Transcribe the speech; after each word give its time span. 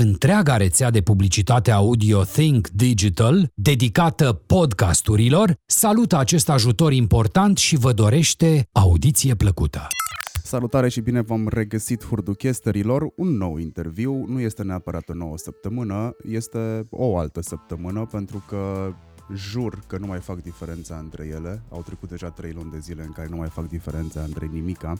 Întreaga 0.00 0.56
rețea 0.56 0.90
de 0.90 1.00
publicitate 1.00 1.70
audio 1.70 2.22
Think 2.22 2.68
Digital, 2.68 3.50
dedicată 3.54 4.32
podcasturilor, 4.32 5.54
salută 5.66 6.16
acest 6.18 6.48
ajutor 6.48 6.92
important 6.92 7.56
și 7.56 7.76
vă 7.76 7.92
dorește 7.92 8.68
audiție 8.72 9.34
plăcută. 9.34 9.86
Salutare 10.42 10.88
și 10.88 11.00
bine 11.00 11.20
v-am 11.20 11.48
regăsit 11.48 12.04
hurduchesterilor. 12.04 13.12
Un 13.16 13.36
nou 13.36 13.56
interviu 13.56 14.24
nu 14.28 14.40
este 14.40 14.62
neapărat 14.62 15.08
o 15.08 15.14
nouă 15.14 15.36
săptămână, 15.38 16.16
este 16.24 16.86
o 16.90 17.18
altă 17.18 17.42
săptămână 17.42 18.06
pentru 18.10 18.44
că 18.48 18.92
jur 19.34 19.78
că 19.86 19.98
nu 19.98 20.06
mai 20.06 20.18
fac 20.18 20.42
diferența 20.42 20.96
între 20.96 21.26
ele. 21.26 21.62
Au 21.68 21.82
trecut 21.82 22.08
deja 22.08 22.30
trei 22.30 22.52
luni 22.52 22.70
de 22.70 22.78
zile 22.78 23.02
în 23.02 23.12
care 23.12 23.28
nu 23.30 23.36
mai 23.36 23.48
fac 23.48 23.68
diferența 23.68 24.20
între 24.20 24.48
nimica. 24.52 24.98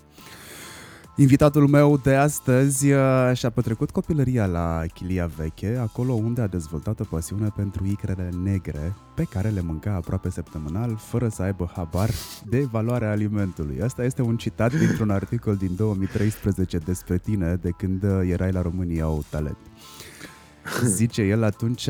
Invitatul 1.20 1.66
meu 1.66 1.96
de 1.96 2.14
astăzi 2.14 2.92
uh, 2.92 3.30
și-a 3.34 3.50
petrecut 3.50 3.90
copilăria 3.90 4.46
la 4.46 4.82
Chilia 4.94 5.30
Veche, 5.36 5.76
acolo 5.80 6.12
unde 6.12 6.40
a 6.40 6.46
dezvoltat 6.46 7.00
o 7.00 7.04
pasiune 7.04 7.48
pentru 7.56 7.86
icrele 7.86 8.30
negre, 8.42 8.94
pe 9.14 9.22
care 9.22 9.48
le 9.48 9.60
mânca 9.60 9.94
aproape 9.94 10.30
săptămânal, 10.30 10.96
fără 10.96 11.28
să 11.28 11.42
aibă 11.42 11.70
habar 11.74 12.10
de 12.48 12.60
valoarea 12.70 13.10
alimentului. 13.10 13.80
Asta 13.82 14.04
este 14.04 14.22
un 14.22 14.36
citat 14.36 14.74
dintr-un 14.74 15.10
articol 15.10 15.56
din 15.56 15.74
2013 15.76 16.78
despre 16.78 17.18
tine, 17.18 17.54
de 17.54 17.70
când 17.70 18.02
uh, 18.02 18.30
erai 18.30 18.52
la 18.52 18.62
România 18.62 19.08
o 19.08 19.18
talent. 19.30 19.67
Zice 20.84 21.22
el, 21.22 21.42
atunci 21.42 21.88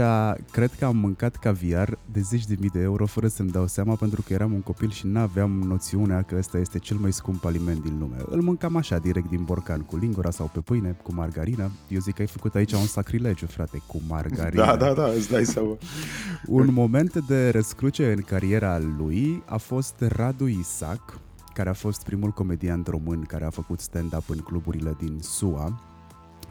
cred 0.50 0.70
că 0.78 0.84
am 0.84 0.96
mâncat 0.96 1.36
caviar 1.36 1.98
de 2.12 2.20
zeci 2.20 2.46
de 2.46 2.56
mii 2.60 2.68
de 2.68 2.80
euro 2.80 3.06
fără 3.06 3.28
să-mi 3.28 3.50
dau 3.50 3.66
seama 3.66 3.94
pentru 3.94 4.22
că 4.22 4.32
eram 4.32 4.52
un 4.52 4.60
copil 4.60 4.90
și 4.90 5.06
n-aveam 5.06 5.50
noțiunea 5.50 6.22
că 6.22 6.36
ăsta 6.38 6.58
este 6.58 6.78
cel 6.78 6.96
mai 6.96 7.12
scump 7.12 7.44
aliment 7.44 7.82
din 7.82 7.96
lume. 7.98 8.16
Îl 8.26 8.40
mâncam 8.40 8.76
așa, 8.76 8.98
direct 8.98 9.28
din 9.28 9.44
borcan, 9.44 9.80
cu 9.80 9.96
lingura 9.96 10.30
sau 10.30 10.50
pe 10.52 10.60
pâine, 10.60 10.96
cu 11.02 11.14
margarină. 11.14 11.70
Eu 11.88 12.00
zic 12.00 12.14
că 12.14 12.20
ai 12.20 12.26
făcut 12.26 12.54
aici 12.54 12.72
un 12.72 12.86
sacrilegiu, 12.86 13.46
frate, 13.46 13.82
cu 13.86 14.00
margarină. 14.08 14.64
Da, 14.64 14.76
da, 14.76 14.92
da, 14.92 15.06
îți 15.06 15.30
dai 15.30 15.44
seama. 15.44 15.76
Un 16.46 16.72
moment 16.72 17.26
de 17.26 17.50
răscruce 17.50 18.12
în 18.12 18.22
cariera 18.22 18.78
lui 18.78 19.42
a 19.46 19.56
fost 19.56 19.94
Radu 19.98 20.46
Isac, 20.46 21.20
care 21.54 21.68
a 21.68 21.72
fost 21.72 22.04
primul 22.04 22.30
comediant 22.30 22.86
român 22.86 23.22
care 23.22 23.44
a 23.44 23.50
făcut 23.50 23.80
stand-up 23.80 24.24
în 24.28 24.38
cluburile 24.38 24.96
din 24.98 25.18
SUA 25.20 25.87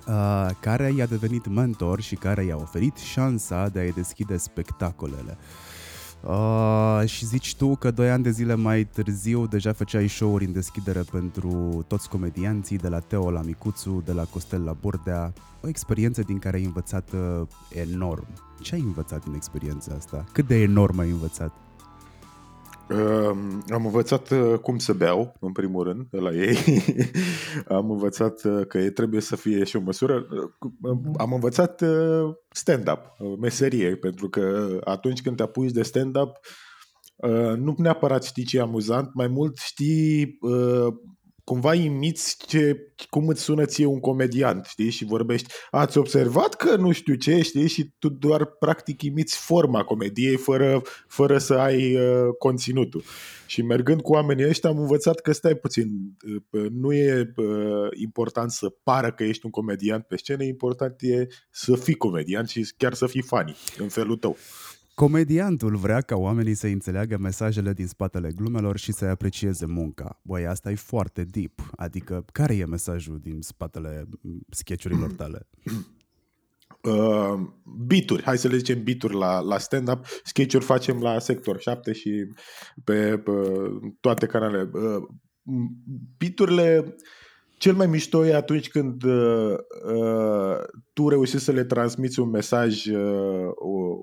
uh, 0.07 0.49
care 0.59 0.93
i-a 0.95 1.05
devenit 1.05 1.47
mentor 1.47 2.01
și 2.01 2.15
care 2.15 2.43
i-a 2.43 2.55
oferit 2.55 2.97
șansa 2.97 3.67
de 3.67 3.79
a-i 3.79 3.91
deschide 3.91 4.37
spectacolele. 4.37 5.37
Uh, 6.23 7.01
și 7.05 7.25
zici 7.25 7.55
tu 7.55 7.75
că 7.75 7.91
doi 7.91 8.09
ani 8.09 8.23
de 8.23 8.31
zile 8.31 8.55
mai 8.55 8.83
târziu 8.83 9.47
deja 9.47 9.73
făceai 9.73 10.07
show-uri 10.07 10.45
în 10.45 10.51
deschidere 10.51 11.03
pentru 11.11 11.83
toți 11.87 12.09
comedianții, 12.09 12.77
de 12.77 12.87
la 12.87 12.99
Teo 12.99 13.31
la 13.31 13.41
Micuțu, 13.41 14.01
de 14.05 14.11
la 14.11 14.23
Costel 14.23 14.63
la 14.63 14.73
Bordea, 14.81 15.33
o 15.61 15.67
experiență 15.67 16.21
din 16.21 16.39
care 16.39 16.57
ai 16.57 16.63
învățat 16.63 17.09
uh, 17.11 17.47
enorm. 17.69 18.27
Ce 18.61 18.75
ai 18.75 18.81
învățat 18.81 19.23
din 19.23 19.33
experiența 19.33 19.93
asta? 19.97 20.25
Cât 20.31 20.47
de 20.47 20.61
enorm 20.61 20.99
ai 20.99 21.09
învățat? 21.09 21.51
Uh, 22.89 23.37
am 23.69 23.85
învățat 23.85 24.29
uh, 24.29 24.59
cum 24.59 24.77
să 24.77 24.93
beau, 24.93 25.37
în 25.39 25.51
primul 25.51 25.83
rând, 25.83 26.07
de 26.09 26.19
la 26.19 26.31
ei. 26.31 26.57
am 27.77 27.91
învățat 27.91 28.43
uh, 28.43 28.65
că 28.67 28.89
trebuie 28.89 29.21
să 29.21 29.35
fie 29.35 29.63
și 29.63 29.75
o 29.75 29.81
măsură. 29.81 30.27
Uh, 30.81 30.97
am 31.17 31.33
învățat 31.33 31.81
uh, 31.81 32.33
stand-up, 32.49 32.99
uh, 33.19 33.37
meserie, 33.39 33.95
pentru 33.95 34.29
că 34.29 34.77
atunci 34.83 35.21
când 35.21 35.35
te 35.35 35.43
apuci 35.43 35.71
de 35.71 35.83
stand-up, 35.83 36.37
uh, 37.15 37.53
nu 37.57 37.75
neapărat 37.77 38.23
știi 38.23 38.45
ce 38.45 38.57
e 38.57 38.61
amuzant, 38.61 39.13
mai 39.13 39.27
mult 39.27 39.57
știi 39.57 40.37
uh, 40.41 40.93
cumva 41.47 41.73
imiți 41.73 42.37
ce, 42.47 42.91
cum 43.09 43.27
îți 43.27 43.41
sună 43.41 43.65
ție 43.65 43.85
un 43.85 43.99
comediant, 43.99 44.65
știi, 44.65 44.89
și 44.89 45.05
vorbești, 45.05 45.53
ați 45.71 45.97
observat 45.97 46.53
că 46.53 46.75
nu 46.75 46.91
știu 46.91 47.15
ce, 47.15 47.41
știi, 47.41 47.67
și 47.67 47.93
tu 47.99 48.09
doar 48.09 48.45
practic 48.45 49.01
imiți 49.01 49.37
forma 49.37 49.83
comediei 49.83 50.35
fără, 50.35 50.81
fără 51.07 51.37
să 51.37 51.53
ai 51.53 51.95
uh, 51.95 52.27
conținutul. 52.37 53.03
Și 53.45 53.61
mergând 53.61 54.01
cu 54.01 54.11
oamenii 54.11 54.47
ăștia 54.47 54.69
am 54.69 54.79
învățat 54.79 55.19
că 55.19 55.31
stai 55.31 55.55
puțin, 55.55 55.87
uh, 56.51 56.65
nu 56.69 56.93
e 56.93 57.33
uh, 57.35 57.87
important 57.93 58.51
să 58.51 58.69
pară 58.83 59.11
că 59.11 59.23
ești 59.23 59.45
un 59.45 59.51
comediant 59.51 60.03
pe 60.03 60.17
scenă, 60.17 60.43
important 60.43 60.95
e 60.99 61.27
să 61.51 61.75
fii 61.75 61.95
comediant 61.95 62.49
și 62.49 62.73
chiar 62.77 62.93
să 62.93 63.07
fii 63.07 63.21
funny 63.21 63.55
în 63.77 63.87
felul 63.87 64.15
tău. 64.15 64.37
Comediantul 65.03 65.75
vrea 65.75 66.01
ca 66.01 66.15
oamenii 66.15 66.53
să 66.53 66.67
înțeleagă 66.67 67.17
mesajele 67.17 67.73
din 67.73 67.87
spatele 67.87 68.31
glumelor 68.35 68.77
și 68.77 68.91
să-i 68.91 69.09
aprecieze 69.09 69.65
munca. 69.65 70.19
Băi, 70.21 70.45
asta 70.45 70.71
e 70.71 70.75
foarte 70.75 71.23
deep. 71.23 71.69
Adică, 71.75 72.25
care 72.31 72.55
e 72.55 72.65
mesajul 72.65 73.19
din 73.19 73.41
spatele 73.41 74.09
sketchurilor 74.49 75.11
tale? 75.21 75.47
Uh, 76.81 77.47
bituri, 77.85 78.23
hai 78.23 78.37
să 78.37 78.47
le 78.47 78.57
zicem 78.57 78.83
bituri 78.83 79.15
la, 79.15 79.39
la 79.39 79.57
stand-up, 79.57 80.05
sketch-uri 80.23 80.65
facem 80.65 81.01
la 81.01 81.19
Sector 81.19 81.59
7 81.59 81.93
și 81.93 82.33
pe, 82.83 83.17
pe 83.17 83.31
toate 83.99 84.25
canalele. 84.25 84.69
Uh, 84.73 85.03
biturile 86.17 86.95
cel 87.57 87.75
mai 87.75 87.87
mișto 87.87 88.25
e 88.25 88.35
atunci 88.35 88.69
când 88.69 89.03
uh, 89.03 89.55
uh, 89.93 90.57
tu 90.93 91.09
reușești 91.09 91.45
să 91.45 91.51
le 91.51 91.63
transmiți 91.63 92.19
un 92.19 92.29
mesaj 92.29 92.85
uh, 92.85 93.49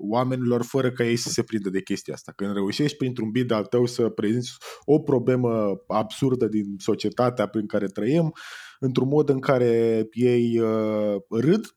oamenilor 0.09 0.63
fără 0.63 0.91
ca 0.91 1.03
ei 1.03 1.15
să 1.15 1.29
se 1.29 1.43
prindă 1.43 1.69
de 1.69 1.81
chestia 1.81 2.13
asta. 2.13 2.31
Când 2.35 2.53
reușești 2.53 2.97
printr-un 2.97 3.31
bid 3.31 3.51
al 3.51 3.65
tău 3.65 3.85
să 3.85 4.09
prezinți 4.09 4.51
o 4.85 4.99
problemă 4.99 5.83
absurdă 5.87 6.47
din 6.47 6.65
societatea 6.77 7.47
prin 7.47 7.67
care 7.67 7.85
trăim, 7.85 8.33
într-un 8.79 9.07
mod 9.07 9.29
în 9.29 9.39
care 9.39 10.07
ei 10.11 10.59
uh, 10.59 11.15
râd 11.29 11.75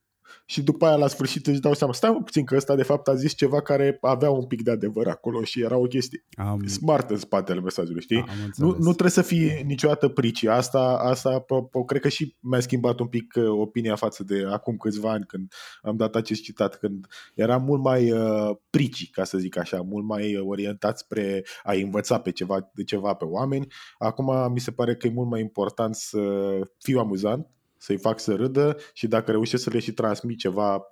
și 0.51 0.63
după 0.63 0.87
aia 0.87 0.97
la 0.97 1.07
sfârșit 1.07 1.47
își 1.47 1.61
dau 1.61 1.75
seama, 1.75 1.93
stai 1.93 2.21
puțin 2.25 2.45
că 2.45 2.57
ăsta 2.57 2.75
de 2.75 2.83
fapt 2.83 3.09
a 3.09 3.15
zis 3.15 3.35
ceva 3.35 3.63
care 3.63 3.99
avea 4.01 4.31
un 4.31 4.47
pic 4.47 4.63
de 4.63 4.71
adevăr 4.71 5.09
acolo 5.09 5.43
și 5.43 5.63
era 5.63 5.77
o 5.77 5.83
chestie 5.83 6.25
Am... 6.37 6.67
smart 6.67 7.11
în 7.11 7.17
spatele 7.17 7.61
mesajului, 7.61 8.03
știi? 8.03 8.25
Nu, 8.57 8.67
nu 8.67 8.91
trebuie 8.91 9.11
să 9.11 9.23
fie 9.23 9.63
niciodată 9.67 10.09
prici. 10.09 10.45
Asta, 10.45 10.99
asta 11.03 11.39
po, 11.71 11.85
cred 11.85 12.01
că 12.01 12.09
și 12.09 12.37
mi-a 12.41 12.61
schimbat 12.61 12.99
un 13.01 13.07
pic 13.07 13.35
uh, 13.37 13.49
opinia 13.49 13.97
față 13.97 14.25
de 14.25 14.45
acum 14.51 14.77
câțiva 14.77 15.11
ani 15.11 15.25
când 15.25 15.53
am 15.83 15.97
dat 15.97 16.15
acest 16.15 16.43
citat, 16.43 16.79
când 16.79 17.07
eram 17.35 17.63
mult 17.63 17.83
mai 17.83 18.11
uh, 18.11 18.57
prici, 18.71 19.11
ca 19.11 19.25
să 19.25 19.39
zic 19.39 19.59
așa, 19.59 19.81
mult 19.81 20.05
mai 20.05 20.37
orientat 20.37 20.99
spre 20.99 21.45
a 21.63 21.73
învăța 21.73 22.21
pe 22.21 22.33
ceva, 22.33 22.71
de 22.75 22.85
ceva 22.85 23.15
pe 23.15 23.25
oameni. 23.25 23.67
Acum 23.99 24.53
mi 24.53 24.61
se 24.61 24.71
pare 24.71 24.97
că 24.97 25.07
e 25.07 25.11
mult 25.11 25.29
mai 25.29 25.41
important 25.41 25.95
să 25.95 26.21
fiu 26.79 26.99
amuzant, 26.99 27.47
să-i 27.79 27.99
fac 27.99 28.21
să 28.21 28.35
râdă 28.35 28.77
și 28.93 29.07
dacă 29.07 29.31
reușesc 29.31 29.63
să 29.63 29.71
le 29.71 29.79
și 29.79 29.93
transmit 29.93 30.39
ceva 30.39 30.87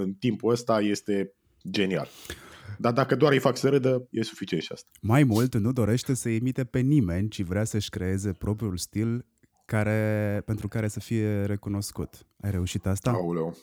în 0.00 0.12
timpul 0.12 0.52
ăsta, 0.52 0.80
este 0.80 1.34
genial. 1.70 2.08
Dar 2.78 2.92
dacă 2.92 3.14
doar 3.14 3.32
îi 3.32 3.38
fac 3.38 3.56
să 3.56 3.68
râdă, 3.68 4.08
e 4.10 4.22
suficient 4.22 4.62
și 4.62 4.72
asta. 4.72 4.90
Mai 5.00 5.24
mult, 5.24 5.54
nu 5.54 5.72
dorește 5.72 6.14
să 6.14 6.28
imite 6.28 6.64
pe 6.64 6.78
nimeni, 6.78 7.28
ci 7.28 7.42
vrea 7.42 7.64
să-și 7.64 7.90
creeze 7.90 8.32
propriul 8.32 8.76
stil 8.76 9.26
care, 9.64 10.42
pentru 10.44 10.68
care 10.68 10.88
să 10.88 11.00
fie 11.00 11.44
recunoscut. 11.44 12.26
Ai 12.40 12.50
reușit 12.50 12.86
asta? 12.86 13.10
Aoleu. 13.10 13.56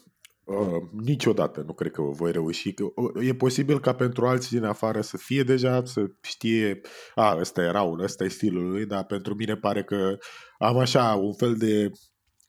Uh, 0.43 0.81
niciodată 0.91 1.63
nu 1.65 1.73
cred 1.73 1.91
că 1.91 2.01
o 2.01 2.11
voi 2.11 2.31
reuși. 2.31 2.73
Uh, 2.95 3.27
e 3.27 3.33
posibil 3.33 3.79
ca 3.79 3.93
pentru 3.93 4.25
alții 4.25 4.57
din 4.57 4.67
afară 4.67 5.01
să 5.01 5.17
fie 5.17 5.43
deja, 5.43 5.85
să 5.85 6.05
știe, 6.21 6.81
a, 7.15 7.37
ăsta 7.39 7.61
e 7.61 7.71
Raul, 7.71 7.99
ăsta 7.99 8.23
e 8.23 8.27
stilul 8.27 8.69
lui, 8.69 8.85
dar 8.85 9.05
pentru 9.05 9.35
mine 9.35 9.55
pare 9.55 9.83
că 9.83 10.17
am 10.57 10.77
așa 10.77 11.13
un 11.13 11.33
fel 11.33 11.55
de 11.55 11.91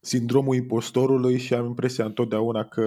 sindromul 0.00 0.54
impostorului 0.54 1.38
și 1.38 1.54
am 1.54 1.66
impresia 1.66 2.04
întotdeauna 2.04 2.64
că 2.64 2.82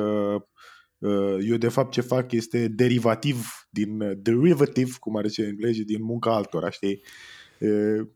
uh, 0.98 1.38
eu 1.50 1.58
de 1.58 1.68
fapt 1.68 1.92
ce 1.92 2.02
fac 2.02 2.32
este 2.32 2.68
derivativ 2.68 3.48
din 3.70 4.02
uh, 4.02 4.12
derivative, 4.18 4.92
cum 5.00 5.16
ar 5.16 5.28
zice 5.28 5.44
englezii, 5.44 5.86
din 5.86 6.04
munca 6.04 6.36
altora, 6.36 6.70
știi? 6.70 7.02
Uh, 7.60 8.08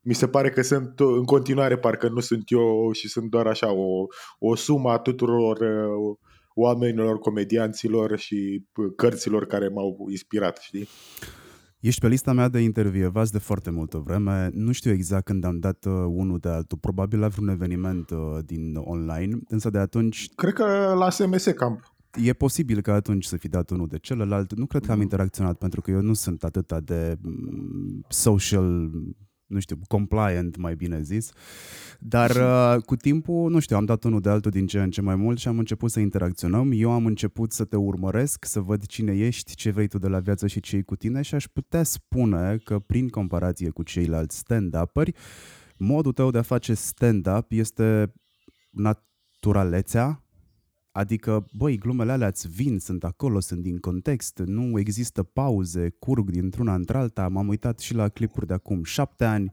mi 0.00 0.14
se 0.14 0.28
pare 0.28 0.50
că 0.50 0.62
sunt 0.62 1.00
în 1.00 1.24
continuare, 1.24 1.78
parcă 1.78 2.08
nu 2.08 2.20
sunt 2.20 2.42
eu 2.46 2.92
și 2.92 3.08
sunt 3.08 3.30
doar 3.30 3.46
așa 3.46 3.72
o, 3.72 4.06
o 4.38 4.54
sumă 4.54 4.90
a 4.90 4.98
tuturor 4.98 5.58
oamenilor, 6.54 7.18
comedianților 7.18 8.18
și 8.18 8.64
cărților 8.96 9.46
care 9.46 9.68
m-au 9.68 10.06
inspirat, 10.10 10.58
știi? 10.58 10.88
Ești 11.84 12.00
pe 12.00 12.08
lista 12.08 12.32
mea 12.32 12.48
de 12.48 12.60
intervievați 12.60 13.32
de 13.32 13.38
foarte 13.38 13.70
multă 13.70 13.98
vreme. 13.98 14.50
Nu 14.52 14.72
știu 14.72 14.92
exact 14.92 15.24
când 15.24 15.44
am 15.44 15.58
dat 15.58 15.84
uh, 15.84 15.92
unul 15.92 16.38
de 16.38 16.48
altul. 16.48 16.78
Probabil 16.78 17.18
la 17.18 17.28
vreun 17.28 17.48
eveniment 17.48 18.10
uh, 18.10 18.18
din 18.44 18.76
online, 18.76 19.38
însă 19.48 19.70
de 19.70 19.78
atunci... 19.78 20.28
Cred 20.34 20.52
că 20.52 20.94
la 20.98 21.10
SMS 21.10 21.44
Camp. 21.44 21.94
e 22.24 22.32
posibil 22.32 22.80
că 22.80 22.90
atunci 22.90 23.24
să 23.24 23.36
fi 23.36 23.48
dat 23.48 23.70
unul 23.70 23.86
de 23.86 23.98
celălalt. 23.98 24.54
Nu 24.54 24.66
cred 24.66 24.84
că 24.86 24.92
am 24.92 25.00
interacționat 25.00 25.58
pentru 25.58 25.80
că 25.80 25.90
eu 25.90 26.00
nu 26.00 26.12
sunt 26.12 26.44
atât 26.44 26.72
de 26.84 27.18
mm, 27.20 28.04
social 28.08 28.90
nu 29.46 29.60
știu, 29.60 29.78
compliant, 29.88 30.56
mai 30.56 30.74
bine 30.74 31.02
zis. 31.02 31.30
Dar 31.98 32.30
uh, 32.30 32.82
cu 32.82 32.96
timpul, 32.96 33.50
nu 33.50 33.58
știu, 33.58 33.76
am 33.76 33.84
dat 33.84 34.04
unul 34.04 34.20
de 34.20 34.28
altul 34.28 34.50
din 34.50 34.66
ce 34.66 34.82
în 34.82 34.90
ce 34.90 35.00
mai 35.00 35.14
mult 35.14 35.38
și 35.38 35.48
am 35.48 35.58
început 35.58 35.90
să 35.90 36.00
interacționăm. 36.00 36.70
Eu 36.74 36.90
am 36.90 37.06
început 37.06 37.52
să 37.52 37.64
te 37.64 37.76
urmăresc, 37.76 38.44
să 38.44 38.60
văd 38.60 38.86
cine 38.86 39.16
ești, 39.16 39.54
ce 39.54 39.70
vrei 39.70 39.88
tu 39.88 39.98
de 39.98 40.08
la 40.08 40.20
viață 40.20 40.46
și 40.46 40.60
ce 40.60 40.82
cu 40.82 40.96
tine 40.96 41.22
și 41.22 41.34
aș 41.34 41.46
putea 41.46 41.82
spune 41.82 42.56
că 42.64 42.78
prin 42.78 43.08
comparație 43.08 43.70
cu 43.70 43.82
ceilalți 43.82 44.36
stand-uperi, 44.36 45.12
modul 45.76 46.12
tău 46.12 46.30
de 46.30 46.38
a 46.38 46.42
face 46.42 46.74
stand-up 46.74 47.46
este 47.48 48.12
naturalețea, 48.70 50.23
Adică, 50.96 51.46
băi, 51.52 51.78
glumele 51.78 52.12
alea 52.12 52.26
îți 52.26 52.48
vin, 52.48 52.78
sunt 52.78 53.04
acolo, 53.04 53.40
sunt 53.40 53.62
din 53.62 53.78
context, 53.78 54.38
nu 54.38 54.78
există 54.78 55.22
pauze, 55.22 55.90
curg 55.98 56.30
dintr-una 56.30 56.74
într-alta. 56.74 57.28
M-am 57.28 57.48
uitat 57.48 57.78
și 57.78 57.94
la 57.94 58.08
clipuri 58.08 58.46
de 58.46 58.52
acum 58.52 58.84
șapte 58.84 59.24
ani 59.24 59.52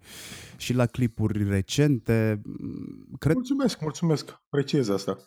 și 0.58 0.74
la 0.74 0.86
clipuri 0.86 1.44
recente. 1.44 2.42
Cred... 3.20 3.36
Mulțumesc, 3.36 3.82
mulțumesc, 3.82 4.42
apreciez 4.46 4.90
asta. 4.90 5.18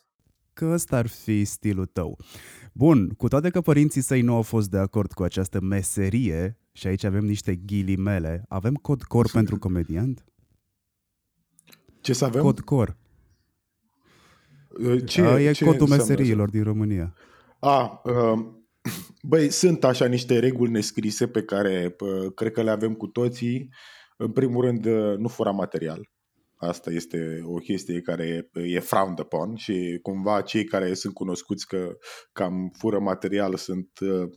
Că 0.52 0.64
ăsta 0.64 0.96
ar 0.96 1.06
fi 1.06 1.44
stilul 1.44 1.86
tău. 1.86 2.18
Bun, 2.72 3.08
cu 3.08 3.28
toate 3.28 3.50
că 3.50 3.60
părinții 3.60 4.00
săi 4.00 4.22
nu 4.22 4.34
au 4.34 4.42
fost 4.42 4.70
de 4.70 4.78
acord 4.78 5.12
cu 5.12 5.22
această 5.22 5.60
meserie, 5.60 6.58
și 6.72 6.86
aici 6.86 7.04
avem 7.04 7.24
niște 7.24 7.56
ghilimele, 7.56 8.44
avem 8.48 8.74
cod 8.74 9.02
cor 9.02 9.30
pentru 9.30 9.58
comediant? 9.58 10.24
Ce 12.00 12.12
să 12.12 12.24
avem? 12.24 12.42
Cod 12.42 12.60
cor. 12.60 12.96
Ce, 15.04 15.22
e 15.22 15.52
ce 15.52 15.64
codul 15.64 15.88
meseriilor 15.88 16.50
din 16.50 16.62
România. 16.62 17.14
A, 17.58 18.02
uh, 18.04 18.46
băi, 19.22 19.50
sunt 19.50 19.84
așa 19.84 20.06
niște 20.06 20.38
reguli 20.38 20.70
nescrise 20.70 21.26
pe 21.26 21.42
care 21.42 21.90
pă, 21.96 22.32
cred 22.34 22.52
că 22.52 22.62
le 22.62 22.70
avem 22.70 22.94
cu 22.94 23.06
toții. 23.06 23.68
În 24.16 24.30
primul 24.30 24.64
rând, 24.64 24.84
uh, 24.84 25.16
nu 25.18 25.28
fura 25.28 25.50
material. 25.50 26.08
Asta 26.56 26.90
este 26.90 27.40
o 27.44 27.54
chestie 27.54 28.00
care 28.00 28.50
e 28.52 28.78
frowned 28.78 29.18
upon 29.18 29.56
și 29.56 29.98
cumva 30.02 30.40
cei 30.40 30.64
care 30.64 30.94
sunt 30.94 31.14
cunoscuți 31.14 31.66
că 31.66 31.96
cam 32.32 32.72
fură 32.78 32.98
material 32.98 33.56
sunt 33.56 33.88
uh, 34.00 34.28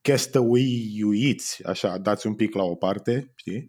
castaway-uiți, 0.00 1.64
așa, 1.66 1.98
dați 1.98 2.26
un 2.26 2.34
pic 2.34 2.54
la 2.54 2.62
o 2.62 2.74
parte, 2.74 3.32
știi? 3.34 3.68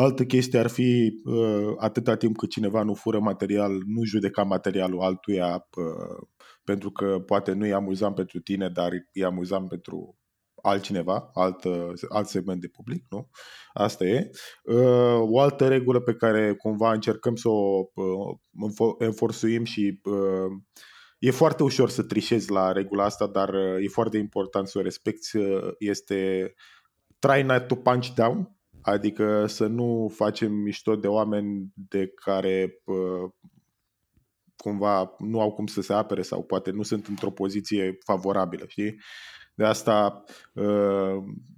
Altă 0.00 0.24
chestie 0.24 0.58
ar 0.58 0.66
fi 0.66 1.20
uh, 1.24 1.74
atâta 1.76 2.16
timp 2.16 2.36
cât 2.36 2.50
cineva 2.50 2.82
nu 2.82 2.94
fură 2.94 3.18
material, 3.18 3.72
nu 3.86 4.04
judeca 4.04 4.42
materialul 4.42 5.00
altuia 5.00 5.66
uh, 5.76 6.26
pentru 6.64 6.90
că 6.90 7.22
poate 7.26 7.52
nu 7.52 7.66
e 7.66 7.72
amuzant 7.72 8.14
pentru 8.14 8.40
tine, 8.40 8.68
dar 8.68 8.92
e 9.12 9.24
amuzant 9.24 9.68
pentru 9.68 10.18
altcineva, 10.62 11.30
alt, 11.34 11.64
alt 12.08 12.26
segment 12.26 12.60
de 12.60 12.68
public, 12.68 13.04
nu? 13.10 13.28
Asta 13.72 14.04
e. 14.04 14.30
Uh, 14.62 15.20
o 15.20 15.40
altă 15.40 15.68
regulă 15.68 16.00
pe 16.00 16.14
care 16.14 16.54
cumva 16.54 16.92
încercăm 16.92 17.36
să 17.36 17.48
o 17.48 17.90
uh, 17.94 18.94
enforsuim 18.98 19.64
și 19.64 20.00
uh, 20.04 20.52
e 21.18 21.30
foarte 21.30 21.62
ușor 21.62 21.90
să 21.90 22.02
trișezi 22.02 22.50
la 22.50 22.72
regula 22.72 23.04
asta, 23.04 23.26
dar 23.26 23.48
uh, 23.48 23.84
e 23.84 23.88
foarte 23.88 24.16
important 24.16 24.68
să 24.68 24.78
o 24.78 24.82
respecti, 24.82 25.36
uh, 25.36 25.68
este 25.78 26.54
try 27.18 27.42
not 27.42 27.66
to 27.66 27.74
punch 27.74 28.08
down, 28.14 28.57
Adică 28.82 29.46
să 29.46 29.66
nu 29.66 30.12
facem 30.14 30.52
mișto 30.52 30.96
de 30.96 31.06
oameni 31.06 31.72
de 31.74 32.12
care 32.14 32.82
uh, 32.84 33.30
cumva 34.56 35.14
nu 35.18 35.40
au 35.40 35.52
cum 35.52 35.66
să 35.66 35.80
se 35.80 35.92
apere 35.92 36.22
sau 36.22 36.44
poate 36.44 36.70
nu 36.70 36.82
sunt 36.82 37.06
într-o 37.06 37.30
poziție 37.30 37.98
favorabilă, 38.04 38.64
știi? 38.66 39.00
De 39.54 39.64
asta 39.64 40.24
uh, 40.52 41.16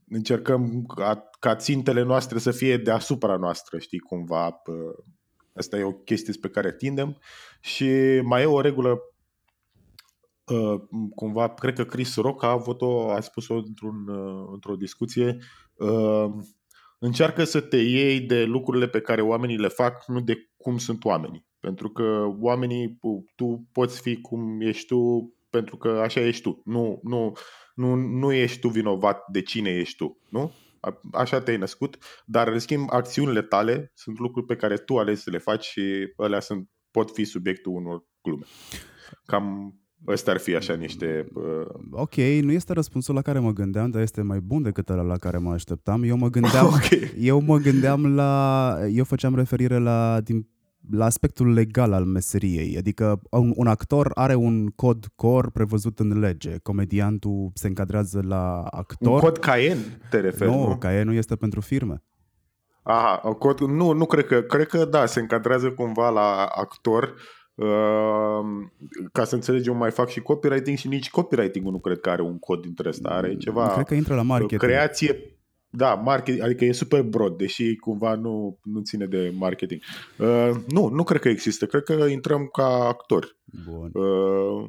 încercăm 0.08 0.84
ca, 0.94 1.30
ca 1.38 1.56
țintele 1.56 2.02
noastre 2.02 2.38
să 2.38 2.50
fie 2.50 2.76
deasupra 2.76 3.36
noastră, 3.36 3.78
știi, 3.78 3.98
cumva. 3.98 4.46
Uh, 4.46 5.04
asta 5.54 5.76
e 5.78 5.82
o 5.82 5.92
chestie 5.92 6.34
pe 6.40 6.48
care 6.48 6.72
tindem. 6.72 7.18
Și 7.60 8.20
mai 8.22 8.42
e 8.42 8.46
o 8.46 8.60
regulă 8.60 9.00
Uh, 10.50 10.80
cumva, 11.14 11.48
cred 11.48 11.74
că 11.74 11.84
Chris 11.84 12.16
Rock 12.16 12.42
a 12.42 12.50
avut-o, 12.50 13.10
a 13.10 13.20
spus-o 13.20 13.54
într-un, 13.54 14.08
uh, 14.08 14.48
într-o 14.52 14.76
discuție, 14.76 15.38
uh, 15.74 16.30
încearcă 17.00 17.44
să 17.44 17.60
te 17.60 17.76
iei 17.76 18.20
de 18.20 18.44
lucrurile 18.44 18.88
pe 18.88 19.00
care 19.00 19.20
oamenii 19.22 19.58
le 19.58 19.68
fac, 19.68 20.04
nu 20.06 20.20
de 20.20 20.50
cum 20.56 20.78
sunt 20.78 21.04
oamenii. 21.04 21.48
Pentru 21.60 21.88
că 21.88 22.34
oamenii, 22.40 22.98
tu 23.36 23.68
poți 23.72 24.00
fi 24.00 24.20
cum 24.20 24.60
ești 24.60 24.86
tu, 24.86 25.32
pentru 25.50 25.76
că 25.76 25.88
așa 25.88 26.20
ești 26.20 26.42
tu. 26.42 26.62
Nu, 26.64 27.00
nu, 27.02 27.32
nu, 27.74 27.94
nu 27.94 28.32
ești 28.32 28.60
tu 28.60 28.68
vinovat 28.68 29.24
de 29.30 29.42
cine 29.42 29.70
ești 29.70 29.96
tu, 29.96 30.18
nu? 30.28 30.52
Așa 31.12 31.40
te-ai 31.40 31.56
născut, 31.56 31.98
dar 32.26 32.48
în 32.48 32.58
schimb 32.58 32.88
acțiunile 32.90 33.42
tale 33.42 33.92
sunt 33.94 34.18
lucruri 34.18 34.46
pe 34.46 34.56
care 34.56 34.76
tu 34.76 34.98
alegi 34.98 35.20
să 35.20 35.30
le 35.30 35.38
faci 35.38 35.64
și 35.64 36.12
alea 36.16 36.40
sunt, 36.40 36.68
pot 36.90 37.10
fi 37.10 37.24
subiectul 37.24 37.72
unor 37.72 38.04
glume. 38.22 38.44
Cam 39.26 39.74
Ăsta 40.06 40.30
ar 40.30 40.38
fi 40.38 40.54
așa 40.54 40.74
niște... 40.74 41.26
Uh... 41.34 41.66
Ok, 41.90 42.14
nu 42.16 42.52
este 42.52 42.72
răspunsul 42.72 43.14
la 43.14 43.22
care 43.22 43.38
mă 43.38 43.52
gândeam, 43.52 43.90
dar 43.90 44.02
este 44.02 44.22
mai 44.22 44.40
bun 44.40 44.62
decât 44.62 44.88
ăla 44.88 45.02
la 45.02 45.16
care 45.16 45.38
mă 45.38 45.52
așteptam. 45.52 46.02
Eu 46.02 46.16
mă 46.16 46.28
gândeam, 46.28 46.66
okay. 46.74 47.12
eu 47.18 47.40
mă 47.40 47.56
gândeam 47.56 48.14
la... 48.14 48.74
Eu 48.90 49.04
făceam 49.04 49.34
referire 49.34 49.78
la, 49.78 50.20
din, 50.20 50.48
la 50.90 51.04
aspectul 51.04 51.52
legal 51.52 51.92
al 51.92 52.04
meseriei. 52.04 52.76
Adică 52.78 53.20
un, 53.30 53.52
un 53.56 53.66
actor 53.66 54.10
are 54.14 54.34
un 54.34 54.66
cod 54.66 55.06
cor 55.14 55.50
prevăzut 55.50 55.98
în 55.98 56.18
lege. 56.18 56.56
Comediantul 56.62 57.50
se 57.54 57.66
încadrează 57.66 58.22
la 58.26 58.60
actor. 58.60 59.12
Un 59.12 59.18
cod 59.18 59.38
Caen 59.38 59.78
te 60.10 60.20
referi, 60.20 60.50
nu? 60.50 60.68
Nu, 60.68 60.76
Caen 60.76 61.06
nu 61.06 61.12
este 61.12 61.36
pentru 61.36 61.60
firme. 61.60 62.02
Aha, 62.82 63.16
cod, 63.16 63.60
nu, 63.60 63.92
nu 63.92 64.06
cred 64.06 64.26
că, 64.26 64.40
cred 64.40 64.66
că 64.66 64.84
da, 64.84 65.06
se 65.06 65.20
încadrează 65.20 65.70
cumva 65.70 66.08
la 66.08 66.44
actor 66.44 67.14
Ehm, 67.60 68.72
ca 69.12 69.24
să 69.24 69.34
înțelegem, 69.34 69.76
mai 69.76 69.90
fac 69.90 70.08
și 70.08 70.20
copywriting 70.20 70.76
și 70.76 70.88
nici 70.88 71.10
copywriting-ul 71.10 71.72
nu 71.72 71.78
cred 71.78 72.00
că 72.00 72.10
are 72.10 72.22
un 72.22 72.38
cod 72.38 72.60
dintre 72.60 72.88
ăsta. 72.88 73.08
Are 73.08 73.36
ceva... 73.36 73.72
Cred 73.72 73.86
că 73.86 73.94
intră 73.94 74.14
la 74.14 74.22
marketing. 74.22 74.60
Creație, 74.60 75.38
da, 75.70 75.94
marketing, 75.94 76.44
adică 76.44 76.64
e 76.64 76.72
super 76.72 77.02
broad, 77.02 77.36
deși 77.36 77.76
cumva 77.76 78.14
nu, 78.14 78.58
nu 78.62 78.80
ține 78.80 79.06
de 79.06 79.32
marketing. 79.36 79.80
Uh, 80.18 80.50
nu, 80.68 80.88
nu 80.88 81.02
cred 81.02 81.20
că 81.20 81.28
există. 81.28 81.66
Cred 81.66 81.82
că 81.82 81.92
intrăm 81.92 82.48
ca 82.52 82.66
actori. 82.66 83.36
Bun. 83.64 83.90
Uh, 83.92 84.68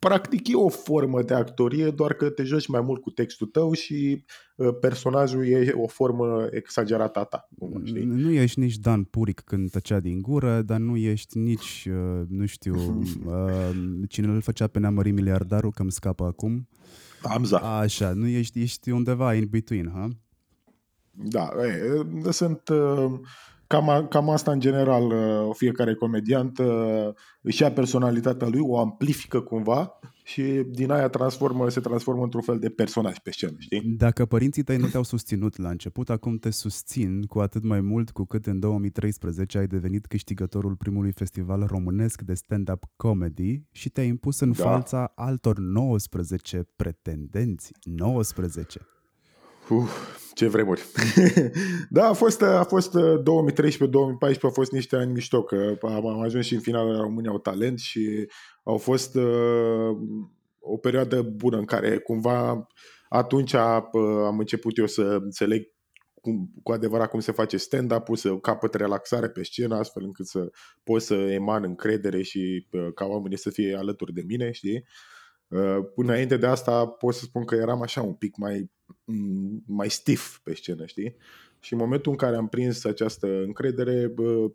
practic 0.00 0.48
e 0.48 0.54
o 0.54 0.68
formă 0.68 1.22
de 1.22 1.34
actorie, 1.34 1.90
doar 1.90 2.12
că 2.12 2.30
te 2.30 2.42
joci 2.42 2.66
mai 2.66 2.80
mult 2.80 3.02
cu 3.02 3.10
textul 3.10 3.46
tău 3.46 3.72
și 3.72 4.24
uh, 4.56 4.68
personajul 4.80 5.46
e 5.46 5.72
o 5.74 5.86
formă 5.86 6.46
exagerată 6.50 7.18
a 7.18 7.24
ta. 7.24 7.48
Știi? 7.84 8.04
Nu 8.04 8.30
ești 8.30 8.58
nici 8.58 8.76
Dan 8.76 9.04
Puric 9.04 9.40
când 9.40 9.70
tăcea 9.70 10.00
din 10.00 10.20
gură, 10.22 10.62
dar 10.62 10.78
nu 10.78 10.96
ești 10.96 11.38
nici, 11.38 11.88
uh, 11.90 12.26
nu 12.28 12.46
știu, 12.46 12.74
uh, 13.24 13.70
cine 14.08 14.26
îl 14.26 14.40
făcea 14.40 14.66
pe 14.66 14.78
neamări 14.78 15.10
miliardarul, 15.10 15.72
că 15.72 15.82
îmi 15.82 15.92
scapă 15.92 16.24
acum. 16.24 16.68
Amza. 17.22 17.58
Așa, 17.58 18.12
nu 18.12 18.26
ești, 18.26 18.60
ești 18.60 18.90
undeva 18.90 19.34
in 19.34 19.46
between, 19.50 19.90
ha? 19.94 20.08
Da, 21.10 21.48
e, 22.24 22.30
sunt... 22.30 22.68
Uh, 22.68 23.20
Cam, 23.70 24.06
cam 24.08 24.30
asta 24.30 24.52
în 24.52 24.60
general 24.60 25.02
uh, 25.02 25.54
fiecare 25.56 25.94
comediant 25.94 26.58
uh, 26.58 27.08
își 27.40 27.62
ia 27.62 27.72
personalitatea 27.72 28.48
lui, 28.48 28.60
o 28.62 28.78
amplifică 28.78 29.40
cumva 29.40 29.98
și 30.24 30.42
din 30.68 30.90
aia 30.90 31.08
transformă, 31.08 31.68
se 31.68 31.80
transformă 31.80 32.22
într-un 32.22 32.42
fel 32.42 32.58
de 32.58 32.68
personaj 32.68 33.18
pe 33.18 33.30
scenă, 33.30 33.56
știi? 33.58 33.80
Dacă 33.80 34.26
părinții 34.26 34.62
tăi 34.62 34.76
nu 34.76 34.86
te-au 34.86 35.02
susținut 35.02 35.56
la 35.56 35.68
început, 35.68 36.10
acum 36.10 36.36
te 36.36 36.50
susțin 36.50 37.22
cu 37.22 37.38
atât 37.38 37.64
mai 37.64 37.80
mult 37.80 38.10
cu 38.10 38.24
cât 38.24 38.46
în 38.46 38.58
2013 38.58 39.58
ai 39.58 39.66
devenit 39.66 40.06
câștigătorul 40.06 40.74
primului 40.74 41.12
festival 41.12 41.66
românesc 41.66 42.22
de 42.22 42.34
stand-up 42.34 42.84
comedy 42.96 43.62
și 43.70 43.88
te-ai 43.88 44.06
impus 44.06 44.40
în 44.40 44.52
da. 44.52 44.64
fața 44.64 45.12
altor 45.14 45.58
19 45.58 46.66
pretendenți. 46.76 47.72
19! 47.82 48.80
Uf, 49.70 50.18
ce 50.34 50.46
vremuri. 50.46 50.82
da, 51.90 52.08
a 52.08 52.12
fost, 52.12 52.42
a 52.42 52.64
fost 52.64 52.96
2013-2014, 52.96 52.96
uh, 53.20 54.36
au 54.42 54.50
fost 54.50 54.72
niște 54.72 54.96
ani 54.96 55.12
mișto, 55.12 55.42
că 55.42 55.76
am, 55.82 56.06
am 56.06 56.20
ajuns 56.20 56.46
și 56.46 56.54
în 56.54 56.60
finalul 56.60 56.92
la 56.92 57.00
România 57.00 57.30
au 57.30 57.38
talent 57.38 57.78
și 57.78 58.28
au 58.62 58.76
fost 58.76 59.14
uh, 59.14 59.96
o 60.58 60.76
perioadă 60.76 61.22
bună 61.22 61.56
în 61.56 61.64
care 61.64 61.98
cumva 61.98 62.66
atunci 63.08 63.52
uh, 63.52 63.60
am 64.26 64.38
început 64.38 64.78
eu 64.78 64.86
să 64.86 65.02
înțeleg 65.02 65.68
cum, 66.20 66.50
cu 66.62 66.72
adevărat 66.72 67.10
cum 67.10 67.20
se 67.20 67.32
face 67.32 67.56
stand-up-ul, 67.56 68.16
să 68.16 68.36
capăt 68.36 68.74
relaxare 68.74 69.28
pe 69.28 69.42
scenă, 69.42 69.76
astfel 69.76 70.02
încât 70.02 70.26
să 70.26 70.50
pot 70.82 71.02
să 71.02 71.14
eman 71.14 71.64
încredere 71.64 72.22
și 72.22 72.66
uh, 72.70 72.88
ca 72.94 73.04
oamenii 73.04 73.38
să 73.38 73.50
fie 73.50 73.76
alături 73.76 74.12
de 74.12 74.22
mine, 74.26 74.50
știi? 74.50 74.76
Uh, 74.76 74.82
până 75.94 76.12
înainte 76.12 76.36
de 76.36 76.46
asta 76.46 76.86
pot 76.86 77.14
să 77.14 77.24
spun 77.24 77.44
că 77.44 77.54
eram 77.54 77.82
așa 77.82 78.02
un 78.02 78.14
pic 78.14 78.36
mai, 78.36 78.70
mm, 79.04 79.62
mai 79.66 79.90
stiff 79.90 80.38
pe 80.38 80.54
scenă, 80.54 80.86
știi? 80.86 81.16
și 81.60 81.72
în 81.72 81.78
momentul 81.78 82.10
în 82.10 82.16
care 82.16 82.36
am 82.36 82.48
prins 82.48 82.84
această 82.84 83.26
încredere, 83.42 84.06
bă, 84.06 84.50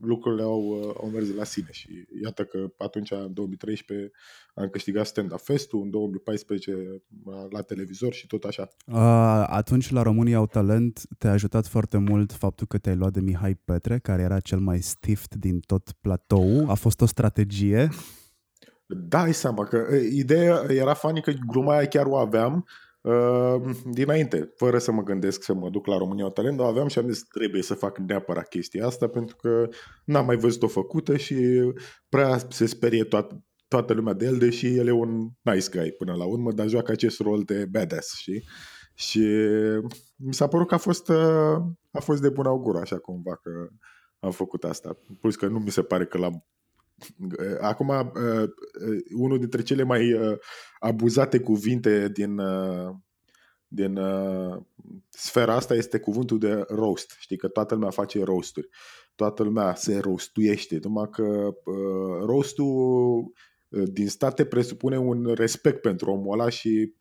lucrurile 0.00 0.42
au, 0.42 0.94
au 1.02 1.08
mers 1.12 1.34
la 1.34 1.44
sine 1.44 1.68
și 1.70 1.88
iată 2.22 2.44
că 2.44 2.72
atunci, 2.78 3.10
în 3.10 3.32
2013, 3.32 4.10
am 4.54 4.68
câștigat 4.68 5.06
Stand 5.06 5.32
Up 5.32 5.40
Fest-ul, 5.40 5.82
în 5.82 5.90
2014 5.90 7.02
la 7.50 7.60
televizor 7.60 8.12
și 8.12 8.26
tot 8.26 8.44
așa. 8.44 8.68
Atunci 9.46 9.90
la 9.90 10.02
România 10.02 10.36
au 10.36 10.46
talent 10.46 11.00
te-a 11.18 11.30
ajutat 11.30 11.66
foarte 11.66 11.98
mult 11.98 12.32
faptul 12.32 12.66
că 12.66 12.78
te-ai 12.78 12.96
luat 12.96 13.12
de 13.12 13.20
Mihai 13.20 13.54
Petre, 13.54 13.98
care 13.98 14.22
era 14.22 14.40
cel 14.40 14.58
mai 14.58 14.80
stift 14.80 15.34
din 15.34 15.60
tot 15.60 15.92
platou. 16.00 16.70
A 16.70 16.74
fost 16.74 17.00
o 17.00 17.06
strategie? 17.06 17.88
Dai 18.94 19.34
seama 19.34 19.64
că 19.64 19.86
ideea 20.10 20.64
era 20.68 20.94
funny 20.94 21.22
că 21.22 21.32
gluma 21.46 21.76
aia 21.76 21.86
chiar 21.86 22.06
o 22.06 22.16
aveam 22.16 22.66
uh, 23.00 23.76
dinainte, 23.84 24.52
fără 24.56 24.78
să 24.78 24.92
mă 24.92 25.02
gândesc 25.02 25.42
să 25.42 25.54
mă 25.54 25.70
duc 25.70 25.86
la 25.86 25.96
România 25.96 26.28
Talent, 26.28 26.56
dar 26.56 26.66
aveam 26.66 26.88
și 26.88 26.98
am 26.98 27.08
zis 27.08 27.22
trebuie 27.22 27.62
să 27.62 27.74
fac 27.74 27.98
neapărat 27.98 28.48
chestia 28.48 28.86
asta 28.86 29.08
pentru 29.08 29.36
că 29.36 29.68
n-am 30.04 30.26
mai 30.26 30.36
văzut-o 30.36 30.68
făcută 30.68 31.16
și 31.16 31.36
prea 32.08 32.38
se 32.48 32.66
sperie 32.66 33.04
toată, 33.04 33.44
toată 33.68 33.92
lumea 33.92 34.12
de 34.12 34.24
el, 34.24 34.38
deși 34.38 34.76
el 34.76 34.86
e 34.86 34.90
un 34.90 35.28
nice 35.42 35.78
guy 35.78 35.92
până 35.92 36.14
la 36.14 36.24
urmă, 36.24 36.52
dar 36.52 36.68
joacă 36.68 36.92
acest 36.92 37.20
rol 37.20 37.42
de 37.42 37.66
badass, 37.70 38.16
știi? 38.16 38.44
Și 38.94 39.26
mi 40.16 40.34
s-a 40.34 40.46
părut 40.46 40.66
că 40.66 40.74
a 40.74 40.78
fost, 40.78 41.08
uh, 41.08 41.56
a 41.90 42.00
fost 42.00 42.22
de 42.22 42.28
bun 42.28 42.46
augur, 42.46 42.76
așa 42.76 42.98
cumva, 42.98 43.36
că 43.36 43.50
am 44.18 44.30
făcut 44.30 44.64
asta. 44.64 44.98
Plus 45.20 45.36
că 45.36 45.46
nu 45.46 45.58
mi 45.58 45.70
se 45.70 45.82
pare 45.82 46.06
că 46.06 46.18
l-am 46.18 46.46
Acum, 47.60 47.88
uh, 47.88 48.04
uh, 48.14 48.98
unul 49.14 49.38
dintre 49.38 49.62
cele 49.62 49.82
mai 49.82 50.12
uh, 50.12 50.36
abuzate 50.78 51.40
cuvinte 51.40 52.08
din, 52.08 52.40
din 53.66 53.98
sfera 55.08 55.54
asta 55.54 55.74
este 55.74 55.98
cuvântul 55.98 56.38
de 56.38 56.64
roast. 56.68 57.16
Știi 57.18 57.36
că 57.36 57.48
toată 57.48 57.74
lumea 57.74 57.90
face 57.90 58.24
roasturi. 58.24 58.68
Toată 59.14 59.42
lumea 59.42 59.74
se 59.74 59.98
roastuiește. 59.98 60.78
Numai 60.82 61.08
că 61.10 61.50
roastul 62.20 63.32
din 63.68 64.08
state 64.08 64.44
presupune 64.44 64.98
un 64.98 65.32
respect 65.34 65.80
pentru 65.80 66.10
omul 66.10 66.32
ăla 66.32 66.48
și 66.48 66.94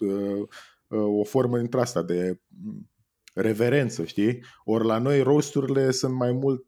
o 0.88 1.24
formă 1.24 1.58
dintre 1.58 1.80
asta 1.80 2.04
de 2.04 2.40
mm, 2.48 2.90
reverență, 3.34 4.06
știi? 4.06 4.44
Ori 4.64 4.86
la 4.86 4.98
noi 4.98 5.22
roasturile 5.22 5.92
sunt 5.92 6.14
mai 6.14 6.32
mult 6.32 6.66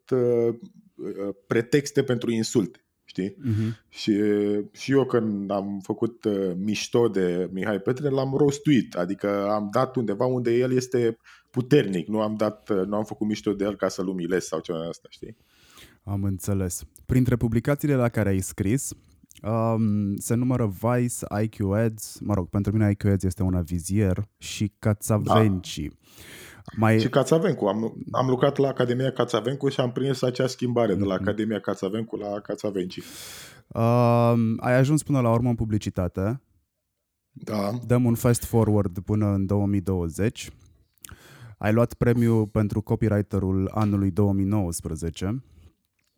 pretexte 1.48 2.04
pentru 2.04 2.32
insulte 2.32 2.85
știi? 3.16 3.36
Uh-huh. 3.36 3.88
Și, 3.90 4.14
și 4.72 4.92
eu 4.92 5.06
când 5.06 5.52
am 5.52 5.80
făcut 5.84 6.24
uh, 6.24 6.52
mișto 6.58 7.08
de 7.08 7.50
Mihai 7.52 7.80
Petre, 7.80 8.10
l-am 8.10 8.34
rostuit, 8.38 8.96
adică 8.96 9.50
am 9.50 9.70
dat 9.72 9.96
undeva 9.96 10.26
unde 10.26 10.54
el 10.54 10.72
este 10.72 11.18
puternic, 11.50 12.08
nu 12.08 12.22
am, 12.22 12.36
dat, 12.36 12.70
uh, 12.70 12.86
nu 12.86 12.96
am 12.96 13.04
făcut 13.04 13.28
mișto 13.28 13.54
de 13.54 13.64
el 13.64 13.76
ca 13.76 13.88
să-l 13.88 14.08
umilesc 14.08 14.48
sau 14.48 14.60
ceva 14.60 14.80
de 14.80 14.88
asta, 14.88 15.08
știi? 15.10 15.38
Am 16.04 16.24
înțeles. 16.24 16.84
Printre 17.06 17.36
publicațiile 17.36 17.96
la 17.96 18.10
care 18.10 18.30
ai 18.30 18.40
scris, 18.40 18.94
um, 19.44 20.16
se 20.16 20.34
numără 20.34 20.74
Vice, 20.82 21.16
IQ 21.44 21.72
Ads, 21.74 22.20
mă 22.20 22.34
rog, 22.34 22.50
pentru 22.50 22.72
mine 22.72 22.90
IQ 22.90 23.04
Ads 23.04 23.24
este 23.24 23.44
un 23.44 23.54
avizier 23.54 24.28
și 24.38 24.72
Cațavenci. 24.80 25.80
Da. 25.80 25.96
Mai... 26.78 27.00
Și 27.00 27.10
Cațavencu. 27.10 27.66
Am, 27.66 27.96
am 28.12 28.28
lucrat 28.28 28.58
la 28.58 28.68
Academia 28.68 29.12
Cațavencu 29.12 29.70
și 29.70 29.80
am 29.80 29.92
prins 29.92 30.22
acea 30.22 30.48
schimbare 30.48 30.94
mm-hmm. 30.94 30.98
de 30.98 31.04
la 31.04 31.14
mhm. 31.14 31.24
Academia 31.24 31.60
Cațavencu 31.60 32.16
la 32.16 32.40
Cațavenci. 32.40 32.98
Uh, 33.68 34.34
ai 34.58 34.76
ajuns 34.76 35.04
până 35.04 35.20
la 35.20 35.32
urmă 35.32 35.50
în 35.50 35.56
publicitate. 35.56 36.42
Da. 37.32 37.72
Dăm 37.86 38.06
un 38.06 38.16
fast 38.16 38.44
forward 38.44 39.00
până 39.00 39.26
în 39.26 39.46
2020. 39.46 40.52
Ai 41.58 41.74
luat 41.74 41.94
premiul 41.94 42.48
pentru 42.48 42.82
copywriterul 42.82 43.72
anului 43.74 44.12
2019. 44.12 45.44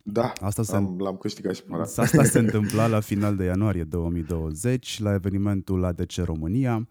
Da, 0.09 0.33
asta 0.41 0.63
se, 0.63 0.75
am, 0.75 0.95
l-am 0.99 1.15
câștigat 1.15 1.55
și 1.55 1.63
până 1.63 1.81
Asta 1.81 2.23
se 2.23 2.39
întâmpla 2.45 2.87
la 2.87 2.99
final 2.99 3.35
de 3.35 3.43
ianuarie 3.43 3.83
2020 3.83 4.99
la 4.99 5.13
evenimentul 5.13 5.83
ADC 5.83 6.11
România. 6.15 6.87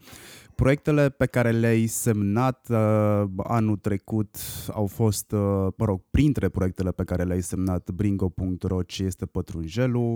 Proiectele 0.57 1.09
pe 1.09 1.27
care 1.27 1.51
le-ai 1.51 1.87
semnat 1.87 2.67
uh, 2.71 3.25
anul 3.37 3.77
trecut 3.77 4.37
au 4.73 4.87
fost, 4.87 5.33
uh, 5.33 5.39
mă 5.77 5.85
rog, 5.85 6.03
printre 6.11 6.49
proiectele 6.49 6.91
pe 6.91 7.05
care 7.05 7.23
le-ai 7.23 7.43
semnat 7.43 7.91
Bringo.ro 7.91 8.83
ce 8.83 9.05
este 9.05 9.27
pătrunjelul. 9.27 10.15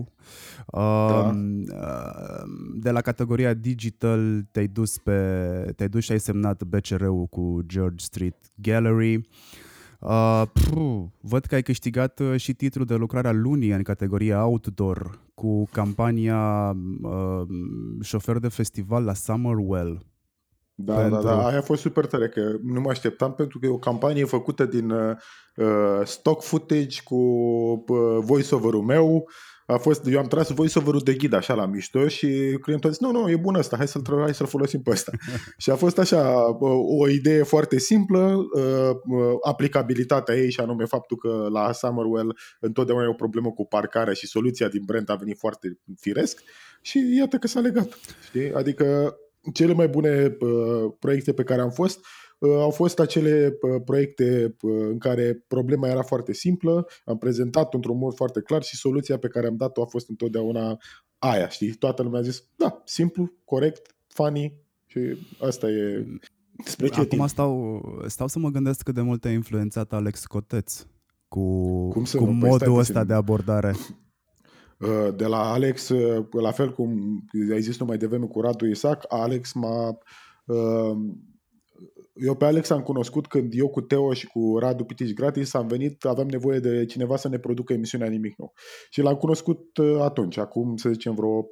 Uh, 0.66 0.82
da. 1.08 1.34
Uh, 1.74 2.48
de 2.74 2.90
la 2.90 3.00
categoria 3.00 3.54
digital 3.54 4.46
te-ai 4.50 4.66
dus, 4.66 4.98
pe, 4.98 5.12
te-ai 5.76 5.88
dus 5.88 6.04
și 6.04 6.12
ai 6.12 6.20
semnat 6.20 6.64
BCR-ul 6.64 7.26
cu 7.26 7.60
George 7.66 8.04
Street 8.04 8.36
Gallery. 8.54 9.28
Uh, 10.00 10.42
puh, 10.52 11.04
văd 11.20 11.44
că 11.44 11.54
ai 11.54 11.62
câștigat 11.62 12.18
uh, 12.18 12.36
și 12.36 12.52
titlul 12.54 12.84
de 12.86 12.94
lucrare 12.94 13.28
a 13.28 13.32
lunii 13.32 13.70
în 13.70 13.82
categoria 13.82 14.44
outdoor 14.44 15.20
cu 15.34 15.64
campania 15.72 16.76
uh, 17.02 17.42
șofer 18.02 18.38
de 18.38 18.48
festival 18.48 19.04
la 19.04 19.14
Summerwell. 19.14 20.04
Da, 20.84 20.94
da, 20.94 21.00
pentru... 21.00 21.20
da, 21.20 21.28
da, 21.28 21.46
aia 21.46 21.58
a 21.58 21.62
fost 21.62 21.80
super 21.80 22.06
tare, 22.06 22.28
că 22.28 22.56
nu 22.62 22.80
mă 22.80 22.90
așteptam 22.90 23.32
pentru 23.34 23.58
că 23.58 23.66
e 23.66 23.70
o 23.70 23.78
campanie 23.78 24.24
făcută 24.24 24.64
din 24.64 24.90
uh, 24.90 25.16
uh 25.56 26.00
stock 26.04 26.42
footage 26.42 27.02
cu 27.04 27.14
uh, 27.86 28.18
voice-over-ul 28.20 28.82
meu. 28.82 29.28
A 29.66 29.76
fost, 29.78 30.06
eu 30.06 30.18
am 30.18 30.26
tras 30.26 30.50
voice-over-ul 30.50 31.00
de 31.04 31.14
ghid 31.14 31.32
așa 31.32 31.54
la 31.54 31.66
mișto 31.66 32.08
și 32.08 32.58
clientul 32.60 32.88
a 32.88 32.92
zis, 32.92 33.00
nu, 33.00 33.10
nu, 33.10 33.30
e 33.30 33.36
bun 33.36 33.54
ăsta, 33.54 33.76
hai 33.76 33.88
să-l, 33.88 34.02
hai 34.20 34.34
să-l 34.34 34.46
folosim 34.46 34.82
pe 34.82 34.90
ăsta. 34.90 35.12
și 35.62 35.70
a 35.70 35.74
fost 35.74 35.98
așa 35.98 36.48
o, 36.58 36.68
o 36.98 37.08
idee 37.08 37.42
foarte 37.42 37.78
simplă, 37.78 38.34
uh, 38.54 38.90
uh, 38.90 39.32
aplicabilitatea 39.42 40.34
ei 40.34 40.50
și 40.50 40.60
anume 40.60 40.84
faptul 40.84 41.16
că 41.16 41.48
la 41.52 41.72
Summerwell 41.72 42.36
întotdeauna 42.60 43.04
e 43.04 43.08
o 43.08 43.12
problemă 43.12 43.50
cu 43.50 43.66
parcarea 43.66 44.12
și 44.12 44.26
soluția 44.26 44.68
din 44.68 44.82
brand 44.84 45.10
a 45.10 45.14
venit 45.14 45.38
foarte 45.38 45.78
firesc 46.00 46.42
și 46.80 47.16
iată 47.18 47.36
că 47.36 47.46
s-a 47.46 47.60
legat. 47.60 47.98
Știi? 48.26 48.52
Adică 48.52 49.16
cele 49.52 49.72
mai 49.72 49.88
bune 49.88 50.36
uh, 50.40 50.92
proiecte 50.98 51.32
pe 51.32 51.42
care 51.42 51.60
am 51.60 51.70
fost 51.70 52.04
uh, 52.38 52.50
au 52.50 52.70
fost 52.70 52.98
acele 52.98 53.58
uh, 53.60 53.82
proiecte 53.84 54.56
uh, 54.60 54.86
în 54.88 54.98
care 54.98 55.44
problema 55.48 55.88
era 55.88 56.02
foarte 56.02 56.32
simplă, 56.32 56.86
am 57.04 57.18
prezentat 57.18 57.74
într-un 57.74 57.98
mod 57.98 58.14
foarte 58.14 58.40
clar 58.40 58.62
și 58.62 58.76
soluția 58.76 59.18
pe 59.18 59.28
care 59.28 59.46
am 59.46 59.56
dat-o 59.56 59.82
a 59.82 59.86
fost 59.86 60.08
întotdeauna 60.08 60.78
aia, 61.18 61.48
știi? 61.48 61.72
Toată 61.72 62.02
lumea 62.02 62.18
a 62.18 62.22
zis, 62.22 62.44
da, 62.56 62.82
simplu, 62.84 63.32
corect, 63.44 63.96
funny 64.06 64.54
și 64.86 65.00
asta 65.40 65.68
e 65.68 66.06
despre 66.64 66.88
ce 66.88 67.00
Acum 67.00 67.26
stau, 67.26 67.82
stau 68.06 68.26
să 68.26 68.38
mă 68.38 68.48
gândesc 68.48 68.82
cât 68.82 68.94
de 68.94 69.00
mult 69.00 69.24
a 69.24 69.30
influențat 69.30 69.92
Alex 69.92 70.26
Coteț 70.26 70.86
cu, 71.28 71.40
Cum 71.88 72.04
cu 72.04 72.24
păi 72.24 72.32
modul 72.32 72.78
ăsta 72.78 73.04
de 73.04 73.14
abordare. 73.14 73.74
Uh, 74.80 75.14
de 75.16 75.26
la 75.26 75.52
Alex, 75.52 75.88
uh, 75.88 76.26
la 76.30 76.50
fel 76.50 76.72
cum 76.72 77.22
ai 77.52 77.60
zis 77.60 77.78
mai 77.78 77.96
devreme 77.96 78.26
cu 78.26 78.40
Radu 78.40 78.66
Isaac, 78.66 79.04
Alex 79.08 79.52
m-a... 79.52 79.98
Uh, 80.46 80.96
eu 82.14 82.34
pe 82.34 82.44
Alex 82.44 82.70
am 82.70 82.82
cunoscut 82.82 83.26
când 83.26 83.52
eu 83.56 83.68
cu 83.68 83.80
Teo 83.80 84.12
și 84.12 84.26
cu 84.26 84.58
Radu 84.58 84.84
Pitici 84.84 85.14
Gratis 85.14 85.54
am 85.54 85.66
venit, 85.66 86.04
aveam 86.04 86.28
nevoie 86.28 86.58
de 86.58 86.84
cineva 86.84 87.16
să 87.16 87.28
ne 87.28 87.38
producă 87.38 87.72
emisiunea 87.72 88.08
Nimic 88.08 88.38
Nou. 88.38 88.52
Și 88.90 89.02
l-am 89.02 89.14
cunoscut 89.14 89.78
atunci, 90.00 90.36
acum 90.36 90.76
să 90.76 90.88
zicem 90.88 91.14
vreo 91.14 91.46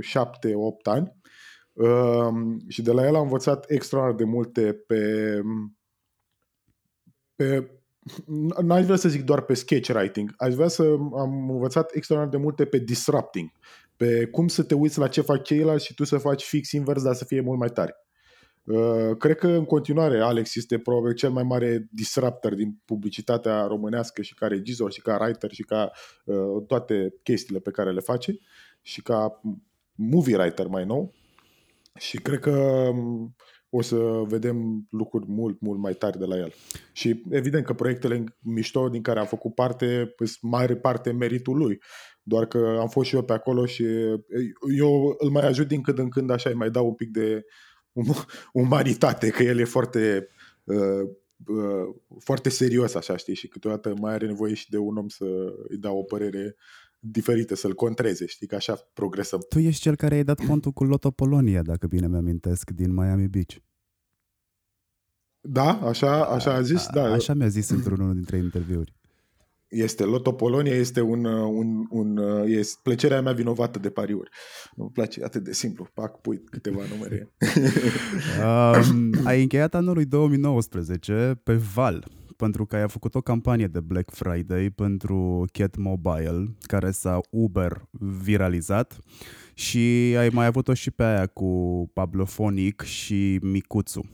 șapte, 0.00 0.54
opt 0.54 0.86
ani. 0.86 1.12
Și 2.68 2.82
de 2.82 2.92
la 2.92 3.06
el 3.06 3.14
am 3.14 3.22
învățat 3.22 3.70
extraordinar 3.70 4.24
de 4.24 4.24
multe 4.24 4.72
pe, 4.72 5.40
pe 7.34 7.70
n-aș 8.62 8.84
vrea 8.84 8.96
să 8.96 9.08
zic 9.08 9.22
doar 9.22 9.40
pe 9.40 9.54
sketch 9.54 9.88
writing, 9.94 10.34
aș 10.36 10.54
vrea 10.54 10.68
să 10.68 10.82
am 11.18 11.50
învățat 11.50 11.94
extraordinar 11.94 12.38
de 12.38 12.44
multe 12.44 12.64
pe 12.64 12.78
disrupting, 12.78 13.50
pe 13.96 14.26
cum 14.26 14.48
să 14.48 14.62
te 14.62 14.74
uiți 14.74 14.98
la 14.98 15.08
ce 15.08 15.20
fac 15.20 15.42
ceilalți 15.42 15.86
și 15.86 15.94
tu 15.94 16.04
să 16.04 16.18
faci 16.18 16.42
fix 16.42 16.72
invers, 16.72 17.02
dar 17.02 17.14
să 17.14 17.24
fie 17.24 17.40
mult 17.40 17.58
mai 17.58 17.68
tare. 17.68 17.96
Uh, 18.64 19.16
cred 19.18 19.36
că 19.36 19.48
în 19.48 19.64
continuare 19.64 20.20
Alex 20.20 20.54
este 20.54 20.78
probabil 20.78 21.12
cel 21.12 21.30
mai 21.30 21.42
mare 21.42 21.88
disruptor 21.90 22.54
din 22.54 22.80
publicitatea 22.84 23.66
românească 23.66 24.22
și 24.22 24.34
ca 24.34 24.46
regizor 24.46 24.92
și 24.92 25.00
ca 25.00 25.18
writer 25.20 25.52
și 25.52 25.62
ca 25.62 25.90
uh, 26.24 26.64
toate 26.66 27.14
chestiile 27.22 27.60
pe 27.60 27.70
care 27.70 27.92
le 27.92 28.00
face 28.00 28.38
și 28.82 29.02
ca 29.02 29.40
movie 29.94 30.36
writer 30.36 30.66
mai 30.66 30.84
nou. 30.84 31.12
Și 31.98 32.18
cred 32.18 32.38
că 32.38 32.50
um, 32.92 33.34
o 33.76 33.82
să 33.82 34.22
vedem 34.26 34.86
lucruri 34.90 35.24
mult, 35.28 35.60
mult 35.60 35.78
mai 35.78 35.92
tari 35.92 36.18
de 36.18 36.24
la 36.24 36.36
el. 36.36 36.52
Și 36.92 37.22
evident 37.30 37.64
că 37.64 37.72
proiectele 37.72 38.24
mișto 38.40 38.88
din 38.88 39.02
care 39.02 39.18
am 39.18 39.26
făcut 39.26 39.54
parte, 39.54 40.14
sunt 40.16 40.38
mare 40.40 40.76
parte 40.76 41.12
meritul 41.12 41.56
lui. 41.56 41.80
Doar 42.22 42.46
că 42.46 42.76
am 42.80 42.88
fost 42.88 43.08
și 43.08 43.14
eu 43.14 43.22
pe 43.22 43.32
acolo 43.32 43.66
și 43.66 43.84
eu 44.78 45.14
îl 45.18 45.30
mai 45.30 45.46
ajut 45.46 45.68
din 45.68 45.82
când 45.82 45.98
în 45.98 46.08
când 46.08 46.30
așa, 46.30 46.48
îi 46.48 46.56
mai 46.56 46.70
dau 46.70 46.86
un 46.86 46.94
pic 46.94 47.10
de 47.10 47.44
umanitate, 48.52 49.30
că 49.30 49.42
el 49.42 49.58
e 49.58 49.64
foarte 49.64 50.28
uh, 50.64 51.08
uh, 51.46 51.94
foarte 52.18 52.48
serios 52.48 52.94
așa, 52.94 53.16
știi, 53.16 53.34
și 53.34 53.48
câteodată 53.48 53.94
mai 54.00 54.12
are 54.12 54.26
nevoie 54.26 54.54
și 54.54 54.70
de 54.70 54.78
un 54.78 54.96
om 54.96 55.08
să 55.08 55.24
îi 55.68 55.76
dea 55.76 55.92
o 55.92 56.02
părere 56.02 56.56
diferite, 57.10 57.54
să-l 57.54 57.74
contreze, 57.74 58.26
știi, 58.26 58.46
că 58.46 58.54
așa 58.54 58.88
progresăm. 58.92 59.40
Tu 59.48 59.58
ești 59.58 59.80
cel 59.80 59.96
care 59.96 60.14
ai 60.14 60.24
dat 60.24 60.46
pontul 60.46 60.72
cu 60.72 60.84
Lotto 60.84 61.10
Polonia, 61.10 61.62
dacă 61.62 61.86
bine 61.86 62.08
mi-amintesc, 62.08 62.70
din 62.70 62.94
Miami 62.94 63.28
Beach. 63.28 63.56
Da, 65.40 65.80
așa, 65.82 66.24
așa 66.24 66.54
a 66.54 66.60
zis? 66.60 66.86
Da. 66.92 67.12
Așa 67.12 67.34
mi-a 67.34 67.48
zis 67.48 67.68
într-unul 67.68 68.14
dintre 68.14 68.36
interviuri. 68.36 68.94
Este 69.68 70.04
Loto 70.04 70.32
Polonia, 70.32 70.74
este 70.74 71.00
un, 71.00 71.24
un, 71.24 71.86
un 71.90 72.18
este 72.46 72.80
plăcerea 72.82 73.22
mea 73.22 73.32
vinovată 73.32 73.78
de 73.78 73.90
pariuri. 73.90 74.30
Nu-mi 74.74 74.90
place 74.90 75.24
atât 75.24 75.44
de 75.44 75.52
simplu. 75.52 75.88
Pac, 75.94 76.20
pui 76.20 76.44
câteva 76.50 76.82
numere. 76.90 77.32
um, 78.90 79.12
ai 79.24 79.42
încheiat 79.42 79.74
anul 79.74 80.04
2019 80.04 81.40
pe 81.42 81.54
Val 81.54 82.06
pentru 82.36 82.66
că 82.66 82.76
ai 82.76 82.88
făcut 82.88 83.14
o 83.14 83.20
campanie 83.20 83.66
de 83.66 83.80
Black 83.80 84.10
Friday 84.10 84.70
pentru 84.70 85.44
Cat 85.52 85.76
Mobile, 85.76 86.56
care 86.60 86.90
s-a 86.90 87.20
Uber 87.30 87.88
viralizat 88.22 88.98
și 89.54 90.14
ai 90.18 90.28
mai 90.28 90.46
avut-o 90.46 90.74
și 90.74 90.90
pe 90.90 91.02
aia 91.02 91.26
cu 91.26 91.50
Pablo 91.92 92.24
Fonic 92.24 92.80
și 92.80 93.38
Micuțu. 93.42 94.08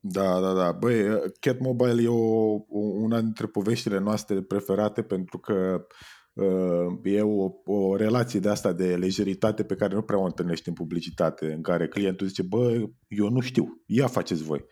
Da, 0.00 0.40
da, 0.40 0.52
da. 0.52 0.72
Băi, 0.72 1.02
Cat 1.40 1.58
Mobile 1.58 2.02
e 2.02 2.08
o, 2.08 2.58
una 3.02 3.20
dintre 3.20 3.46
poveștile 3.46 3.98
noastre 3.98 4.42
preferate 4.42 5.02
pentru 5.02 5.38
că 5.38 5.86
uh, 6.32 6.98
e 7.02 7.20
o, 7.20 7.50
o 7.64 7.96
relație 7.96 8.40
de 8.40 8.48
asta 8.48 8.72
de 8.72 8.96
lejeritate 8.96 9.64
pe 9.64 9.74
care 9.74 9.94
nu 9.94 10.02
prea 10.02 10.18
o 10.18 10.24
întâlnești 10.24 10.68
în 10.68 10.74
publicitate, 10.74 11.52
în 11.52 11.62
care 11.62 11.88
clientul 11.88 12.26
zice, 12.26 12.42
bă, 12.42 12.82
eu 13.08 13.28
nu 13.28 13.40
știu, 13.40 13.82
ia 13.86 14.06
faceți 14.06 14.42
voi. 14.42 14.64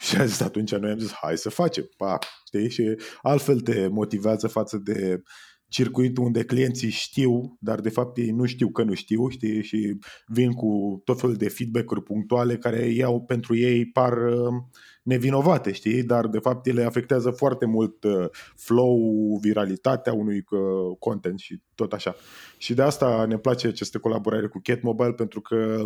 Și 0.06 0.16
a 0.16 0.24
zis, 0.24 0.40
atunci 0.40 0.74
noi 0.74 0.90
am 0.90 0.98
zis, 0.98 1.12
hai 1.12 1.38
să 1.38 1.48
facem, 1.48 1.88
pa, 1.96 2.18
știi? 2.46 2.70
Și 2.70 2.96
altfel 3.22 3.60
te 3.60 3.88
motivează 3.88 4.48
față 4.48 4.76
de 4.76 5.22
circuitul 5.68 6.24
unde 6.24 6.44
clienții 6.44 6.90
știu, 6.90 7.56
dar 7.60 7.80
de 7.80 7.88
fapt 7.88 8.16
ei 8.16 8.30
nu 8.30 8.46
știu 8.46 8.70
că 8.70 8.82
nu 8.82 8.94
știu, 8.94 9.28
știi? 9.28 9.62
Și 9.62 9.98
vin 10.26 10.52
cu 10.52 11.00
tot 11.04 11.20
felul 11.20 11.36
de 11.36 11.48
feedback-uri 11.48 12.02
punctuale 12.02 12.56
care 12.56 12.86
iau 12.86 13.22
pentru 13.24 13.56
ei 13.56 13.86
par 13.86 14.12
uh, 14.12 14.54
nevinovate, 15.02 15.72
știi? 15.72 16.02
Dar 16.02 16.26
de 16.26 16.38
fapt 16.38 16.66
ele 16.66 16.82
afectează 16.82 17.30
foarte 17.30 17.66
mult 17.66 18.04
uh, 18.04 18.26
flow, 18.56 18.98
viralitatea 19.40 20.12
unui 20.12 20.44
uh, 20.50 20.96
content 20.98 21.38
și 21.38 21.60
tot 21.74 21.92
așa. 21.92 22.14
Și 22.58 22.74
de 22.74 22.82
asta 22.82 23.24
ne 23.28 23.38
place 23.38 23.66
aceste 23.66 23.98
colaborare 23.98 24.46
cu 24.46 24.60
Cat 24.62 24.82
Mobile 24.82 25.12
pentru 25.12 25.40
că 25.40 25.84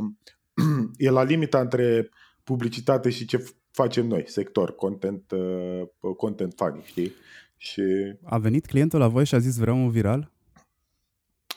e 0.97 1.11
la 1.11 1.23
limita 1.23 1.61
între 1.61 2.09
publicitate 2.45 3.11
și 3.11 3.27
ce 3.27 3.55
facem 3.71 4.07
noi, 4.07 4.25
sector, 4.27 4.75
content, 4.75 5.31
uh, 5.31 6.15
content 6.17 6.53
funny, 6.57 6.83
știi? 6.85 7.13
Și... 7.57 7.83
A 8.23 8.39
venit 8.39 8.67
clientul 8.67 8.99
la 8.99 9.09
voi 9.09 9.25
și 9.25 9.35
a 9.35 9.39
zis 9.39 9.57
vreau 9.57 9.77
un 9.77 9.91
viral? 9.91 10.33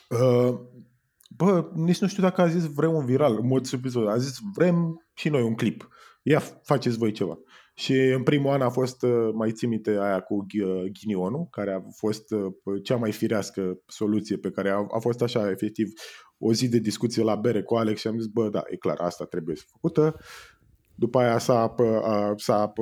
Uh, 0.08 0.58
bă, 1.36 1.70
nici 1.74 2.00
nu 2.00 2.08
știu 2.08 2.22
dacă 2.22 2.40
a 2.40 2.48
zis 2.48 2.64
vreau 2.64 2.96
un 2.96 3.04
viral, 3.04 3.38
în 3.40 3.46
mod 3.46 3.66
surprizos. 3.66 4.08
A 4.08 4.16
zis 4.16 4.38
vrem 4.54 5.06
și 5.14 5.28
noi 5.28 5.42
un 5.42 5.54
clip. 5.54 5.88
Ia, 6.22 6.38
faceți 6.62 6.98
voi 6.98 7.12
ceva. 7.12 7.38
Și 7.74 7.92
în 7.92 8.22
primul 8.22 8.52
an 8.52 8.60
a 8.60 8.70
fost, 8.70 9.02
uh, 9.02 9.30
mai 9.34 9.52
țin 9.52 9.68
minte, 9.68 9.90
aia 9.90 10.20
cu 10.20 10.34
uh, 10.34 10.84
ghinionul, 10.92 11.46
care 11.50 11.72
a 11.72 11.80
fost 11.96 12.30
uh, 12.30 12.82
cea 12.82 12.96
mai 12.96 13.12
firească 13.12 13.78
soluție 13.86 14.36
pe 14.36 14.50
care 14.50 14.70
a, 14.70 14.86
a 14.94 14.98
fost 14.98 15.22
așa, 15.22 15.50
efectiv, 15.50 15.88
o 16.38 16.52
zi 16.52 16.68
de 16.68 16.78
discuție 16.78 17.22
la 17.22 17.34
bere 17.34 17.62
cu 17.62 17.74
Alex 17.74 18.00
și 18.00 18.06
am 18.06 18.18
zis, 18.18 18.26
bă, 18.26 18.48
da, 18.48 18.62
e 18.66 18.76
clar, 18.76 18.98
asta 19.00 19.24
trebuie 19.24 19.56
să 19.56 19.64
făcută. 19.70 20.16
După 20.98 21.18
aia 21.18 21.38
s-a, 21.38 21.74
s-a, 22.36 22.72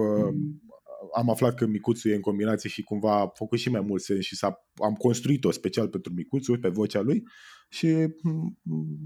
am 1.14 1.30
aflat 1.30 1.54
că 1.54 1.66
Micuțu 1.66 2.08
e 2.08 2.14
în 2.14 2.20
combinație 2.20 2.68
și 2.68 2.82
cumva 2.82 3.20
a 3.20 3.30
făcut 3.34 3.58
și 3.58 3.70
mai 3.70 3.80
mult 3.80 4.02
sens 4.02 4.24
și 4.24 4.36
s-a, 4.36 4.66
am 4.74 4.94
construit-o 4.94 5.50
special 5.50 5.88
pentru 5.88 6.12
Micuțu, 6.12 6.58
pe 6.58 6.68
vocea 6.68 7.00
lui 7.00 7.22
și 7.68 8.06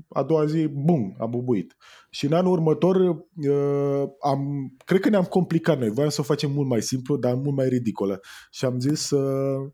a 0.09 0.23
doua 0.23 0.47
zi, 0.47 0.67
bum, 0.67 1.14
a 1.19 1.26
bubuit. 1.26 1.76
Și 2.11 2.25
în 2.25 2.33
anul 2.33 2.52
următor, 2.52 2.97
uh, 2.97 4.09
am, 4.21 4.73
cred 4.85 5.00
că 5.00 5.09
ne-am 5.09 5.25
complicat 5.25 5.79
noi, 5.79 5.90
voiam 5.90 6.11
să 6.11 6.21
o 6.21 6.25
facem 6.25 6.50
mult 6.50 6.69
mai 6.69 6.83
simplu, 6.83 7.17
dar 7.17 7.35
mult 7.35 7.57
mai 7.57 7.69
ridicolă. 7.69 8.21
Și 8.50 8.64
am 8.64 8.81
zis, 8.81 9.11
uh, 9.11 9.71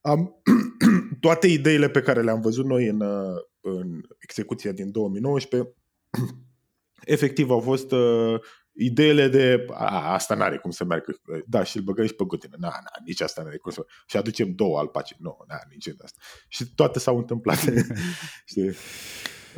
am 0.00 0.42
toate 1.20 1.46
ideile 1.46 1.88
pe 1.88 2.00
care 2.00 2.22
le-am 2.22 2.40
văzut 2.40 2.64
noi 2.64 2.86
în, 2.86 3.00
uh, 3.00 3.40
în 3.60 4.00
execuția 4.18 4.72
din 4.72 4.90
2019, 4.90 5.74
efectiv 7.14 7.50
au 7.50 7.60
fost 7.60 7.92
uh, 7.92 8.40
ideile 8.74 9.28
de 9.28 9.66
a, 9.70 10.12
asta 10.12 10.34
n-are 10.34 10.56
cum 10.56 10.70
să 10.70 10.84
meargă. 10.84 11.12
Da, 11.46 11.62
și 11.62 11.76
îl 11.76 11.82
băgăm 11.82 12.06
și 12.06 12.14
pe 12.14 12.24
gutine. 12.24 12.54
Na, 12.58 12.68
na, 12.68 12.90
nici 13.04 13.20
asta 13.20 13.42
n-are 13.42 13.56
cum 13.56 13.70
să 13.70 13.86
Și 14.06 14.16
aducem 14.16 14.52
două 14.52 14.78
alpace. 14.78 15.14
Nu, 15.18 15.36
na, 15.48 15.58
nici 15.68 15.84
de 15.84 16.02
asta. 16.04 16.20
Și 16.48 16.74
toate 16.74 16.98
s-au 16.98 17.16
întâmplat. 17.16 17.58
Știi? 18.50 18.72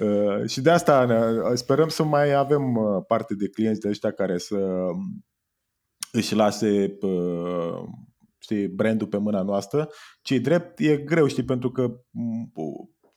Uh, 0.00 0.48
și 0.48 0.60
de 0.60 0.70
asta 0.70 1.04
ne, 1.04 1.54
sperăm 1.54 1.88
să 1.88 2.02
mai 2.02 2.32
avem 2.32 2.76
uh, 2.76 3.04
parte 3.06 3.34
de 3.34 3.48
clienți 3.48 3.80
de 3.80 3.88
ăștia 3.88 4.12
care 4.12 4.38
să 4.38 4.56
um, 4.56 5.24
își 6.12 6.34
lase 6.34 6.96
uh, 7.00 7.82
știi, 8.38 8.68
brandul 8.68 9.06
pe 9.06 9.16
mâna 9.16 9.42
noastră. 9.42 9.88
Ce 10.22 10.38
drept, 10.38 10.78
e 10.78 10.96
greu, 10.96 11.26
știi, 11.26 11.44
pentru 11.44 11.70
că 11.70 12.00
mm, 12.10 12.52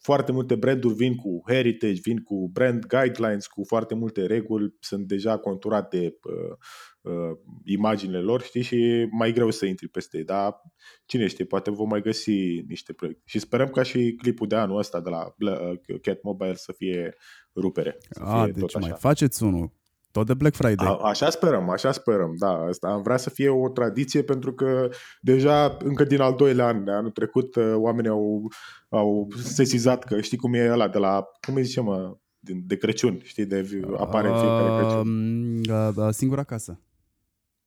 foarte 0.01 0.31
multe 0.31 0.55
branduri 0.55 0.93
vin 0.93 1.15
cu 1.15 1.43
heritage, 1.47 1.99
vin 2.03 2.17
cu 2.23 2.49
brand 2.53 2.85
guidelines, 2.85 3.47
cu 3.47 3.63
foarte 3.67 3.95
multe 3.95 4.25
reguli, 4.25 4.75
sunt 4.79 5.07
deja 5.07 5.38
conturate 5.38 6.17
uh, 6.23 7.13
uh, 7.13 7.38
imaginile 7.63 8.19
lor, 8.19 8.41
știi, 8.41 8.62
și 8.62 9.07
mai 9.12 9.31
greu 9.31 9.49
să 9.49 9.65
intri 9.65 9.88
peste 9.88 10.23
dar 10.23 10.62
cine 11.05 11.27
știe, 11.27 11.45
poate 11.45 11.71
vom 11.71 11.88
mai 11.88 12.01
găsi 12.01 12.62
niște 12.67 12.93
proiecte. 12.93 13.23
Și 13.25 13.39
sperăm 13.39 13.69
ca 13.69 13.83
și 13.83 14.15
clipul 14.17 14.47
de 14.47 14.55
anul 14.55 14.77
ăsta 14.77 15.01
de 15.01 15.09
la 15.09 15.35
uh, 15.39 15.99
Cat 16.01 16.21
Mobile 16.21 16.55
să 16.55 16.73
fie 16.77 17.15
rupere. 17.55 17.97
Să 18.09 18.23
A, 18.23 18.43
fie 18.43 18.51
deci 18.51 18.79
mai 18.79 18.95
faceți 18.97 19.43
unul 19.43 19.77
tot 20.12 20.26
de 20.26 20.34
Black 20.34 20.56
Friday. 20.56 20.88
A, 20.88 21.08
așa 21.08 21.30
sperăm, 21.30 21.69
așa 21.69 21.91
sperăm, 21.91 22.36
da. 22.38 22.65
Asta 22.69 22.88
am 22.88 23.02
vrea 23.02 23.17
să 23.17 23.30
fie 23.30 23.50
o 23.50 23.69
tradiție 23.69 24.24
pentru 24.24 24.54
că 24.54 24.89
deja 25.22 25.78
încă 25.84 26.04
din 26.04 26.22
al 26.22 26.36
doilea 26.36 26.65
an, 26.65 26.84
de 26.84 26.91
anul 26.91 27.12
trecut, 27.12 27.56
uh, 27.56 27.74
oamenii 27.76 28.10
au, 28.10 28.52
au 28.89 29.28
sesizat 29.43 30.04
că 30.04 30.22
știi 30.22 30.38
cum 30.38 30.54
e 30.54 30.72
ăla 30.72 30.88
de 30.88 30.98
la, 30.98 31.24
cum 31.41 31.56
îi 31.56 31.63
zice 31.63 31.82
mă, 31.82 32.17
de 32.39 32.78
Crăciun, 32.78 33.19
știi, 33.24 33.45
de 33.45 33.82
apare 33.98 34.28
în 34.28 34.39
fiecare 34.39 34.82
Crăciun. 34.82 35.62
Uh, 35.95 36.08
singura 36.12 36.43
casă. 36.43 36.80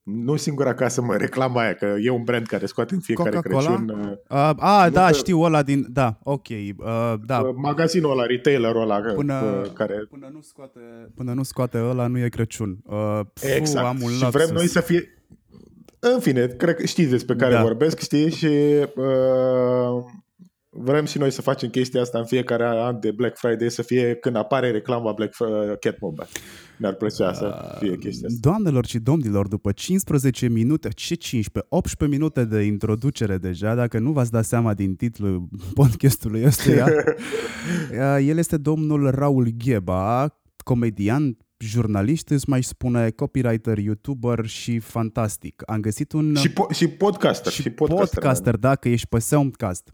Nu 0.02 0.36
singura 0.36 0.74
casă, 0.74 1.02
mă, 1.02 1.16
reclama 1.16 1.60
aia, 1.60 1.74
că 1.74 1.94
e 2.00 2.10
un 2.10 2.22
brand 2.22 2.46
care 2.46 2.66
scoate 2.66 2.94
în 2.94 3.00
fiecare 3.00 3.30
Coca-Cola? 3.30 3.60
Crăciun. 3.60 4.18
Uh, 4.28 4.50
a, 4.56 4.90
da, 4.90 5.06
că... 5.06 5.12
știu 5.12 5.40
ăla 5.40 5.62
din, 5.62 5.86
da, 5.88 6.18
ok, 6.22 6.48
uh, 6.48 7.14
da. 7.26 7.38
Uh, 7.40 7.54
magazinul 7.56 8.10
ăla, 8.10 8.26
retailerul 8.26 8.80
ăla 8.80 9.00
până, 9.14 9.60
uh, 9.64 9.72
care... 9.72 10.06
Până 10.10 10.30
nu 10.32 10.40
scoate, 10.40 10.80
până 11.14 11.32
nu 11.32 11.42
scoate 11.42 11.78
ăla, 11.78 12.06
nu 12.06 12.18
e 12.18 12.28
Crăciun. 12.28 12.78
Uh, 12.86 13.20
exact, 13.56 13.86
am 13.86 13.98
un 14.02 14.10
și 14.10 14.30
vrem 14.30 14.48
noi 14.52 14.66
să 14.66 14.80
fie... 14.80 15.24
În 15.98 16.20
fine, 16.20 16.46
cred 16.46 16.74
că 16.74 16.86
știți 16.86 17.10
despre 17.10 17.36
care 17.36 17.52
da. 17.52 17.62
vorbesc, 17.62 17.98
știi, 17.98 18.30
și 18.30 18.46
uh, 18.96 20.04
vrem 20.74 21.04
și 21.04 21.18
noi 21.18 21.30
să 21.30 21.42
facem 21.42 21.68
chestia 21.68 22.00
asta 22.00 22.18
în 22.18 22.24
fiecare 22.24 22.64
an 22.64 23.00
de 23.00 23.10
Black 23.10 23.36
Friday, 23.38 23.70
să 23.70 23.82
fie 23.82 24.14
când 24.14 24.36
apare 24.36 24.70
reclama 24.70 25.12
Black 25.12 25.34
Friday, 25.34 25.76
Cat 25.80 26.00
Mobile. 26.00 26.26
Ne-ar 26.76 26.94
plăcea 26.94 27.32
să 27.32 27.76
fie 27.78 27.96
chestia 27.96 28.28
asta. 28.28 28.38
Doamnelor 28.40 28.86
și 28.86 28.98
domnilor, 28.98 29.48
după 29.48 29.72
15 29.72 30.48
minute, 30.48 30.88
ce 30.88 31.14
15, 31.14 31.74
18 31.74 32.18
minute 32.18 32.44
de 32.44 32.62
introducere 32.62 33.36
deja, 33.36 33.74
dacă 33.74 33.98
nu 33.98 34.12
v-ați 34.12 34.30
dat 34.30 34.44
seama 34.44 34.74
din 34.74 34.94
titlul 34.94 35.48
podcastului 35.74 36.44
ăstuia, 36.44 36.86
el 38.30 38.38
este 38.38 38.56
domnul 38.56 39.10
Raul 39.10 39.48
Gheba, 39.64 40.38
comedian, 40.64 41.36
jurnalist, 41.58 42.28
îți 42.28 42.48
mai 42.48 42.62
spune 42.62 43.10
copywriter, 43.10 43.78
youtuber 43.78 44.46
și 44.46 44.78
fantastic. 44.78 45.62
Am 45.66 45.80
găsit 45.80 46.12
un... 46.12 46.34
Și, 46.34 46.48
po- 46.48 46.74
și 46.74 46.88
podcaster. 46.88 47.52
Și, 47.52 47.62
și 47.62 47.70
podcaster, 47.70 48.08
podcaster 48.08 48.56
da, 48.56 48.74
că 48.74 48.88
ești 48.88 49.06
pe 49.06 49.18
Soundcast. 49.18 49.92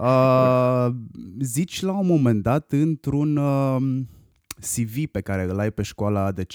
Uh, 0.00 0.88
zici 1.40 1.82
la 1.82 1.92
un 1.92 2.06
moment 2.06 2.42
dat 2.42 2.72
într-un 2.72 3.36
uh, 3.36 3.76
CV 4.60 5.06
pe 5.06 5.20
care 5.20 5.42
îl 5.42 5.58
ai 5.58 5.70
pe 5.70 5.82
școala 5.82 6.24
ADC 6.24 6.52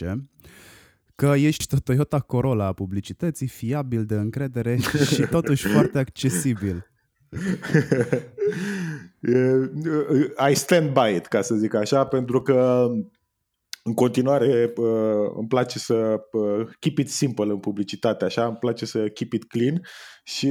că 1.15 1.33
ești 1.35 1.81
Toyota 1.81 2.19
Corolla 2.19 2.65
a 2.65 2.73
publicității, 2.73 3.47
fiabil, 3.47 4.05
de 4.05 4.15
încredere 4.15 4.77
și 5.13 5.21
totuși 5.21 5.67
foarte 5.67 5.97
accesibil. 5.97 6.85
I 10.49 10.53
stand 10.53 10.93
by 10.93 11.15
it, 11.15 11.25
ca 11.25 11.41
să 11.41 11.55
zic 11.55 11.73
așa, 11.73 12.05
pentru 12.05 12.41
că 12.41 12.87
în 13.87 13.93
continuare 13.93 14.73
îmi 15.35 15.47
place 15.47 15.79
să 15.79 16.19
keep 16.79 16.97
it 16.97 17.09
simple 17.09 17.51
în 17.51 17.59
publicitate, 17.59 18.25
așa, 18.25 18.45
îmi 18.45 18.57
place 18.57 18.85
să 18.85 19.07
keep 19.07 19.33
it 19.33 19.43
clean 19.43 19.81
și, 20.23 20.49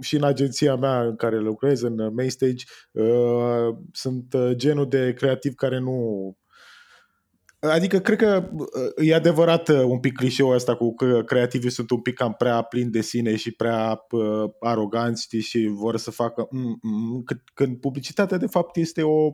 și 0.00 0.16
în 0.16 0.24
agenția 0.24 0.76
mea 0.76 1.02
în 1.02 1.16
care 1.16 1.38
lucrez, 1.38 1.82
în 1.82 1.94
Mainstage, 2.14 2.64
sunt 3.92 4.36
genul 4.52 4.88
de 4.88 5.12
creativ 5.12 5.54
care 5.54 5.78
nu 5.78 6.36
Adică 7.70 7.98
cred 7.98 8.18
că 8.18 8.50
e 8.96 9.14
adevărat 9.14 9.68
un 9.68 10.00
pic 10.00 10.16
clișeul 10.16 10.54
ăsta 10.54 10.76
cu 10.76 10.94
că 10.94 11.22
creativii 11.26 11.70
sunt 11.70 11.90
un 11.90 12.00
pic 12.00 12.14
cam 12.14 12.34
prea 12.38 12.62
plini 12.62 12.90
de 12.90 13.00
sine 13.00 13.36
și 13.36 13.50
prea 13.50 14.06
uh, 14.10 14.50
aroganți 14.60 15.22
știi, 15.22 15.40
și 15.40 15.70
vor 15.72 15.96
să 15.96 16.10
facă 16.10 16.46
mm, 16.50 16.78
mm, 16.82 17.24
când 17.54 17.80
publicitatea 17.80 18.36
de 18.36 18.46
fapt 18.46 18.76
este 18.76 19.02
o 19.02 19.32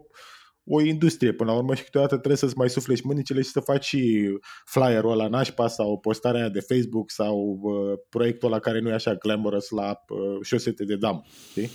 o 0.69 0.81
industrie 0.81 1.33
până 1.33 1.51
la 1.51 1.57
urmă 1.57 1.75
și 1.75 1.85
câteodată 1.85 2.15
trebuie 2.15 2.37
să-ți 2.37 2.57
mai 2.57 2.71
suflești 2.71 3.07
mânicile 3.07 3.43
și 3.43 3.51
să 3.51 3.61
faci 3.61 3.85
și 3.85 4.29
flyerul 4.65 5.11
ăla 5.11 5.29
nașpa 5.29 5.69
sau 5.69 5.99
postarea 5.99 6.41
aia 6.41 6.49
de 6.49 6.61
Facebook 6.61 7.11
sau 7.11 7.59
uh, 7.63 7.99
proiectul 8.09 8.49
ăla 8.49 8.59
care 8.59 8.81
nu 8.81 8.89
e 8.89 8.93
așa 8.93 9.15
glamorous 9.15 9.71
la 9.71 10.05
uh, 10.09 10.39
șosete 10.43 10.85
de 10.85 10.97
dam. 10.97 11.25
Știi? 11.51 11.71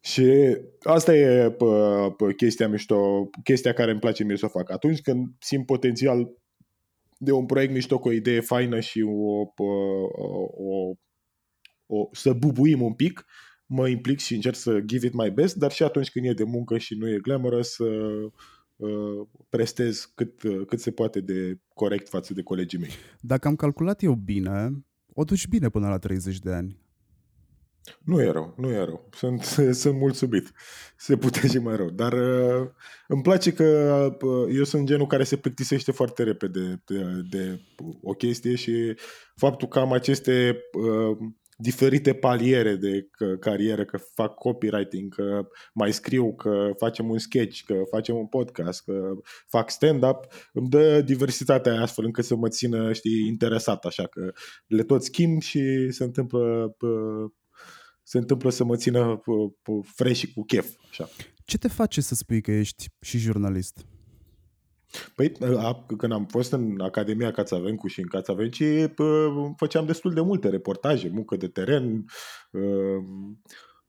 Și 0.00 0.56
asta 0.82 1.14
e 1.14 1.50
pă, 1.50 2.14
pă, 2.16 2.30
chestia 2.30 2.68
mișto, 2.68 3.30
chestia 3.44 3.72
care 3.72 3.90
îmi 3.90 4.00
place 4.00 4.24
mie 4.24 4.36
să 4.36 4.44
o 4.44 4.48
fac. 4.48 4.70
Atunci 4.70 5.00
când 5.00 5.26
simt 5.38 5.66
potențial 5.66 6.32
de 7.18 7.32
un 7.32 7.46
proiect 7.46 7.72
mișto 7.72 7.98
cu 7.98 8.08
o 8.08 8.12
idee 8.12 8.40
faină 8.40 8.80
și 8.80 9.04
o, 9.06 9.44
pă, 9.44 9.62
o, 10.56 10.92
o, 11.86 12.08
să 12.12 12.32
bubuim 12.32 12.82
un 12.82 12.94
pic, 12.94 13.24
mă 13.68 13.88
implic 13.88 14.18
și 14.18 14.34
încerc 14.34 14.56
să 14.56 14.80
give 14.80 15.06
it 15.06 15.12
my 15.12 15.30
best, 15.30 15.56
dar 15.56 15.72
și 15.72 15.82
atunci 15.82 16.10
când 16.10 16.24
e 16.24 16.32
de 16.32 16.44
muncă 16.44 16.78
și 16.78 16.94
nu 16.94 17.08
e 17.08 17.18
glamorous, 17.22 17.68
să 17.68 17.84
uh, 18.76 19.26
prestez 19.48 20.12
cât, 20.14 20.40
cât 20.66 20.80
se 20.80 20.90
poate 20.90 21.20
de 21.20 21.58
corect 21.74 22.08
față 22.08 22.34
de 22.34 22.42
colegii 22.42 22.78
mei. 22.78 22.90
Dacă 23.20 23.48
am 23.48 23.56
calculat 23.56 24.02
eu 24.02 24.14
bine, 24.14 24.84
o 25.14 25.24
duci 25.24 25.48
bine 25.48 25.68
până 25.68 25.88
la 25.88 25.98
30 25.98 26.38
de 26.38 26.52
ani. 26.52 26.78
Nu 28.04 28.20
e 28.20 28.30
rău, 28.30 28.54
nu 28.56 28.70
e 28.70 28.84
rău. 28.84 29.08
Sunt, 29.12 29.42
sunt 29.82 29.98
mulțumit. 29.98 30.52
Se 30.96 31.16
putea 31.16 31.48
și 31.48 31.58
mai 31.58 31.76
rău. 31.76 31.90
Dar 31.90 32.12
uh, 32.12 32.68
îmi 33.08 33.22
place 33.22 33.52
că 33.52 33.64
uh, 34.22 34.54
eu 34.56 34.64
sunt 34.64 34.86
genul 34.86 35.06
care 35.06 35.24
se 35.24 35.36
plictisește 35.36 35.92
foarte 35.92 36.22
repede 36.22 36.82
de, 36.86 37.04
de 37.30 37.60
o 38.02 38.12
chestie 38.12 38.54
și 38.54 38.96
faptul 39.34 39.68
că 39.68 39.78
am 39.78 39.92
aceste 39.92 40.58
uh, 40.72 41.16
diferite 41.60 42.14
paliere 42.14 42.76
de 42.76 43.08
carieră, 43.40 43.84
că 43.84 43.96
fac 44.14 44.34
copywriting, 44.34 45.14
că 45.14 45.48
mai 45.74 45.92
scriu, 45.92 46.34
că 46.34 46.70
facem 46.76 47.10
un 47.10 47.18
sketch, 47.18 47.60
că 47.64 47.74
facem 47.90 48.16
un 48.16 48.26
podcast, 48.26 48.84
că 48.84 49.10
fac 49.46 49.70
stand-up, 49.70 50.26
îmi 50.52 50.68
dă 50.68 51.00
diversitatea 51.00 51.80
astfel 51.80 52.04
încât 52.04 52.24
să 52.24 52.36
mă 52.36 52.48
țină, 52.48 52.92
știi, 52.92 53.26
interesat, 53.26 53.84
așa 53.84 54.06
că 54.06 54.32
le 54.66 54.82
tot 54.82 55.02
schimb 55.02 55.42
și 55.42 55.90
se 55.90 56.04
întâmplă 56.04 56.76
se 58.02 58.18
întâmplă 58.18 58.50
să 58.50 58.64
mă 58.64 58.76
țină 58.76 59.22
fresh 59.82 60.18
și 60.18 60.32
cu 60.32 60.44
chef. 60.44 60.68
Așa. 60.90 61.08
Ce 61.44 61.58
te 61.58 61.68
face 61.68 62.00
să 62.00 62.14
spui 62.14 62.40
că 62.40 62.50
ești 62.50 62.86
și 63.00 63.18
jurnalist? 63.18 63.86
Păi, 65.14 65.32
a, 65.56 65.84
când 65.96 66.12
am 66.12 66.26
fost 66.26 66.52
în 66.52 66.80
Academia 66.80 67.30
Cațavencu 67.30 67.86
și 67.86 68.00
în 68.00 68.06
Cațavenci, 68.06 68.62
făceam 69.56 69.86
destul 69.86 70.12
de 70.12 70.20
multe 70.20 70.48
reportaje, 70.48 71.10
muncă 71.12 71.36
de 71.36 71.48
teren. 71.48 72.04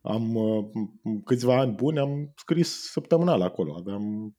Am 0.02 0.38
câțiva 1.26 1.60
ani 1.60 1.74
buni, 1.76 2.00
am 2.00 2.34
scris 2.36 2.92
săptămânal 2.92 3.42
acolo. 3.42 3.76
Aveam 3.78 4.36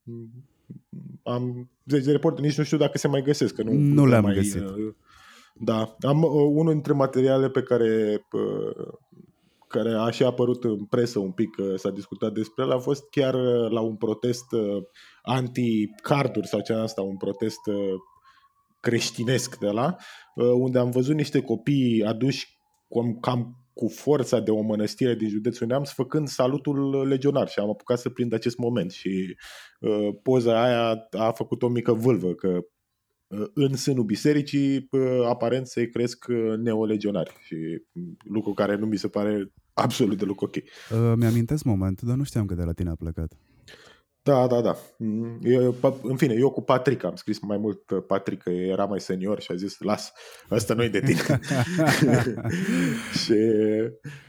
am 1.22 1.70
10 1.84 2.04
de 2.04 2.12
reporte, 2.12 2.40
nici 2.40 2.58
nu 2.58 2.64
știu 2.64 2.76
dacă 2.76 2.98
se 2.98 3.08
mai 3.08 3.22
găsesc. 3.22 3.54
Că 3.54 3.62
nu 3.62 3.72
nu 3.72 4.06
le-am 4.06 4.22
mai, 4.22 4.34
găsit. 4.34 4.62
Da, 5.54 5.96
am 6.00 6.22
unul 6.32 6.72
dintre 6.72 6.92
materiale 6.92 7.50
pe 7.50 7.62
care 7.62 8.22
care 9.70 9.94
a 9.94 10.10
și 10.10 10.22
apărut 10.22 10.64
în 10.64 10.84
presă 10.84 11.18
un 11.18 11.30
pic, 11.30 11.56
s-a 11.76 11.90
discutat 11.90 12.32
despre 12.32 12.64
el, 12.64 12.70
a 12.70 12.78
fost 12.78 13.10
chiar 13.10 13.34
uh, 13.34 13.70
la 13.70 13.80
un 13.80 13.96
protest 13.96 14.52
uh, 14.52 14.82
anti-carduri 15.22 16.46
sau 16.46 16.60
ce 16.60 16.72
asta, 16.72 17.02
un 17.02 17.16
protest 17.16 17.66
uh, 17.66 17.94
creștinesc 18.80 19.58
de 19.58 19.68
la, 19.68 19.96
unde 20.34 20.78
am 20.78 20.90
văzut 20.90 21.14
niște 21.14 21.40
copii 21.40 22.04
aduși 22.04 22.58
cam 23.20 23.60
cu 23.74 23.88
forța 23.88 24.40
de 24.40 24.50
o 24.50 24.60
mănăstire 24.60 25.14
din 25.14 25.28
județul 25.28 25.66
Neamț 25.66 25.90
făcând 25.90 26.28
salutul 26.28 27.06
legionar 27.08 27.48
și 27.48 27.58
am 27.58 27.68
apucat 27.68 27.98
să 27.98 28.08
prind 28.08 28.32
acest 28.32 28.56
moment 28.56 28.90
și 28.90 29.36
uh, 29.80 30.08
poza 30.22 30.62
aia 30.62 31.08
a 31.10 31.30
făcut 31.32 31.62
o 31.62 31.68
mică 31.68 31.92
vâlvă 31.92 32.34
că 32.34 32.60
în 33.54 33.76
sânul 33.76 34.04
bisericii 34.04 34.88
aparent 35.28 35.66
se 35.66 35.88
cresc 35.88 36.24
neolegionari 36.62 37.36
și 37.40 37.56
lucru 38.24 38.52
care 38.52 38.76
nu 38.76 38.86
mi 38.86 38.96
se 38.96 39.08
pare 39.08 39.52
absolut 39.72 40.18
deloc 40.18 40.40
ok. 40.40 40.54
Uh, 40.56 40.62
mi-amintesc 41.16 41.64
momentul, 41.64 42.08
dar 42.08 42.16
nu 42.16 42.24
știam 42.24 42.46
că 42.46 42.54
de 42.54 42.62
la 42.62 42.72
tine 42.72 42.90
a 42.90 42.94
plecat. 42.94 43.32
Da, 44.22 44.46
da, 44.46 44.60
da. 44.60 44.76
Mm, 44.98 45.38
eu, 45.42 45.74
în 46.02 46.16
fine, 46.16 46.34
eu 46.34 46.50
cu 46.50 46.62
Patrick 46.62 47.04
am 47.04 47.14
scris 47.14 47.40
mai 47.40 47.58
mult 47.58 47.90
uh, 47.90 48.02
Patrick, 48.06 48.42
că 48.42 48.50
era 48.50 48.84
mai 48.84 49.00
senior 49.00 49.40
și 49.40 49.52
a 49.52 49.54
zis, 49.54 49.78
las, 49.78 50.12
ăsta 50.50 50.74
nu 50.74 50.88
de 50.88 51.00
tine. 51.00 51.20
și 53.22 53.38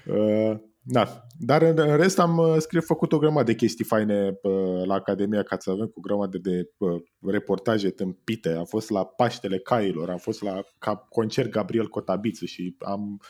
uh, 0.05 0.59
da, 0.83 1.27
dar 1.37 1.61
în 1.61 1.97
rest 1.97 2.19
am 2.19 2.37
uh, 2.37 2.55
scris, 2.57 2.85
făcut 2.85 3.11
o 3.11 3.17
grămadă 3.17 3.43
de 3.43 3.55
chestii 3.55 3.85
faine 3.85 4.39
uh, 4.41 4.85
la 4.85 4.93
Academia 4.93 5.43
ca 5.43 5.57
să 5.59 5.69
avem 5.69 5.87
cu 5.87 5.99
grămadă 5.99 6.37
de 6.37 6.69
uh, 6.77 7.01
reportaje 7.21 7.89
tâmpite. 7.89 8.49
Am 8.49 8.65
fost 8.65 8.89
la 8.89 9.05
Paștele 9.05 9.59
Cailor, 9.59 10.09
am 10.09 10.17
fost 10.17 10.41
la 10.41 10.61
concert 11.09 11.49
Gabriel 11.49 11.87
Cotabiță 11.87 12.45
și 12.45 12.75
am 12.79 13.21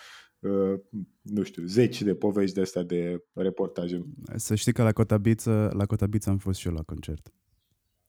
nu 1.22 1.44
știu, 1.44 1.66
zeci 1.66 2.02
de 2.02 2.16
povești 2.16 2.56
de 2.56 2.62
astea 2.62 2.84
de 2.84 3.24
reportaje. 3.34 4.06
Să 4.36 4.56
știi 4.56 4.74
că 4.74 4.84
la 4.84 4.92
Cotabiță, 4.92 5.72
la 5.74 5.86
Cotabiță 5.86 6.30
am 6.30 6.38
fost 6.38 6.60
și 6.60 6.68
eu 6.68 6.74
la 6.74 6.82
concert. 6.82 7.32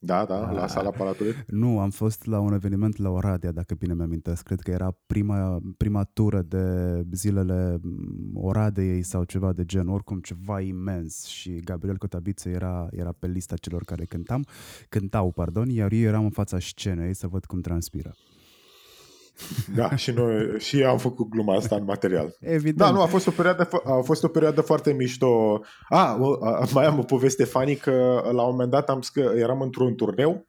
Da, 0.04 0.24
da, 0.24 0.50
la 0.50 0.66
sala 0.66 0.90
Palatului? 0.90 1.34
Nu, 1.46 1.78
am 1.78 1.90
fost 1.90 2.26
la 2.26 2.38
un 2.40 2.52
eveniment 2.52 2.96
la 2.96 3.10
Oradea, 3.10 3.52
dacă 3.52 3.74
bine 3.74 3.94
mi-amintesc. 3.94 4.42
Cred 4.42 4.60
că 4.60 4.70
era 4.70 4.96
prima, 5.06 5.60
prima 5.76 6.04
tură 6.04 6.42
de 6.42 6.66
zilele 7.12 7.80
Oradei 8.34 9.02
sau 9.02 9.24
ceva 9.24 9.52
de 9.52 9.64
gen, 9.64 9.88
oricum 9.88 10.20
ceva 10.20 10.60
imens 10.60 11.24
și 11.24 11.60
Gabriel 11.64 11.96
Cotabiță 11.96 12.48
era, 12.48 12.88
era 12.90 13.12
pe 13.18 13.26
lista 13.26 13.56
celor 13.56 13.84
care 13.84 14.04
cântam, 14.04 14.44
cântau, 14.88 15.30
pardon, 15.30 15.68
iar 15.68 15.92
eu 15.92 16.00
eram 16.00 16.24
în 16.24 16.30
fața 16.30 16.58
scenei 16.58 17.14
să 17.14 17.26
văd 17.26 17.44
cum 17.44 17.60
transpiră. 17.60 18.14
Da, 19.74 19.96
și 19.96 20.10
noi 20.10 20.58
și 20.58 20.82
am 20.82 20.98
făcut 20.98 21.28
gluma 21.28 21.54
asta 21.54 21.76
în 21.76 21.84
material. 21.84 22.36
Evident. 22.40 22.76
Da, 22.76 22.90
nu, 22.90 23.00
a 23.00 23.06
fost 23.06 23.26
o 23.26 23.30
perioadă, 23.30 23.68
a 23.84 24.00
fost 24.00 24.24
o 24.24 24.28
perioadă 24.28 24.60
foarte 24.60 24.92
mișto. 24.92 25.60
A, 25.88 26.18
mai 26.72 26.84
am 26.84 26.98
o 26.98 27.02
poveste 27.02 27.44
fanică. 27.44 27.92
La 28.32 28.42
un 28.42 28.50
moment 28.50 28.70
dat 28.70 28.88
am 28.88 29.00
scă, 29.00 29.32
eram 29.36 29.60
într-un 29.60 29.94
turneu 29.94 30.46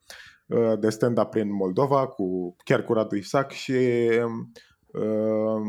uh, 0.47 0.79
de 0.79 0.89
stand-up 0.89 1.29
prin 1.29 1.53
Moldova, 1.53 2.08
cu, 2.08 2.56
chiar 2.63 2.84
cu 2.84 2.93
Radu 2.93 3.15
Isac 3.15 3.51
și 3.51 3.71
uh, 4.88 5.62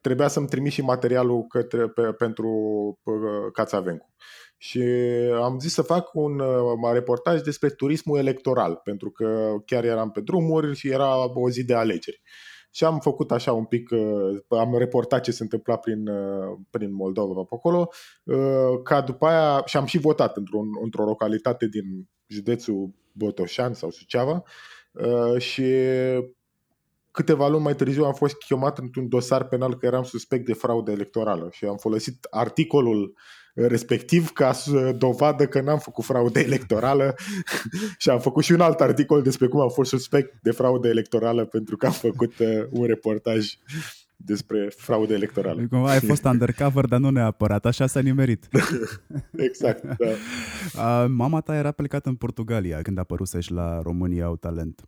trebuia 0.00 0.28
să-mi 0.28 0.46
trimit 0.46 0.72
și 0.72 0.82
materialul 0.82 1.46
către, 1.48 1.88
pe, 1.88 2.02
pentru 2.02 2.48
uh, 3.02 3.52
Cațavencu 3.52 4.12
și 4.64 4.82
am 5.42 5.58
zis 5.58 5.72
să 5.72 5.82
fac 5.82 6.14
un 6.14 6.38
uh, 6.38 6.92
reportaj 6.92 7.40
despre 7.40 7.68
turismul 7.68 8.18
electoral, 8.18 8.80
pentru 8.84 9.10
că 9.10 9.54
chiar 9.66 9.84
eram 9.84 10.10
pe 10.10 10.20
drumuri 10.20 10.76
și 10.76 10.88
era 10.88 11.40
o 11.40 11.50
zi 11.50 11.64
de 11.64 11.74
alegeri. 11.74 12.22
Și 12.70 12.84
am 12.84 12.98
făcut 12.98 13.30
așa 13.30 13.52
un 13.52 13.64
pic, 13.64 13.90
uh, 13.90 14.58
am 14.58 14.78
reportat 14.78 15.22
ce 15.22 15.30
se 15.30 15.42
întâmpla 15.42 15.76
prin, 15.76 16.08
uh, 16.08 16.58
prin 16.70 16.94
Moldova 16.94 17.42
pe 17.42 17.54
acolo, 17.54 17.90
ca 18.82 19.00
după 19.00 19.26
aia, 19.26 19.62
și 19.64 19.76
am 19.76 19.84
și 19.84 19.98
votat 19.98 20.36
într-un, 20.36 20.66
într-o 20.82 21.04
localitate 21.04 21.66
din 21.68 22.08
județul 22.26 22.90
Botoșan 23.12 23.74
sau 23.74 23.90
Suceava 23.90 24.42
și 25.38 25.64
câteva 27.10 27.48
luni 27.48 27.62
mai 27.62 27.74
târziu 27.74 28.04
am 28.04 28.12
fost 28.12 28.36
chemat 28.36 28.78
într-un 28.78 29.08
dosar 29.08 29.48
penal 29.48 29.76
că 29.76 29.86
eram 29.86 30.02
suspect 30.02 30.44
de 30.44 30.52
fraudă 30.52 30.90
electorală 30.90 31.48
și 31.52 31.64
am 31.64 31.76
folosit 31.76 32.26
articolul 32.30 33.02
uh, 33.02 33.43
respectiv 33.54 34.30
ca 34.30 34.52
să 34.52 34.94
dovadă 34.98 35.46
că 35.46 35.60
n-am 35.60 35.78
făcut 35.78 36.04
fraudă 36.04 36.38
electorală 36.38 37.14
și 37.98 38.10
am 38.10 38.20
făcut 38.20 38.44
și 38.44 38.52
un 38.52 38.60
alt 38.60 38.80
articol 38.80 39.22
despre 39.22 39.46
cum 39.46 39.60
am 39.60 39.68
fost 39.68 39.90
suspect 39.90 40.42
de 40.42 40.50
fraudă 40.50 40.88
electorală 40.88 41.44
pentru 41.44 41.76
că 41.76 41.86
am 41.86 41.92
făcut 41.92 42.38
uh, 42.38 42.64
un 42.70 42.86
reportaj 42.86 43.46
despre 44.16 44.72
fraudă 44.76 45.12
electorală. 45.12 45.66
Cum 45.70 45.84
ai 45.84 46.00
fost 46.00 46.24
undercover, 46.24 46.84
dar 46.84 47.00
nu 47.00 47.10
neapărat, 47.10 47.66
așa 47.66 47.86
s-a 47.86 48.00
nimerit. 48.00 48.48
exact, 49.48 49.82
da. 49.82 50.06
Uh, 50.74 51.04
mama 51.08 51.40
ta 51.40 51.54
era 51.54 51.70
plecată 51.70 52.08
în 52.08 52.14
Portugalia 52.14 52.82
când 52.82 52.98
a 52.98 53.00
apărut 53.00 53.50
la 53.50 53.80
România 53.82 54.24
au 54.24 54.36
talent. 54.36 54.84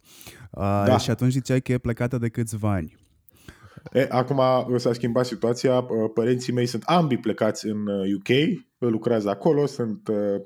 Uh, 0.51 0.63
da. 0.87 0.99
Și 0.99 1.11
atunci 1.11 1.33
ziceai 1.33 1.61
că 1.61 1.73
e 1.73 1.79
plecată 1.79 2.19
de 2.19 2.29
câțiva 2.29 2.73
ani. 2.73 2.97
E, 3.93 4.07
acum 4.11 4.41
s-a 4.77 4.93
schimbat 4.93 5.27
situația, 5.27 5.87
părinții 6.15 6.53
mei 6.53 6.67
sunt 6.67 6.83
ambii 6.83 7.19
plecați 7.19 7.67
în 7.67 7.87
UK, 7.89 8.29
uh, 8.29 8.91
lucrează 8.91 9.29
acolo, 9.29 9.67
sunt 9.67 10.09
uh, 10.09 10.43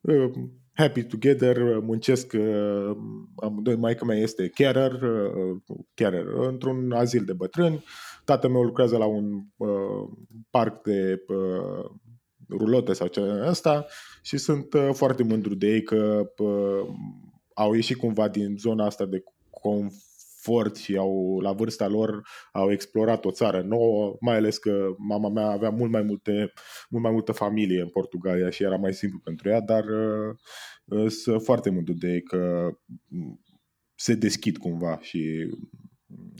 uh, 0.00 0.30
happy 0.72 1.02
together, 1.02 1.78
muncesc 1.78 2.34
amândoi, 3.36 3.76
maica 3.76 4.04
mea 4.04 4.16
este 4.16 4.48
carer, 4.48 5.00
carer 5.94 6.26
într-un 6.26 6.92
azil 6.92 7.24
de 7.24 7.32
bătrâni, 7.32 7.84
tatăl 8.24 8.50
meu 8.50 8.62
lucrează 8.62 8.96
la 8.96 9.06
un 9.06 9.40
parc 10.50 10.82
de 10.82 11.24
rulote 12.48 12.92
sau 12.92 13.06
ce 13.06 13.20
ăsta 13.46 13.86
și 14.22 14.38
sunt 14.38 14.68
foarte 14.92 15.22
mândru 15.22 15.54
de 15.54 15.66
ei 15.66 15.82
că 15.82 16.30
au 17.54 17.74
ieșit 17.74 17.96
cumva 17.96 18.28
din 18.28 18.56
zona 18.58 18.84
asta 18.84 19.04
de 19.04 19.22
conf 19.50 19.94
fort 20.40 20.76
și 20.76 20.96
au, 20.96 21.38
la 21.40 21.52
vârsta 21.52 21.88
lor 21.88 22.22
au 22.52 22.72
explorat 22.72 23.24
o 23.24 23.30
țară 23.30 23.62
nouă, 23.62 24.16
mai 24.20 24.36
ales 24.36 24.58
că 24.58 24.94
mama 24.98 25.28
mea 25.28 25.46
avea 25.46 25.70
mult 25.70 25.90
mai, 25.90 26.02
multe, 26.02 26.52
mult 26.88 27.02
mai 27.02 27.12
multă 27.12 27.32
familie 27.32 27.80
în 27.80 27.88
Portugalia 27.88 28.50
și 28.50 28.62
era 28.62 28.76
mai 28.76 28.94
simplu 28.94 29.18
pentru 29.18 29.48
ea, 29.48 29.60
dar 29.60 29.84
uh, 30.84 31.10
sunt 31.10 31.42
foarte 31.42 31.70
mult 31.70 31.90
de 31.90 32.20
că 32.20 32.70
se 33.94 34.14
deschid 34.14 34.56
cumva 34.56 34.98
și 35.00 35.50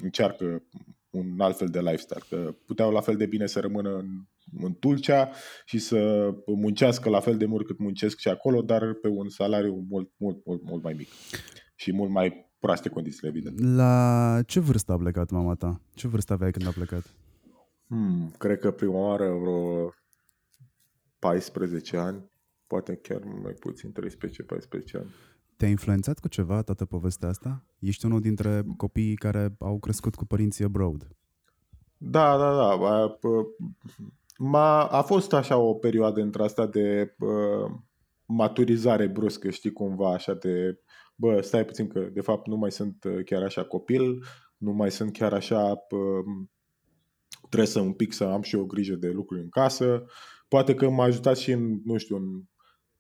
încearcă 0.03 0.63
un 1.11 1.41
alt 1.41 1.57
fel 1.57 1.69
de 1.69 1.81
lifestyle, 1.81 2.23
că 2.29 2.55
puteau 2.67 2.91
la 2.91 3.01
fel 3.01 3.17
de 3.17 3.27
bine 3.27 3.47
să 3.47 3.61
rămână 3.61 3.97
în, 3.97 4.07
în 4.63 4.75
Tulcea 4.75 5.31
și 5.65 5.79
să 5.79 6.31
muncească 6.47 7.09
la 7.09 7.21
fel 7.21 7.37
de 7.37 7.45
mult 7.45 7.67
cât 7.67 7.79
muncesc 7.79 8.19
și 8.19 8.29
acolo, 8.29 8.63
dar 8.63 8.95
pe 8.95 9.09
un 9.09 9.29
salariu 9.29 9.87
mult, 9.89 10.11
mult, 10.17 10.45
mult, 10.45 10.63
mult 10.63 10.83
mai 10.83 10.93
mic 10.93 11.09
și 11.75 11.93
mult 11.93 12.11
mai 12.11 12.50
proaste 12.61 12.89
condiții, 12.89 13.29
evident. 13.29 13.61
La 13.61 14.39
ce 14.47 14.61
vârstă 14.61 14.93
a 14.93 14.97
plecat 14.97 15.31
mama 15.31 15.55
ta? 15.55 15.81
Ce 15.95 16.09
vârstă 16.09 16.33
aveai 16.33 16.51
când 16.51 16.67
a 16.67 16.71
plecat? 16.71 17.15
Hmm, 17.87 18.33
cred 18.39 18.59
că 18.59 18.71
prima 18.71 18.99
oară 18.99 19.29
vreo 19.29 19.93
14 21.19 21.97
ani, 21.97 22.31
poate 22.67 22.97
chiar 22.97 23.21
mai 23.43 23.53
puțin, 23.53 23.93
13-14 23.93 23.95
ani. 24.95 25.11
Te-a 25.57 25.69
influențat 25.69 26.19
cu 26.19 26.29
ceva 26.29 26.63
toată 26.63 26.85
povestea 26.85 27.29
asta? 27.29 27.65
Ești 27.79 28.07
unul 28.07 28.21
dintre 28.21 28.65
copiii 28.77 29.15
care 29.15 29.57
au 29.59 29.79
crescut 29.79 30.15
cu 30.15 30.25
părinții 30.25 30.65
abroad. 30.65 31.09
Da, 31.97 32.37
da, 32.39 32.55
da. 32.55 33.19
M-a, 34.39 34.87
a 34.87 35.03
fost 35.03 35.33
așa 35.33 35.57
o 35.57 35.75
perioadă 35.75 36.21
între 36.21 36.43
asta 36.43 36.67
de 36.67 37.15
uh, 37.19 37.71
maturizare 38.27 39.07
bruscă, 39.07 39.51
știi, 39.51 39.73
cumva 39.73 40.13
așa 40.13 40.35
de 40.35 40.81
bă, 41.21 41.41
stai 41.41 41.65
puțin 41.65 41.89
că 41.89 42.01
de 42.13 42.21
fapt 42.21 42.47
nu 42.47 42.57
mai 42.57 42.73
sunt 42.73 43.05
uh, 43.05 43.25
chiar 43.25 43.43
așa 43.43 43.65
copil, 43.65 44.25
nu 44.57 44.73
mai 44.73 44.91
sunt 44.91 45.13
chiar 45.13 45.33
așa, 45.33 45.73
uh, 45.91 46.47
trebuie 47.49 47.69
să 47.69 47.81
un 47.81 47.93
pic 47.93 48.13
să 48.13 48.25
am 48.25 48.43
și 48.43 48.55
o 48.55 48.65
grijă 48.65 48.95
de 48.95 49.09
lucruri 49.09 49.43
în 49.43 49.49
casă. 49.49 50.05
Poate 50.49 50.75
că 50.75 50.89
m-a 50.91 51.05
ajutat 51.05 51.37
și 51.37 51.51
în, 51.51 51.81
nu 51.85 51.97
știu, 51.97 52.17
în 52.17 52.43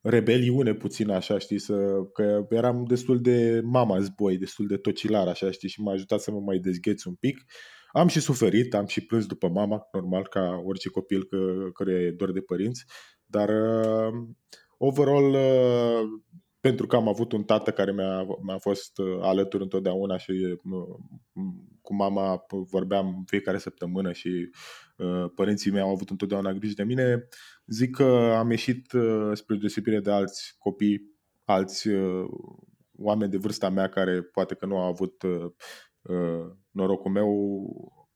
rebeliune 0.00 0.74
puțin 0.74 1.10
așa, 1.10 1.38
știi, 1.38 1.58
să, 1.58 2.02
că 2.12 2.46
eram 2.50 2.84
destul 2.84 3.20
de 3.20 3.60
mama 3.64 4.00
zboi, 4.00 4.38
destul 4.38 4.66
de 4.66 4.76
tocilar 4.76 5.28
așa, 5.28 5.50
știi, 5.50 5.68
și 5.68 5.80
m-a 5.80 5.92
ajutat 5.92 6.20
să 6.20 6.30
mă 6.30 6.40
mai 6.40 6.58
dezgheț 6.58 7.04
un 7.04 7.14
pic. 7.14 7.44
Am 7.92 8.08
și 8.08 8.20
suferit, 8.20 8.74
am 8.74 8.86
și 8.86 9.06
plâns 9.06 9.26
după 9.26 9.48
mama, 9.48 9.88
normal, 9.92 10.26
ca 10.26 10.62
orice 10.64 10.88
copil 10.88 11.24
că, 11.24 11.38
care 11.74 11.92
e 11.92 12.10
dor 12.10 12.32
de 12.32 12.40
părinți, 12.40 12.84
dar 13.26 13.48
uh, 13.48 14.12
overall 14.76 15.30
uh, 15.30 16.20
pentru 16.60 16.86
că 16.86 16.96
am 16.96 17.08
avut 17.08 17.32
un 17.32 17.44
tată 17.44 17.70
care 17.70 17.92
mi-a, 17.92 18.26
mi-a 18.42 18.58
fost 18.58 18.98
uh, 18.98 19.18
alături 19.20 19.62
întotdeauna 19.62 20.16
și 20.16 20.30
uh, 20.30 20.82
cu 21.82 21.94
mama 21.94 22.44
vorbeam 22.48 23.24
fiecare 23.26 23.58
săptămână 23.58 24.12
și 24.12 24.50
uh, 24.96 25.24
părinții 25.34 25.70
mei 25.70 25.82
au 25.82 25.90
avut 25.90 26.10
întotdeauna 26.10 26.52
grijă 26.52 26.74
de 26.76 26.82
mine, 26.82 27.28
zic 27.66 27.94
că 27.94 28.34
am 28.38 28.50
ieșit 28.50 28.92
spre 29.32 29.56
deosebire 29.56 30.00
de 30.00 30.10
alți 30.10 30.54
copii, 30.58 31.18
alți 31.44 31.88
oameni 32.98 33.30
de 33.30 33.36
vârsta 33.36 33.68
mea 33.68 33.88
care 33.88 34.22
poate 34.22 34.54
că 34.54 34.66
nu 34.66 34.76
au 34.76 34.86
avut 34.86 35.22
norocul 36.70 37.10
meu, 37.10 37.28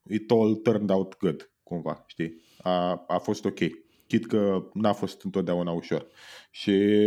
it 0.08 0.30
all 0.30 0.54
turned 0.54 0.90
out 0.90 1.16
good, 1.16 1.52
cumva, 1.62 2.04
știi? 2.06 2.42
A, 2.58 3.04
a 3.06 3.18
fost 3.18 3.44
ok. 3.44 3.58
Chit 4.06 4.26
că 4.26 4.70
n-a 4.72 4.92
fost 4.92 5.24
întotdeauna 5.24 5.70
ușor. 5.70 6.06
Și 6.50 6.98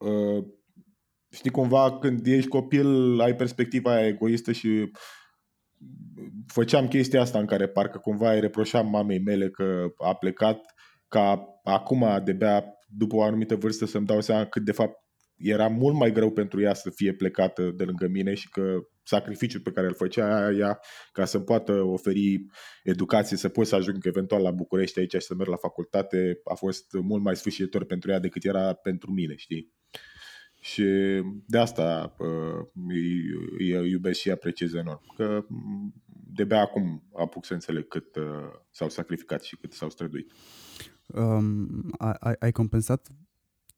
uh, 0.00 0.44
știi, 1.30 1.50
cumva 1.50 1.98
când 1.98 2.26
ești 2.26 2.48
copil 2.48 3.20
ai 3.20 3.36
perspectiva 3.36 3.94
aia 3.94 4.06
egoistă 4.06 4.52
și 4.52 4.90
făceam 6.46 6.88
chestia 6.88 7.20
asta 7.20 7.38
în 7.38 7.46
care 7.46 7.68
parcă 7.68 7.98
cumva 7.98 8.32
îi 8.32 8.40
reproșam 8.40 8.88
mamei 8.88 9.18
mele 9.18 9.50
că 9.50 9.86
a 9.96 10.14
plecat 10.14 10.60
ca 11.08 11.44
acum 11.62 12.20
de-abia 12.24 12.64
după 12.88 13.16
o 13.16 13.22
anumită 13.22 13.56
vârstă 13.56 13.86
să-mi 13.86 14.06
dau 14.06 14.20
seama 14.20 14.44
cât 14.44 14.64
de 14.64 14.72
fapt 14.72 14.96
era 15.36 15.68
mult 15.68 15.96
mai 15.96 16.12
greu 16.12 16.30
pentru 16.30 16.60
ea 16.60 16.74
să 16.74 16.90
fie 16.90 17.12
plecată 17.12 17.70
de 17.76 17.84
lângă 17.84 18.08
mine 18.08 18.34
și 18.34 18.48
că 18.48 18.78
sacrificiul 19.02 19.60
pe 19.60 19.70
care 19.70 19.86
îl 19.86 19.94
făcea 19.94 20.50
ea 20.50 20.80
ca 21.12 21.24
să 21.24 21.40
poată 21.40 21.72
oferi 21.72 22.44
educație, 22.82 23.36
să 23.36 23.48
pot 23.48 23.66
să 23.66 23.74
ajung 23.74 24.06
eventual 24.06 24.42
la 24.42 24.50
București 24.50 24.98
aici 24.98 25.12
și 25.12 25.20
să 25.20 25.34
merg 25.34 25.48
la 25.48 25.56
facultate, 25.56 26.40
a 26.44 26.54
fost 26.54 26.92
mult 26.92 27.22
mai 27.22 27.36
sfârșitor 27.36 27.84
pentru 27.84 28.10
ea 28.10 28.18
decât 28.18 28.44
era 28.44 28.72
pentru 28.72 29.10
mine, 29.10 29.36
știi? 29.36 29.72
Și 30.60 30.84
de 31.46 31.58
asta 31.58 32.14
uh, 32.18 32.66
îi, 32.88 33.20
îi 33.58 33.90
iubesc 33.90 34.20
și 34.20 34.30
apreciez 34.30 34.72
enorm. 34.72 35.14
Că 35.16 35.46
de-abia 36.32 36.60
acum 36.60 37.08
apuc 37.12 37.44
să 37.44 37.52
înțeleg 37.52 37.88
cât 37.88 38.16
uh, 38.16 38.24
s-au 38.70 38.88
sacrificat 38.88 39.42
și 39.42 39.56
cât 39.56 39.72
s-au 39.72 39.90
străduit. 39.90 40.32
Um, 41.06 41.90
ai, 41.98 42.34
ai 42.38 42.52
compensat 42.52 43.08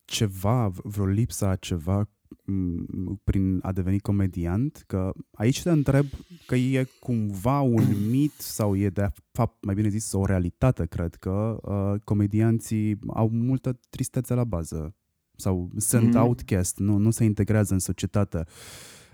ceva, 0.04 0.68
vreo 0.68 1.06
lipsa 1.06 1.56
ceva 1.56 2.10
prin 3.24 3.58
a 3.62 3.72
deveni 3.72 3.98
comediant? 3.98 4.84
Că 4.86 5.12
aici 5.32 5.62
te 5.62 5.70
întreb 5.70 6.06
că 6.46 6.54
e 6.54 6.86
cumva 7.00 7.60
un 7.60 7.84
mit 8.10 8.32
sau 8.32 8.76
e 8.76 8.88
de 8.88 9.08
fapt, 9.32 9.64
mai 9.64 9.74
bine 9.74 9.88
zis, 9.88 10.12
o 10.12 10.24
realitate, 10.24 10.86
cred 10.86 11.14
că 11.14 11.58
uh, 11.62 12.00
comedianții 12.04 12.98
au 13.06 13.28
multă 13.28 13.78
tristețe 13.90 14.34
la 14.34 14.44
bază 14.44 14.94
sau 15.36 15.70
sunt 15.76 16.14
mm. 16.14 16.20
outcast, 16.20 16.78
nu, 16.78 16.96
nu 16.96 17.10
se 17.10 17.24
integrează 17.24 17.72
în 17.72 17.78
societate. 17.78 18.44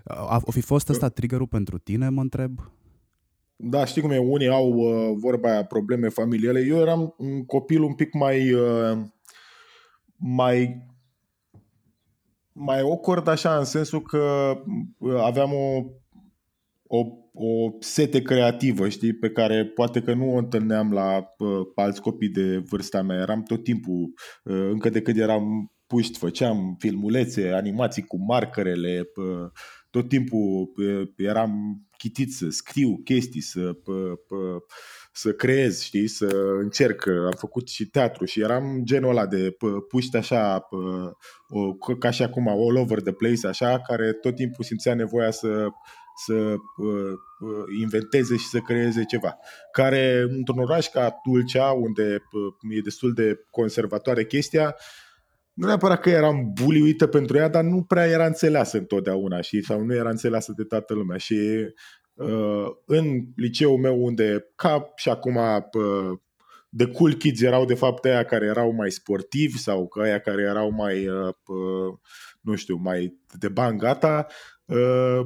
A, 0.04 0.42
a 0.46 0.50
fi 0.50 0.60
fost 0.60 0.88
ăsta 0.88 1.08
triggerul 1.08 1.46
pentru 1.46 1.78
tine, 1.78 2.08
mă 2.08 2.20
întreb? 2.20 2.72
Da, 3.56 3.84
știi 3.84 4.02
cum 4.02 4.10
e, 4.10 4.18
unii 4.18 4.48
au 4.48 4.72
uh, 4.72 5.16
vorba 5.16 5.50
aia, 5.50 5.64
probleme 5.64 6.08
familiale. 6.08 6.60
Eu 6.60 6.76
eram 6.76 7.14
un 7.18 7.44
copil 7.44 7.82
un 7.82 7.94
pic 7.94 8.12
mai 8.12 8.52
uh, 8.52 8.98
mai 10.16 10.86
mai 12.58 12.80
awkward 12.80 13.28
așa, 13.28 13.58
în 13.58 13.64
sensul 13.64 14.02
că 14.02 14.52
uh, 14.98 15.14
aveam 15.20 15.52
o, 15.52 15.84
o, 16.86 16.98
o 17.32 17.70
sete 17.80 18.22
creativă, 18.22 18.88
știi, 18.88 19.12
pe 19.12 19.30
care 19.30 19.64
poate 19.64 20.02
că 20.02 20.14
nu 20.14 20.34
o 20.34 20.38
întâlneam 20.38 20.92
la 20.92 21.24
uh, 21.38 21.48
alți 21.74 22.00
copii 22.00 22.28
de 22.28 22.56
vârsta 22.68 23.02
mea. 23.02 23.20
Eram 23.20 23.42
tot 23.42 23.62
timpul, 23.62 24.12
uh, 24.44 24.68
încă 24.70 24.88
de 24.88 25.02
când 25.02 25.18
eram 25.18 25.72
puști, 25.86 26.18
făceam 26.18 26.76
filmulețe, 26.78 27.52
animații 27.52 28.02
cu 28.02 28.16
markerele, 28.24 29.08
uh, 29.16 29.50
tot 29.90 30.08
timpul 30.08 30.72
uh, 30.76 31.08
eram 31.16 31.82
chitit 31.96 32.32
să 32.32 32.48
scriu 32.48 33.00
chestii, 33.04 33.40
să 33.40 33.60
uh, 33.60 34.62
să 35.18 35.32
creez, 35.32 35.82
știi, 35.82 36.08
să 36.08 36.26
încerc. 36.60 37.06
Am 37.06 37.34
făcut 37.36 37.68
și 37.68 37.86
teatru 37.86 38.24
și 38.24 38.40
eram 38.40 38.80
genul 38.84 39.10
ăla 39.10 39.26
de 39.26 39.56
puști 39.88 40.16
așa, 40.16 40.68
ca 41.98 42.10
și 42.10 42.22
acum, 42.22 42.48
all 42.48 42.76
over 42.76 43.00
the 43.00 43.12
place, 43.12 43.46
așa, 43.46 43.80
care 43.80 44.12
tot 44.12 44.34
timpul 44.34 44.64
simțea 44.64 44.94
nevoia 44.94 45.30
să 45.30 45.66
să 46.26 46.54
inventeze 47.80 48.36
și 48.36 48.46
să 48.46 48.58
creeze 48.58 49.04
ceva. 49.04 49.36
Care 49.72 50.26
într-un 50.28 50.58
oraș 50.58 50.88
ca 50.88 51.10
Tulcea, 51.10 51.70
unde 51.70 52.22
e 52.76 52.80
destul 52.80 53.12
de 53.12 53.40
conservatoare 53.50 54.24
chestia, 54.24 54.76
nu 55.52 55.66
neapărat 55.66 56.00
că 56.00 56.10
eram 56.10 56.52
buliuită 56.62 57.06
pentru 57.06 57.36
ea, 57.36 57.48
dar 57.48 57.62
nu 57.62 57.82
prea 57.82 58.06
era 58.06 58.26
înțeleasă 58.26 58.76
întotdeauna 58.76 59.40
și 59.40 59.62
sau 59.62 59.82
nu 59.82 59.94
era 59.94 60.10
înțeleasă 60.10 60.52
de 60.56 60.62
toată 60.62 60.94
lumea 60.94 61.16
și 61.16 61.34
Uh, 61.34 61.97
în 62.84 63.24
liceul 63.36 63.78
meu 63.78 64.04
unde, 64.04 64.52
ca 64.54 64.92
și 64.96 65.08
acum, 65.08 65.36
uh, 65.36 66.18
de 66.68 66.86
cool 66.86 67.14
kids 67.14 67.42
erau 67.42 67.64
de 67.64 67.74
fapt 67.74 68.04
aia 68.04 68.24
care 68.24 68.46
erau 68.46 68.72
mai 68.72 68.90
sportivi 68.90 69.58
sau 69.58 69.88
că 69.88 70.00
aia 70.00 70.18
care 70.18 70.42
erau 70.42 70.70
mai, 70.70 71.08
uh, 71.08 71.94
nu 72.40 72.54
știu, 72.54 72.76
mai 72.76 73.18
de 73.38 73.48
bani 73.48 73.78
gata, 73.78 74.26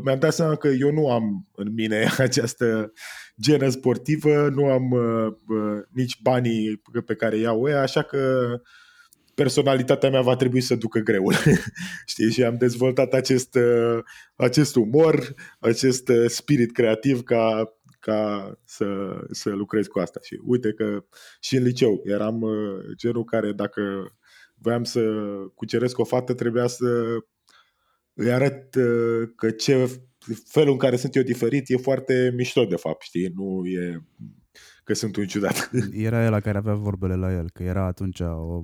mi-am 0.02 0.18
dat 0.18 0.32
seama 0.32 0.56
că 0.56 0.68
eu 0.68 0.92
nu 0.92 1.10
am 1.10 1.48
în 1.54 1.72
mine 1.72 2.08
această 2.18 2.92
genă 3.40 3.68
sportivă, 3.68 4.48
nu 4.48 4.64
am 4.64 4.94
nici 5.90 6.20
banii 6.22 6.82
pe 7.06 7.14
care 7.14 7.36
iau 7.36 7.68
ea, 7.68 7.82
așa 7.82 8.02
că 8.02 8.50
personalitatea 9.34 10.10
mea 10.10 10.20
va 10.20 10.36
trebui 10.36 10.60
să 10.60 10.74
ducă 10.74 10.98
greul. 10.98 11.34
Știi? 12.12 12.30
Și 12.30 12.44
am 12.44 12.56
dezvoltat 12.56 13.12
acest, 13.12 13.54
uh, 13.54 13.98
acest 14.36 14.76
umor, 14.76 15.34
acest 15.60 16.08
uh, 16.08 16.24
spirit 16.26 16.72
creativ 16.72 17.22
ca, 17.22 17.76
ca 18.00 18.52
să, 18.64 18.86
să 19.30 19.50
lucrez 19.50 19.86
cu 19.86 19.98
asta. 19.98 20.20
Și 20.22 20.40
uite 20.44 20.72
că 20.72 21.04
și 21.40 21.56
în 21.56 21.62
liceu 21.62 22.00
eram 22.04 22.40
uh, 22.40 22.78
genul 22.96 23.24
care 23.24 23.52
dacă 23.52 23.82
voiam 24.54 24.84
să 24.84 25.00
cuceresc 25.54 25.98
o 25.98 26.04
fată, 26.04 26.34
trebuia 26.34 26.66
să 26.66 27.04
îi 28.14 28.32
arăt 28.32 28.74
că 29.36 29.50
ce 29.50 30.02
felul 30.46 30.72
în 30.72 30.78
care 30.78 30.96
sunt 30.96 31.16
eu 31.16 31.22
diferit 31.22 31.70
e 31.70 31.76
foarte 31.76 32.32
mișto 32.36 32.64
de 32.64 32.76
fapt, 32.76 33.02
știi? 33.02 33.32
Nu 33.34 33.66
e 33.66 34.02
că 34.84 34.94
sunt 34.94 35.16
un 35.16 35.26
ciudat. 35.26 35.70
Era 35.92 36.24
el 36.24 36.40
care 36.40 36.58
avea 36.58 36.74
vorbele 36.74 37.14
la 37.14 37.32
el, 37.32 37.50
că 37.50 37.62
era 37.62 37.84
atunci 37.84 38.20
o 38.20 38.62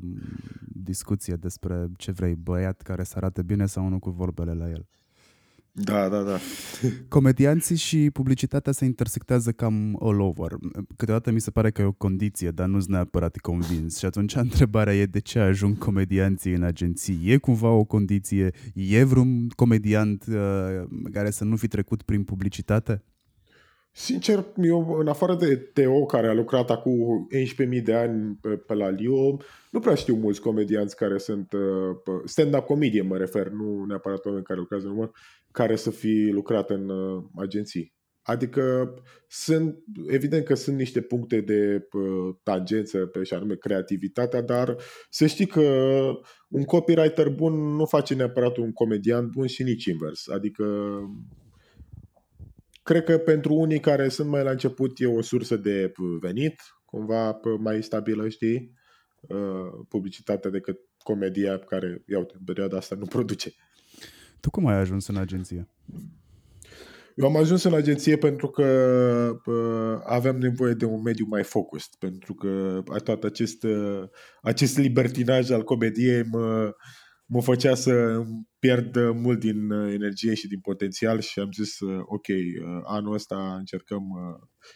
discuție 0.60 1.34
despre 1.34 1.86
ce 1.96 2.10
vrei, 2.10 2.34
băiat 2.34 2.80
care 2.80 3.04
să 3.04 3.14
arate 3.16 3.42
bine 3.42 3.66
sau 3.66 3.86
unul 3.86 3.98
cu 3.98 4.10
vorbele 4.10 4.52
la 4.52 4.68
el. 4.68 4.86
Da, 5.72 6.08
da, 6.08 6.22
da. 6.22 6.38
Comedianții 7.08 7.76
și 7.76 8.10
publicitatea 8.10 8.72
se 8.72 8.84
intersectează 8.84 9.52
cam 9.52 9.98
all 10.02 10.20
over. 10.20 10.52
Câteodată 10.96 11.30
mi 11.30 11.40
se 11.40 11.50
pare 11.50 11.70
că 11.70 11.82
e 11.82 11.84
o 11.84 11.92
condiție, 11.92 12.50
dar 12.50 12.66
nu-s 12.66 12.86
neapărat 12.86 13.36
convins. 13.36 13.98
Și 13.98 14.04
atunci 14.04 14.34
întrebarea 14.34 14.94
e 14.94 15.06
de 15.06 15.18
ce 15.18 15.38
ajung 15.38 15.78
comedianții 15.78 16.52
în 16.52 16.62
agenții? 16.62 17.20
E 17.24 17.36
cumva 17.36 17.68
o 17.68 17.84
condiție? 17.84 18.50
E 18.74 19.04
vreun 19.04 19.48
comediant 19.48 20.24
uh, 20.28 20.36
care 21.12 21.30
să 21.30 21.44
nu 21.44 21.56
fi 21.56 21.68
trecut 21.68 22.02
prin 22.02 22.24
publicitate? 22.24 23.02
Sincer, 23.98 24.44
eu, 24.62 24.96
în 24.98 25.08
afară 25.08 25.34
de 25.34 25.56
Teo, 25.56 26.06
care 26.06 26.28
a 26.28 26.32
lucrat 26.32 26.70
acum 26.70 27.28
11.000 27.76 27.82
de 27.82 27.94
ani 27.94 28.38
pe, 28.40 28.48
pe 28.48 28.74
la 28.74 28.88
Lio, 28.88 29.36
nu 29.70 29.80
prea 29.80 29.94
știu 29.94 30.14
mulți 30.14 30.40
comedianți 30.40 30.96
care 30.96 31.18
sunt 31.18 31.52
uh, 31.52 32.20
stand-up 32.24 32.64
comedie, 32.64 33.02
mă 33.02 33.16
refer, 33.16 33.48
nu 33.48 33.84
neapărat 33.84 34.24
oameni 34.24 34.44
care 34.44 34.58
lucrează 34.58 34.86
în 34.86 34.92
număr, 34.92 35.10
care 35.50 35.76
să 35.76 35.90
fi 35.90 36.28
lucrat 36.32 36.70
în 36.70 36.88
uh, 36.88 37.24
agenții. 37.36 37.94
Adică 38.22 38.94
sunt, 39.28 39.76
evident 40.06 40.44
că 40.44 40.54
sunt 40.54 40.76
niște 40.76 41.00
puncte 41.00 41.40
de 41.40 41.88
uh, 41.92 42.34
tangență 42.42 42.98
pe 42.98 43.22
și 43.22 43.34
anume 43.34 43.54
creativitatea, 43.54 44.42
dar 44.42 44.76
să 45.10 45.26
știi 45.26 45.46
că 45.46 45.62
un 46.48 46.64
copywriter 46.64 47.28
bun 47.28 47.76
nu 47.76 47.84
face 47.84 48.14
neapărat 48.14 48.56
un 48.56 48.72
comedian 48.72 49.28
bun 49.30 49.46
și 49.46 49.62
nici 49.62 49.84
invers. 49.84 50.28
Adică 50.28 50.64
cred 52.88 53.04
că 53.04 53.18
pentru 53.18 53.54
unii 53.54 53.80
care 53.80 54.08
sunt 54.08 54.28
mai 54.28 54.42
la 54.42 54.50
început 54.50 55.00
e 55.00 55.06
o 55.06 55.22
sursă 55.22 55.56
de 55.56 55.92
venit, 56.20 56.60
cumva 56.84 57.40
mai 57.58 57.82
stabilă, 57.82 58.28
știi, 58.28 58.72
uh, 59.20 59.84
publicitatea 59.88 60.50
decât 60.50 60.78
comedia 60.98 61.58
care, 61.58 62.02
iau 62.06 62.20
în 62.38 62.44
perioada 62.44 62.76
asta 62.76 62.94
nu 62.98 63.04
produce. 63.04 63.52
Tu 64.40 64.50
cum 64.50 64.66
ai 64.66 64.76
ajuns 64.76 65.06
în 65.06 65.16
agenție? 65.16 65.68
Eu 67.14 67.26
am 67.26 67.36
ajuns 67.36 67.62
în 67.62 67.74
agenție 67.74 68.16
pentru 68.16 68.48
că 68.48 68.66
uh, 69.46 70.00
aveam 70.04 70.36
nevoie 70.36 70.72
de 70.72 70.84
un 70.84 71.02
mediu 71.02 71.26
mai 71.28 71.42
focused, 71.42 71.92
pentru 71.98 72.34
că 72.34 72.82
tot 73.04 73.24
acest, 73.24 73.62
uh, 73.62 74.02
acest 74.42 74.78
libertinaj 74.78 75.50
al 75.50 75.64
comediei 75.64 76.22
mă, 76.30 76.74
mă 77.30 77.42
făcea 77.42 77.74
să 77.74 78.22
pierd 78.58 78.96
mult 78.96 79.38
din 79.38 79.70
uh, 79.70 79.92
energie 79.92 80.34
și 80.34 80.48
din 80.48 80.60
potențial 80.60 81.20
și 81.20 81.38
am 81.38 81.52
zis, 81.52 81.80
uh, 81.80 82.00
ok, 82.04 82.26
uh, 82.28 82.80
anul 82.84 83.14
ăsta 83.14 83.54
încercăm 83.58 84.04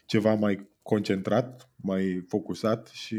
ceva 0.06 0.34
mai 0.34 0.70
concentrat, 0.82 1.70
mai 1.76 2.24
focusat 2.28 2.86
și 2.86 3.16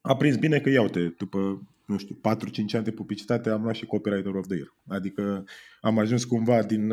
a 0.00 0.16
prins 0.16 0.36
bine 0.36 0.60
că, 0.60 0.70
iau-te, 0.70 1.08
după 1.08 1.68
nu 1.86 1.98
știu, 1.98 2.14
4-5 2.14 2.74
ani 2.74 2.84
de 2.84 2.90
publicitate 2.90 3.50
am 3.50 3.62
luat 3.62 3.74
și 3.74 3.86
Copywriter 3.86 4.34
of 4.34 4.46
the 4.46 4.56
Year. 4.56 4.74
Adică 4.86 5.44
am 5.80 5.98
ajuns 5.98 6.24
cumva 6.24 6.62
din, 6.62 6.92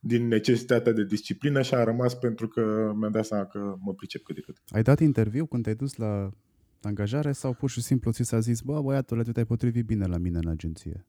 din 0.00 0.26
necesitatea 0.26 0.92
de 0.92 1.04
disciplină 1.04 1.62
și 1.62 1.74
a 1.74 1.84
rămas 1.84 2.14
pentru 2.14 2.48
că 2.48 2.92
mi-am 2.98 3.12
dat 3.12 3.24
seama 3.24 3.44
că 3.44 3.74
mă 3.80 3.94
pricep 3.94 4.22
cât 4.22 4.34
de 4.34 4.40
cât. 4.40 4.56
Ai 4.68 4.82
dat 4.82 5.00
interviu 5.00 5.46
când 5.46 5.62
te-ai 5.62 5.74
dus 5.74 5.96
la 5.96 6.30
angajare 6.86 7.32
sau 7.32 7.52
pur 7.52 7.70
și 7.70 7.82
simplu 7.82 8.12
ți 8.12 8.22
s-a 8.22 8.38
zis, 8.38 8.60
bă, 8.60 8.80
băiatule, 8.80 9.22
tu 9.22 9.32
te-ai 9.32 9.44
potrivit 9.44 9.86
bine 9.86 10.06
la 10.06 10.18
mine 10.18 10.38
în 10.42 10.48
agenție? 10.48 11.06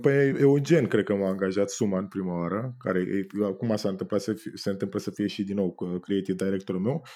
Păi 0.00 0.34
Eugen 0.38 0.86
cred 0.86 1.04
că 1.04 1.14
m-a 1.14 1.28
angajat 1.28 1.70
Suma 1.70 1.98
în 1.98 2.06
prima 2.06 2.38
oară, 2.38 2.74
care 2.78 3.26
acum 3.42 3.76
s-a 3.76 3.88
întâmplat 3.88 4.20
să 4.20 4.32
fie, 4.32 4.52
se 4.54 4.70
întâmplă 4.70 4.98
să 4.98 5.10
fie 5.10 5.26
și 5.26 5.44
din 5.44 5.56
nou 5.56 5.74
creative 6.00 6.44
directorul 6.44 6.80
meu. 6.80 7.06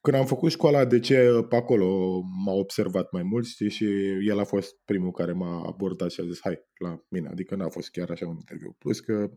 Când 0.00 0.16
am 0.16 0.26
făcut 0.26 0.50
școala 0.50 0.84
de 0.84 0.98
ce 0.98 1.46
pe 1.48 1.56
acolo 1.56 2.20
m-a 2.44 2.52
observat 2.52 3.12
mai 3.12 3.22
mult 3.22 3.46
știi, 3.46 3.70
și 3.70 3.86
el 4.26 4.38
a 4.38 4.44
fost 4.44 4.76
primul 4.84 5.10
care 5.10 5.32
m-a 5.32 5.64
abordat 5.66 6.10
și 6.10 6.20
a 6.20 6.24
zis 6.24 6.40
hai 6.42 6.58
la 6.78 7.04
mine, 7.08 7.28
adică 7.28 7.54
n-a 7.54 7.68
fost 7.68 7.90
chiar 7.90 8.10
așa 8.10 8.26
un 8.26 8.36
interviu. 8.36 8.76
Plus 8.78 9.00
că 9.00 9.30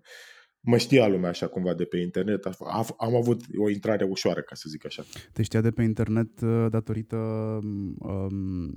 mă 0.66 0.78
știa 0.78 1.08
lumea 1.08 1.30
așa 1.30 1.48
cumva 1.48 1.74
de 1.74 1.84
pe 1.84 1.98
internet, 1.98 2.46
am 2.98 3.16
avut 3.16 3.42
o 3.58 3.70
intrare 3.70 4.04
ușoară, 4.04 4.42
ca 4.42 4.56
să 4.56 4.66
zic 4.70 4.86
așa. 4.86 5.04
Te 5.34 5.44
știa 5.44 5.62
de 5.62 5.72
pe 5.72 5.84
internet 5.84 6.42
uh, 6.42 6.66
datorită 6.70 7.16
um, 8.00 8.72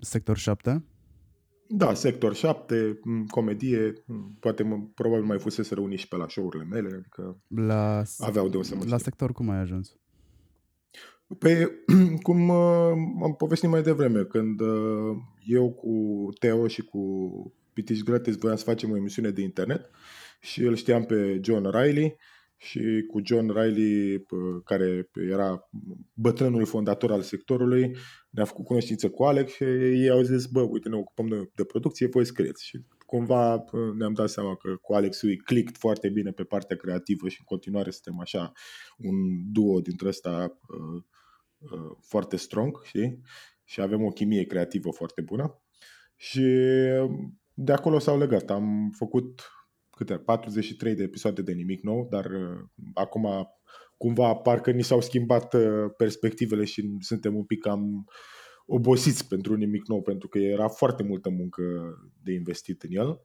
Sector 0.00 0.36
7? 0.36 0.84
Da, 1.68 1.94
Sector 1.94 2.34
7, 2.34 3.00
comedie, 3.28 3.92
poate 4.40 4.62
mă, 4.62 4.78
probabil 4.94 5.24
mai 5.24 5.38
fusese 5.38 5.74
unii 5.74 5.96
și 5.96 6.08
pe 6.08 6.16
la 6.16 6.28
show-urile 6.28 6.64
mele, 6.64 6.94
adică 6.94 7.40
la, 7.48 8.02
aveau 8.18 8.48
de 8.48 8.56
o 8.56 8.62
să 8.62 8.74
mă 8.74 8.84
La 8.88 8.98
sector 8.98 9.32
cum 9.32 9.50
ai 9.50 9.58
ajuns? 9.58 9.96
Păi, 11.38 11.68
cum 12.26 12.48
uh, 12.48 12.92
am 13.22 13.34
povestit 13.38 13.68
mai 13.68 13.82
devreme, 13.82 14.22
când 14.24 14.60
uh, 14.60 15.16
eu 15.46 15.72
cu 15.72 16.28
Teo 16.38 16.66
și 16.66 16.82
cu 16.82 17.00
Pitiș 17.72 18.00
Gratis 18.00 18.36
voiam 18.36 18.56
să 18.56 18.64
facem 18.64 18.90
o 18.90 18.96
emisiune 18.96 19.30
de 19.30 19.42
internet 19.42 19.90
și 20.40 20.62
îl 20.62 20.76
știam 20.76 21.04
pe 21.04 21.40
John 21.42 21.70
Riley 21.70 22.16
și 22.56 23.04
cu 23.08 23.20
John 23.24 23.50
Riley, 23.50 24.22
care 24.64 25.10
era 25.30 25.70
bătrânul 26.14 26.66
fondator 26.66 27.12
al 27.12 27.22
sectorului, 27.22 27.96
ne-a 28.30 28.44
făcut 28.44 28.64
cunoștință 28.64 29.10
cu 29.10 29.24
Alex 29.24 29.52
și 29.52 29.64
ei 29.64 30.10
au 30.10 30.22
zis, 30.22 30.46
bă, 30.46 30.60
uite, 30.60 30.88
ne 30.88 30.96
ocupăm 30.96 31.26
de, 31.26 31.50
de 31.54 31.64
producție, 31.64 32.06
voi 32.06 32.24
scrieți. 32.24 32.66
Și 32.66 32.84
cumva 33.06 33.64
ne-am 33.98 34.12
dat 34.12 34.28
seama 34.28 34.56
că 34.56 34.76
cu 34.76 34.94
Alex 34.94 35.22
îi 35.22 35.36
clicked 35.36 35.76
foarte 35.76 36.08
bine 36.08 36.30
pe 36.30 36.44
partea 36.44 36.76
creativă 36.76 37.28
și 37.28 37.36
în 37.38 37.44
continuare 37.44 37.90
suntem 37.90 38.20
așa 38.20 38.52
un 38.98 39.14
duo 39.52 39.80
dintre 39.80 40.08
ăsta 40.08 40.58
uh, 40.68 41.02
uh, 41.58 41.96
foarte 42.00 42.36
strong, 42.36 42.82
știi? 42.84 43.20
Și 43.64 43.80
avem 43.80 44.04
o 44.04 44.10
chimie 44.10 44.44
creativă 44.44 44.90
foarte 44.90 45.20
bună. 45.20 45.60
Și 46.16 46.42
de 47.54 47.72
acolo 47.72 47.98
s-au 47.98 48.18
legat. 48.18 48.50
Am 48.50 48.90
făcut 48.96 49.50
câte 49.96 50.14
43 50.18 50.94
de 50.94 51.02
episoade 51.02 51.42
de 51.42 51.52
nimic 51.52 51.82
nou, 51.82 52.06
dar 52.10 52.24
uh, 52.24 52.58
acum 52.94 53.26
cumva 53.96 54.34
parcă 54.34 54.70
ni 54.70 54.82
s-au 54.82 55.00
schimbat 55.00 55.54
uh, 55.54 55.84
perspectivele 55.96 56.64
și 56.64 56.96
suntem 56.98 57.36
un 57.36 57.44
pic 57.44 57.60
cam 57.60 58.04
obosiți 58.66 59.28
pentru 59.28 59.54
nimic 59.54 59.86
nou, 59.86 60.02
pentru 60.02 60.28
că 60.28 60.38
era 60.38 60.68
foarte 60.68 61.02
multă 61.02 61.30
muncă 61.30 61.62
de 62.22 62.32
investit 62.32 62.82
în 62.82 62.90
el 62.92 63.20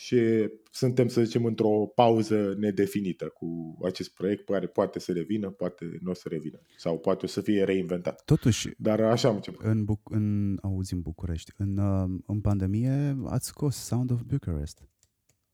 și 0.00 0.48
suntem, 0.70 1.08
să 1.08 1.22
zicem, 1.22 1.44
într-o 1.44 1.86
pauză 1.94 2.54
nedefinită 2.58 3.28
cu 3.28 3.78
acest 3.84 4.14
proiect 4.14 4.44
care 4.44 4.66
poate 4.66 4.98
să 4.98 5.12
revină, 5.12 5.50
poate 5.50 5.98
nu 6.00 6.10
o 6.10 6.14
să 6.14 6.28
revină 6.28 6.60
sau 6.76 6.98
poate 6.98 7.24
o 7.24 7.28
să 7.28 7.40
fie 7.40 7.64
reinventat. 7.64 8.22
Totuși, 8.24 8.68
Dar 8.76 9.00
așa 9.00 9.28
am 9.28 9.34
început. 9.34 9.64
În, 9.64 9.84
Buc- 9.84 10.10
în, 10.10 10.58
auzi, 10.62 10.94
în 10.94 11.00
București, 11.00 11.52
în, 11.56 11.76
uh, 11.76 12.20
în 12.26 12.40
pandemie 12.40 13.16
ați 13.24 13.46
scos 13.46 13.76
Sound 13.76 14.10
of 14.10 14.22
Bucharest. 14.22 14.88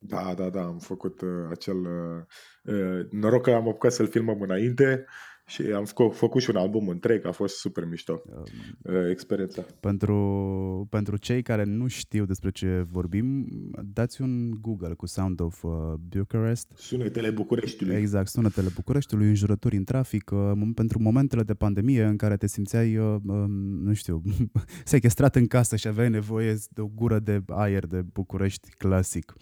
Da, 0.08 0.34
da, 0.36 0.50
da, 0.50 0.62
am 0.62 0.78
făcut 0.78 1.20
uh, 1.20 1.28
acel... 1.50 1.76
Uh, 1.76 2.74
uh, 2.74 3.06
noroc 3.10 3.42
că 3.42 3.50
am 3.50 3.68
apucat 3.68 3.92
să-l 3.92 4.08
filmăm 4.08 4.40
înainte 4.40 5.04
și 5.48 5.62
am 5.62 5.84
făcut, 5.84 6.16
făcut 6.16 6.42
și 6.42 6.50
un 6.50 6.56
album 6.56 6.88
întreg, 6.88 7.26
a 7.26 7.32
fost 7.32 7.56
super 7.56 7.84
mișto 7.84 8.22
um, 8.24 8.42
uh, 8.82 9.10
experiența. 9.10 9.66
Pentru, 9.80 10.86
pentru 10.90 11.16
cei 11.16 11.42
care 11.42 11.64
nu 11.64 11.86
știu 11.86 12.24
despre 12.24 12.50
ce 12.50 12.86
vorbim, 12.90 13.46
dați 13.92 14.22
un 14.22 14.50
Google 14.60 14.94
cu 14.94 15.06
Sound 15.06 15.40
of 15.40 15.62
uh, 15.62 15.72
Bucharest. 16.08 16.72
Sunetele 16.74 17.30
Bucureștiului. 17.30 17.96
Exact, 17.96 18.28
sunetele 18.28 18.68
Bucureștiului, 18.74 19.26
înjurături 19.26 19.76
în 19.76 19.84
trafic, 19.84 20.30
uh, 20.30 20.52
pentru 20.74 21.02
momentele 21.02 21.42
de 21.42 21.54
pandemie 21.54 22.04
în 22.04 22.16
care 22.16 22.36
te 22.36 22.46
simțeai, 22.46 22.96
uh, 22.96 23.16
uh, 23.26 23.44
nu 23.82 23.92
știu, 23.92 24.22
sequestrat 24.84 25.36
în 25.36 25.46
casă 25.46 25.76
și 25.76 25.88
aveai 25.88 26.10
nevoie 26.10 26.56
de 26.70 26.80
o 26.80 26.86
gură 26.86 27.18
de 27.18 27.42
aer 27.48 27.86
de 27.86 28.02
București 28.12 28.68
clasic. 28.76 29.34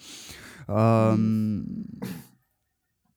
Um, 0.69 1.65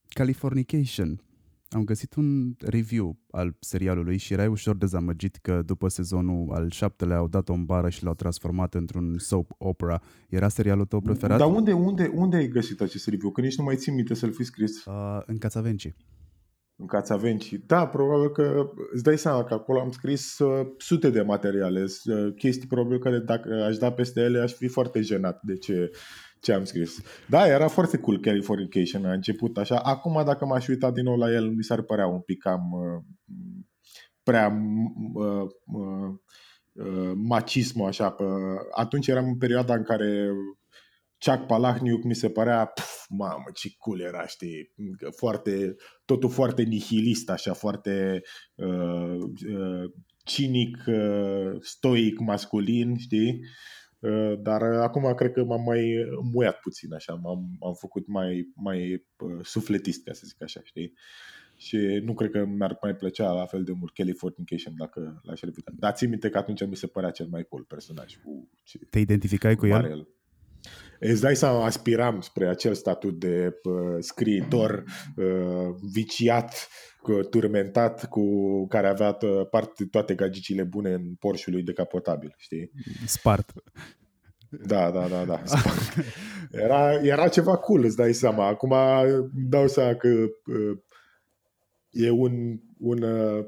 Californication. 0.08 1.22
Am 1.70 1.84
găsit 1.84 2.16
un 2.16 2.54
review 2.60 3.18
al 3.32 3.56
serialului 3.60 4.18
și 4.18 4.34
erai 4.34 4.48
ușor 4.48 4.76
dezamăgit 4.76 5.36
că 5.36 5.62
după 5.66 5.88
sezonul 5.88 6.54
al 6.54 6.70
șaptelea 6.72 7.18
au 7.18 7.28
dat-o 7.28 7.54
în 7.54 7.66
bară 7.66 7.90
și 7.90 8.04
l-au 8.04 8.14
transformat 8.14 8.74
într-un 8.74 9.18
soap 9.18 9.52
opera. 9.58 10.02
Era 10.30 10.48
serialul 10.48 10.86
tău 10.86 11.02
preferat? 11.02 11.38
Dar 11.38 11.48
unde, 11.48 11.74
unde, 11.74 12.12
unde 12.14 12.36
ai 12.36 12.48
găsit 12.48 12.82
acest 12.82 13.08
review? 13.08 13.32
Că 13.32 13.42
nici 13.42 13.58
nu 13.58 13.64
mai 13.64 13.76
țin 13.76 13.94
minte 13.94 14.14
să-l 14.14 14.32
fi 14.32 14.44
scris. 14.44 14.86
Uh, 14.86 15.22
în 15.26 15.38
Cațavenci. 15.38 15.96
În 16.76 16.86
Cațavenci. 16.86 17.54
Da, 17.66 17.88
probabil 17.88 18.30
că 18.30 18.70
îți 18.94 19.04
dai 19.04 19.18
seama 19.18 19.44
că 19.44 19.54
acolo 19.54 19.80
am 19.80 19.92
scris 19.92 20.40
uh, 20.40 20.68
sute 20.78 21.10
de 21.10 21.22
materiale, 21.22 21.82
uh, 21.82 22.34
chestii 22.36 22.68
probabil 22.68 23.00
care 23.00 23.20
dacă 23.20 23.64
aș 23.64 23.78
da 23.78 23.92
peste 23.92 24.22
ele 24.22 24.40
aș 24.40 24.54
fi 24.54 24.68
foarte 24.68 25.02
jenat 25.02 25.42
de 25.44 25.58
ce 25.58 25.92
ce 26.40 26.54
am 26.54 26.64
scris. 26.64 27.02
Da, 27.28 27.48
era 27.48 27.68
foarte 27.68 27.98
cool 27.98 28.20
Californication 28.20 29.06
a 29.06 29.14
început 29.14 29.58
așa. 29.58 29.80
Acum 29.80 30.26
dacă 30.26 30.46
m-aș 30.46 30.68
uita 30.68 30.92
din 30.92 31.04
nou 31.04 31.18
la 31.18 31.32
el, 31.32 31.50
mi 31.50 31.64
s-ar 31.64 31.82
părea 31.82 32.08
un 32.08 32.20
pic 32.20 32.42
cam 32.42 32.72
uh, 32.72 33.04
prea 34.24 34.62
uh, 35.14 35.48
uh, 35.66 36.14
uh, 36.74 37.12
macism 37.16 37.82
așa. 37.82 38.10
Pe... 38.10 38.24
Atunci 38.72 39.08
eram 39.08 39.26
în 39.26 39.38
perioada 39.38 39.74
în 39.74 39.84
care 39.84 40.30
Chuck 41.26 41.46
Palahniuk 41.46 42.04
mi 42.04 42.16
se 42.16 42.30
părea, 42.30 42.66
pf, 42.66 43.06
mamă, 43.10 43.44
ce 43.54 43.70
cool 43.78 44.00
era, 44.00 44.28
știi, 44.28 44.74
foarte, 45.16 45.76
totul 46.06 46.30
foarte 46.30 46.62
nihilist, 46.62 47.30
așa, 47.30 47.54
foarte 47.54 48.22
uh, 48.56 49.18
uh, 49.58 49.92
cinic, 50.24 50.78
uh, 50.88 51.56
stoic, 51.60 52.20
masculin, 52.20 52.98
știi? 52.98 53.40
Uh, 54.08 54.40
dar 54.42 54.62
acum 54.62 55.14
cred 55.14 55.32
că 55.32 55.44
m-am 55.44 55.64
mai 55.64 55.94
muiat 56.34 56.60
puțin 56.60 56.94
așa, 56.94 57.14
m-am, 57.14 57.58
am 57.62 57.74
făcut 57.74 58.08
mai, 58.08 58.52
mai 58.56 59.06
uh, 59.18 59.40
sufletist, 59.44 60.04
ca 60.04 60.14
să 60.14 60.24
zic 60.26 60.44
așa, 60.44 60.62
știi? 60.64 60.94
Și 61.58 61.78
nu 62.04 62.14
cred 62.14 62.32
că 62.32 62.46
mi-ar 62.46 62.78
mai 62.82 62.96
plăcea 62.96 63.32
la 63.32 63.46
fel 63.46 63.64
de 63.64 63.72
mult 63.72 63.94
Californication 63.94 64.74
dacă 64.78 65.22
l-aș 65.24 65.40
revita. 65.40 65.72
Dar 65.76 65.94
țin 65.94 66.10
minte 66.10 66.30
că 66.30 66.38
atunci 66.38 66.66
mi 66.66 66.76
se 66.76 66.88
părea 66.88 67.12
cel 67.12 67.28
mai 67.28 67.44
cool 67.50 67.64
personaj. 67.64 68.16
Cu 68.24 68.50
ce, 68.64 68.80
Te 68.90 69.00
identificai 69.00 69.56
cu, 69.56 69.60
cu 69.60 69.66
el? 69.68 69.86
el? 69.86 70.08
Îți 71.00 71.22
dai 71.22 71.36
seama, 71.36 71.66
aspiram 71.66 72.22
spre 72.22 72.48
acel 72.48 72.74
statut 72.74 73.20
de 73.20 73.60
uh, 73.64 73.98
scriitor 74.00 74.84
uh, 75.16 75.76
viciat, 75.92 76.54
uh, 76.54 76.97
turmentat, 77.30 78.06
cu 78.10 78.22
care 78.68 78.88
avea 78.88 79.18
parte 79.50 79.86
toate 79.86 80.16
gagicile 80.16 80.64
bune 80.64 80.94
în 80.94 81.16
Porsche 81.20 81.52
lui 81.52 81.64
decapotabil, 81.64 82.34
știi? 82.38 82.72
Spart. 83.06 83.54
Da, 84.50 84.92
da, 84.92 85.08
da, 85.08 85.26
da. 85.26 85.42
Era, 86.52 86.94
era 86.94 87.28
ceva 87.28 87.58
cool, 87.58 87.84
îți 87.84 87.96
dai 87.96 88.14
seama. 88.14 88.48
Acum 88.48 88.74
dau 89.50 89.68
seama 89.68 89.94
că 89.94 90.08
uh, 90.08 90.78
e 91.90 92.10
un, 92.10 92.60
un 92.80 93.02
uh, 93.02 93.46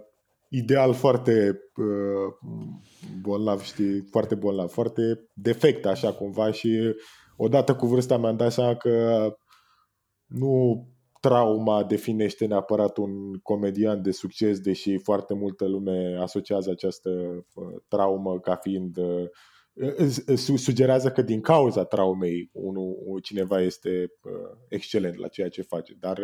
ideal 0.49 0.93
foarte 0.93 1.59
uh, 1.75 2.51
bolnav, 3.21 3.61
știi, 3.61 4.07
foarte 4.11 4.35
bolnav, 4.35 4.69
foarte 4.69 5.01
defect 5.33 5.85
așa 5.85 6.13
cumva 6.13 6.51
și 6.51 6.95
odată 7.35 7.75
cu 7.75 7.87
vârsta 7.87 8.17
mi-am 8.17 8.37
dat 8.37 8.51
seama 8.51 8.75
că 8.75 9.25
nu 10.25 10.83
trauma 11.19 11.83
definește 11.83 12.45
neapărat 12.45 12.97
un 12.97 13.33
comedian 13.43 14.01
de 14.01 14.11
succes, 14.11 14.59
deși 14.59 14.97
foarte 14.97 15.33
multă 15.33 15.67
lume 15.67 16.17
asociază 16.21 16.69
această 16.69 17.09
uh, 17.09 17.81
traumă 17.87 18.39
ca 18.39 18.55
fiind 18.55 18.97
uh, 18.97 19.29
sugerează 20.55 21.11
că 21.11 21.21
din 21.21 21.41
cauza 21.41 21.83
traumei 21.83 22.49
unul, 22.53 23.19
cineva 23.21 23.61
este 23.61 24.11
uh, 24.21 24.57
excelent 24.69 25.15
la 25.15 25.27
ceea 25.27 25.49
ce 25.49 25.61
face, 25.61 25.95
dar 25.99 26.21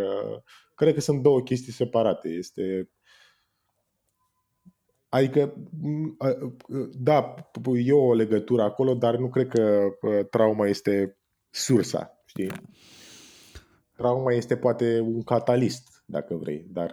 cred 0.76 0.94
că 0.94 1.00
sunt 1.00 1.22
două 1.22 1.42
chestii 1.42 1.74
separate. 1.74 2.30
Este 2.30 2.90
Adică, 5.10 5.54
da, 6.92 7.36
e 7.86 7.92
o 7.92 8.14
legătură 8.14 8.62
acolo, 8.62 8.94
dar 8.94 9.16
nu 9.16 9.30
cred 9.30 9.48
că 9.48 9.88
trauma 10.30 10.68
este 10.68 11.18
sursa, 11.50 12.24
știi? 12.26 12.52
Trauma 13.96 14.32
este 14.32 14.58
poate 14.58 15.00
un 15.00 15.24
catalist, 15.24 16.04
dacă 16.06 16.36
vrei, 16.36 16.66
dar 16.70 16.92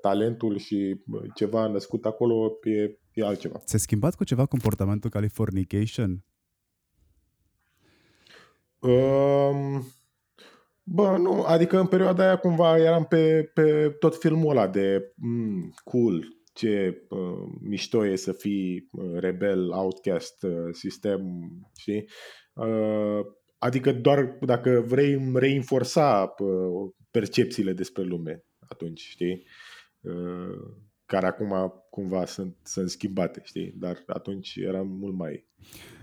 talentul 0.00 0.58
și 0.58 1.00
ceva 1.34 1.66
născut 1.66 2.04
acolo 2.04 2.58
e, 2.62 2.98
e 3.12 3.24
altceva. 3.24 3.60
S-a 3.64 3.78
schimbat 3.78 4.14
cu 4.14 4.24
ceva 4.24 4.46
comportamentul 4.46 5.10
Californication? 5.10 6.24
Um, 8.80 9.86
bă, 10.82 11.16
nu, 11.16 11.42
adică 11.42 11.78
în 11.78 11.86
perioada 11.86 12.22
aia 12.22 12.36
cumva 12.36 12.78
eram 12.78 13.04
pe, 13.04 13.50
pe 13.54 13.96
tot 13.98 14.16
filmul 14.16 14.50
ăla 14.50 14.68
de 14.68 15.12
mm, 15.16 15.74
cool, 15.84 16.36
ce 16.52 17.06
uh, 17.08 17.58
mișto 17.60 18.06
e 18.06 18.16
să 18.16 18.32
fii 18.32 18.88
uh, 18.92 19.18
rebel, 19.18 19.70
outcast, 19.70 20.42
uh, 20.42 20.68
sistem, 20.72 21.48
știi? 21.78 22.08
Uh, 22.52 23.20
adică 23.58 23.92
doar 23.92 24.38
dacă 24.40 24.84
vrei 24.86 25.30
reinforța 25.34 26.34
uh, 26.38 26.90
percepțiile 27.10 27.72
despre 27.72 28.02
lume 28.02 28.44
atunci, 28.68 29.00
știi? 29.00 29.46
Uh, 30.00 30.74
care 31.06 31.26
acum 31.26 31.72
cumva 31.90 32.24
sunt, 32.24 32.56
sunt 32.62 32.90
schimbate, 32.90 33.40
știi? 33.44 33.74
Dar 33.76 34.02
atunci 34.06 34.56
era 34.56 34.82
mult 34.82 35.14
mai 35.14 35.46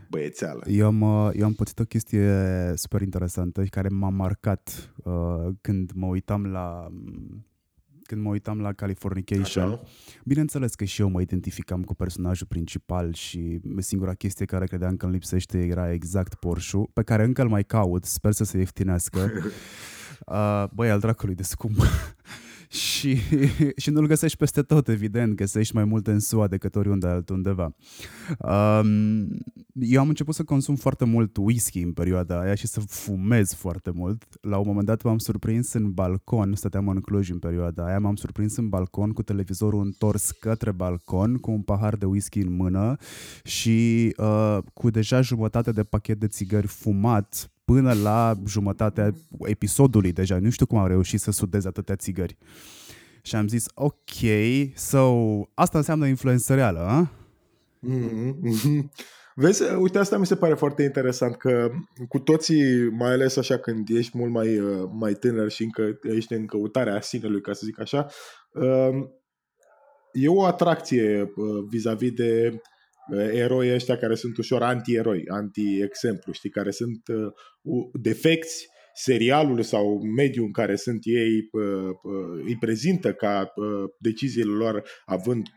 băiețeală. 0.10 0.64
Eu 0.68 0.86
am, 0.86 1.02
uh, 1.02 1.32
eu 1.34 1.46
am 1.46 1.54
pățit 1.54 1.80
o 1.80 1.84
chestie 1.84 2.32
super 2.76 3.02
interesantă 3.02 3.64
și 3.64 3.70
care 3.70 3.88
m-a 3.88 4.10
marcat 4.10 4.94
uh, 5.04 5.48
când 5.62 5.92
mă 5.96 6.06
uitam 6.06 6.46
la 6.46 6.88
când 8.06 8.22
mă 8.22 8.30
uitam 8.30 8.62
la 8.62 8.74
Californication, 8.74 9.64
Așa. 9.64 9.82
bineînțeles 10.26 10.76
că 10.76 10.84
și 10.84 11.02
eu 11.02 11.10
mă 11.10 11.22
identificam 11.22 11.84
cu 11.84 11.96
personajul 11.96 12.48
principal 12.48 13.14
și 13.14 13.60
singura 13.78 14.14
chestie 14.14 14.46
care 14.46 14.66
credeam 14.66 14.98
că 14.98 15.06
îmi 15.06 15.14
lipsește 15.14 15.58
era 15.66 15.92
exact 15.92 16.36
Porsche, 16.36 16.78
pe 16.94 17.04
care 17.04 17.24
încă 17.24 17.42
îl 17.42 17.50
mai 17.50 17.64
caut, 17.64 18.06
sper 18.06 18.32
să 18.32 18.44
se 18.44 18.58
ieftinească. 18.58 19.32
Uh, 20.26 20.64
băi, 20.74 20.90
al 20.90 21.00
dracului 21.00 21.36
de 21.36 21.44
scump. 21.44 21.78
Și, 22.74 23.18
și 23.82 23.90
nu-l 23.90 24.08
găsești 24.08 24.38
peste 24.38 24.62
tot, 24.62 24.88
evident, 24.88 25.34
găsești 25.36 25.76
mai 25.76 25.84
multe 25.84 26.12
în 26.12 26.20
SUA 26.20 26.48
decât 26.48 26.76
oriunde 26.76 27.08
altundeva. 27.08 27.76
Um, 28.40 29.28
eu 29.74 30.00
am 30.00 30.08
început 30.08 30.36
să 30.36 30.44
consum 30.44 30.76
foarte 30.76 31.06
mult 31.06 31.38
whisky 31.38 31.82
în 31.82 31.94
perioada 31.94 32.40
aia 32.40 32.56
și 32.56 32.68
să 32.68 32.80
fumez 32.80 33.54
foarte 33.54 33.92
mult. 33.92 34.24
La 34.42 34.58
un 34.58 34.64
moment 34.68 34.86
dat 34.86 35.04
m-am 35.04 35.18
surprins 35.18 35.74
în 35.74 35.92
balcon, 35.92 36.56
stăteam 36.56 36.88
în 36.88 37.02
Cluj 37.02 37.30
în 37.30 37.40
perioada 37.40 37.86
aia, 37.86 38.00
m-am 38.00 38.16
surprins 38.16 38.56
în 38.56 38.70
balcon 38.70 39.12
cu 39.12 39.24
televizorul 39.24 39.82
întors 39.82 40.32
către 40.32 40.72
balcon, 40.72 41.38
cu 41.38 41.52
un 41.52 41.62
pahar 41.62 41.96
de 41.96 42.06
whisky 42.06 42.40
în 42.40 42.56
mână 42.56 42.96
și 43.44 44.10
uh, 44.18 44.58
cu 44.74 44.90
deja 44.90 45.22
jumătate 45.22 45.72
de 45.72 45.84
pachet 45.84 46.20
de 46.20 46.28
țigări 46.28 46.68
fumat 46.68 47.53
până 47.66 47.94
la 47.94 48.34
jumătatea 48.46 49.14
episodului 49.40 50.12
deja. 50.12 50.40
Nu 50.40 50.50
știu 50.50 50.66
cum 50.66 50.78
am 50.78 50.88
reușit 50.88 51.20
să 51.20 51.32
sudez 51.32 51.66
atâtea 51.66 51.96
țigări. 51.96 52.38
Și 53.22 53.36
am 53.36 53.48
zis, 53.48 53.66
ok, 53.74 54.20
so, 54.76 55.14
asta 55.54 55.78
înseamnă 55.78 56.08
influență 56.08 56.56
reală, 56.56 56.80
a? 56.80 57.12
Mm-hmm. 57.88 58.90
Vezi, 59.36 59.64
uite, 59.74 59.98
asta 59.98 60.18
mi 60.18 60.26
se 60.26 60.36
pare 60.36 60.54
foarte 60.54 60.84
interesant, 60.84 61.36
că 61.36 61.72
cu 62.08 62.20
toții, 62.20 62.90
mai 62.90 63.12
ales 63.12 63.38
așa 63.38 63.58
când 63.58 63.88
ești 63.90 64.18
mult 64.18 64.32
mai, 64.32 64.60
uh, 64.60 64.90
mai 64.92 65.14
tânăr 65.14 65.50
și 65.50 65.64
încă 65.64 66.00
ești 66.02 66.34
în 66.34 66.46
căutarea 66.46 67.02
sinelui, 67.02 67.42
ca 67.42 67.54
să 67.54 67.62
zic 67.66 67.80
așa, 67.80 68.08
um, 68.54 69.12
e 70.12 70.28
o 70.28 70.44
atracție 70.44 71.22
uh, 71.22 71.66
vis-a-vis 71.70 72.12
de 72.12 72.62
eroi 73.34 73.74
ăștia 73.74 73.98
care 73.98 74.16
sunt 74.16 74.38
ușor 74.38 74.62
anti-eroi, 74.62 75.24
anti-exemplu, 75.28 76.32
știi, 76.32 76.50
care 76.50 76.72
sunt 76.72 77.02
uh, 77.08 77.90
defecți 77.94 78.72
serialul 78.94 79.62
sau 79.62 80.02
mediul 80.16 80.46
în 80.46 80.52
care 80.52 80.76
sunt 80.76 81.00
ei 81.04 81.50
îi 82.46 82.58
prezintă 82.60 83.14
ca 83.14 83.54
deciziile 84.00 84.52
lor 84.52 84.84
având 85.06 85.48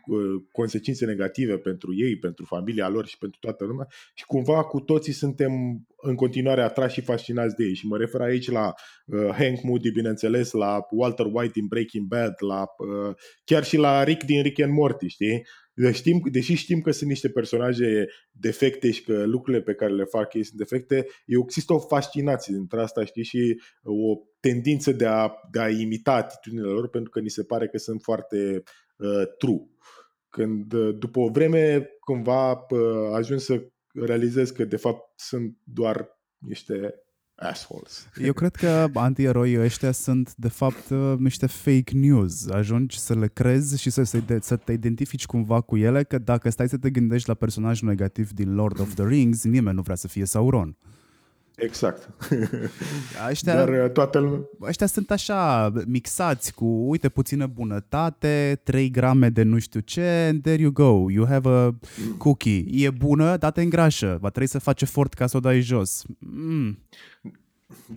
consecințe 0.51 1.05
negative 1.05 1.57
pentru 1.57 1.95
ei, 1.95 2.17
pentru 2.17 2.45
familia 2.45 2.89
lor 2.89 3.07
și 3.07 3.17
pentru 3.17 3.39
toată 3.39 3.65
lumea 3.65 3.87
și 4.13 4.25
cumva 4.25 4.63
cu 4.63 4.79
toții 4.79 5.13
suntem 5.13 5.51
în 6.01 6.15
continuare 6.15 6.61
atrași 6.61 6.93
și 6.93 7.01
fascinați 7.01 7.55
de 7.55 7.63
ei 7.63 7.75
și 7.75 7.87
mă 7.87 7.97
refer 7.97 8.21
aici 8.21 8.49
la 8.49 8.73
Hank 9.37 9.61
Moody, 9.63 9.91
bineînțeles, 9.91 10.51
la 10.51 10.79
Walter 10.89 11.25
White 11.31 11.51
din 11.53 11.65
Breaking 11.67 12.07
Bad, 12.07 12.33
la 12.37 12.65
chiar 13.43 13.63
și 13.63 13.77
la 13.77 14.03
Rick 14.03 14.23
din 14.23 14.41
Rick 14.41 14.61
and 14.61 14.73
Morty, 14.73 15.07
știi? 15.07 15.45
Știm, 15.91 16.21
deși 16.31 16.53
știm 16.53 16.81
că 16.81 16.91
sunt 16.91 17.09
niște 17.09 17.29
personaje 17.29 18.07
defecte 18.31 18.91
și 18.91 19.03
că 19.03 19.25
lucrurile 19.25 19.63
pe 19.63 19.73
care 19.73 19.93
le 19.93 20.03
fac 20.03 20.33
ei 20.33 20.43
sunt 20.43 20.57
defecte, 20.57 21.07
există 21.25 21.73
o 21.73 21.79
fascinație 21.79 22.53
dintre 22.53 22.81
asta, 22.81 23.05
știi, 23.05 23.23
și 23.23 23.61
o 23.83 24.17
tendință 24.39 24.91
de 24.91 25.05
a, 25.05 25.31
de 25.51 25.59
a 25.59 25.69
imita 25.69 26.13
atitudinile 26.13 26.67
lor 26.67 26.89
pentru 26.89 27.09
că 27.09 27.19
ni 27.19 27.29
se 27.29 27.43
pare 27.43 27.67
că 27.67 27.77
sunt 27.77 28.01
foarte 28.01 28.63
uh, 28.97 29.23
true. 29.37 29.67
Când 30.29 30.73
uh, 30.73 30.95
după 30.99 31.19
o 31.19 31.29
vreme 31.29 31.89
cumva 31.99 32.51
uh, 32.51 33.13
ajung 33.13 33.39
să 33.39 33.67
realizez 33.93 34.49
că 34.49 34.65
de 34.65 34.77
fapt 34.77 35.19
sunt 35.19 35.57
doar 35.63 36.19
niște 36.37 36.93
assholes. 37.39 38.07
Eu 38.23 38.33
cred 38.33 38.55
că 38.55 38.87
anti-eroii 38.93 39.59
ăștia 39.59 39.91
sunt 39.91 40.35
de 40.35 40.47
fapt 40.47 40.89
uh, 40.89 41.13
niște 41.17 41.45
fake 41.45 41.93
news. 41.93 42.49
Ajungi 42.49 42.99
să 42.99 43.13
le 43.13 43.27
crezi 43.27 43.81
și 43.81 43.89
să, 43.89 44.03
să 44.41 44.55
te 44.55 44.71
identifici 44.71 45.25
cumva 45.25 45.61
cu 45.61 45.77
ele, 45.77 46.03
că 46.03 46.17
dacă 46.17 46.49
stai 46.49 46.69
să 46.69 46.77
te 46.77 46.89
gândești 46.89 47.27
la 47.27 47.33
personajul 47.33 47.87
negativ 47.87 48.31
din 48.31 48.55
Lord 48.55 48.79
of 48.79 48.93
the 48.93 49.05
Rings, 49.05 49.43
nimeni 49.43 49.75
nu 49.75 49.81
vrea 49.81 49.95
să 49.95 50.07
fie 50.07 50.25
Sauron. 50.25 50.77
Exact. 51.57 52.09
Ăștia, 53.29 53.55
Dar 53.55 53.69
uh, 53.69 53.91
toată 53.91 54.19
lumea... 54.19 54.49
ăștia 54.61 54.87
sunt 54.87 55.11
așa 55.11 55.71
mixați 55.87 56.53
cu, 56.53 56.65
uite, 56.65 57.09
puțină 57.09 57.47
bunătate, 57.47 58.61
3 58.63 58.89
grame 58.89 59.29
de 59.29 59.43
nu 59.43 59.59
știu 59.59 59.79
ce, 59.79 60.01
and 60.01 60.41
there 60.41 60.61
you 60.61 60.71
go, 60.71 61.11
you 61.11 61.25
have 61.25 61.49
a 61.49 61.75
cookie. 62.17 62.65
E 62.71 62.89
bună, 62.89 63.37
dar 63.37 63.51
te 63.51 63.61
îngrașă. 63.61 64.17
Va 64.21 64.29
trebui 64.29 64.49
să 64.49 64.59
faci 64.59 64.81
efort 64.81 65.13
ca 65.13 65.27
să 65.27 65.37
o 65.37 65.39
dai 65.39 65.59
jos. 65.59 66.03
Mm. 66.19 66.77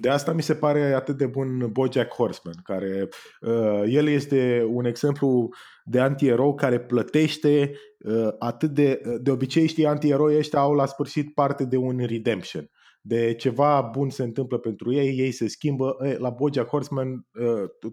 De 0.01 0.09
asta 0.09 0.33
mi 0.33 0.43
se 0.43 0.55
pare 0.55 0.93
atât 0.93 1.17
de 1.17 1.27
bun 1.27 1.69
Bojack 1.73 2.15
Horseman, 2.15 2.61
care 2.65 3.09
uh, 3.41 3.83
el 3.87 4.09
este 4.09 4.67
un 4.69 4.85
exemplu 4.85 5.49
de 5.85 6.01
anti-erou 6.01 6.55
care 6.55 6.81
plătește 6.81 7.73
uh, 7.99 8.29
atât 8.39 8.71
de... 8.71 9.01
De 9.21 9.31
obicei, 9.31 9.67
știi, 9.67 9.87
anti-eroi 9.87 10.37
ăștia 10.37 10.59
au 10.59 10.75
la 10.75 10.87
sfârșit 10.87 11.35
parte 11.35 11.65
de 11.65 11.77
un 11.77 11.99
redemption 12.07 12.71
de 13.01 13.35
ceva 13.35 13.81
bun 13.81 14.11
se 14.11 14.23
întâmplă 14.23 14.59
pentru 14.59 14.93
ei, 14.93 15.19
ei 15.19 15.33
se 15.33 15.49
schimbă. 15.49 15.97
La 16.19 16.31
Bojack 16.31 16.69
Horseman 16.69 17.27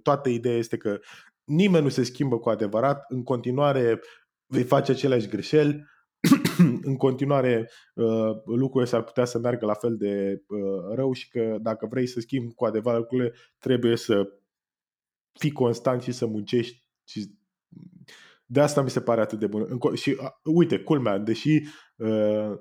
toată 0.04 0.30
ideea 0.30 0.58
este 0.58 0.78
că 0.78 1.00
nimeni 1.44 1.84
nu 1.84 1.90
se 1.90 2.04
schimbă 2.04 2.40
cu 2.40 2.50
adevărat, 2.50 3.06
în 3.08 3.24
continuare 3.24 4.00
vei 4.48 4.64
face 4.64 4.92
aceleași 4.92 5.28
greșeli, 5.28 5.84
în 6.90 6.96
continuare 6.96 7.70
uh, 7.94 8.32
lucrurile 8.46 8.90
s-ar 8.90 9.04
putea 9.04 9.26
să 9.26 9.40
meargă 9.40 9.66
la 9.66 9.74
fel 9.74 9.98
de 9.98 10.44
uh, 10.48 10.96
rău 10.96 11.14
și 11.14 11.30
că 11.30 11.58
dacă 11.62 11.88
vrei 11.90 12.08
să 12.08 12.20
schimbi 12.20 12.54
cu 12.54 12.66
adevărat 12.66 13.00
lucrurile, 13.00 13.34
trebuie 13.58 13.96
să 13.96 14.28
fii 15.40 15.52
constant 15.52 16.02
și 16.02 16.12
să 16.12 16.26
muncești 16.26 16.88
și 17.04 17.38
de 18.46 18.62
asta 18.62 18.82
mi 18.82 18.90
se 18.90 19.02
pare 19.02 19.22
atât 19.22 19.40
de 19.40 19.48
bun. 19.48 19.80
Și 19.94 20.10
uh, 20.10 20.30
uite, 20.44 20.80
culmea, 20.80 21.18
deși 21.18 21.62
uh, 21.96 22.10
uh, 22.10 22.58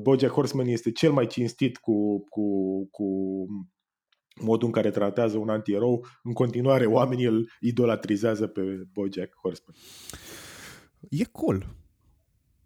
Bojack 0.00 0.32
Horseman 0.32 0.66
este 0.66 0.90
cel 0.90 1.12
mai 1.12 1.26
cinstit 1.26 1.76
cu, 1.76 2.24
cu, 2.28 2.44
cu 2.90 3.06
modul 4.40 4.66
în 4.66 4.72
care 4.72 4.90
tratează 4.90 5.38
un 5.38 5.48
antierou, 5.48 6.06
în 6.22 6.32
continuare 6.32 6.86
oamenii 6.86 7.24
îl 7.24 7.50
idolatrizează 7.60 8.46
pe 8.46 8.60
Bojack 8.92 9.34
Horseman. 9.42 9.74
E 11.10 11.24
cool. 11.24 11.66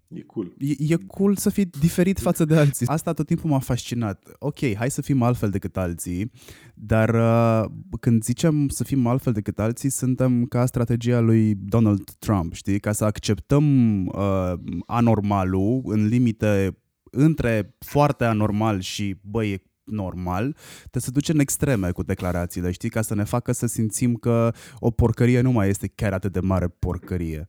E 0.09 0.23
cool. 0.23 0.55
E, 0.59 0.75
e 0.79 0.97
cool 1.07 1.37
să 1.37 1.51
fii 1.51 1.65
diferit 1.65 2.19
față 2.19 2.45
de 2.45 2.57
alții. 2.57 2.87
Asta 2.87 3.13
tot 3.13 3.27
timpul 3.27 3.51
m-a 3.51 3.59
fascinat. 3.59 4.29
Ok, 4.39 4.75
hai 4.75 4.91
să 4.91 5.03
fim 5.03 5.23
altfel 5.23 5.51
decât 5.51 5.77
alții, 5.77 6.31
dar 6.75 7.15
uh, 7.15 7.71
când 8.01 8.23
zicem 8.23 8.69
să 8.69 8.85
fim 8.85 9.07
altfel 9.07 9.33
decât 9.33 9.59
alții, 9.59 9.91
suntem 9.91 10.45
ca 10.45 10.67
strategia 10.67 11.21
lui 11.21 11.55
Donald 11.55 12.11
Trump, 12.19 12.53
știi? 12.53 12.81
Ca 12.81 12.93
să 12.93 13.05
acceptăm 13.05 14.07
uh, 14.07 14.53
anormalul 14.87 15.83
în 15.85 16.07
limite 16.07 16.79
între 17.11 17.77
foarte 17.79 18.25
anormal 18.25 18.81
și 18.81 19.17
băi, 19.23 19.53
e 19.53 19.63
normal, 19.91 20.57
te 20.91 20.99
se 20.99 21.11
duce 21.11 21.33
în 21.33 21.39
extreme 21.39 21.91
cu 21.91 22.03
declarațiile, 22.03 22.71
știi, 22.71 22.89
ca 22.89 23.03
să 23.03 23.15
ne 23.15 23.25
facă 23.25 23.53
să 23.53 23.67
simțim 23.67 24.15
că 24.15 24.53
o 24.79 24.91
porcărie 24.91 25.41
nu 25.41 25.51
mai 25.51 25.69
este 25.69 25.87
chiar 25.87 26.13
atât 26.13 26.33
de 26.33 26.41
mare 26.41 26.67
porcărie. 26.79 27.49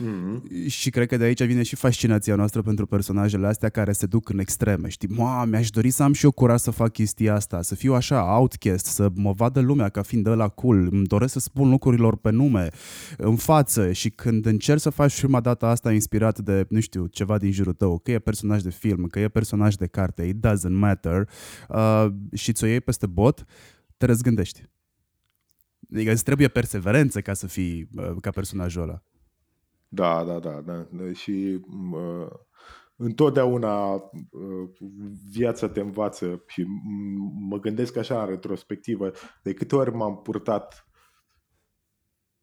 Mm-hmm. 0.00 0.66
Și 0.66 0.90
cred 0.90 1.08
că 1.08 1.16
de 1.16 1.24
aici 1.24 1.44
vine 1.44 1.62
și 1.62 1.76
fascinația 1.76 2.34
noastră 2.34 2.62
pentru 2.62 2.86
personajele 2.86 3.46
astea 3.46 3.68
care 3.68 3.92
se 3.92 4.06
duc 4.06 4.28
în 4.28 4.38
extreme. 4.38 4.88
Știi, 4.88 5.08
mă, 5.08 5.44
mi-aș 5.48 5.70
dori 5.70 5.90
să 5.90 6.02
am 6.02 6.12
și 6.12 6.24
eu 6.24 6.30
curaj 6.30 6.60
să 6.60 6.70
fac 6.70 6.92
chestia 6.92 7.34
asta, 7.34 7.62
să 7.62 7.74
fiu 7.74 7.94
așa 7.94 8.36
outcast, 8.36 8.86
să 8.86 9.08
mă 9.14 9.32
vadă 9.32 9.60
lumea 9.60 9.88
ca 9.88 10.02
fiind 10.02 10.26
ăla 10.26 10.48
cool. 10.48 10.88
Îmi 10.90 11.06
doresc 11.06 11.32
să 11.32 11.38
spun 11.38 11.70
lucrurilor 11.70 12.16
pe 12.16 12.30
nume, 12.30 12.68
în 13.16 13.36
față 13.36 13.92
și 13.92 14.10
când 14.10 14.46
încerci 14.46 14.80
să 14.80 14.90
faci 14.90 15.18
prima 15.20 15.40
dată 15.40 15.66
asta 15.66 15.92
inspirat 15.92 16.38
de, 16.38 16.66
nu 16.68 16.80
știu, 16.80 17.06
ceva 17.06 17.38
din 17.38 17.52
jurul 17.52 17.72
tău, 17.72 17.98
că 17.98 18.10
e 18.10 18.18
personaj 18.18 18.62
de 18.62 18.70
film, 18.70 19.04
că 19.04 19.20
e 19.20 19.28
personaj 19.28 19.74
de 19.74 19.86
carte, 19.86 20.22
it 20.22 20.46
doesn't 20.46 20.70
matter, 20.70 21.28
uh, 21.68 21.76
și 22.32 22.52
ți-o 22.52 22.66
iei 22.66 22.80
peste 22.80 23.06
bot, 23.06 23.44
te 23.96 24.06
răzgândești. 24.06 24.68
Adică 25.92 26.10
îți 26.10 26.24
trebuie 26.24 26.48
perseverență 26.48 27.20
ca 27.20 27.32
să 27.32 27.46
fii 27.46 27.88
uh, 27.96 28.16
ca 28.20 28.30
personajul 28.30 28.82
ăla. 28.82 29.02
Da, 29.88 30.24
da, 30.24 30.38
da. 30.38 30.60
da. 30.60 31.12
Și 31.12 31.60
uh, 31.92 32.28
întotdeauna 32.96 33.94
uh, 33.94 34.00
viața 35.30 35.68
te 35.68 35.80
învață 35.80 36.44
și 36.46 36.64
mă 37.48 37.58
gândesc 37.58 37.96
așa 37.96 38.22
în 38.22 38.28
retrospectivă, 38.28 39.10
de 39.42 39.52
câte 39.52 39.76
ori 39.76 39.94
m-am 39.94 40.22
purtat 40.22 40.90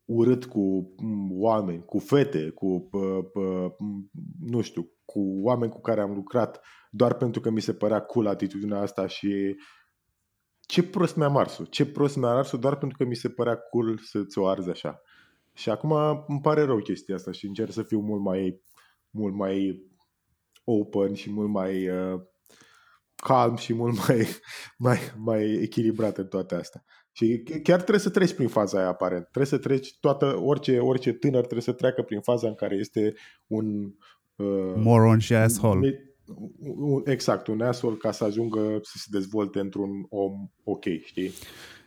urât 0.05 0.45
cu 0.45 0.93
oameni, 1.29 1.85
cu 1.85 1.99
fete, 1.99 2.49
cu, 2.49 2.89
uh, 2.91 3.25
uh, 3.33 3.71
nu 4.39 4.61
știu, 4.61 4.91
cu 5.05 5.19
oameni 5.41 5.71
cu 5.71 5.81
care 5.81 6.01
am 6.01 6.13
lucrat, 6.13 6.61
doar 6.91 7.13
pentru 7.13 7.41
că 7.41 7.49
mi 7.49 7.61
se 7.61 7.73
părea 7.73 7.99
cool 7.99 8.27
atitudinea 8.27 8.79
asta 8.79 9.07
și 9.07 9.55
ce 10.59 10.83
prost 10.83 11.15
mi-am 11.15 11.37
ars 11.37 11.59
ce 11.69 11.85
prost 11.85 12.15
mi-am 12.15 12.37
ars 12.37 12.55
doar 12.55 12.77
pentru 12.77 12.97
că 12.97 13.05
mi 13.05 13.15
se 13.15 13.29
părea 13.29 13.55
cool 13.55 13.97
să 13.97 14.23
ți-o 14.23 14.47
arzi 14.47 14.69
așa. 14.69 15.01
Și 15.53 15.69
acum 15.69 15.91
îmi 16.27 16.41
pare 16.41 16.63
rău 16.63 16.77
chestia 16.77 17.15
asta 17.15 17.31
și 17.31 17.45
încerc 17.45 17.71
să 17.71 17.83
fiu 17.83 17.99
mult 17.99 18.21
mai, 18.21 18.61
mult 19.09 19.33
mai 19.33 19.85
open 20.63 21.13
și 21.13 21.31
mult 21.31 21.49
mai 21.49 21.89
uh, 21.89 22.21
calm 23.15 23.55
și 23.55 23.73
mult 23.73 23.97
mai, 24.07 24.27
mai, 24.77 24.97
mai 25.17 25.43
echilibrat 25.43 26.17
în 26.17 26.27
toate 26.27 26.55
astea. 26.55 26.83
Și 27.11 27.43
chiar 27.63 27.77
trebuie 27.77 27.99
să 27.99 28.09
treci 28.09 28.33
prin 28.33 28.47
faza 28.47 28.77
aia 28.77 28.87
aparent. 28.87 29.23
Trebuie 29.23 29.45
să 29.45 29.57
treci 29.57 29.97
toată, 29.99 30.39
orice, 30.39 30.79
orice 30.79 31.13
tânăr 31.13 31.39
trebuie 31.39 31.61
să 31.61 31.71
treacă 31.71 32.01
prin 32.01 32.21
faza 32.21 32.47
în 32.47 32.55
care 32.55 32.75
este 32.75 33.13
un... 33.47 33.83
Uh, 34.35 34.73
Moron 34.75 35.19
și 35.19 35.33
asshole. 35.33 36.06
Un, 36.59 37.01
exact, 37.05 37.47
un 37.47 37.61
asshole 37.61 37.95
ca 37.95 38.11
să 38.11 38.23
ajungă 38.23 38.79
să 38.81 38.97
se 38.97 39.07
dezvolte 39.09 39.59
într-un 39.59 40.05
om 40.09 40.49
ok, 40.63 40.83
știi? 41.03 41.31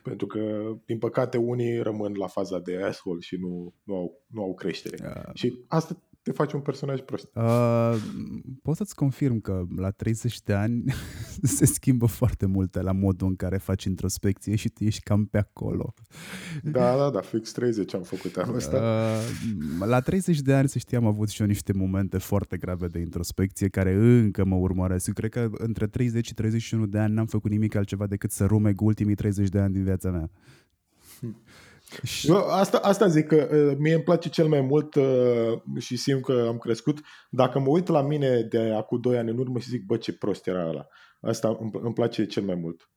Pentru 0.02 0.26
că, 0.26 0.72
din 0.86 0.98
păcate, 0.98 1.36
unii 1.36 1.78
rămân 1.78 2.12
la 2.16 2.26
faza 2.26 2.58
de 2.58 2.82
asshole 2.82 3.20
și 3.20 3.36
nu, 3.36 3.74
nu, 3.84 3.94
au, 3.94 4.24
nu 4.26 4.42
au 4.42 4.54
creștere. 4.54 4.96
Uh, 5.02 5.34
și 5.34 5.64
asta 5.68 6.02
te 6.22 6.32
face 6.32 6.56
un 6.56 6.62
personaj 6.62 7.00
prost. 7.00 7.28
Uh, 7.34 7.96
pot 8.62 8.76
să-ți 8.76 8.94
confirm 8.94 9.40
că 9.40 9.64
la 9.76 9.90
30 9.90 10.40
de 10.40 10.52
ani 10.52 10.84
se 11.56 11.64
schimbă 11.64 12.06
foarte 12.06 12.46
multe 12.46 12.80
la 12.80 12.92
modul 12.92 13.28
în 13.28 13.36
care 13.36 13.56
faci 13.56 13.84
introspecție 13.84 14.56
și 14.56 14.68
tu 14.68 14.84
ești 14.84 15.02
cam 15.02 15.26
pe 15.26 15.38
acolo. 15.38 15.94
Da, 16.62 16.96
da, 16.96 17.10
da, 17.10 17.20
fix 17.20 17.52
30 17.52 17.94
am 17.94 18.02
făcut 18.02 18.36
anul 18.36 18.54
ăsta. 18.54 18.76
Uh, 18.76 19.86
la 19.86 20.00
30 20.00 20.40
de 20.40 20.54
ani, 20.54 20.68
să 20.68 20.78
știi, 20.78 20.96
am 20.96 21.06
avut 21.06 21.28
și 21.28 21.40
eu 21.40 21.46
niște 21.46 21.72
momente 21.72 22.18
foarte 22.18 22.56
grave 22.56 22.86
de 22.86 22.98
introspecție 22.98 23.68
care 23.68 23.94
încă 23.94 24.44
mă 24.44 24.56
urmăresc. 24.56 25.06
Eu 25.06 25.14
cred 25.14 25.30
că 25.30 25.48
între 25.52 25.86
30 25.86 26.26
și 26.26 26.34
31 26.34 26.86
de 26.86 26.98
ani 26.98 27.14
n-am 27.14 27.26
făcut 27.26 27.50
nimic 27.50 27.74
altceva 27.74 28.06
decât 28.06 28.30
să 28.30 28.44
rumeg 28.44 28.80
ultimii 28.80 29.14
30 29.14 29.48
de 29.48 29.58
ani 29.58 29.72
din 29.72 29.84
viața 29.84 30.10
mea. 30.10 30.30
Hmm. 31.20 31.36
Eu 32.22 32.36
asta, 32.36 32.78
asta 32.78 33.06
zic 33.06 33.26
că 33.26 33.48
uh, 33.52 33.76
mie 33.78 33.94
îmi 33.94 34.02
place 34.02 34.28
cel 34.28 34.48
mai 34.48 34.60
mult 34.60 34.94
uh, 34.94 35.52
și 35.78 35.96
simt 35.96 36.24
că 36.24 36.44
am 36.48 36.58
crescut. 36.58 37.00
Dacă 37.30 37.58
mă 37.58 37.68
uit 37.68 37.88
la 37.88 38.02
mine 38.02 38.42
de 38.42 38.58
acum 38.58 39.00
2 39.00 39.18
ani 39.18 39.30
în 39.30 39.38
urmă 39.38 39.58
și 39.58 39.68
zic, 39.68 39.84
bă, 39.84 39.96
ce 39.96 40.12
prost 40.12 40.46
era 40.46 40.68
ăla. 40.68 40.86
Asta 41.20 41.56
îmi, 41.60 41.70
îmi 41.72 41.94
place 41.94 42.26
cel 42.26 42.42
mai 42.42 42.54
mult. 42.54 42.90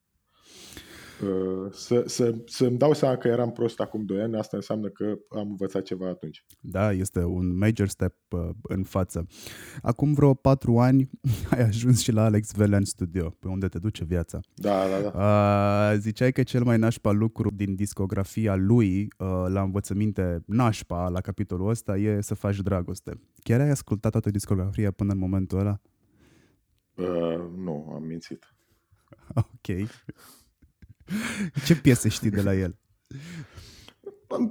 Uh, 1.21 1.71
să, 1.71 2.03
să, 2.05 2.35
să-mi 2.45 2.77
dau 2.77 2.93
seama 2.93 3.17
că 3.17 3.27
eram 3.27 3.51
prost 3.51 3.79
acum 3.79 4.05
2 4.05 4.21
ani, 4.21 4.37
asta 4.37 4.57
înseamnă 4.57 4.87
că 4.87 5.17
am 5.29 5.49
învățat 5.49 5.83
ceva 5.83 6.07
atunci. 6.07 6.45
Da, 6.59 6.91
este 6.91 7.23
un 7.23 7.57
major 7.57 7.87
step 7.87 8.15
uh, 8.29 8.49
în 8.61 8.83
față. 8.83 9.27
Acum 9.81 10.13
vreo 10.13 10.33
4 10.33 10.79
ani 10.79 11.09
ai 11.51 11.61
ajuns 11.61 12.01
și 12.01 12.11
la 12.11 12.23
Alex 12.23 12.51
Velea 12.51 12.77
în 12.77 12.85
studio, 12.85 13.29
pe 13.39 13.47
unde 13.47 13.67
te 13.67 13.79
duce 13.79 14.03
viața. 14.03 14.39
Da, 14.53 14.83
da, 14.87 15.09
da. 15.09 15.91
Uh, 15.91 15.99
ziceai 15.99 16.31
că 16.31 16.43
cel 16.43 16.63
mai 16.63 16.77
nașpa 16.77 17.11
lucru 17.11 17.51
din 17.51 17.75
discografia 17.75 18.55
lui, 18.55 19.07
uh, 19.17 19.27
la 19.47 19.61
învățăminte 19.61 20.43
nașpa, 20.45 21.09
la 21.09 21.21
capitolul 21.21 21.69
ăsta, 21.69 21.97
e 21.97 22.21
să 22.21 22.33
faci 22.33 22.59
dragoste. 22.59 23.19
Chiar 23.43 23.59
ai 23.59 23.69
ascultat 23.69 24.11
toată 24.11 24.29
discografia 24.29 24.91
până 24.91 25.11
în 25.11 25.19
momentul 25.19 25.59
ăla? 25.59 25.79
Uh, 26.95 27.05
nu, 27.57 27.91
am 27.95 28.03
mințit. 28.03 28.47
Ok. 29.35 29.89
Ce 31.65 31.75
piese 31.75 32.09
știi 32.09 32.29
de 32.29 32.41
la 32.41 32.55
el? 32.55 32.77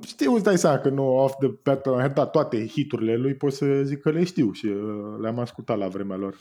Știu, 0.06 0.34
îți 0.34 0.44
dai 0.44 0.58
seama 0.58 0.78
că 0.78 0.88
nu 0.88 1.16
off 1.16 1.34
the 1.38 1.48
bat 1.62 1.84
head, 1.84 2.14
da, 2.14 2.26
toate 2.26 2.66
hiturile 2.66 3.16
lui 3.16 3.34
pot 3.34 3.52
să 3.52 3.82
zic 3.84 4.00
că 4.00 4.10
le 4.10 4.24
știu 4.24 4.52
și 4.52 4.66
uh, 4.66 5.20
le-am 5.20 5.38
ascultat 5.38 5.78
la 5.78 5.88
vremea 5.88 6.16
lor. 6.16 6.36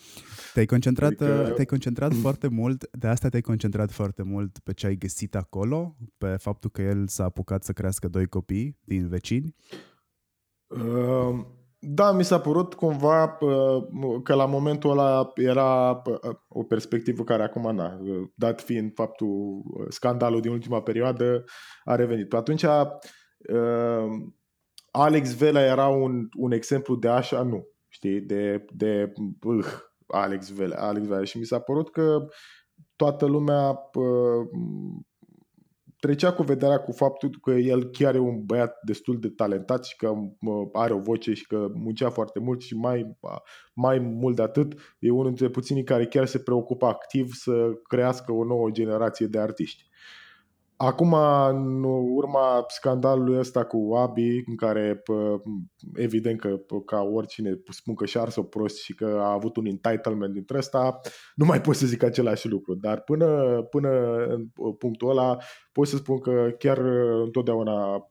Te-ai 0.54 0.66
concentrat, 0.66 1.10
adică... 1.10 1.46
Uh, 1.48 1.54
te-ai 1.54 1.66
concentrat 1.66 2.14
foarte 2.26 2.48
mult, 2.48 2.90
de 2.92 3.08
asta 3.08 3.30
te-ai 3.30 3.42
concentrat 3.42 3.92
foarte 3.92 4.24
mult 4.24 4.60
pe 4.60 4.74
ce 4.74 4.88
ai 4.88 4.96
găsit 4.96 5.36
acolo, 5.36 5.96
pe 6.18 6.36
faptul 6.40 6.70
că 6.70 6.82
el 6.82 7.08
s-a 7.08 7.24
apucat 7.24 7.64
să 7.64 7.72
crească 7.72 8.08
doi 8.08 8.28
copii 8.28 8.78
din 8.84 9.08
vecini? 9.08 9.56
Uh, 10.68 11.46
da, 11.84 12.12
mi 12.12 12.24
s-a 12.24 12.40
părut 12.40 12.74
cumva 12.74 13.38
că 14.24 14.34
la 14.34 14.46
momentul 14.46 14.92
ăla 14.92 15.32
era 15.36 16.02
o 16.48 16.64
perspectivă 16.64 17.24
care 17.24 17.44
acum, 17.44 17.76
na, 17.76 18.00
dat 18.36 18.62
fiind 18.62 18.92
faptul, 18.94 19.64
scandalul 19.90 20.42
din 20.42 20.52
ultima 20.52 20.82
perioadă, 20.82 21.44
a 21.84 21.96
revenit. 21.96 22.34
Atunci, 22.34 22.66
Alex 24.92 25.36
Vela 25.36 25.62
era 25.62 25.88
un, 25.88 26.28
un 26.38 26.52
exemplu 26.52 26.96
de 26.96 27.08
așa, 27.08 27.44
nu, 27.44 27.68
știi, 27.88 28.22
de, 28.22 28.66
de 28.74 29.12
uh, 29.42 29.66
Alex 30.08 30.50
Vela, 30.50 30.76
Alex 30.76 31.08
Vela. 31.08 31.24
Și 31.24 31.38
mi 31.38 31.46
s-a 31.46 31.60
părut 31.60 31.92
că 31.92 32.26
toată 32.96 33.26
lumea 33.26 33.80
trecea 36.02 36.34
cu 36.34 36.44
vederea 36.44 36.78
cu 36.78 36.92
faptul 36.92 37.38
că 37.42 37.52
el 37.52 37.90
chiar 37.90 38.16
e 38.16 38.20
un 38.20 38.46
băiat 38.46 38.78
destul 38.84 39.20
de 39.20 39.30
talentat 39.30 39.86
și 39.86 39.96
că 39.96 40.14
are 40.74 40.94
o 40.94 41.00
voce 41.00 41.34
și 41.34 41.48
că 41.48 41.68
muncea 41.74 42.10
foarte 42.10 42.40
mult 42.40 42.62
și 42.62 42.76
mai, 42.76 43.18
mai 43.74 44.00
mult 44.00 44.36
de 44.36 44.42
atât 44.42 44.74
e 45.00 45.12
unul 45.12 45.26
dintre 45.26 45.50
puținii 45.50 45.84
care 45.84 46.06
chiar 46.06 46.26
se 46.26 46.40
preocupă 46.40 46.86
activ 46.86 47.34
să 47.34 47.70
crească 47.88 48.32
o 48.32 48.44
nouă 48.44 48.70
generație 48.70 49.28
de 49.28 49.40
artiști. 49.40 49.90
Acum, 50.84 51.14
în 51.50 51.84
urma 52.16 52.66
scandalului 52.68 53.38
ăsta 53.38 53.66
cu 53.66 53.94
Abi, 53.96 54.44
în 54.46 54.56
care 54.56 55.04
evident 55.94 56.40
că 56.40 56.58
ca 56.86 57.02
oricine 57.02 57.62
spun 57.70 57.96
că 57.96 58.06
și-a 58.06 58.22
ars-o 58.22 58.44
prost 58.44 58.78
și 58.78 58.96
că 58.96 59.06
a 59.06 59.32
avut 59.32 59.56
un 59.56 59.66
entitlement 59.66 60.34
dintre 60.34 60.58
ăsta, 60.58 61.00
nu 61.36 61.46
mai 61.46 61.62
pot 61.62 61.76
să 61.76 61.86
zic 61.86 62.04
același 62.04 62.48
lucru. 62.48 62.76
Dar 62.76 63.02
până, 63.02 63.62
până 63.70 63.90
în 64.26 64.48
punctul 64.78 65.10
ăla 65.10 65.38
pot 65.72 65.88
să 65.88 65.96
spun 65.96 66.20
că 66.20 66.56
chiar 66.58 66.78
întotdeauna 67.24 68.10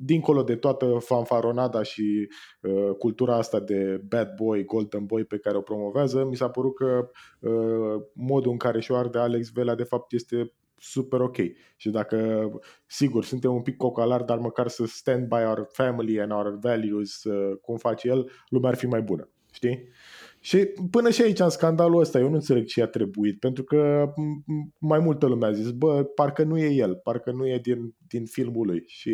dincolo 0.00 0.42
de 0.42 0.56
toată 0.56 0.98
fanfaronada 1.00 1.82
și 1.82 2.28
uh, 2.62 2.90
cultura 2.98 3.36
asta 3.36 3.60
de 3.60 4.00
bad 4.08 4.34
boy, 4.34 4.64
golden 4.64 5.04
boy 5.04 5.24
pe 5.24 5.38
care 5.38 5.56
o 5.56 5.60
promovează, 5.60 6.24
mi 6.24 6.36
s-a 6.36 6.48
părut 6.48 6.74
că 6.74 7.08
uh, 7.40 8.02
modul 8.14 8.50
în 8.50 8.56
care 8.56 8.80
și-o 8.80 8.96
arde 8.96 9.18
Alex 9.18 9.50
Vela 9.50 9.74
de 9.74 9.82
fapt 9.82 10.12
este 10.12 10.52
super 10.78 11.20
ok. 11.20 11.36
Și 11.76 11.90
dacă, 11.90 12.48
sigur, 12.86 13.24
suntem 13.24 13.54
un 13.54 13.62
pic 13.62 13.76
cocalar, 13.76 14.22
dar 14.22 14.38
măcar 14.38 14.68
să 14.68 14.86
stand 14.86 15.28
by 15.28 15.34
our 15.34 15.68
family 15.72 16.20
and 16.20 16.32
our 16.32 16.58
values, 16.58 17.24
uh, 17.24 17.56
cum 17.60 17.76
face 17.76 18.08
el, 18.08 18.30
lumea 18.48 18.70
ar 18.70 18.76
fi 18.76 18.86
mai 18.86 19.02
bună. 19.02 19.28
Știi? 19.52 19.88
Și 20.46 20.68
până 20.90 21.10
și 21.10 21.22
aici, 21.22 21.38
în 21.38 21.48
scandalul 21.48 22.00
ăsta, 22.00 22.18
eu 22.18 22.28
nu 22.28 22.34
înțeleg 22.34 22.66
ce 22.66 22.82
a 22.82 22.86
trebuit, 22.86 23.38
pentru 23.38 23.64
că 23.64 24.12
mai 24.78 24.98
multă 24.98 25.26
lume 25.26 25.46
a 25.46 25.52
zis, 25.52 25.70
bă, 25.70 26.04
parcă 26.04 26.42
nu 26.42 26.58
e 26.58 26.74
el, 26.74 26.96
parcă 26.96 27.30
nu 27.30 27.46
e 27.46 27.58
din, 27.58 27.94
din 28.06 28.24
filmul 28.24 28.66
lui. 28.66 28.82
Și 28.86 29.10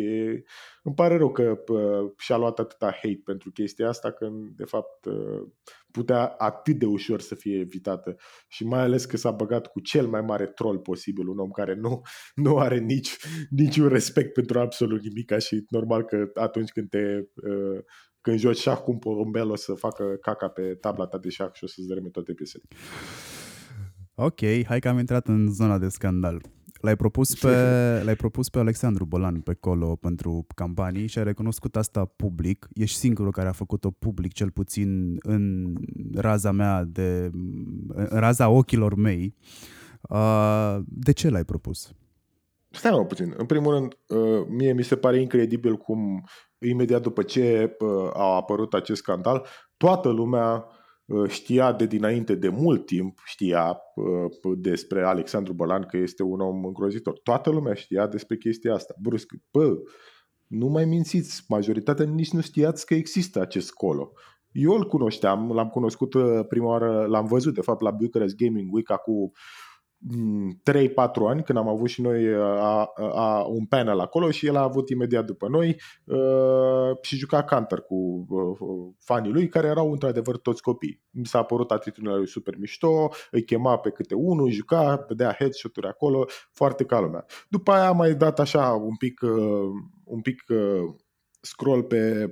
îmi 0.83 0.95
pare 0.95 1.17
rău 1.17 1.31
că 1.31 1.55
pă, 1.55 2.11
și-a 2.17 2.37
luat 2.37 2.59
atâta 2.59 2.85
hate 2.85 3.21
pentru 3.25 3.51
chestia 3.51 3.87
asta, 3.87 4.11
când, 4.11 4.55
de 4.55 4.63
fapt, 4.63 5.05
ă, 5.05 5.47
putea 5.91 6.25
atât 6.25 6.75
de 6.75 6.85
ușor 6.85 7.21
să 7.21 7.35
fie 7.35 7.59
evitată. 7.59 8.15
Și 8.47 8.65
mai 8.65 8.79
ales 8.79 9.05
că 9.05 9.17
s-a 9.17 9.31
băgat 9.31 9.67
cu 9.67 9.79
cel 9.79 10.07
mai 10.07 10.21
mare 10.21 10.45
troll 10.45 10.79
posibil, 10.79 11.27
un 11.27 11.39
om 11.39 11.49
care 11.49 11.75
nu, 11.75 12.01
nu 12.35 12.57
are 12.57 12.79
nici, 12.79 13.17
niciun 13.49 13.87
respect 13.87 14.33
pentru 14.33 14.59
absolut 14.59 15.01
nimic 15.03 15.37
și 15.37 15.65
normal 15.69 16.03
că 16.03 16.29
atunci 16.33 16.71
când 16.71 16.89
te 16.89 17.19
uh, 17.35 17.79
când 18.23 18.39
joci 18.39 18.57
șah 18.57 18.77
cu 18.77 18.91
un 18.91 18.97
porumbel 18.97 19.49
o 19.49 19.55
să 19.55 19.73
facă 19.73 20.03
caca 20.21 20.47
pe 20.47 20.61
tabla 20.61 21.05
ta 21.05 21.17
de 21.17 21.29
șah 21.29 21.49
și 21.53 21.63
o 21.63 21.67
să-ți 21.67 21.87
dărâme 21.87 22.09
toate 22.09 22.33
piesele. 22.33 22.63
Ok, 24.15 24.39
hai 24.65 24.79
că 24.79 24.89
am 24.89 24.97
intrat 24.97 25.27
în 25.27 25.53
zona 25.53 25.77
de 25.77 25.87
scandal. 25.87 26.41
L-ai 26.81 26.95
propus 26.95 27.35
pe, 27.35 27.55
l-ai 28.05 28.15
propus 28.15 28.49
pe 28.49 28.59
Alexandru 28.59 29.05
Bolan 29.05 29.39
pe 29.39 29.53
colo 29.53 29.95
pentru 29.95 30.45
campanii 30.55 31.07
și 31.07 31.17
ai 31.17 31.23
recunoscut 31.23 31.75
asta 31.75 32.05
public. 32.05 32.67
Ești 32.73 32.97
singurul 32.97 33.31
care 33.31 33.47
a 33.47 33.51
făcut-o 33.51 33.91
public, 33.91 34.33
cel 34.33 34.51
puțin 34.51 35.17
în 35.21 35.73
raza 36.15 36.51
mea, 36.51 36.83
de, 36.83 37.29
în 37.87 38.19
raza 38.19 38.49
ochilor 38.49 38.95
mei. 38.95 39.35
Uh, 40.01 40.77
de 40.85 41.11
ce 41.11 41.29
l-ai 41.29 41.45
propus? 41.45 41.93
Stai 42.75 42.91
mă 42.91 43.05
puțin. 43.05 43.33
În 43.37 43.45
primul 43.45 43.73
rând, 43.73 43.97
uh, 44.07 44.45
mie 44.49 44.73
mi 44.73 44.83
se 44.83 44.95
pare 44.95 45.21
incredibil 45.21 45.77
cum 45.77 46.23
imediat 46.57 47.01
după 47.01 47.23
ce 47.23 47.75
a 48.13 48.35
apărut 48.35 48.73
acest 48.73 49.01
scandal, 49.01 49.45
toată 49.77 50.09
lumea 50.09 50.67
știa 51.27 51.73
de 51.73 51.85
dinainte, 51.85 52.35
de 52.35 52.49
mult 52.49 52.85
timp, 52.85 53.19
știa 53.25 53.77
despre 54.57 55.03
Alexandru 55.03 55.53
Bălan 55.53 55.83
că 55.83 55.97
este 55.97 56.23
un 56.23 56.39
om 56.39 56.65
îngrozitor. 56.65 57.19
Toată 57.19 57.49
lumea 57.49 57.73
știa 57.73 58.07
despre 58.07 58.37
chestia 58.37 58.73
asta. 58.73 58.93
Brusc, 59.01 59.33
bă, 59.51 59.75
nu 60.47 60.67
mai 60.67 60.85
mințiți, 60.85 61.43
majoritatea 61.47 62.05
nici 62.05 62.31
nu 62.31 62.41
știați 62.41 62.85
că 62.85 62.93
există 62.93 63.41
acest 63.41 63.71
colo. 63.73 64.11
Eu 64.51 64.71
îl 64.71 64.87
cunoșteam, 64.87 65.51
l-am 65.51 65.67
cunoscut 65.67 66.13
prima 66.47 66.67
oară, 66.67 67.05
l-am 67.05 67.25
văzut 67.25 67.53
de 67.53 67.61
fapt 67.61 67.81
la 67.81 67.91
Bucharest 67.91 68.35
Gaming 68.35 68.73
Week 68.73 68.91
acum 68.91 69.31
3-4 70.11 71.27
ani, 71.27 71.43
când 71.43 71.57
am 71.57 71.67
avut 71.67 71.89
și 71.89 72.01
noi 72.01 72.33
a, 72.35 72.91
a, 72.95 73.45
un 73.47 73.65
panel 73.65 73.99
acolo 73.99 74.31
și 74.31 74.47
el 74.47 74.55
a 74.55 74.61
avut 74.61 74.89
imediat 74.89 75.25
după 75.25 75.47
noi 75.47 75.81
uh, 76.05 76.97
și 77.01 77.15
juca 77.15 77.43
Counter 77.43 77.79
cu 77.79 78.25
uh, 78.29 78.93
fanii 78.99 79.31
lui, 79.31 79.49
care 79.49 79.67
erau 79.67 79.91
într-adevăr 79.91 80.37
toți 80.37 80.61
copii. 80.61 81.01
Mi 81.09 81.25
s-a 81.25 81.43
părut 81.43 81.71
atitudinea 81.71 82.15
lui 82.15 82.27
super 82.27 82.55
mișto, 82.57 83.09
îi 83.31 83.43
chema 83.43 83.77
pe 83.77 83.89
câte 83.89 84.15
unul, 84.15 84.49
juca, 84.49 85.05
dădea 85.07 85.35
headshot-uri 85.39 85.87
acolo, 85.87 86.25
foarte 86.51 86.83
ca 86.83 86.99
lumea. 86.99 87.25
După 87.49 87.71
aia 87.71 87.87
am 87.87 87.97
mai 87.97 88.15
dat 88.15 88.39
așa 88.39 88.69
un 88.71 88.95
pic, 88.95 89.21
uh, 89.21 89.69
un 90.03 90.21
pic 90.21 90.43
uh, 90.49 90.93
scroll 91.41 91.83
pe 91.83 92.27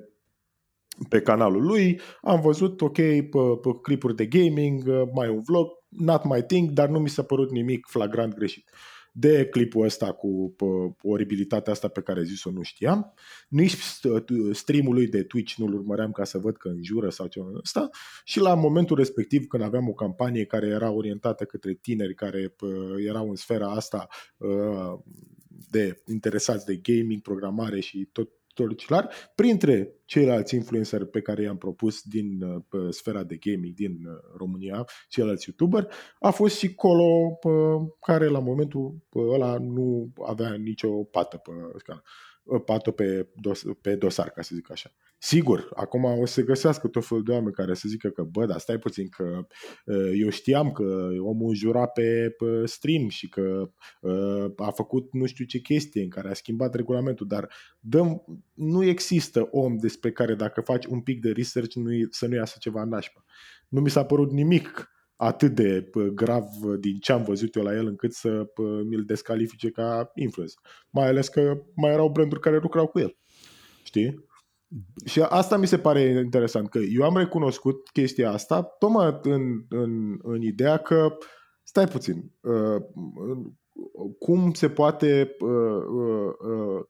pe 1.10 1.22
canalul 1.22 1.66
lui, 1.66 2.00
am 2.22 2.42
văzut, 2.42 2.82
ok, 2.82 2.96
pe, 2.96 3.30
pe 3.62 3.70
clipuri 3.82 4.16
de 4.16 4.26
gaming, 4.26 4.84
uh, 4.88 5.02
mai 5.14 5.30
un 5.30 5.42
vlog, 5.46 5.68
not 5.92 6.24
my 6.24 6.44
thing, 6.44 6.70
dar 6.70 6.90
nu 6.90 7.00
mi 7.00 7.10
s-a 7.10 7.24
părut 7.24 7.52
nimic 7.52 7.88
flagrant 7.88 8.34
greșit. 8.34 8.70
De 9.14 9.46
clipul 9.46 9.86
ăsta 9.86 10.12
cu 10.12 10.56
oribilitatea 11.02 11.74
asta 11.74 11.88
pe 11.88 12.02
care 12.02 12.20
a 12.20 12.24
zis-o 12.24 12.52
nu 12.52 12.62
știam, 12.62 13.14
nici 13.48 13.76
streamul 14.52 14.94
lui 14.94 15.08
de 15.08 15.24
Twitch 15.24 15.54
nu-l 15.54 15.74
urmăream 15.74 16.12
ca 16.12 16.24
să 16.24 16.38
văd 16.38 16.58
că 16.58 16.68
înjură 16.68 17.10
sau 17.10 17.28
ceva 17.28 17.50
ăsta 17.56 17.90
și 18.24 18.40
la 18.40 18.56
momentul 18.56 18.98
respectiv 18.98 19.48
când 19.48 19.64
aveam 19.64 19.90
o 19.90 19.94
campanie 19.94 20.46
care 20.46 20.68
era 20.68 20.92
orientată 20.92 21.46
către 21.46 21.74
tineri 21.74 22.16
care 22.16 22.56
erau 23.06 23.30
în 23.30 23.36
sfera 23.36 23.72
asta 23.72 24.08
uh, 24.38 25.00
de 25.70 26.02
interesați 26.06 26.66
de 26.66 26.76
gaming, 26.76 27.22
programare 27.22 27.80
și 27.80 28.10
tot 28.12 28.30
Torcilar, 28.54 29.10
printre 29.36 29.94
ceilalți 30.06 30.56
influenceri 30.56 31.08
pe 31.08 31.22
care 31.22 31.42
i-am 31.42 31.58
propus 31.58 32.02
din 32.02 32.42
uh, 32.42 32.90
sfera 32.90 33.24
de 33.24 33.36
gaming 33.36 33.74
din 33.74 34.06
uh, 34.06 34.14
România, 34.38 34.86
ceilalți 35.10 35.46
youtuber, 35.48 35.88
a 36.20 36.30
fost 36.30 36.58
și 36.58 36.74
Colo, 36.74 37.40
uh, 37.44 37.88
care 38.00 38.28
la 38.28 38.40
momentul 38.40 38.98
ăla 39.16 39.58
nu 39.58 40.14
avea 40.26 40.54
nicio 40.54 40.90
pată 40.90 41.38
pe 41.38 41.52
scană 41.78 42.02
pată 42.66 42.92
pe, 42.92 43.30
dos, 43.36 43.64
pe 43.82 43.96
dosar, 43.96 44.30
ca 44.30 44.42
să 44.42 44.56
zic 44.56 44.72
așa. 44.72 44.92
Sigur, 45.18 45.70
acum 45.76 46.04
o 46.04 46.26
să 46.26 46.34
se 46.34 46.44
găsească 46.44 46.88
tot 46.88 47.06
felul 47.06 47.24
de 47.24 47.32
oameni 47.32 47.54
care 47.54 47.74
să 47.74 47.88
zică 47.88 48.10
că, 48.10 48.24
bă, 48.24 48.46
dar 48.46 48.60
stai 48.60 48.78
puțin, 48.78 49.10
că 49.10 49.48
eu 50.14 50.30
știam 50.30 50.72
că 50.72 51.10
omul 51.20 51.56
jura 51.56 51.86
pe, 51.86 52.36
pe 52.38 52.66
stream 52.66 53.10
și 53.10 53.30
că 53.30 53.72
a 54.56 54.72
făcut 54.72 55.14
nu 55.14 55.26
știu 55.26 55.46
ce 55.46 55.60
chestie 55.60 56.04
în 56.04 56.10
care 56.10 56.30
a 56.30 56.34
schimbat 56.34 56.76
regulamentul, 56.76 57.28
dar 57.28 57.50
dăm, 57.80 58.24
nu 58.54 58.84
există 58.84 59.48
om 59.52 59.78
despre 59.78 60.12
care 60.12 60.36
dacă 60.36 60.62
faci 60.62 60.86
un 60.86 61.02
pic 61.02 61.22
de 61.22 61.32
research 61.32 61.76
nu, 61.76 61.90
să 62.10 62.28
nu 62.28 62.36
iasă 62.36 62.56
ceva 62.60 62.84
nașpa. 62.84 63.24
Nu 63.68 63.82
mi 63.82 63.90
s-a 63.90 64.06
părut 64.06 64.32
nimic 64.32 64.90
atât 65.22 65.56
de 65.56 65.90
grav 66.14 66.46
din 66.80 66.98
ce 67.00 67.12
am 67.12 67.24
văzut 67.24 67.56
eu 67.56 67.64
la 67.64 67.74
el 67.74 67.88
încât 67.88 68.14
să 68.14 68.46
mi-l 68.86 69.04
descalifice 69.06 69.70
ca 69.70 70.12
influencer. 70.16 70.62
Mai 70.90 71.08
ales 71.08 71.28
că 71.28 71.62
mai 71.76 71.92
erau 71.92 72.10
branduri 72.10 72.42
care 72.42 72.60
lucrau 72.62 72.88
cu 72.88 73.00
el. 73.00 73.18
Știi? 73.84 74.26
Și 75.06 75.22
asta 75.22 75.58
mi 75.58 75.68
se 75.68 75.78
pare 75.78 76.02
interesant, 76.02 76.70
că 76.70 76.78
eu 76.78 77.04
am 77.04 77.18
recunoscut 77.18 77.90
chestia 77.90 78.32
asta 78.32 78.64
tocmai 78.64 79.20
în, 79.22 79.66
în, 79.70 80.18
în 80.22 80.42
ideea 80.42 80.78
că, 80.78 81.18
stai 81.64 81.86
puțin, 81.86 82.32
uh, 82.42 82.82
cum 84.20 84.54
se 84.54 84.70
poate 84.70 85.36
uh, 85.40 85.84
uh, 85.88 86.34
uh, 86.52 86.86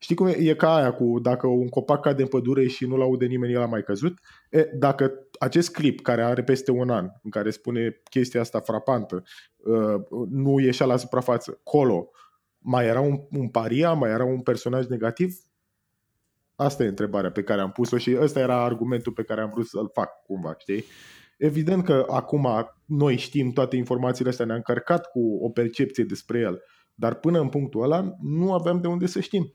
Știi 0.00 0.14
cum 0.14 0.26
e? 0.26 0.36
E 0.38 0.54
ca 0.54 0.74
aia 0.74 0.92
cu 0.92 1.18
dacă 1.22 1.46
un 1.46 1.68
copac 1.68 2.00
cade 2.00 2.22
în 2.22 2.28
pădure 2.28 2.66
și 2.66 2.86
nu-l 2.86 3.00
aude 3.00 3.26
nimeni, 3.26 3.52
el 3.52 3.62
a 3.62 3.66
mai 3.66 3.82
căzut. 3.82 4.18
E, 4.50 4.64
dacă 4.78 5.12
acest 5.38 5.72
clip 5.72 6.00
care 6.00 6.22
are 6.22 6.42
peste 6.42 6.70
un 6.70 6.90
an, 6.90 7.08
în 7.22 7.30
care 7.30 7.50
spune 7.50 8.00
chestia 8.10 8.40
asta 8.40 8.60
frapantă, 8.60 9.22
uh, 9.56 10.00
nu 10.30 10.58
ieșea 10.58 10.86
la 10.86 10.96
suprafață, 10.96 11.60
colo, 11.62 12.10
mai 12.58 12.86
era 12.86 13.00
un, 13.00 13.18
un 13.30 13.48
paria, 13.48 13.92
mai 13.92 14.10
era 14.10 14.24
un 14.24 14.40
personaj 14.40 14.86
negativ? 14.86 15.36
Asta 16.54 16.84
e 16.84 16.88
întrebarea 16.88 17.30
pe 17.30 17.42
care 17.42 17.60
am 17.60 17.70
pus-o 17.70 17.96
și 17.96 18.16
ăsta 18.20 18.40
era 18.40 18.64
argumentul 18.64 19.12
pe 19.12 19.22
care 19.22 19.40
am 19.40 19.50
vrut 19.50 19.66
să-l 19.66 19.90
fac 19.92 20.22
cumva, 20.22 20.54
știi? 20.58 20.84
Evident 21.38 21.84
că 21.84 22.06
acum 22.08 22.48
noi 22.84 23.16
știm 23.16 23.52
toate 23.52 23.76
informațiile 23.76 24.30
astea, 24.30 24.44
ne-am 24.44 24.56
încărcat 24.56 25.10
cu 25.10 25.38
o 25.40 25.48
percepție 25.48 26.04
despre 26.04 26.38
el, 26.38 26.62
dar 26.94 27.14
până 27.14 27.40
în 27.40 27.48
punctul 27.48 27.82
ăla 27.82 28.14
nu 28.22 28.52
aveam 28.52 28.80
de 28.80 28.86
unde 28.86 29.06
să 29.06 29.20
știm. 29.20 29.54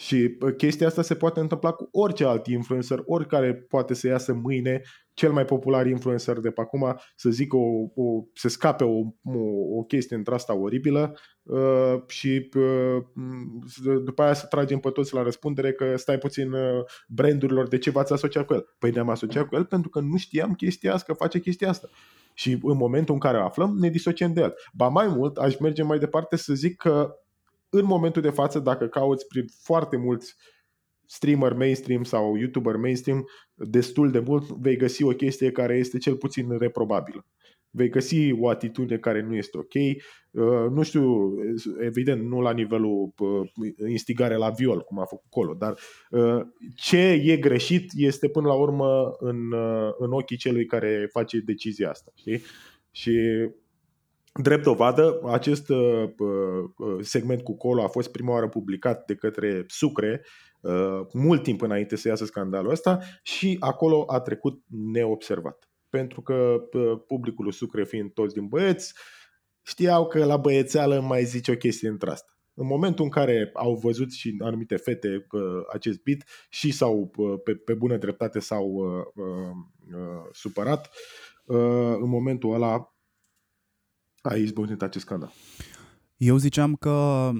Și 0.00 0.38
chestia 0.56 0.86
asta 0.86 1.02
se 1.02 1.14
poate 1.14 1.40
întâmpla 1.40 1.70
cu 1.70 1.88
orice 1.92 2.24
alt 2.24 2.46
influencer, 2.46 3.02
oricare 3.06 3.54
poate 3.54 3.94
să 3.94 4.06
iasă 4.06 4.32
mâine 4.32 4.82
cel 5.14 5.32
mai 5.32 5.44
popular 5.44 5.86
influencer 5.86 6.38
de 6.38 6.50
pe 6.50 6.60
acum 6.60 6.98
să 7.16 7.30
zică 7.30 7.56
o, 7.56 8.02
o, 8.02 8.22
să 8.34 8.48
scape 8.48 8.84
o, 8.84 8.98
o, 9.22 9.76
o 9.78 9.82
chestie 9.82 10.16
într 10.16 10.32
asta 10.32 10.54
oribilă 10.54 11.18
uh, 11.42 11.94
și 12.06 12.48
uh, 12.56 13.02
după 14.04 14.22
aia 14.22 14.32
să 14.32 14.46
tragem 14.46 14.78
pe 14.78 14.90
toți 14.90 15.14
la 15.14 15.22
răspundere 15.22 15.72
că 15.72 15.96
stai 15.96 16.18
puțin 16.18 16.52
uh, 16.52 16.84
brandurilor 17.08 17.68
de 17.68 17.78
ce 17.78 17.90
v-ați 17.90 18.12
asociat 18.12 18.46
cu 18.46 18.54
el. 18.54 18.74
Păi 18.78 18.90
ne-am 18.90 19.08
asociat 19.08 19.48
cu 19.48 19.56
el 19.56 19.64
pentru 19.64 19.90
că 19.90 20.00
nu 20.00 20.16
știam 20.16 20.54
chestia 20.54 20.94
asta, 20.94 21.12
că 21.12 21.18
face 21.18 21.38
chestia 21.38 21.68
asta. 21.68 21.88
Și 22.34 22.58
în 22.62 22.76
momentul 22.76 23.14
în 23.14 23.20
care 23.20 23.38
o 23.38 23.44
aflăm, 23.44 23.76
ne 23.78 23.88
disociem 23.88 24.32
de 24.32 24.40
el. 24.40 24.54
Ba 24.72 24.88
mai 24.88 25.06
mult, 25.06 25.36
aș 25.36 25.56
merge 25.58 25.82
mai 25.82 25.98
departe 25.98 26.36
să 26.36 26.54
zic 26.54 26.76
că 26.76 27.14
în 27.70 27.84
momentul 27.84 28.22
de 28.22 28.30
față, 28.30 28.58
dacă 28.58 28.86
cauți 28.86 29.26
prin 29.26 29.44
foarte 29.62 29.96
mulți 29.96 30.34
streamer 31.06 31.52
mainstream 31.52 32.02
sau 32.02 32.36
youtuber 32.36 32.76
mainstream, 32.76 33.28
destul 33.54 34.10
de 34.10 34.18
mult 34.18 34.48
vei 34.48 34.76
găsi 34.76 35.02
o 35.02 35.10
chestie 35.10 35.52
care 35.52 35.76
este 35.76 35.98
cel 35.98 36.16
puțin 36.16 36.58
reprobabilă. 36.58 37.26
Vei 37.70 37.88
găsi 37.88 38.32
o 38.32 38.48
atitudine 38.48 38.98
care 38.98 39.22
nu 39.22 39.34
este 39.34 39.58
ok. 39.58 39.74
Uh, 39.74 40.70
nu 40.70 40.82
știu, 40.82 41.34
evident, 41.80 42.28
nu 42.28 42.40
la 42.40 42.52
nivelul 42.52 43.12
uh, 43.18 43.88
instigare 43.88 44.36
la 44.36 44.50
viol, 44.50 44.80
cum 44.80 44.98
a 44.98 45.04
făcut 45.04 45.30
Colo, 45.30 45.54
dar 45.54 45.78
uh, 46.10 46.40
ce 46.76 46.98
e 47.08 47.36
greșit 47.36 47.90
este 47.94 48.28
până 48.28 48.46
la 48.46 48.54
urmă 48.54 49.16
în, 49.18 49.54
în 49.98 50.12
ochii 50.12 50.36
celui 50.36 50.66
care 50.66 51.08
face 51.12 51.38
decizia 51.38 51.90
asta. 51.90 52.12
Știi? 52.14 52.42
Și 52.90 53.20
Drept 54.42 54.62
dovadă, 54.62 55.20
acest 55.24 55.68
uh, 55.68 56.04
uh, 56.18 56.98
segment 57.00 57.42
cu 57.42 57.56
colo 57.56 57.82
a 57.82 57.88
fost 57.88 58.12
prima 58.12 58.32
oară 58.32 58.48
publicat 58.48 59.04
de 59.04 59.14
către 59.14 59.64
Sucre 59.68 60.24
uh, 60.60 61.00
mult 61.12 61.42
timp 61.42 61.60
înainte 61.60 61.96
să 61.96 62.08
iasă 62.08 62.24
scandalul 62.24 62.70
ăsta 62.70 62.98
și 63.22 63.56
acolo 63.60 64.04
a 64.06 64.20
trecut 64.20 64.62
neobservat. 64.92 65.68
Pentru 65.88 66.20
că 66.20 66.56
uh, 66.72 67.00
publicul 67.06 67.52
Sucre 67.52 67.84
fiind 67.84 68.12
toți 68.12 68.34
din 68.34 68.46
băieți, 68.46 68.94
știau 69.62 70.06
că 70.06 70.24
la 70.24 70.36
băiețeală 70.36 71.00
mai 71.00 71.24
zice 71.24 71.50
o 71.50 71.56
chestie 71.56 71.88
între 71.88 72.10
asta. 72.10 72.32
În 72.54 72.66
momentul 72.66 73.04
în 73.04 73.10
care 73.10 73.50
au 73.54 73.74
văzut 73.74 74.12
și 74.12 74.36
anumite 74.44 74.76
fete 74.76 75.26
uh, 75.30 75.40
acest 75.72 76.02
bit 76.02 76.24
și 76.48 76.72
s-au, 76.72 77.10
uh, 77.16 77.40
pe, 77.44 77.54
pe 77.54 77.74
bună 77.74 77.96
dreptate 77.96 78.38
s-au 78.38 78.66
uh, 78.66 79.24
uh, 79.24 79.98
uh, 79.98 80.28
supărat, 80.32 80.90
uh, 81.44 81.96
în 82.00 82.08
momentul 82.08 82.54
ăla 82.54 82.92
a 84.22 84.34
izbucnit 84.34 84.82
acest 84.82 85.04
scandal. 85.04 85.32
Eu 86.18 86.36
ziceam 86.36 86.74
că 86.74 87.30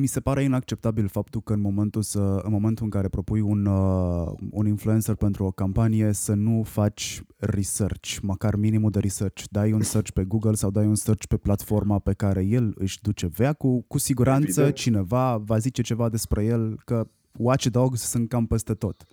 mi 0.00 0.06
se 0.06 0.20
pare 0.20 0.42
inacceptabil 0.42 1.08
faptul 1.08 1.40
că 1.40 1.52
în 1.52 1.60
momentul, 1.60 2.02
să, 2.02 2.18
în, 2.18 2.52
momentul 2.52 2.84
în 2.84 2.90
care 2.90 3.08
propui 3.08 3.40
un, 3.40 3.66
uh, 3.66 4.32
un 4.50 4.66
influencer 4.66 5.14
pentru 5.14 5.44
o 5.44 5.50
campanie 5.50 6.12
să 6.12 6.34
nu 6.34 6.62
faci 6.64 7.22
research, 7.36 8.16
măcar 8.22 8.56
minimul 8.56 8.90
de 8.90 8.98
research. 8.98 9.42
Dai 9.50 9.72
un 9.72 9.82
search 9.82 10.10
pe 10.10 10.24
Google 10.24 10.54
sau 10.54 10.70
dai 10.70 10.86
un 10.86 10.94
search 10.94 11.26
pe 11.26 11.36
platforma 11.36 11.98
pe 11.98 12.12
care 12.12 12.44
el 12.44 12.74
își 12.76 13.00
duce 13.02 13.26
veacul. 13.26 13.84
Cu 13.88 13.98
siguranță 13.98 14.46
Evident. 14.46 14.74
cineva 14.74 15.36
va 15.36 15.58
zice 15.58 15.82
ceva 15.82 16.08
despre 16.08 16.44
el 16.44 16.80
că 16.84 17.08
watchdogs 17.38 18.00
sunt 18.00 18.28
cam 18.28 18.46
peste 18.46 18.74
tot. 18.74 19.06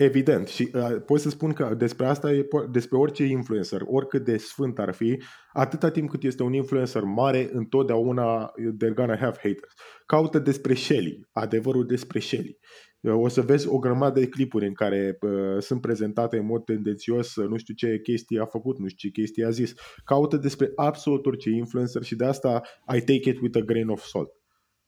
Evident. 0.00 0.46
Și 0.48 0.70
uh, 0.74 1.02
pot 1.06 1.20
să 1.20 1.28
spun 1.28 1.52
că 1.52 1.74
despre 1.78 2.06
asta 2.06 2.32
e 2.32 2.48
despre 2.70 2.96
orice 2.96 3.24
influencer, 3.24 3.80
oricât 3.86 4.24
de 4.24 4.36
sfânt 4.36 4.78
ar 4.78 4.94
fi, 4.94 5.22
atâta 5.52 5.90
timp 5.90 6.10
cât 6.10 6.22
este 6.22 6.42
un 6.42 6.52
influencer 6.52 7.02
mare, 7.02 7.48
întotdeauna 7.52 8.52
they're 8.52 8.94
gonna 8.94 9.16
have 9.16 9.36
haters. 9.36 9.72
Caută 10.06 10.38
despre 10.38 10.74
Shelly, 10.74 11.28
adevărul 11.32 11.86
despre 11.86 12.18
Shelly. 12.18 12.58
Uh, 13.00 13.14
o 13.14 13.28
să 13.28 13.40
vezi 13.40 13.68
o 13.68 13.78
grămadă 13.78 14.20
de 14.20 14.28
clipuri 14.28 14.66
în 14.66 14.72
care 14.72 15.18
uh, 15.20 15.62
sunt 15.62 15.80
prezentate 15.80 16.36
în 16.36 16.46
mod 16.46 16.64
tendențios, 16.64 17.36
uh, 17.36 17.48
nu 17.48 17.56
știu 17.56 17.74
ce 17.74 18.00
chestie 18.02 18.40
a 18.40 18.44
făcut, 18.44 18.78
nu 18.78 18.88
știu 18.88 19.08
ce 19.08 19.20
chestie 19.20 19.44
a 19.44 19.50
zis. 19.50 19.74
Caută 20.04 20.36
despre 20.36 20.72
absolut 20.74 21.26
orice 21.26 21.50
influencer 21.50 22.02
și 22.02 22.16
de 22.16 22.24
asta 22.24 22.62
I 22.94 22.98
take 22.98 23.30
it 23.30 23.40
with 23.40 23.58
a 23.58 23.60
grain 23.60 23.88
of 23.88 24.02
salt. 24.02 24.30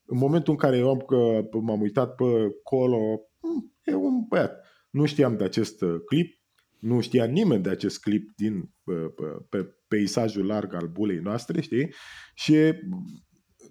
În 0.07 0.19
momentul 0.19 0.53
în 0.53 0.59
care 0.59 0.77
eu 0.77 0.89
am, 0.89 1.05
m-am 1.61 1.81
uitat 1.81 2.15
pe 2.15 2.25
colo, 2.63 3.21
hmm, 3.41 3.75
e 3.85 3.95
un 3.95 4.25
băiat 4.29 4.69
nu 4.91 5.07
știam 5.07 5.37
de 5.37 5.45
acest 5.45 5.83
uh, 5.83 6.01
clip, 6.07 6.41
nu 6.79 7.01
știa 7.01 7.25
nimeni 7.25 7.63
de 7.63 7.71
acest 7.71 8.01
clip 8.01 8.31
din 8.37 8.73
pe, 8.85 8.93
pe 9.49 9.75
peisajul 9.89 10.47
larg 10.47 10.75
al 10.75 10.89
bulei 10.89 11.19
noastre, 11.19 11.61
știi? 11.61 11.95
Și 12.35 12.55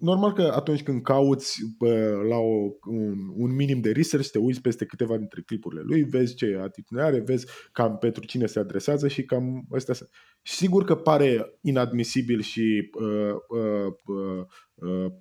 normal 0.00 0.32
că 0.32 0.52
atunci 0.54 0.82
când 0.82 1.02
cauți 1.02 1.58
bă, 1.78 2.22
la 2.28 2.36
o, 2.36 2.70
un, 2.86 3.18
un 3.34 3.54
minim 3.54 3.80
de 3.80 3.92
research, 3.92 4.28
te 4.28 4.38
uiți 4.38 4.60
peste 4.60 4.84
câteva 4.84 5.16
dintre 5.16 5.42
clipurile 5.42 5.80
lui, 5.84 6.02
vezi 6.02 6.34
ce 6.34 6.58
atitudine 6.62 7.06
are, 7.06 7.20
vezi 7.20 7.46
cam 7.72 7.98
pentru 7.98 8.24
cine 8.24 8.46
se 8.46 8.58
adresează 8.58 9.08
și 9.08 9.24
cam 9.24 9.66
ăstea 9.72 9.94
sunt. 9.94 10.08
Sigur 10.42 10.84
că 10.84 10.94
pare 10.94 11.58
inadmisibil 11.60 12.40
și 12.40 12.90
uh, 13.00 13.34
uh, 13.48 13.92
uh, 14.04 14.44
uh, 14.74 15.12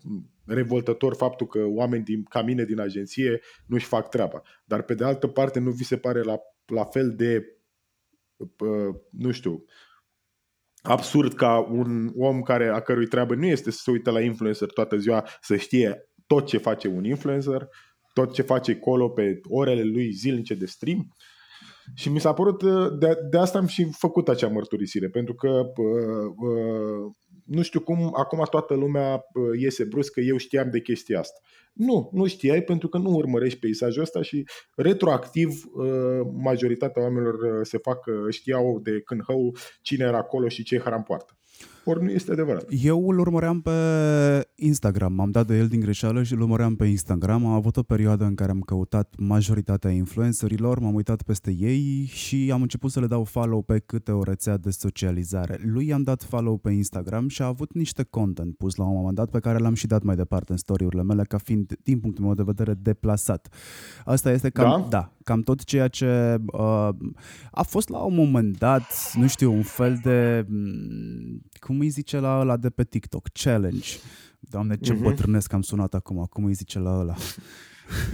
revoltător 0.50 1.16
faptul 1.16 1.48
că 1.48 1.66
oameni 1.66 2.04
din, 2.04 2.24
ca 2.24 2.42
mine 2.42 2.64
din 2.64 2.80
agenție 2.80 3.42
nu-și 3.66 3.86
fac 3.86 4.10
treaba. 4.10 4.42
Dar 4.66 4.82
pe 4.82 4.94
de 4.94 5.04
altă 5.04 5.28
parte 5.28 5.60
nu 5.60 5.72
vi 5.72 5.84
se 5.84 5.98
pare 5.98 6.22
la, 6.22 6.40
la 6.66 6.84
fel 6.84 7.14
de, 7.16 7.58
uh, 8.38 8.96
nu 9.12 9.32
știu, 9.32 9.64
absurd 10.82 11.34
ca 11.34 11.60
un 11.60 12.12
om 12.18 12.42
care, 12.42 12.68
a 12.68 12.80
cărui 12.80 13.08
treabă 13.08 13.36
nu 13.36 13.46
este 13.46 13.72
să 13.72 13.80
se 13.82 13.92
uite 13.92 14.10
la 14.10 14.22
influencer 14.22 14.68
toată 14.68 14.98
ziua, 14.98 15.28
să 15.42 15.56
știe 15.56 16.10
tot 16.28 16.46
ce 16.46 16.58
face 16.58 16.88
un 16.88 17.04
influencer, 17.04 17.68
tot 18.14 18.34
ce 18.34 18.42
face 18.42 18.76
colo 18.76 19.10
pe 19.10 19.40
orele 19.44 19.84
lui 19.84 20.12
zilnice 20.12 20.54
de 20.54 20.66
stream. 20.66 21.16
Și 21.94 22.10
mi 22.10 22.20
s-a 22.20 22.34
părut, 22.34 22.62
uh, 22.62 22.98
de, 23.00 23.18
de 23.30 23.38
asta 23.38 23.58
am 23.58 23.66
și 23.66 23.88
făcut 23.92 24.30
acea 24.30 24.48
mărturisire, 24.48 25.10
pentru 25.10 25.34
că 25.34 25.50
uh, 25.50 26.34
uh, 26.38 27.12
nu 27.50 27.62
știu 27.62 27.80
cum, 27.80 28.12
acum 28.16 28.44
toată 28.50 28.74
lumea 28.74 29.22
iese 29.60 29.84
brusc 29.84 30.14
că 30.14 30.20
eu 30.20 30.38
știam 30.38 30.70
de 30.70 30.82
chestia 30.82 31.20
asta. 31.20 31.40
Nu, 31.74 32.10
nu 32.14 32.28
știai 32.28 32.62
pentru 32.62 32.88
că 32.88 32.98
nu 32.98 33.10
urmărești 33.10 33.60
peisajul 33.60 34.02
ăsta 34.02 34.22
și 34.22 34.44
retroactiv 34.76 35.64
majoritatea 36.44 37.02
oamenilor 37.02 37.66
se 37.66 37.78
fac, 37.78 38.06
știau 38.30 38.80
de 38.80 39.02
când 39.02 39.22
hău 39.28 39.56
cine 39.82 40.06
era 40.06 40.18
acolo 40.18 40.48
și 40.48 40.64
ce 40.64 40.80
hram 40.80 41.04
poartă 41.04 41.39
ori 41.90 42.04
nu 42.04 42.10
este 42.10 42.32
adevărat. 42.32 42.66
Eu 42.84 43.10
îl 43.10 43.20
urmăream 43.20 43.62
pe 43.62 43.72
Instagram, 44.56 45.14
m-am 45.14 45.32
dat 45.32 45.48
de 45.48 45.58
el 45.58 45.68
din 45.68 45.80
greșeală 45.80 46.24
și 46.24 46.34
îl 46.34 46.42
urmăream 46.42 46.76
pe 46.76 46.86
Instagram. 46.86 47.46
Am 47.46 47.54
avut 47.54 47.78
o 47.78 47.84
perioadă 47.84 48.24
în 48.24 48.36
care 48.36 48.52
am 48.52 48.60
căutat 48.60 49.14
majoritatea 49.18 49.92
influencerilor, 49.92 50.80
m-am 50.80 50.94
uitat 50.94 51.22
peste 51.22 51.56
ei 51.60 52.06
și 52.06 52.50
am 52.54 52.62
început 52.62 52.92
să 52.92 53.00
le 53.00 53.08
dau 53.08 53.24
follow 53.24 53.62
pe 53.62 53.80
câte 53.80 54.12
o 54.12 54.24
rețea 54.24 54.58
de 54.58 54.70
socializare. 54.70 55.60
Lui 55.64 55.88
i-am 55.88 56.04
dat 56.04 56.24
follow 56.24 56.58
pe 56.58 56.72
Instagram 56.72 57.28
și 57.28 57.42
a 57.42 57.46
avut 57.46 57.74
niște 57.74 58.04
content 58.10 58.56
pus 58.56 58.76
la 58.76 58.84
un 58.86 58.96
moment 58.96 59.16
dat 59.16 59.30
pe 59.30 59.40
care 59.40 59.58
l-am 59.58 59.74
și 59.74 59.88
dat 59.88 60.04
mai 60.04 60.16
departe 60.16 60.52
în 60.52 60.58
story-urile 60.58 61.04
mele 61.04 61.24
ca 61.24 61.38
fiind, 61.38 61.74
din 61.84 62.00
punctul 62.00 62.26
meu 62.26 62.34
de 62.34 62.44
vedere, 62.46 62.74
deplasat. 62.74 63.54
Asta 64.06 64.32
este 64.32 64.50
cam, 64.50 64.88
da? 64.90 65.00
Da, 65.00 65.14
cam 65.24 65.42
tot 65.42 65.64
ceea 65.64 65.88
ce 65.88 66.38
uh, 66.54 66.90
a 67.52 67.62
fost 67.62 67.90
la 67.90 67.98
un 67.98 68.16
moment 68.16 68.58
dat, 68.58 69.14
nu 69.14 69.28
știu, 69.28 69.54
un 69.54 69.62
fel 69.62 70.00
de 70.04 70.46
mm, 70.48 71.42
cum 71.80 71.88
îi 71.88 71.94
zice 71.94 72.20
la 72.20 72.40
ăla 72.40 72.58
de 72.58 72.70
pe 72.70 72.84
TikTok? 72.84 73.28
Challenge. 73.44 73.88
Doamne, 74.40 74.78
ce 74.78 74.94
uh-huh. 74.94 75.02
bătrânesc 75.02 75.54
am 75.54 75.62
sunat 75.62 75.94
acum. 75.94 76.26
Cum 76.30 76.46
îi 76.46 76.54
zice 76.54 76.80
la 76.80 77.00
ăla? 77.00 77.16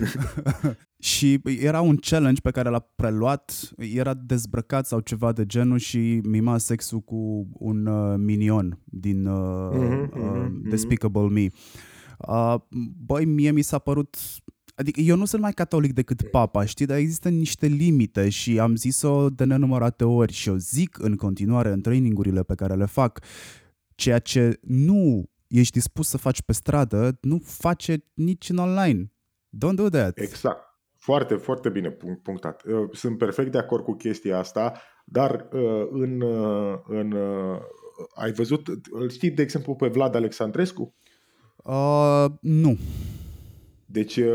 și 1.11 1.41
era 1.43 1.81
un 1.81 1.95
challenge 1.95 2.41
pe 2.41 2.51
care 2.51 2.69
l-a 2.69 2.79
preluat, 2.79 3.71
era 3.77 4.13
dezbrăcat 4.13 4.85
sau 4.85 4.99
ceva 4.99 5.31
de 5.31 5.45
genul 5.45 5.77
și 5.77 6.21
mima 6.23 6.57
sexul 6.57 6.99
cu 6.99 7.47
un 7.53 7.85
uh, 7.85 8.17
minion 8.17 8.79
din 8.83 9.25
uh, 9.25 9.69
uh-huh, 9.73 10.09
uh, 10.11 10.47
Despicable 10.69 11.27
Me. 11.27 11.47
Uh, 12.17 12.55
băi, 13.05 13.25
mie 13.25 13.51
mi 13.51 13.61
s-a 13.61 13.79
părut 13.79 14.17
Adică 14.75 14.99
eu 14.99 15.15
nu 15.15 15.25
sunt 15.25 15.41
mai 15.41 15.53
catolic 15.53 15.93
decât 15.93 16.29
papa, 16.29 16.65
știi, 16.65 16.85
dar 16.85 16.97
există 16.97 17.29
niște 17.29 17.67
limite 17.67 18.29
și 18.29 18.59
am 18.59 18.75
zis-o 18.75 19.29
de 19.29 19.43
nenumărate 19.43 20.03
ori 20.03 20.33
și 20.33 20.49
o 20.49 20.57
zic 20.57 20.97
în 20.99 21.15
continuare 21.15 21.71
în 21.71 21.81
trainingurile 21.81 22.43
pe 22.43 22.55
care 22.55 22.73
le 22.75 22.85
fac. 22.85 23.19
Ceea 23.95 24.19
ce 24.19 24.59
nu 24.61 25.29
ești 25.47 25.73
dispus 25.73 26.07
să 26.07 26.17
faci 26.17 26.41
pe 26.41 26.53
stradă, 26.53 27.17
nu 27.21 27.41
face 27.43 28.03
nici 28.13 28.49
în 28.49 28.57
online. 28.57 29.11
Don't 29.49 29.75
do 29.75 29.89
that. 29.89 30.19
Exact. 30.19 30.63
Foarte, 30.97 31.35
foarte 31.35 31.69
bine 31.69 31.89
punctat. 32.23 32.63
Uh, 32.65 32.89
sunt 32.91 33.17
perfect 33.17 33.51
de 33.51 33.57
acord 33.57 33.83
cu 33.83 33.93
chestia 33.93 34.37
asta, 34.37 34.81
dar 35.05 35.47
uh, 35.51 35.87
în, 35.91 36.21
uh, 36.21 36.79
în 36.87 37.13
ai 38.15 38.31
văzut, 38.31 38.67
îl 38.91 39.09
știi 39.09 39.31
de 39.31 39.41
exemplu 39.41 39.75
pe 39.75 39.87
Vlad 39.87 40.15
Alexandrescu? 40.15 40.95
Uh, 41.63 42.25
nu. 42.41 42.77
Deci 43.87 44.15
uh, 44.15 44.27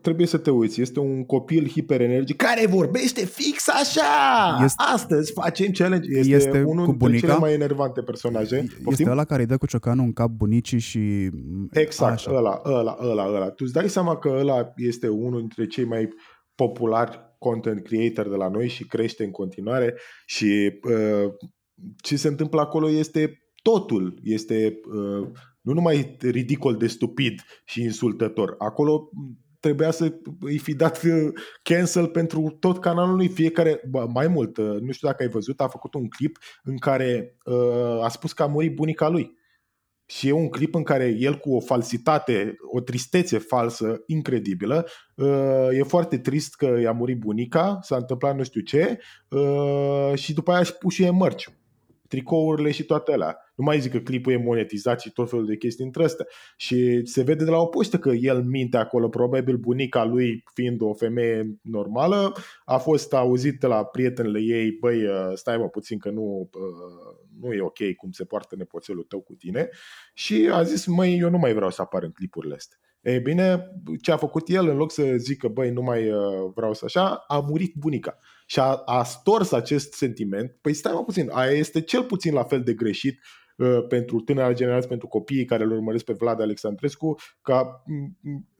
trebuie 0.00 0.26
să 0.26 0.38
te 0.38 0.50
uiți, 0.50 0.80
este 0.80 1.00
un 1.00 1.24
copil 1.24 1.68
hiperenergic 1.68 2.36
care 2.36 2.66
vorbește 2.66 3.24
fix 3.26 3.68
așa! 3.68 4.64
Este, 4.64 4.82
Astăzi 4.92 5.32
facem 5.32 5.70
challenge. 5.70 6.08
Este, 6.18 6.34
este 6.34 6.62
unul 6.62 6.96
dintre 6.98 7.18
cele 7.18 7.36
mai 7.36 7.52
enervante 7.52 8.02
personaje. 8.02 8.56
Este 8.56 8.80
Poftim? 8.82 9.08
ăla 9.08 9.24
care 9.24 9.40
îi 9.40 9.48
dă 9.48 9.56
cu 9.56 9.66
ciocanul 9.66 10.04
în 10.04 10.12
cap 10.12 10.30
bunicii 10.30 10.78
și... 10.78 11.30
Exact, 11.70 12.12
așa. 12.12 12.36
ăla, 12.36 12.60
ăla, 12.64 12.96
ăla, 13.00 13.26
ăla. 13.26 13.50
Tu 13.50 13.64
îți 13.64 13.72
dai 13.72 13.88
seama 13.88 14.16
că 14.16 14.28
ăla 14.38 14.72
este 14.76 15.08
unul 15.08 15.38
dintre 15.38 15.66
cei 15.66 15.84
mai 15.84 16.08
populari 16.54 17.20
content 17.38 17.82
creator 17.82 18.28
de 18.28 18.36
la 18.36 18.48
noi 18.48 18.68
și 18.68 18.86
crește 18.86 19.24
în 19.24 19.30
continuare 19.30 19.94
și 20.26 20.80
uh, 20.82 21.32
ce 21.96 22.16
se 22.16 22.28
întâmplă 22.28 22.60
acolo 22.60 22.90
este 22.90 23.38
totul. 23.62 24.18
Este 24.22 24.80
uh, 24.94 25.28
nu 25.66 25.72
numai 25.72 26.16
ridicol 26.20 26.76
de 26.76 26.86
stupid 26.86 27.42
și 27.64 27.82
insultător. 27.82 28.54
Acolo 28.58 29.10
trebuia 29.60 29.90
să 29.90 30.14
îi 30.40 30.58
fi 30.58 30.74
dat 30.74 31.02
uh, 31.02 31.32
cancel 31.62 32.06
pentru 32.06 32.56
tot 32.60 32.80
canalul 32.80 33.16
lui, 33.16 33.28
fiecare, 33.28 33.80
mai 34.12 34.28
mult, 34.28 34.56
uh, 34.56 34.80
nu 34.80 34.92
știu 34.92 35.08
dacă 35.08 35.22
ai 35.22 35.28
văzut, 35.28 35.60
a 35.60 35.68
făcut 35.68 35.94
un 35.94 36.08
clip 36.08 36.38
în 36.62 36.76
care 36.76 37.36
uh, 37.44 38.04
a 38.04 38.08
spus 38.08 38.32
că 38.32 38.42
a 38.42 38.46
murit 38.46 38.74
bunica 38.74 39.08
lui. 39.08 39.34
Și 40.08 40.28
e 40.28 40.32
un 40.32 40.48
clip 40.48 40.74
în 40.74 40.82
care 40.82 41.16
el 41.18 41.36
cu 41.38 41.54
o 41.54 41.60
falsitate, 41.60 42.56
o 42.72 42.80
tristețe 42.80 43.38
falsă 43.38 44.02
incredibilă, 44.06 44.86
uh, 45.14 45.68
e 45.72 45.82
foarte 45.82 46.18
trist 46.18 46.54
că 46.54 46.78
i-a 46.82 46.92
murit 46.92 47.18
bunica, 47.18 47.78
s-a 47.82 47.96
întâmplat 47.96 48.36
nu 48.36 48.42
știu 48.42 48.60
ce, 48.60 48.98
uh, 49.28 50.12
și 50.14 50.34
după 50.34 50.52
aia 50.52 50.62
și 50.62 50.74
pus 50.74 50.94
și 50.94 51.02
e 51.02 51.10
mărciu. 51.10 51.50
Tricourile 52.08 52.70
și 52.70 52.84
toate 52.84 53.12
alea. 53.12 53.38
Nu 53.54 53.64
mai 53.64 53.80
zic 53.80 53.90
că 53.92 53.98
clipul 53.98 54.32
e 54.32 54.36
monetizat 54.36 55.00
și 55.00 55.12
tot 55.12 55.30
felul 55.30 55.46
de 55.46 55.56
chestii 55.56 55.84
între 55.84 56.04
astea. 56.04 56.26
Și 56.56 57.00
se 57.04 57.22
vede 57.22 57.44
de 57.44 57.50
la 57.50 57.58
o 57.58 57.66
poștă 57.66 57.98
că 57.98 58.10
el 58.10 58.42
minte 58.42 58.76
acolo, 58.76 59.08
probabil 59.08 59.56
bunica 59.56 60.04
lui 60.04 60.44
fiind 60.54 60.80
o 60.80 60.94
femeie 60.94 61.58
normală, 61.62 62.32
a 62.64 62.76
fost 62.76 63.14
auzit 63.14 63.60
de 63.60 63.66
la 63.66 63.84
prietenele 63.84 64.40
ei, 64.40 64.70
băi, 64.70 65.04
uh, 65.04 65.30
stai 65.34 65.56
mă 65.56 65.68
puțin 65.68 65.98
că 65.98 66.10
nu, 66.10 66.50
uh, 66.52 67.16
nu 67.40 67.52
e 67.52 67.60
ok 67.60 67.94
cum 67.96 68.10
se 68.10 68.24
poartă 68.24 68.56
nepoțelul 68.56 69.02
tău 69.02 69.20
cu 69.20 69.34
tine 69.34 69.68
și 70.14 70.48
a 70.52 70.62
zis, 70.62 70.86
măi, 70.86 71.18
eu 71.18 71.30
nu 71.30 71.38
mai 71.38 71.54
vreau 71.54 71.70
să 71.70 71.82
apar 71.82 72.02
în 72.02 72.10
clipurile 72.10 72.54
astea. 72.54 72.78
Ei 73.00 73.20
bine, 73.20 73.72
ce 74.02 74.12
a 74.12 74.16
făcut 74.16 74.48
el, 74.48 74.68
în 74.68 74.76
loc 74.76 74.92
să 74.92 75.12
zică, 75.16 75.48
băi, 75.48 75.70
nu 75.70 75.82
mai 75.82 76.10
uh, 76.10 76.50
vreau 76.54 76.74
să 76.74 76.84
așa, 76.84 77.24
a 77.28 77.38
murit 77.38 77.74
bunica. 77.74 78.18
Și 78.46 78.58
a, 78.58 78.82
a 78.84 79.02
stors 79.02 79.52
acest 79.52 79.92
sentiment. 79.92 80.56
Păi 80.60 80.72
stai 80.72 80.92
mă 80.92 81.04
puțin, 81.04 81.28
aia 81.32 81.50
este 81.50 81.80
cel 81.80 82.02
puțin 82.02 82.34
la 82.34 82.44
fel 82.44 82.62
de 82.62 82.74
greșit 82.74 83.20
uh, 83.56 83.86
pentru 83.88 84.20
tânăra 84.20 84.52
generație, 84.52 84.88
pentru 84.88 85.06
copiii 85.06 85.44
care 85.44 85.64
îl 85.64 85.72
urmăresc 85.72 86.04
pe 86.04 86.12
Vlad 86.12 86.40
Alexandrescu, 86.40 87.14
ca, 87.42 87.82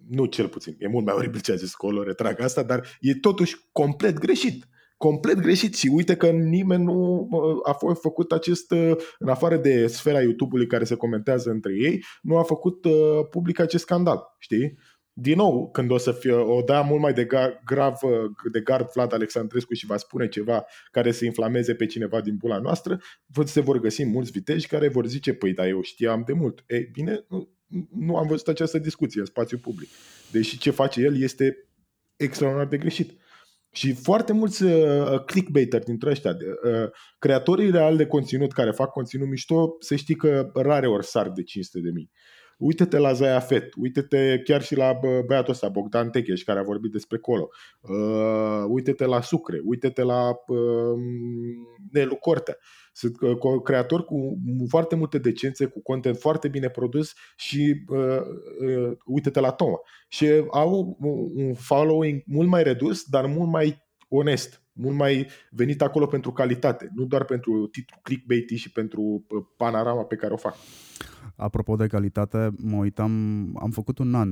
nu 0.08 0.24
cel 0.24 0.48
puțin, 0.48 0.76
e 0.78 0.88
mult 0.88 1.04
mai 1.04 1.14
oribil 1.14 1.40
ce 1.40 1.52
a 1.52 1.56
zis 1.56 1.74
Colo, 1.74 2.02
retrag 2.02 2.40
asta, 2.40 2.62
dar 2.62 2.88
e 3.00 3.14
totuși 3.14 3.56
complet 3.72 4.18
greșit 4.18 4.66
complet 4.96 5.40
greșit 5.40 5.74
și 5.74 5.90
uite 5.94 6.16
că 6.16 6.30
nimeni 6.30 6.84
nu 6.84 7.28
a 7.62 7.72
fost 7.72 8.00
făcut 8.00 8.32
acest, 8.32 8.70
uh, 8.70 8.92
în 9.18 9.28
afară 9.28 9.56
de 9.56 9.86
sfera 9.86 10.20
YouTube-ului 10.20 10.66
care 10.66 10.84
se 10.84 10.94
comentează 10.94 11.50
între 11.50 11.72
ei, 11.74 12.04
nu 12.22 12.36
a 12.36 12.42
făcut 12.42 12.84
uh, 12.84 12.92
public 13.30 13.58
acest 13.58 13.82
scandal, 13.82 14.22
știi? 14.38 14.78
Din 15.18 15.36
nou, 15.36 15.70
când 15.70 15.90
o 15.90 15.96
să 15.96 16.12
fie 16.12 16.32
o 16.32 16.62
da 16.62 16.80
mult 16.80 17.00
mai 17.00 17.12
de 17.12 17.26
grav 17.64 17.98
uh, 18.02 18.30
de 18.52 18.60
gard 18.60 18.90
Vlad 18.94 19.12
Alexandrescu 19.12 19.74
și 19.74 19.86
va 19.86 19.96
spune 19.96 20.28
ceva 20.28 20.64
care 20.90 21.12
să 21.12 21.24
inflameze 21.24 21.74
pe 21.74 21.86
cineva 21.86 22.20
din 22.20 22.36
bula 22.36 22.58
noastră, 22.58 23.00
se 23.44 23.60
vor 23.60 23.78
găsi 23.78 24.04
mulți 24.04 24.30
viteji 24.30 24.66
care 24.66 24.88
vor 24.88 25.06
zice, 25.06 25.34
păi 25.34 25.52
da, 25.52 25.68
eu 25.68 25.82
știam 25.82 26.22
de 26.26 26.32
mult. 26.32 26.64
Ei, 26.66 26.88
bine, 26.92 27.26
nu 27.90 28.16
am 28.16 28.26
văzut 28.26 28.48
această 28.48 28.78
discuție 28.78 29.20
în 29.20 29.26
spațiu 29.26 29.58
public. 29.58 29.88
Deși 30.30 30.58
ce 30.58 30.70
face 30.70 31.00
el 31.00 31.22
este 31.22 31.68
extraordinar 32.16 32.68
de 32.68 32.78
greșit. 32.78 33.20
Și 33.72 33.92
foarte 33.92 34.32
mulți 34.32 34.62
uh, 34.62 35.24
clickbaiteri 35.26 35.84
dintre 35.84 36.10
ăștia, 36.10 36.30
uh, 36.30 36.90
creatorii 37.18 37.70
reali 37.70 37.96
de 37.96 38.06
conținut 38.06 38.52
care 38.52 38.70
fac 38.70 38.90
conținut 38.90 39.28
mișto, 39.28 39.76
să 39.78 39.94
știi 39.94 40.14
că 40.14 40.50
rare 40.54 40.88
ori 40.88 41.06
sar 41.06 41.30
de 41.30 41.42
500 41.42 41.80
de 41.80 41.90
mii. 41.90 42.10
Uite-te 42.56 42.98
la 42.98 43.12
Zaya 43.12 43.40
Fet, 43.40 43.74
uite-te 43.76 44.40
chiar 44.44 44.62
și 44.62 44.76
la 44.76 44.98
băiatul 45.26 45.52
ăsta, 45.52 45.68
Bogdan 45.68 46.10
Techeș, 46.10 46.42
care 46.42 46.58
a 46.58 46.62
vorbit 46.62 46.92
despre 46.92 47.18
colo. 47.18 47.48
Uh, 47.80 48.64
uite-te 48.68 49.04
la 49.04 49.20
Sucre, 49.20 49.60
uite-te 49.64 50.02
la 50.02 50.28
uh, 50.46 50.98
Nelu 51.90 52.16
Cortea. 52.16 52.56
Sunt 52.92 53.20
uh, 53.20 53.62
creatori 53.64 54.04
cu 54.04 54.38
foarte 54.68 54.94
multe 54.94 55.18
decențe, 55.18 55.66
cu 55.66 55.82
content 55.82 56.16
foarte 56.16 56.48
bine 56.48 56.68
produs 56.68 57.12
și 57.36 57.84
uh, 57.88 58.20
uh, 58.60 58.96
uite-te 59.04 59.40
la 59.40 59.50
Toma. 59.50 59.80
Și 60.08 60.26
au 60.50 60.96
un 61.34 61.54
following 61.54 62.22
mult 62.26 62.48
mai 62.48 62.62
redus, 62.62 63.04
dar 63.04 63.26
mult 63.26 63.50
mai 63.50 63.84
onest, 64.08 64.62
mult 64.72 64.96
mai 64.96 65.26
venit 65.50 65.82
acolo 65.82 66.06
pentru 66.06 66.32
calitate, 66.32 66.90
nu 66.94 67.04
doar 67.04 67.24
pentru 67.24 67.66
titlu 67.66 67.96
clickbait 68.02 68.48
și 68.48 68.70
pentru 68.70 69.00
uh, 69.00 69.44
panorama 69.56 70.04
pe 70.04 70.16
care 70.16 70.32
o 70.32 70.36
fac. 70.36 70.56
Apropo 71.36 71.76
de 71.76 71.86
calitate, 71.86 72.50
mă 72.56 72.76
uitam, 72.76 73.10
am 73.60 73.70
făcut 73.70 73.98
un 73.98 74.14
an 74.14 74.30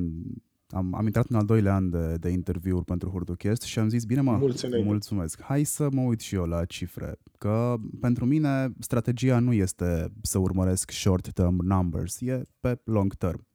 am, 0.75 0.95
am 0.95 1.05
intrat 1.05 1.27
în 1.29 1.37
al 1.37 1.45
doilea 1.45 1.75
an 1.75 1.91
de, 1.91 2.15
de 2.21 2.29
interviuri 2.29 2.85
pentru 2.85 3.09
Hurduchest 3.11 3.63
și 3.63 3.79
am 3.79 3.89
zis, 3.89 4.05
bine 4.05 4.21
mă, 4.21 4.37
Mulțumesc. 4.37 4.85
mulțumesc, 4.85 5.43
hai 5.43 5.65
să 5.65 5.89
mă 5.93 6.01
uit 6.01 6.21
și 6.21 6.35
eu 6.35 6.45
la 6.45 6.65
cifre, 6.65 7.17
că 7.39 7.77
pentru 8.01 8.25
mine 8.25 8.73
strategia 8.79 9.39
nu 9.39 9.53
este 9.53 10.13
să 10.23 10.39
urmăresc 10.39 10.91
short-term 10.91 11.57
numbers, 11.63 12.21
e 12.21 12.43
pe 12.61 12.81
long 12.85 13.15
term. 13.15 13.47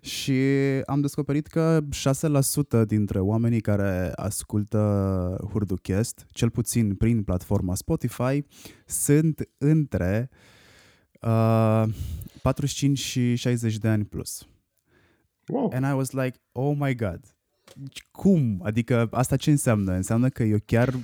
Și 0.00 0.40
am 0.86 1.00
descoperit 1.00 1.46
că 1.46 1.80
6% 2.82 2.86
dintre 2.86 3.20
oamenii 3.20 3.60
care 3.60 4.12
ascultă 4.14 5.46
Hurduchest, 5.50 6.26
cel 6.30 6.50
puțin 6.50 6.94
prin 6.94 7.22
platforma 7.22 7.74
Spotify, 7.74 8.44
sunt 8.86 9.48
între 9.58 10.30
uh, 11.20 11.84
45 12.42 12.98
și 12.98 13.34
60 13.34 13.76
de 13.78 13.88
ani 13.88 14.04
plus. 14.04 14.46
Wow. 15.46 15.72
And 15.74 15.84
I 15.84 15.96
was 15.96 16.10
like, 16.10 16.40
oh 16.52 16.76
my 16.78 16.94
god, 16.94 17.38
cum? 18.10 18.60
Adică 18.62 19.08
asta 19.10 19.36
ce 19.36 19.50
înseamnă? 19.50 19.92
Înseamnă 19.92 20.28
că 20.28 20.42
eu 20.42 20.58
chiar 20.64 20.94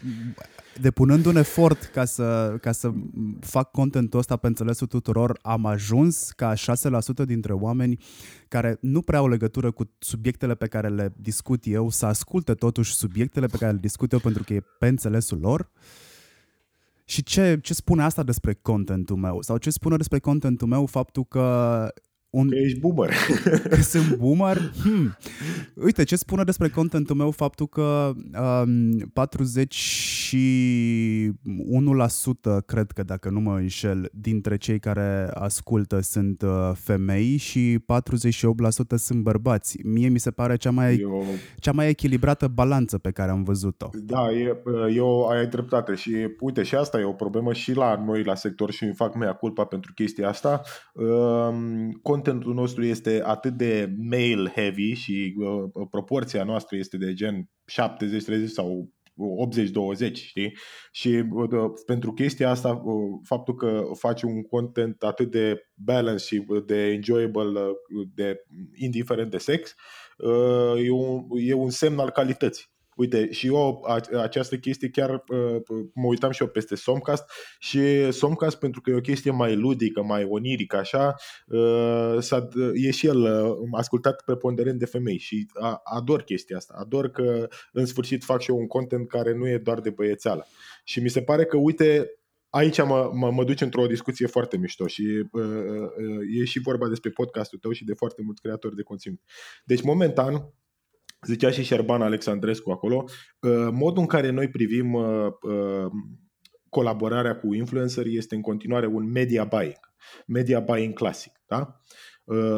depunând 0.80 1.24
un 1.26 1.36
efort 1.36 1.84
ca 1.84 2.04
să, 2.04 2.56
ca 2.60 2.72
să 2.72 2.92
fac 3.40 3.70
contentul 3.70 4.18
ăsta 4.18 4.36
pe 4.36 4.46
înțelesul 4.46 4.86
tuturor, 4.86 5.38
am 5.42 5.66
ajuns 5.66 6.30
ca 6.30 6.54
6% 6.54 6.56
dintre 7.26 7.52
oameni 7.52 7.98
care 8.48 8.78
nu 8.80 9.00
prea 9.00 9.18
au 9.18 9.28
legătură 9.28 9.70
cu 9.70 9.90
subiectele 9.98 10.54
pe 10.54 10.66
care 10.66 10.88
le 10.88 11.12
discut 11.16 11.66
eu 11.66 11.88
să 11.90 12.06
asculte 12.06 12.54
totuși 12.54 12.94
subiectele 12.94 13.46
pe 13.46 13.56
care 13.56 13.72
le 13.72 13.78
discut 13.80 14.12
eu 14.12 14.18
pentru 14.18 14.42
că 14.42 14.54
e 14.54 14.62
pe 14.78 14.86
înțelesul 14.86 15.38
lor. 15.38 15.70
Și 17.04 17.22
ce, 17.22 17.58
ce 17.62 17.74
spune 17.74 18.02
asta 18.02 18.22
despre 18.22 18.54
contentul 18.54 19.16
meu? 19.16 19.42
Sau 19.42 19.56
ce 19.56 19.70
spune 19.70 19.96
despre 19.96 20.18
contentul 20.18 20.68
meu 20.68 20.86
faptul 20.86 21.24
că 21.24 21.88
un... 22.34 22.48
Că 22.48 22.56
ești 22.56 22.78
boomer. 22.78 23.10
Că 23.70 23.76
sunt 23.76 24.16
boomer? 24.16 24.72
Hmm. 24.82 25.16
Uite, 25.74 26.04
ce 26.04 26.16
spune 26.16 26.44
despre 26.44 26.68
contentul 26.68 27.16
meu 27.16 27.30
faptul 27.30 27.66
că 27.66 28.12
um, 28.64 29.12
41% 32.58 32.64
cred 32.66 32.90
că, 32.90 33.02
dacă 33.02 33.30
nu 33.30 33.40
mă 33.40 33.54
înșel, 33.54 34.10
dintre 34.12 34.56
cei 34.56 34.78
care 34.78 35.30
ascultă 35.34 36.00
sunt 36.00 36.42
uh, 36.42 36.70
femei 36.74 37.36
și 37.36 37.78
48% 37.78 37.84
sunt 38.96 39.22
bărbați. 39.22 39.78
Mie 39.84 40.08
mi 40.08 40.18
se 40.18 40.30
pare 40.30 40.56
cea 40.56 40.70
mai, 40.70 40.96
eu... 40.96 41.24
cea 41.56 41.72
mai 41.72 41.88
echilibrată 41.88 42.48
balanță 42.48 42.98
pe 42.98 43.10
care 43.10 43.30
am 43.30 43.42
văzut-o. 43.42 43.90
Da, 43.92 44.32
e, 44.32 44.56
eu 44.94 45.26
ai 45.26 45.46
dreptate 45.46 45.94
și 45.94 46.28
uite, 46.40 46.62
și 46.62 46.74
asta 46.74 47.00
e 47.00 47.04
o 47.04 47.12
problemă 47.12 47.52
și 47.52 47.72
la 47.72 48.02
noi 48.06 48.22
la 48.22 48.34
sector 48.34 48.70
și 48.70 48.84
îmi 48.84 48.94
fac 48.94 49.14
mea 49.14 49.32
culpa 49.32 49.64
pentru 49.64 49.92
chestia 49.92 50.28
asta. 50.28 50.60
Um, 50.92 51.98
contentul 52.24 52.54
nostru 52.54 52.84
este 52.84 53.22
atât 53.24 53.52
de 53.52 53.94
male 53.96 54.52
heavy 54.54 54.92
și 54.92 55.34
uh, 55.38 55.86
proporția 55.90 56.44
noastră 56.44 56.76
este 56.76 56.96
de 56.96 57.12
gen 57.14 57.50
70-30 58.44 58.46
sau 58.46 58.92
80-20, 60.08 60.12
știi? 60.12 60.56
Și 60.92 61.24
uh, 61.30 61.70
pentru 61.86 62.12
chestia 62.12 62.50
asta, 62.50 62.82
uh, 62.84 63.20
faptul 63.24 63.54
că 63.54 63.82
faci 63.98 64.22
un 64.22 64.42
content 64.42 65.02
atât 65.02 65.30
de 65.30 65.66
balance 65.74 66.24
și 66.24 66.46
de 66.66 66.86
enjoyable, 66.86 67.60
uh, 67.60 68.08
de 68.14 68.44
indiferent 68.74 69.30
de 69.30 69.38
sex, 69.38 69.74
uh, 70.18 70.84
e, 70.84 70.90
un, 70.90 71.26
e 71.36 71.54
un 71.54 71.70
semn 71.70 71.98
al 71.98 72.10
calității. 72.10 72.73
Uite, 72.96 73.32
și 73.32 73.46
eu 73.46 73.84
această 74.22 74.56
chestie 74.56 74.88
chiar 74.88 75.10
uh, 75.10 75.56
mă 75.94 76.06
uitam 76.06 76.30
și 76.30 76.42
eu 76.42 76.48
peste 76.48 76.74
Somcast 76.74 77.24
și 77.58 78.12
Somcast 78.12 78.58
pentru 78.58 78.80
că 78.80 78.90
e 78.90 78.94
o 78.94 79.00
chestie 79.00 79.30
mai 79.30 79.56
ludică, 79.56 80.02
mai 80.02 80.24
onirică 80.24 80.76
așa, 80.76 81.14
uh, 81.46 82.16
e 82.74 82.90
și 82.90 83.06
el 83.06 83.20
uh, 83.20 83.56
ascultat 83.72 84.22
preponderent 84.24 84.78
de 84.78 84.86
femei 84.86 85.18
și 85.18 85.46
ador 85.84 86.22
chestia 86.22 86.56
asta. 86.56 86.74
Ador 86.78 87.10
că 87.10 87.48
în 87.72 87.86
sfârșit 87.86 88.24
fac 88.24 88.40
și 88.40 88.50
eu 88.50 88.56
un 88.56 88.66
content 88.66 89.08
care 89.08 89.34
nu 89.34 89.48
e 89.48 89.58
doar 89.58 89.80
de 89.80 89.90
băiețeală. 89.90 90.46
Și 90.84 91.00
mi 91.00 91.08
se 91.08 91.22
pare 91.22 91.44
că, 91.44 91.56
uite, 91.56 92.10
aici 92.50 92.82
mă, 92.82 93.10
mă, 93.14 93.30
mă 93.30 93.44
duce 93.44 93.64
într-o 93.64 93.86
discuție 93.86 94.26
foarte 94.26 94.56
mișto 94.56 94.86
și 94.86 95.02
uh, 95.32 95.42
uh, 95.42 96.40
e 96.40 96.44
și 96.44 96.58
vorba 96.58 96.88
despre 96.88 97.10
podcastul 97.10 97.58
tău 97.58 97.72
și 97.72 97.84
de 97.84 97.94
foarte 97.94 98.22
mulți 98.22 98.40
creatori 98.40 98.76
de 98.76 98.82
conținut. 98.82 99.20
Deci, 99.64 99.82
momentan, 99.82 100.52
zicea 101.26 101.50
și 101.50 101.62
Șerban 101.62 102.02
Alexandrescu 102.02 102.70
acolo, 102.70 103.04
uh, 103.40 103.68
modul 103.72 104.00
în 104.00 104.06
care 104.06 104.30
noi 104.30 104.48
privim 104.48 104.92
uh, 104.92 105.26
uh, 105.42 105.90
colaborarea 106.68 107.36
cu 107.36 107.54
influencer 107.54 108.06
este 108.06 108.34
în 108.34 108.40
continuare 108.40 108.86
un 108.86 109.10
media 109.10 109.44
buying, 109.44 109.80
media 110.26 110.60
buying 110.60 110.92
clasic. 110.92 111.32
Da? 111.46 111.80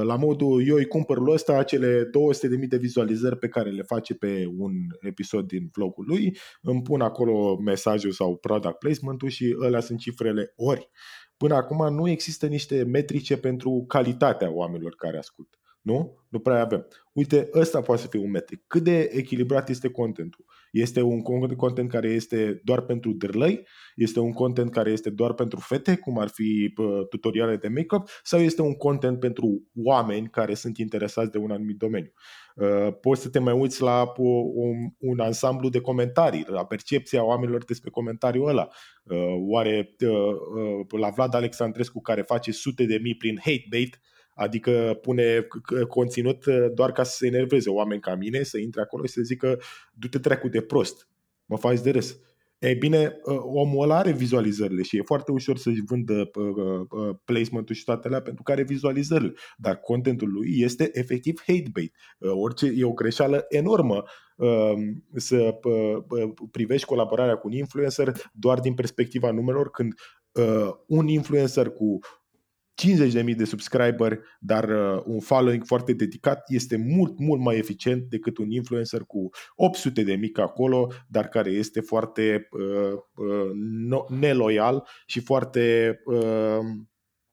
La 0.02 0.16
modul, 0.16 0.66
eu 0.66 0.76
îi 0.76 0.86
cumpăr 0.86 1.18
lui 1.18 1.32
ăsta 1.32 1.58
acele 1.58 2.02
200.000 2.02 2.68
de 2.68 2.76
vizualizări 2.76 3.38
pe 3.38 3.48
care 3.48 3.70
le 3.70 3.82
face 3.82 4.14
pe 4.14 4.44
un 4.56 4.72
episod 5.00 5.46
din 5.46 5.68
vlogul 5.72 6.04
lui, 6.08 6.36
îmi 6.62 6.82
pun 6.82 7.00
acolo 7.00 7.56
mesajul 7.56 8.10
sau 8.10 8.36
product 8.36 8.78
placement-ul 8.78 9.28
și 9.28 9.56
ălea 9.60 9.80
sunt 9.80 9.98
cifrele 9.98 10.52
ori. 10.56 10.90
Până 11.36 11.54
acum 11.54 11.94
nu 11.94 12.08
există 12.08 12.46
niște 12.46 12.84
metrice 12.84 13.36
pentru 13.36 13.84
calitatea 13.88 14.50
oamenilor 14.52 14.94
care 14.94 15.18
ascultă. 15.18 15.58
Nu? 15.86 16.24
Nu 16.28 16.38
prea 16.38 16.60
avem. 16.60 16.86
Uite, 17.12 17.48
ăsta 17.54 17.80
poate 17.80 18.00
să 18.00 18.08
fie 18.08 18.20
un 18.20 18.30
metric. 18.30 18.64
Cât 18.66 18.82
de 18.82 19.10
echilibrat 19.12 19.68
este 19.68 19.88
contentul? 19.90 20.44
Este 20.72 21.02
un 21.02 21.22
content 21.56 21.90
care 21.90 22.08
este 22.08 22.60
doar 22.64 22.80
pentru 22.80 23.12
dârlăi, 23.12 23.66
este 23.96 24.20
un 24.20 24.32
content 24.32 24.70
care 24.70 24.90
este 24.90 25.10
doar 25.10 25.32
pentru 25.32 25.60
fete, 25.60 25.96
cum 25.96 26.18
ar 26.18 26.28
fi 26.28 26.74
tutoriale 27.08 27.56
de 27.56 27.68
make-up, 27.68 28.08
sau 28.22 28.40
este 28.40 28.62
un 28.62 28.74
content 28.74 29.18
pentru 29.18 29.62
oameni 29.74 30.28
care 30.28 30.54
sunt 30.54 30.78
interesați 30.78 31.30
de 31.30 31.38
un 31.38 31.50
anumit 31.50 31.76
domeniu. 31.76 32.12
Uh, 32.54 32.88
poți 33.00 33.22
să 33.22 33.28
te 33.28 33.38
mai 33.38 33.54
uiți 33.54 33.82
la 33.82 34.12
un, 34.16 34.76
un 34.98 35.20
ansamblu 35.20 35.68
de 35.68 35.80
comentarii, 35.80 36.44
la 36.48 36.64
percepția 36.64 37.24
oamenilor 37.24 37.64
despre 37.64 37.90
comentariul 37.90 38.48
ăla. 38.48 38.68
Uh, 39.02 39.34
oare 39.48 39.94
uh, 40.00 41.00
la 41.00 41.10
Vlad 41.10 41.34
Alexandrescu 41.34 42.00
care 42.00 42.22
face 42.22 42.52
sute 42.52 42.84
de 42.84 42.98
mii 43.02 43.16
prin 43.16 43.38
hate 43.44 43.66
bait, 43.70 44.00
Adică 44.36 44.98
pune 45.02 45.46
conținut 45.88 46.44
doar 46.74 46.92
ca 46.92 47.02
să 47.02 47.16
se 47.16 47.26
enerveze 47.26 47.70
oameni 47.70 48.00
ca 48.00 48.14
mine, 48.14 48.42
să 48.42 48.58
intre 48.58 48.80
acolo 48.80 49.04
și 49.04 49.12
să 49.12 49.20
zică 49.22 49.60
du-te 49.92 50.18
trecu 50.18 50.48
de 50.48 50.60
prost, 50.60 51.08
mă 51.44 51.56
faci 51.56 51.80
de 51.80 51.90
râs. 51.90 52.18
E 52.58 52.74
bine, 52.74 53.20
ă, 53.26 53.32
omul 53.44 53.82
ăla 53.82 53.96
are 53.96 54.12
vizualizările 54.12 54.82
și 54.82 54.96
e 54.96 55.02
foarte 55.02 55.32
ușor 55.32 55.56
să-și 55.58 55.82
vândă 55.86 56.30
ă, 56.36 56.86
ă, 56.92 57.20
placement-ul 57.24 57.74
și 57.74 57.84
toate 57.84 58.06
alea 58.06 58.22
pentru 58.22 58.42
că 58.42 58.52
are 58.52 58.62
vizualizările. 58.62 59.32
Dar 59.56 59.76
contentul 59.76 60.32
lui 60.32 60.60
este 60.60 60.90
efectiv 60.92 61.42
hate 61.46 61.70
bait. 61.72 61.94
Orice, 62.18 62.72
e 62.76 62.84
o 62.84 62.92
greșeală 62.92 63.44
enormă 63.48 64.04
să 65.14 65.54
privești 66.50 66.86
colaborarea 66.86 67.36
cu 67.36 67.46
un 67.46 67.52
influencer 67.52 68.12
doar 68.32 68.60
din 68.60 68.74
perspectiva 68.74 69.30
numelor 69.30 69.70
când 69.70 69.94
un 70.86 71.08
influencer 71.08 71.70
cu 71.70 71.98
50.000 72.82 73.36
de 73.36 73.44
subscriberi, 73.44 74.20
dar 74.40 74.68
uh, 74.68 75.02
un 75.04 75.20
following 75.20 75.64
foarte 75.64 75.92
dedicat 75.92 76.42
este 76.46 76.76
mult, 76.76 77.18
mult 77.18 77.40
mai 77.40 77.56
eficient 77.56 78.02
decât 78.02 78.38
un 78.38 78.50
influencer 78.50 79.00
cu 79.00 79.28
800 79.54 80.02
de 80.02 80.14
mic 80.14 80.38
acolo, 80.38 80.92
dar 81.08 81.28
care 81.28 81.50
este 81.50 81.80
foarte 81.80 82.48
uh, 82.50 82.92
uh, 83.14 83.50
no, 83.88 84.04
neloial 84.08 84.88
și 85.06 85.20
foarte 85.20 85.96
uh, 86.04 86.58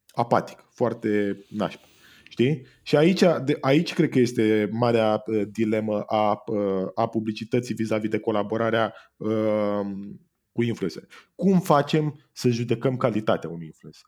apatic, 0.07 0.69
foarte 0.73 1.37
nașpa. 1.49 1.87
Știi? 2.29 2.65
Și 2.81 2.95
aici, 2.95 3.23
de, 3.43 3.57
aici 3.61 3.93
cred 3.93 4.09
că 4.09 4.19
este 4.19 4.69
marea 4.71 5.23
uh, 5.25 5.41
dilemă 5.51 6.01
a, 6.01 6.43
uh, 6.45 6.87
a 6.95 7.07
publicității 7.07 7.75
vis-a-vis 7.75 8.09
de 8.09 8.19
colaborarea 8.19 8.93
uh, 9.17 9.79
cu 10.51 10.63
influencer. 10.63 11.03
Cum 11.35 11.59
facem 11.59 12.29
să 12.31 12.49
judecăm 12.49 12.97
calitatea 12.97 13.49
unui 13.49 13.65
influencer? 13.65 14.05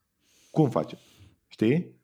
Cum 0.51 0.69
facem? 0.69 0.99
Știi? 1.55 1.95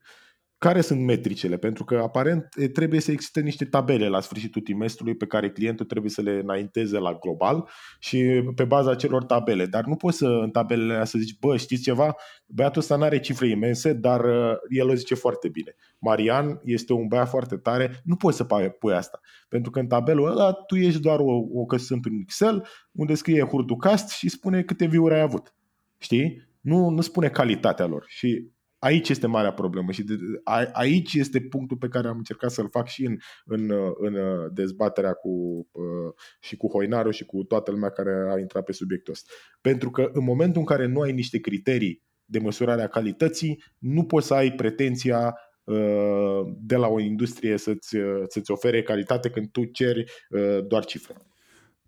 Care 0.58 0.82
sunt 0.82 1.02
metricele? 1.02 1.58
Pentru 1.58 1.84
că 1.84 1.96
aparent 1.96 2.48
trebuie 2.74 3.00
să 3.00 3.12
existe 3.12 3.42
niște 3.42 3.66
tabele 3.66 4.08
la 4.08 4.20
sfârșitul 4.20 4.62
trimestrului 4.62 5.16
pe 5.16 5.26
care 5.26 5.52
clientul 5.52 5.86
trebuie 5.86 6.12
să 6.12 6.22
le 6.22 6.32
înainteze 6.32 6.98
la 6.98 7.14
global 7.14 7.70
și 8.00 8.44
pe 8.56 8.64
baza 8.64 8.96
celor 8.96 9.24
tabele. 9.24 9.66
Dar 9.66 9.86
nu 9.86 9.96
poți 9.96 10.18
să 10.18 10.26
în 10.26 10.52
tabelele 10.52 10.94
astea 10.94 11.06
să 11.06 11.18
zici, 11.18 11.40
bă, 11.40 11.58
știți 11.58 11.82
ceva? 11.82 12.16
Băiatul 12.46 12.82
ăsta 12.82 12.96
nu 12.96 13.04
are 13.04 13.20
cifre 13.20 13.48
imense, 13.48 13.94
dar 13.94 14.24
uh, 14.24 14.54
el 14.70 14.90
o 14.90 14.94
zice 14.94 15.16
foarte 15.16 15.50
bine. 15.50 15.76
Marian 16.00 16.62
este 16.64 16.94
un 16.94 17.08
băiat 17.08 17.30
foarte 17.30 17.58
tare, 17.58 18.02
nu 18.04 18.16
poți 18.16 18.38
să 18.38 18.44
pui 18.80 18.94
asta. 18.94 19.20
Pentru 19.50 19.72
că 19.72 19.80
în 19.80 19.88
tabelul 19.88 20.32
ăla 20.32 20.54
tu 20.54 20.76
ești 20.76 21.02
doar 21.02 21.20
o, 21.20 21.34
o 21.54 21.66
că 21.66 21.78
sunt 21.78 22.06
în 22.06 22.14
Excel 22.22 22.68
unde 22.92 23.14
scrie 23.14 23.44
hurducast 23.44 24.10
și 24.10 24.30
spune 24.30 24.64
câte 24.64 24.86
viuri 24.86 25.14
ai 25.14 25.22
avut. 25.22 25.56
Știi? 25.98 26.50
Nu, 26.62 26.90
nu 26.90 27.02
spune 27.02 27.30
calitatea 27.30 27.86
lor. 27.86 28.04
Și 28.08 28.52
aici 28.82 29.10
este 29.10 29.28
marea 29.28 29.54
problemă 29.54 29.92
și 29.92 30.04
de, 30.04 30.14
a, 30.44 30.68
aici 30.72 31.14
este 31.14 31.40
punctul 31.40 31.78
pe 31.78 31.88
care 31.88 32.08
am 32.08 32.18
încercat 32.18 32.52
să-l 32.52 32.70
fac 32.70 32.88
și 32.88 33.06
în, 33.06 33.18
în, 33.46 33.72
în 33.98 34.16
dezbaterea 34.54 35.14
cu, 35.14 35.30
uh, 35.72 36.14
și 36.40 36.58
cu 36.58 36.68
Hoinaru 36.68 37.12
și 37.12 37.26
cu 37.26 37.44
toată 37.44 37.72
lumea 37.72 37.90
care 37.90 38.30
a 38.34 38.40
intrat 38.40 38.64
pe 38.64 38.72
subiectul 38.72 39.14
ăsta. 39.14 39.34
Pentru 39.62 39.90
că 39.92 40.10
în 40.14 40.24
momentul 40.24 40.60
în 40.60 40.66
care 40.66 40.86
nu 40.86 41.00
ai 41.00 41.12
niște 41.12 41.40
criterii 41.40 42.04
de 42.26 42.40
măsurare 42.40 42.82
a 42.82 42.88
calității, 42.88 43.64
nu 43.78 44.04
poți 44.04 44.28
să 44.28 44.34
ai 44.34 44.52
pretenția 44.52 45.36
uh, 45.64 46.42
de 46.62 46.76
la 46.76 46.88
o 46.88 47.00
industrie 47.00 47.58
să-ți, 47.58 47.98
să-ți 48.28 48.52
ofere 48.52 48.84
calitate 48.84 49.30
când 49.30 49.52
tu 49.52 49.64
ceri 49.64 50.04
uh, 50.30 50.66
doar 50.68 50.86
cifre. 50.86 51.16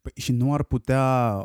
Păi 0.04 0.12
și 0.16 0.32
nu 0.32 0.54
ar 0.54 0.64
putea, 0.64 1.36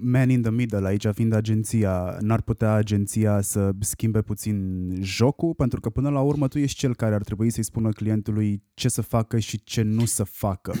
man 0.00 0.30
in 0.30 0.42
the 0.42 0.50
middle 0.50 0.86
aici 0.86 1.06
fiind 1.14 1.32
agenția, 1.32 2.16
n-ar 2.20 2.42
putea 2.42 2.72
agenția 2.72 3.40
să 3.40 3.70
schimbe 3.80 4.22
puțin 4.22 4.88
jocul? 5.00 5.54
Pentru 5.54 5.80
că 5.80 5.90
până 5.90 6.10
la 6.10 6.20
urmă 6.20 6.48
tu 6.48 6.58
ești 6.58 6.78
cel 6.78 6.94
care 6.94 7.14
ar 7.14 7.22
trebui 7.22 7.50
să-i 7.50 7.64
spună 7.64 7.90
clientului 7.90 8.62
ce 8.74 8.88
să 8.88 9.02
facă 9.02 9.38
și 9.38 9.62
ce 9.64 9.82
nu 9.82 10.04
să 10.04 10.24
facă. 10.24 10.74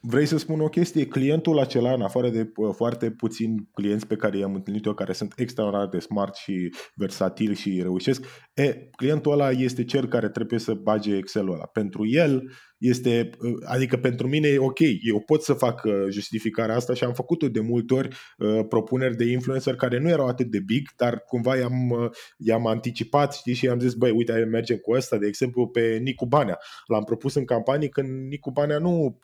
Vrei 0.00 0.26
să 0.26 0.38
spun 0.38 0.60
o 0.60 0.68
chestie? 0.68 1.06
Clientul 1.06 1.58
acela, 1.58 1.92
în 1.92 2.02
afară 2.02 2.30
de 2.30 2.52
foarte 2.72 3.10
puțini 3.10 3.68
clienți 3.72 4.06
pe 4.06 4.16
care 4.16 4.38
i-am 4.38 4.54
întâlnit 4.54 4.84
eu, 4.84 4.94
care 4.94 5.12
sunt 5.12 5.32
extraordinar 5.36 5.88
de 5.88 5.98
smart 5.98 6.34
și 6.34 6.74
versatili 6.94 7.54
și 7.54 7.80
reușesc, 7.82 8.24
e, 8.54 8.88
clientul 8.96 9.32
ăla 9.32 9.50
este 9.50 9.84
cel 9.84 10.08
care 10.08 10.28
trebuie 10.28 10.58
să 10.58 10.74
bage 10.74 11.16
Excel-ul 11.16 11.52
ăla. 11.52 11.66
Pentru 11.66 12.06
el, 12.06 12.42
este, 12.78 13.30
adică 13.64 13.96
pentru 13.96 14.28
mine 14.28 14.48
e 14.48 14.58
ok, 14.58 14.78
eu 15.02 15.20
pot 15.20 15.42
să 15.42 15.52
fac 15.52 15.84
uh, 15.84 15.92
justificarea 16.10 16.74
asta 16.74 16.94
și 16.94 17.04
am 17.04 17.12
făcut-o 17.12 17.48
de 17.48 17.60
multe 17.60 17.94
ori 17.94 18.08
uh, 18.38 18.66
propuneri 18.68 19.16
de 19.16 19.24
influencer 19.24 19.74
care 19.74 19.98
nu 19.98 20.08
erau 20.08 20.26
atât 20.26 20.46
de 20.46 20.60
big, 20.60 20.88
dar 20.96 21.18
cumva 21.18 21.56
i-am, 21.56 21.90
uh, 21.90 22.10
i-am 22.36 22.66
anticipat 22.66 23.34
știi, 23.34 23.54
și 23.54 23.64
i-am 23.64 23.80
zis, 23.80 23.94
băi, 23.94 24.10
uite, 24.10 24.32
mergem 24.32 24.76
cu 24.76 24.92
ăsta, 24.92 25.18
de 25.18 25.26
exemplu, 25.26 25.68
pe 25.68 25.98
Nicu 26.02 26.26
Banea. 26.26 26.58
L-am 26.86 27.04
propus 27.04 27.34
în 27.34 27.44
campanie 27.44 27.88
când 27.88 28.28
Nicu 28.28 28.50
Banea 28.50 28.78
nu 28.78 29.18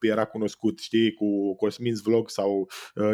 era 0.00 0.24
cunoscut, 0.24 0.78
știi, 0.78 1.12
cu 1.12 1.56
Cosmin's 1.56 2.02
Vlog 2.04 2.30
sau 2.30 2.68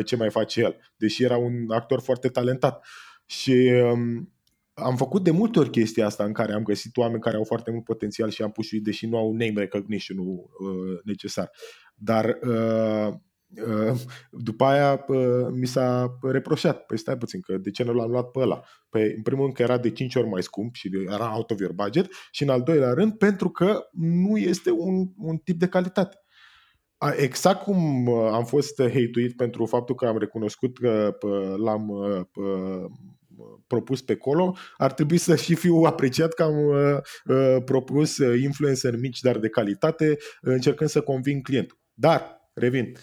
ce 0.05 0.17
mai 0.17 0.31
face 0.31 0.61
el, 0.61 0.77
deși 0.97 1.25
era 1.25 1.37
un 1.37 1.53
actor 1.69 2.01
foarte 2.01 2.29
talentat. 2.29 2.87
Și 3.27 3.73
um, 3.93 4.36
am 4.83 4.97
făcut 4.97 5.25
de 5.25 5.31
multe 5.31 5.59
ori 5.59 5.71
chestia 5.71 6.07
asta 6.07 6.25
în 6.25 6.33
care 6.33 6.53
am 6.53 6.63
găsit 6.63 6.97
oameni 6.97 7.21
care 7.21 7.37
au 7.37 7.45
foarte 7.45 7.71
mult 7.71 7.85
potențial 7.85 8.31
și 8.31 8.43
am 8.43 8.51
pus 8.51 8.67
și 8.67 8.81
deși 8.81 9.07
nu 9.07 9.17
au 9.17 9.33
name 9.33 9.53
recognition-ul 9.55 10.51
uh, 10.59 11.01
necesar. 11.05 11.51
Dar 11.95 12.39
uh, 12.43 13.15
uh, 13.67 14.01
după 14.31 14.65
aia 14.65 15.05
uh, 15.09 15.47
mi 15.51 15.67
s-a 15.67 16.19
reproșat, 16.23 16.87
păi 16.87 16.99
stai 16.99 17.17
puțin, 17.17 17.41
că 17.41 17.57
de 17.57 17.71
ce 17.71 17.85
nu 17.85 17.93
l-am 17.93 18.11
luat 18.11 18.31
pe 18.31 18.39
ăla? 18.39 18.63
Păi, 18.89 19.13
în 19.17 19.23
primul 19.23 19.43
rând 19.43 19.55
că 19.55 19.63
era 19.63 19.79
de 19.79 19.91
5 19.91 20.15
ori 20.15 20.29
mai 20.29 20.43
scump 20.43 20.75
și 20.75 20.91
era 21.07 21.35
out 21.35 21.51
of 21.51 21.61
your 21.61 21.73
budget 21.73 22.11
și 22.31 22.43
în 22.43 22.49
al 22.49 22.63
doilea 22.63 22.93
rând 22.93 23.13
pentru 23.13 23.51
că 23.51 23.89
nu 23.93 24.37
este 24.37 24.71
un, 24.71 25.07
un 25.19 25.37
tip 25.37 25.59
de 25.59 25.69
calitate. 25.69 26.21
Exact 27.17 27.63
cum 27.63 28.07
uh, 28.07 28.29
am 28.33 28.45
fost 28.45 28.81
hate 28.83 29.33
pentru 29.37 29.65
faptul 29.65 29.95
că 29.95 30.07
am 30.07 30.19
recunoscut 30.19 30.79
că 30.79 31.17
l-am 31.57 31.89
uh, 31.89 32.21
propus 33.67 34.03
pe 34.03 34.17
colo, 34.17 34.57
ar 34.77 34.93
trebui 34.93 35.19
să 35.19 35.37
și 35.37 35.55
fiu 35.55 35.75
apreciat 35.77 36.33
că 36.33 36.43
am 36.43 36.67
uh, 36.67 36.99
uh, 37.25 37.63
propus 37.65 38.19
uh, 38.19 38.41
influencer 38.41 38.99
mici, 38.99 39.21
dar 39.21 39.39
de 39.39 39.49
calitate, 39.49 40.17
încercând 40.41 40.91
să 40.91 41.01
conving 41.01 41.43
clientul. 41.43 41.79
Dar, 41.95 42.51
revin, 42.55 42.97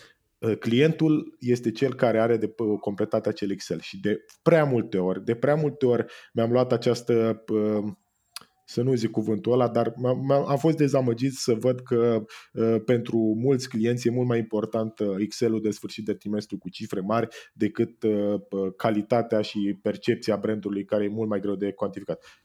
clientul 0.59 1.35
este 1.39 1.71
cel 1.71 1.93
care 1.93 2.19
are 2.19 2.37
de 2.37 2.53
completat 2.79 3.27
acel 3.27 3.51
Excel 3.51 3.79
și 3.79 3.99
de 3.99 4.25
prea 4.41 4.63
multe 4.63 4.97
ori, 4.97 5.25
de 5.25 5.35
prea 5.35 5.55
multe 5.55 5.85
ori 5.85 6.05
mi-am 6.33 6.51
luat 6.51 6.71
această 6.71 7.43
să 8.65 8.81
nu 8.81 8.93
zic 8.93 9.09
cuvântul 9.09 9.51
ăla, 9.51 9.69
dar 9.69 9.93
am 10.47 10.57
fost 10.57 10.77
dezamăgit 10.77 11.33
să 11.33 11.53
văd 11.53 11.79
că 11.79 12.23
uh, 12.53 12.75
pentru 12.85 13.17
mulți 13.17 13.69
clienți 13.69 14.07
e 14.07 14.11
mult 14.11 14.27
mai 14.27 14.37
important 14.37 14.99
uh, 14.99 15.15
Excel-ul 15.17 15.61
de 15.61 15.71
sfârșit 15.71 16.05
de 16.05 16.13
trimestru 16.13 16.57
cu 16.57 16.69
cifre 16.69 16.99
mari 16.99 17.27
decât 17.53 18.03
uh, 18.03 18.41
calitatea 18.77 19.41
și 19.41 19.79
percepția 19.81 20.37
brandului 20.37 20.85
care 20.85 21.03
e 21.03 21.07
mult 21.07 21.29
mai 21.29 21.39
greu 21.39 21.55
de 21.55 21.71
cuantificat. 21.71 22.42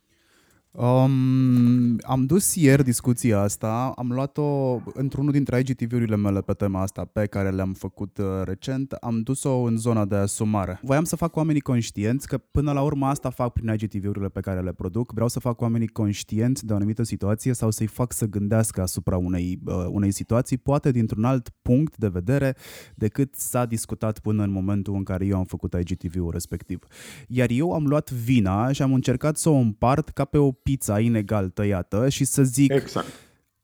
Um, 0.80 1.96
am 2.00 2.24
dus 2.26 2.54
ieri 2.54 2.84
discuția 2.84 3.40
asta, 3.40 3.92
am 3.96 4.12
luat-o 4.12 4.80
într-unul 4.94 5.32
dintre 5.32 5.58
IGTV-urile 5.58 6.16
mele 6.16 6.40
pe 6.40 6.52
tema 6.52 6.82
asta 6.82 7.04
pe 7.04 7.26
care 7.26 7.50
le-am 7.50 7.72
făcut 7.72 8.18
uh, 8.18 8.24
recent, 8.44 8.92
am 8.92 9.20
dus-o 9.20 9.62
în 9.62 9.76
zona 9.76 10.04
de 10.04 10.14
asumare. 10.14 10.80
Voiam 10.82 11.04
să 11.04 11.16
fac 11.16 11.36
oamenii 11.36 11.60
conștienți 11.60 12.28
că 12.28 12.38
până 12.38 12.72
la 12.72 12.82
urmă 12.82 13.06
asta 13.06 13.30
fac 13.30 13.52
prin 13.52 13.76
IGTV-urile 13.78 14.28
pe 14.28 14.40
care 14.40 14.60
le 14.60 14.72
produc, 14.72 15.12
vreau 15.12 15.28
să 15.28 15.40
fac 15.40 15.60
oamenii 15.60 15.88
conștienți 15.88 16.66
de 16.66 16.72
o 16.72 16.76
anumită 16.76 17.02
situație 17.02 17.52
sau 17.52 17.70
să-i 17.70 17.86
fac 17.86 18.12
să 18.12 18.26
gândească 18.26 18.82
asupra 18.82 19.16
unei, 19.16 19.58
uh, 19.64 19.86
unei 19.88 20.10
situații, 20.10 20.56
poate 20.56 20.90
dintr-un 20.90 21.24
alt 21.24 21.48
punct 21.62 21.96
de 21.96 22.08
vedere 22.08 22.56
decât 22.94 23.34
s-a 23.34 23.64
discutat 23.64 24.18
până 24.18 24.42
în 24.42 24.50
momentul 24.50 24.94
în 24.94 25.02
care 25.02 25.26
eu 25.26 25.36
am 25.36 25.44
făcut 25.44 25.72
IGTV-ul 25.72 26.30
respectiv. 26.30 26.86
Iar 27.28 27.50
eu 27.50 27.72
am 27.72 27.86
luat 27.86 28.10
vina 28.10 28.72
și 28.72 28.82
am 28.82 28.92
încercat 28.92 29.36
să 29.36 29.48
o 29.48 29.54
împart 29.54 30.08
ca 30.08 30.24
pe 30.24 30.38
o 30.38 30.52
pizza 30.68 31.00
inegal 31.00 31.48
tăiată 31.48 32.08
și 32.08 32.24
să 32.24 32.42
zic... 32.42 32.72
Exact. 32.72 33.06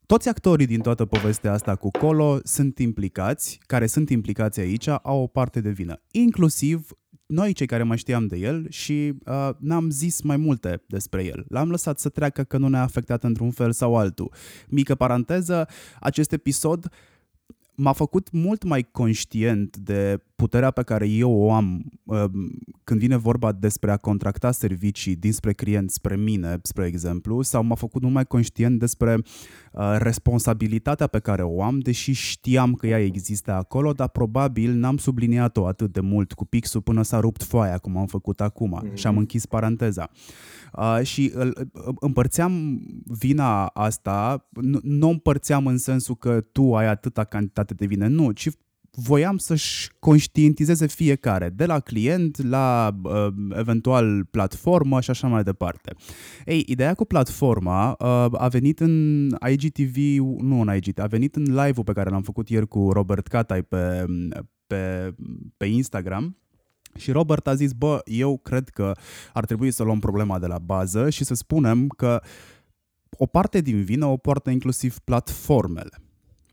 Toți 0.06 0.28
actorii 0.28 0.66
din 0.66 0.80
toată 0.80 1.04
povestea 1.04 1.52
asta 1.52 1.76
cu 1.76 1.90
Colo 1.90 2.38
sunt 2.42 2.78
implicați, 2.78 3.60
care 3.66 3.86
sunt 3.86 4.10
implicați 4.10 4.60
aici, 4.60 4.88
au 4.88 5.22
o 5.22 5.26
parte 5.26 5.60
de 5.60 5.70
vină. 5.70 6.00
Inclusiv 6.10 6.88
noi 7.26 7.52
cei 7.52 7.66
care 7.66 7.82
mai 7.82 7.96
știam 7.96 8.26
de 8.26 8.36
el 8.36 8.66
și 8.70 9.12
uh, 9.26 9.50
n-am 9.58 9.90
zis 9.90 10.20
mai 10.20 10.36
multe 10.36 10.82
despre 10.86 11.24
el. 11.24 11.44
L-am 11.48 11.70
lăsat 11.70 11.98
să 11.98 12.08
treacă 12.08 12.42
că 12.42 12.58
nu 12.58 12.68
ne-a 12.68 12.82
afectat 12.82 13.24
într-un 13.24 13.50
fel 13.50 13.72
sau 13.72 13.96
altul. 13.96 14.32
Mică 14.68 14.94
paranteză, 14.94 15.68
acest 16.00 16.32
episod 16.32 16.88
m-a 17.74 17.92
făcut 17.92 18.30
mult 18.30 18.62
mai 18.62 18.82
conștient 18.82 19.76
de 19.76 20.20
puterea 20.36 20.70
pe 20.70 20.82
care 20.82 21.08
eu 21.08 21.32
o 21.32 21.52
am 21.52 21.84
uh, 22.04 22.24
când 22.84 23.00
vine 23.00 23.16
vorba 23.16 23.52
despre 23.52 23.90
a 23.90 23.96
contracta 23.96 24.50
servicii 24.50 25.16
dinspre 25.16 25.52
client 25.52 25.90
spre 25.90 26.16
mine, 26.16 26.58
spre 26.62 26.86
exemplu, 26.86 27.42
sau 27.42 27.62
m-a 27.62 27.74
făcut 27.74 28.02
mult 28.02 28.14
mai 28.14 28.26
conștient 28.26 28.78
despre 28.78 29.14
uh, 29.72 29.96
responsabilitatea 29.98 31.06
pe 31.06 31.18
care 31.18 31.42
o 31.42 31.62
am, 31.62 31.78
deși 31.78 32.12
știam 32.12 32.74
că 32.74 32.86
ea 32.86 32.98
există 32.98 33.52
acolo, 33.52 33.92
dar 33.92 34.08
probabil 34.08 34.72
n-am 34.72 34.96
subliniat-o 34.96 35.66
atât 35.66 35.92
de 35.92 36.00
mult 36.00 36.32
cu 36.32 36.44
pixul 36.44 36.80
până 36.80 37.02
s-a 37.02 37.20
rupt 37.20 37.42
foaia, 37.42 37.78
cum 37.78 37.96
am 37.96 38.06
făcut 38.06 38.40
acum 38.40 38.82
mm-hmm. 38.82 38.94
și 38.94 39.06
am 39.06 39.18
închis 39.18 39.46
paranteza. 39.46 40.10
Uh, 40.78 41.00
și 41.02 41.32
îl, 41.34 41.70
împărțeam 42.00 42.80
vina 43.04 43.66
asta, 43.66 44.48
nu, 44.50 44.78
nu 44.82 45.08
împărțeam 45.08 45.66
în 45.66 45.78
sensul 45.78 46.16
că 46.16 46.40
tu 46.40 46.76
ai 46.76 46.86
atâta 46.86 47.24
cantitate 47.24 47.74
de 47.74 47.86
vină, 47.86 48.06
nu, 48.06 48.30
ci 48.30 48.48
voiam 48.94 49.36
să-și 49.36 49.90
conștientizeze 49.98 50.86
fiecare, 50.86 51.48
de 51.48 51.66
la 51.66 51.80
client 51.80 52.42
la 52.42 52.96
uh, 53.02 53.26
eventual 53.50 54.24
platformă 54.24 55.00
și 55.00 55.10
așa 55.10 55.26
mai 55.26 55.42
departe. 55.42 55.94
Ei, 56.44 56.64
ideea 56.66 56.94
cu 56.94 57.04
platforma 57.04 57.90
uh, 57.90 58.26
a 58.32 58.48
venit 58.48 58.80
în 58.80 59.26
IGTV, 59.50 59.96
nu 60.40 60.60
în 60.60 60.74
IGTV, 60.74 61.02
a 61.02 61.06
venit 61.06 61.36
în 61.36 61.42
live-ul 61.42 61.84
pe 61.84 61.92
care 61.92 62.10
l-am 62.10 62.22
făcut 62.22 62.48
ieri 62.48 62.68
cu 62.68 62.90
Robert 62.92 63.26
Catai 63.26 63.62
pe, 63.62 64.04
pe, 64.66 65.14
pe 65.56 65.66
Instagram 65.66 66.38
și 66.96 67.10
Robert 67.10 67.46
a 67.46 67.54
zis, 67.54 67.72
bă, 67.72 68.00
eu 68.04 68.38
cred 68.38 68.68
că 68.68 68.92
ar 69.32 69.44
trebui 69.44 69.70
să 69.70 69.82
luăm 69.82 69.98
problema 69.98 70.38
de 70.38 70.46
la 70.46 70.58
bază 70.58 71.10
și 71.10 71.24
să 71.24 71.34
spunem 71.34 71.88
că 71.88 72.22
o 73.10 73.26
parte 73.26 73.60
din 73.60 73.84
vină 73.84 74.06
o 74.06 74.16
poartă 74.16 74.50
inclusiv 74.50 74.98
platformele 74.98 76.03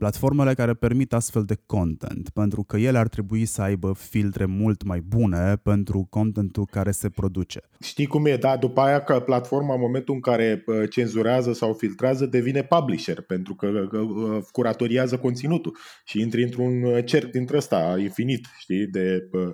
platformele 0.01 0.53
care 0.53 0.73
permit 0.73 1.13
astfel 1.13 1.43
de 1.43 1.57
content, 1.65 2.29
pentru 2.29 2.63
că 2.63 2.77
ele 2.77 2.97
ar 2.97 3.07
trebui 3.07 3.45
să 3.45 3.61
aibă 3.61 3.93
filtre 3.93 4.45
mult 4.45 4.83
mai 4.83 4.99
bune 4.99 5.55
pentru 5.63 6.07
contentul 6.09 6.65
care 6.65 6.91
se 6.91 7.09
produce. 7.09 7.61
Știi 7.81 8.05
cum 8.05 8.25
e, 8.25 8.35
da? 8.35 8.57
După 8.57 8.81
aia 8.81 9.03
că 9.03 9.19
platforma, 9.19 9.73
în 9.73 9.79
momentul 9.79 10.13
în 10.13 10.19
care 10.19 10.63
cenzurează 10.89 11.53
sau 11.53 11.73
filtrează, 11.73 12.25
devine 12.25 12.63
publisher, 12.63 13.21
pentru 13.21 13.55
că 13.55 13.67
curatoriază 14.51 15.17
conținutul 15.17 15.77
și 16.05 16.19
intri 16.19 16.43
într-un 16.43 17.01
cerc 17.05 17.31
dintre 17.31 17.57
ăsta 17.57 17.95
infinit, 17.99 18.47
știi, 18.59 18.87
de 18.87 19.29
Uh, 19.31 19.53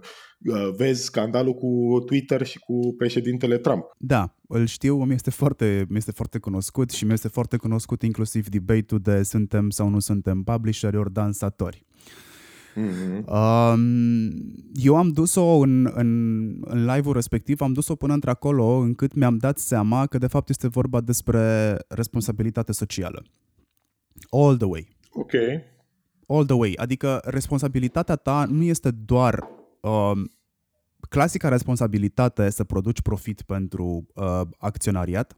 vezi 0.76 1.04
scandalul 1.04 1.54
cu 1.54 2.04
Twitter 2.06 2.46
și 2.46 2.60
cu 2.60 2.94
președintele 2.98 3.58
Trump. 3.58 3.84
Da, 3.98 4.36
îl 4.48 4.66
știu, 4.66 5.04
mi 5.04 5.14
este 5.14 5.30
foarte, 5.30 5.86
mi 5.90 5.98
este 5.98 6.12
foarte 6.12 6.40
cunoscut 6.40 6.90
și 6.90 7.06
mi 7.06 7.14
este 7.14 7.28
foarte 7.28 7.58
cunoscut 7.58 8.02
inclusiv 8.02 8.48
debate-ul 8.48 9.02
de 9.02 9.24
suntem 9.24 9.70
sau 9.70 9.90
nu 9.90 10.00
suntem 10.00 10.44
publisheri 10.44 10.98
ori 10.98 11.14
dansatori. 11.14 11.86
Mm-hmm. 12.78 13.24
eu 14.74 14.96
am 14.96 15.12
dus-o 15.12 15.58
în, 15.58 15.92
în, 15.94 16.10
în 16.66 16.86
live-ul 16.86 17.14
respectiv, 17.14 17.62
am 17.62 17.74
dus-o 17.74 17.96
până 17.96 18.14
într-acolo 18.14 18.66
încât 18.66 19.14
mi-am 19.14 19.38
dat 19.38 19.58
seama 19.58 20.06
că 20.06 20.18
de 20.18 20.28
fapt 20.28 20.50
este 20.50 20.68
vorba 20.68 21.02
despre 21.02 21.76
responsabilitate 21.88 22.72
socială. 22.72 23.24
All 24.30 24.58
the 24.58 24.66
way. 24.66 24.88
Ok. 25.12 25.32
All 26.28 26.46
the 26.46 26.56
way. 26.56 26.74
Adică 26.76 27.22
responsabilitatea 27.24 28.16
ta 28.16 28.46
nu 28.50 28.64
este 28.64 28.92
doar 28.92 29.48
uh, 29.82 30.12
clasica 31.10 31.50
responsabilitate 31.50 32.50
să 32.50 32.64
produci 32.64 33.02
profit 33.02 33.42
pentru 33.42 34.08
uh, 34.14 34.42
acționariat, 34.58 35.38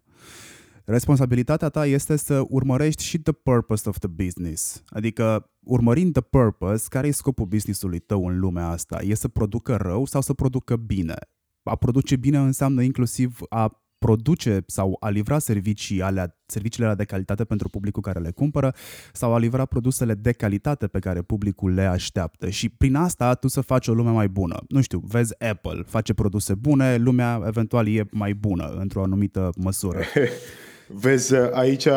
responsabilitatea 0.86 1.70
ta 1.70 1.86
este 1.86 2.16
să 2.16 2.44
urmărești 2.48 3.04
și 3.04 3.20
the 3.20 3.32
purpose 3.32 3.90
of 3.90 3.98
the 3.98 4.08
business. 4.08 4.84
Adică, 4.88 5.52
urmărind 5.60 6.12
the 6.12 6.22
purpose, 6.22 6.86
care 6.90 7.08
e 7.08 7.12
scopul 7.12 7.46
businessului 7.46 8.00
tău 8.00 8.28
în 8.28 8.40
lumea 8.40 8.68
asta? 8.68 9.00
E 9.02 9.14
să 9.14 9.28
producă 9.28 9.76
rău 9.76 10.06
sau 10.06 10.22
să 10.22 10.34
producă 10.34 10.76
bine? 10.76 11.16
A 11.64 11.76
produce 11.76 12.16
bine 12.16 12.38
înseamnă 12.38 12.82
inclusiv 12.82 13.40
a 13.50 13.84
produce 14.00 14.64
sau 14.66 14.98
a 15.00 15.10
livra 15.10 15.40
servicii 15.40 16.02
alea, 16.02 16.36
serviciile 16.46 16.86
alea 16.86 16.98
de 16.98 17.06
calitate 17.06 17.44
pentru 17.44 17.70
publicul 17.70 18.02
care 18.02 18.20
le 18.20 18.32
cumpără 18.32 18.74
sau 19.14 19.34
a 19.34 19.38
livra 19.38 19.66
produsele 19.66 20.14
de 20.14 20.32
calitate 20.32 20.88
pe 20.88 21.00
care 21.00 21.22
publicul 21.22 21.74
le 21.74 21.86
așteaptă 21.86 22.50
și 22.50 22.70
prin 22.70 22.96
asta 22.96 23.34
tu 23.34 23.48
să 23.48 23.62
faci 23.62 23.88
o 23.88 23.94
lume 23.94 24.10
mai 24.10 24.28
bună. 24.28 24.58
Nu 24.68 24.82
știu, 24.82 25.00
vezi 25.08 25.44
Apple, 25.44 25.84
face 25.86 26.14
produse 26.14 26.54
bune, 26.54 26.96
lumea 26.96 27.42
eventual 27.46 27.88
e 27.88 28.06
mai 28.12 28.34
bună 28.34 28.68
într-o 28.80 29.04
anumită 29.04 29.50
măsură. 29.58 30.00
Vezi, 30.92 31.36
aici 31.36 31.88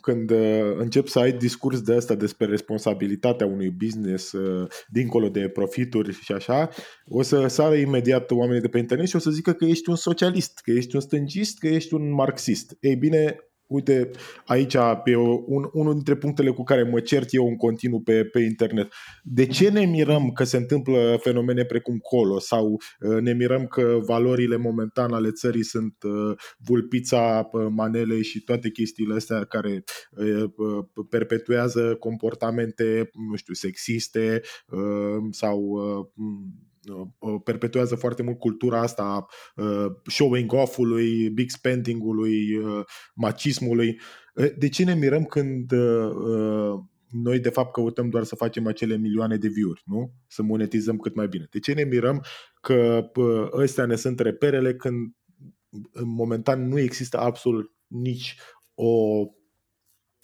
când 0.00 0.30
uh, 0.30 0.74
încep 0.76 1.06
să 1.06 1.18
ai 1.18 1.32
discurs 1.32 1.80
de 1.80 1.94
asta 1.94 2.14
despre 2.14 2.46
responsabilitatea 2.46 3.46
unui 3.46 3.70
business 3.70 4.32
uh, 4.32 4.68
dincolo 4.88 5.28
de 5.28 5.48
profituri 5.48 6.12
și 6.12 6.32
așa, 6.32 6.68
o 7.08 7.22
să 7.22 7.46
sară 7.46 7.74
imediat 7.74 8.30
oamenii 8.30 8.60
de 8.60 8.68
pe 8.68 8.78
internet 8.78 9.08
și 9.08 9.16
o 9.16 9.18
să 9.18 9.30
zică 9.30 9.52
că 9.52 9.64
ești 9.64 9.88
un 9.88 9.96
socialist, 9.96 10.60
că 10.62 10.70
ești 10.70 10.94
un 10.94 11.00
stângist, 11.00 11.58
că 11.58 11.66
ești 11.66 11.94
un 11.94 12.12
marxist. 12.12 12.76
Ei 12.80 12.96
bine, 12.96 13.36
Uite, 13.68 14.10
aici 14.46 14.76
pe 15.04 15.16
un, 15.46 15.68
unul 15.72 15.92
dintre 15.92 16.16
punctele 16.16 16.50
cu 16.50 16.62
care 16.62 16.82
mă 16.82 17.00
cert 17.00 17.28
eu 17.30 17.46
în 17.46 17.56
continuu 17.56 18.00
pe, 18.00 18.24
pe 18.24 18.40
internet. 18.40 18.92
De 19.22 19.46
ce 19.46 19.70
ne 19.70 19.84
mirăm 19.84 20.30
că 20.30 20.44
se 20.44 20.56
întâmplă 20.56 21.18
fenomene 21.20 21.64
precum 21.64 21.98
colo 21.98 22.38
sau 22.38 22.80
uh, 23.00 23.20
ne 23.20 23.32
mirăm 23.32 23.66
că 23.66 23.98
valorile 24.06 24.56
momentan 24.56 25.12
ale 25.12 25.30
țării 25.30 25.64
sunt 25.64 25.94
uh, 26.02 26.36
vulpița, 26.58 27.48
uh, 27.52 27.66
manele 27.70 28.22
și 28.22 28.40
toate 28.40 28.70
chestiile 28.70 29.14
astea 29.14 29.44
care 29.44 29.84
perpetuează 31.08 31.94
comportamente, 31.94 33.10
nu 33.30 33.36
știu, 33.36 33.54
sexiste 33.54 34.40
sau 35.30 35.58
Uh, 35.58 36.06
perpetuează 37.44 37.94
foarte 37.94 38.22
mult 38.22 38.38
cultura 38.38 38.80
asta 38.80 39.26
uh, 39.56 39.86
showing 40.06 40.52
off-ului, 40.52 41.30
big 41.30 41.50
spending-ului, 41.50 42.56
uh, 42.56 42.84
macismului. 43.14 44.00
De 44.56 44.68
ce 44.68 44.84
ne 44.84 44.94
mirăm 44.94 45.24
când 45.24 45.72
noi 47.10 47.38
de 47.38 47.48
fapt 47.48 47.72
căutăm 47.72 48.08
doar 48.08 48.24
să 48.24 48.34
facem 48.34 48.66
acele 48.66 48.96
milioane 48.96 49.36
de 49.36 49.48
view-uri, 49.48 49.82
nu? 49.86 50.12
Să 50.26 50.42
monetizăm 50.42 50.96
cât 50.96 51.14
mai 51.14 51.28
bine. 51.28 51.46
De 51.50 51.58
ce 51.58 51.72
ne 51.72 51.84
mirăm 51.84 52.24
că 52.60 53.10
ăstea 53.52 53.86
ne 53.86 53.96
sunt 53.96 54.20
reperele 54.20 54.74
când 54.74 55.12
momentan 56.04 56.68
nu 56.68 56.78
există 56.78 57.18
absolut 57.18 57.72
nici 57.86 58.36
o 58.74 59.24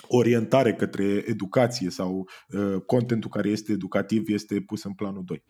orientare 0.08 0.74
către 0.74 1.24
educație 1.26 1.90
sau 1.90 2.28
uh, 2.48 2.80
contentul 2.86 3.30
care 3.30 3.48
este 3.48 3.72
educativ 3.72 4.28
este 4.28 4.60
pus 4.60 4.84
în 4.84 4.92
planul 4.92 5.22
2. 5.24 5.44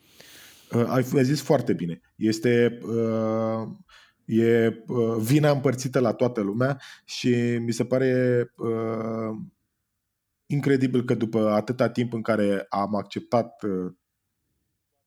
Uh, 0.73 0.85
ai, 0.89 1.05
ai 1.15 1.25
zis 1.25 1.43
foarte 1.43 1.73
bine. 1.73 2.01
Este 2.17 2.79
uh, 2.83 3.69
e 4.25 4.83
uh, 4.87 5.17
vina 5.19 5.51
împărțită 5.51 5.99
la 6.01 6.13
toată 6.13 6.41
lumea 6.41 6.81
și 7.05 7.59
mi 7.59 7.73
se 7.73 7.85
pare 7.85 8.43
uh, 8.57 9.37
incredibil 10.47 11.05
că 11.05 11.15
după 11.15 11.49
atâta 11.51 11.89
timp 11.89 12.13
în 12.13 12.23
care 12.23 12.67
am 12.69 12.95
acceptat 12.95 13.63
uh, 13.63 13.93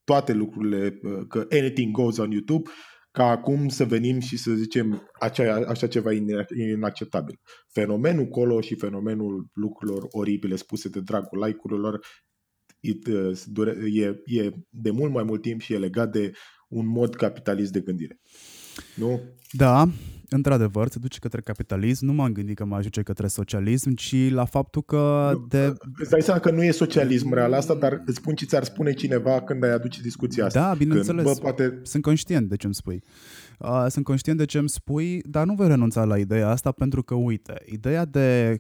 toate 0.04 0.34
lucrurile, 0.34 1.00
uh, 1.04 1.26
că 1.28 1.48
anything 1.52 1.92
goes 1.92 2.18
on 2.18 2.32
YouTube, 2.32 2.70
ca 3.12 3.24
acum 3.24 3.68
să 3.68 3.86
venim 3.86 4.20
și 4.20 4.38
să 4.38 4.52
zicem 4.52 5.10
acea, 5.20 5.56
așa 5.68 5.88
ceva 5.88 6.12
inacceptabil. 6.56 7.40
Fenomenul 7.68 8.26
colo 8.26 8.62
și 8.62 8.76
fenomenul 8.76 9.48
lucrurilor 9.54 10.08
oribile 10.12 10.56
spuse 10.56 10.90
de 10.90 11.00
dragul 11.00 11.44
like-urilor 11.46 12.06
it, 12.80 13.08
uh, 13.08 13.68
e, 13.94 14.06
e 14.26 14.52
de 14.70 14.92
mult 14.92 15.14
mai 15.14 15.24
mult 15.24 15.42
timp 15.42 15.62
și 15.62 15.74
e 15.74 15.78
legat 15.78 16.12
de 16.12 16.32
un 16.68 16.88
mod 16.88 17.16
capitalist 17.16 17.72
de 17.72 17.80
gândire. 17.80 18.20
Nu? 18.96 19.22
Da, 19.52 19.90
într-adevăr, 20.30 20.88
se 20.88 21.00
duce 21.00 21.20
către 21.20 21.42
capitalism. 21.42 22.06
Nu 22.06 22.14
m-am 22.14 22.32
gândit 22.32 22.56
că 22.56 22.66
mă 22.66 22.76
ajunge 22.76 23.02
către 23.02 23.28
socialism, 23.28 23.94
ci 23.94 24.30
la 24.30 24.46
faptul 24.46 24.82
că 24.84 25.34
de... 25.50 25.74
Îți 26.00 26.10
dai 26.10 26.22
seama 26.22 26.40
că 26.40 26.52
nu 26.52 26.64
e 26.64 26.72
socialism 26.72 27.34
real 27.34 27.54
asta, 27.54 27.76
dar 27.76 28.02
îți 28.06 28.18
spun 28.18 28.36
ce 28.36 28.46
ți-ar 28.46 28.64
spune 28.64 28.94
cineva 28.94 29.42
când 29.42 29.64
ai 29.64 29.74
aduce 29.74 30.02
discuția 30.02 30.46
asta. 30.46 30.60
Da, 30.60 30.74
bineînțeles. 30.74 31.24
Când, 31.24 31.36
bă, 31.36 31.42
poate... 31.42 31.80
Sunt 31.84 32.04
conștient 32.04 32.50
de 32.50 32.56
ce 32.56 32.66
îmi 32.66 32.76
spui. 32.76 33.04
Uh, 33.60 33.86
sunt 33.90 34.06
conștient 34.06 34.38
de 34.38 34.46
ce 34.46 34.58
îmi 34.58 34.70
spui, 34.70 35.22
dar 35.22 35.46
nu 35.46 35.54
voi 35.54 35.68
renunța 35.68 36.04
la 36.04 36.18
ideea 36.18 36.50
asta 36.50 36.72
pentru 36.72 37.04
că, 37.04 37.14
uite, 37.14 37.62
ideea 37.66 38.06
de 38.06 38.58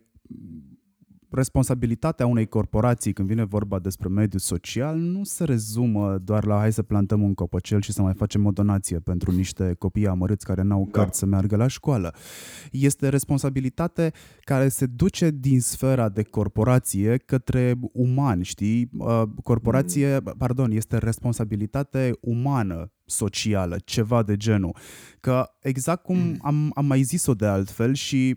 responsabilitatea 1.30 2.26
unei 2.26 2.46
corporații 2.46 3.14
când 3.14 3.28
vine 3.28 3.44
vorba 3.44 3.80
despre 3.80 4.08
mediul 4.08 4.40
social 4.40 4.98
nu 4.98 5.24
se 5.24 5.44
rezumă 5.44 6.18
doar 6.18 6.46
la 6.46 6.58
hai 6.58 6.74
să 6.74 6.84
plantăm 6.84 7.22
un 7.22 7.34
copăcel 7.34 7.82
și 7.82 7.92
să 7.92 8.02
mai 8.02 8.14
facem 8.14 8.46
o 8.46 8.52
donație 8.52 9.00
pentru 9.00 9.32
niște 9.32 9.76
copii 9.80 10.08
amărâți 10.08 10.46
care 10.46 10.62
n-au 10.62 10.88
da. 10.92 11.00
cărți 11.00 11.20
să 11.20 11.26
meargă 11.26 11.56
la 11.56 11.68
școală. 11.68 12.14
Este 12.72 13.10
responsabilitate 13.10 14.12
care 14.40 14.68
se 14.68 14.86
duce 14.86 15.32
din 15.32 15.62
sfera 15.62 16.10
de 16.10 16.24
corporație 16.24 17.18
către 17.18 17.74
umani, 17.94 18.44
știi? 18.44 18.90
Uh, 18.98 19.24
corporație, 19.44 20.20
mm. 20.24 20.34
pardon, 20.38 20.72
este 20.72 20.98
responsabilitate 20.98 22.12
umană 22.22 22.92
socială, 23.08 23.78
ceva 23.86 24.24
de 24.24 24.38
genul. 24.38 24.76
Că 25.20 25.50
exact 25.60 26.04
cum 26.04 26.18
mm. 26.18 26.38
am, 26.42 26.72
am 26.76 26.86
mai 26.86 27.02
zis-o 27.02 27.34
de 27.34 27.46
altfel 27.46 27.94
și 27.94 28.36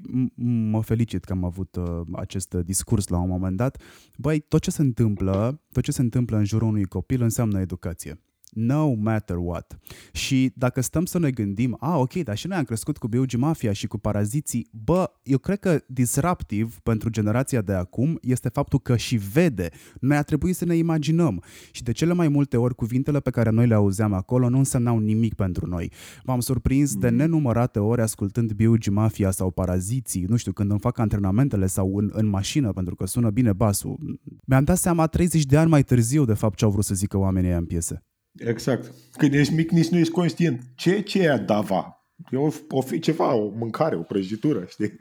mă 0.70 0.82
felicit 0.82 1.24
că 1.24 1.32
am 1.32 1.44
avut 1.44 1.76
uh, 1.76 2.00
acest 2.12 2.54
discurs 2.54 3.08
la 3.08 3.18
un 3.18 3.28
moment 3.28 3.56
dat, 3.56 3.82
băi, 4.16 4.40
tot 4.40 4.62
ce 4.62 4.70
se 4.70 4.82
întâmplă, 4.82 5.62
tot 5.72 5.82
ce 5.82 5.92
se 5.92 6.00
întâmplă 6.00 6.36
în 6.36 6.44
jurul 6.44 6.68
unui 6.68 6.84
copil 6.84 7.22
înseamnă 7.22 7.60
educație. 7.60 8.20
No 8.50 8.94
matter 8.94 9.36
what. 9.36 9.78
Și 10.12 10.52
dacă 10.54 10.80
stăm 10.80 11.04
să 11.04 11.18
ne 11.18 11.30
gândim, 11.30 11.76
a, 11.80 11.98
ok, 11.98 12.12
dar 12.12 12.36
și 12.36 12.46
noi 12.46 12.56
am 12.56 12.64
crescut 12.64 12.98
cu 12.98 13.08
Biugi 13.08 13.36
Mafia 13.36 13.72
și 13.72 13.86
cu 13.86 13.98
Paraziții, 13.98 14.68
bă, 14.84 15.10
eu 15.22 15.38
cred 15.38 15.58
că 15.58 15.80
disruptiv 15.86 16.78
pentru 16.78 17.08
generația 17.08 17.60
de 17.60 17.72
acum 17.72 18.18
este 18.22 18.48
faptul 18.48 18.78
că 18.78 18.96
și 18.96 19.16
vede. 19.16 19.68
Noi 20.00 20.16
a 20.16 20.22
trebuit 20.22 20.56
să 20.56 20.64
ne 20.64 20.76
imaginăm. 20.76 21.42
Și 21.70 21.82
de 21.82 21.92
cele 21.92 22.12
mai 22.12 22.28
multe 22.28 22.56
ori, 22.56 22.74
cuvintele 22.74 23.20
pe 23.20 23.30
care 23.30 23.50
noi 23.50 23.66
le 23.66 23.74
auzeam 23.74 24.12
acolo 24.12 24.48
nu 24.48 24.58
însemnau 24.58 24.98
nimic 24.98 25.34
pentru 25.34 25.66
noi. 25.66 25.92
M-am 26.24 26.40
surprins 26.40 26.96
de 26.96 27.08
mm. 27.10 27.16
nenumărate 27.16 27.78
ori 27.78 28.00
ascultând 28.00 28.52
Biugi 28.52 28.90
Mafia 28.90 29.30
sau 29.30 29.50
Paraziții, 29.50 30.24
nu 30.24 30.36
știu, 30.36 30.52
când 30.52 30.70
îmi 30.70 30.80
fac 30.80 30.98
antrenamentele 30.98 31.66
sau 31.66 31.96
în, 31.96 32.10
în 32.12 32.26
mașină, 32.26 32.72
pentru 32.72 32.94
că 32.94 33.06
sună 33.06 33.30
bine 33.30 33.52
basul. 33.52 34.18
Mi-am 34.46 34.64
dat 34.64 34.78
seama 34.78 35.06
30 35.06 35.44
de 35.44 35.56
ani 35.56 35.70
mai 35.70 35.82
târziu, 35.82 36.24
de 36.24 36.34
fapt, 36.34 36.56
ce 36.56 36.64
au 36.64 36.70
vrut 36.70 36.84
să 36.84 36.94
zică 36.94 37.18
oamenii 37.18 37.50
în 37.50 37.64
piese. 37.64 38.04
Exact. 38.38 38.92
Când 39.12 39.34
ești 39.34 39.54
mic, 39.54 39.70
nici 39.70 39.88
nu 39.88 39.98
ești 39.98 40.12
conștient. 40.12 40.62
Ce, 40.74 41.00
ce 41.00 41.18
e 41.22 41.36
dava? 41.46 41.94
E 42.30 42.36
o, 42.36 42.50
o 42.68 42.80
fi 42.80 42.98
ceva, 42.98 43.34
o 43.34 43.50
mâncare, 43.56 43.96
o 43.96 44.02
prăjitură, 44.02 44.64
știi? 44.68 44.92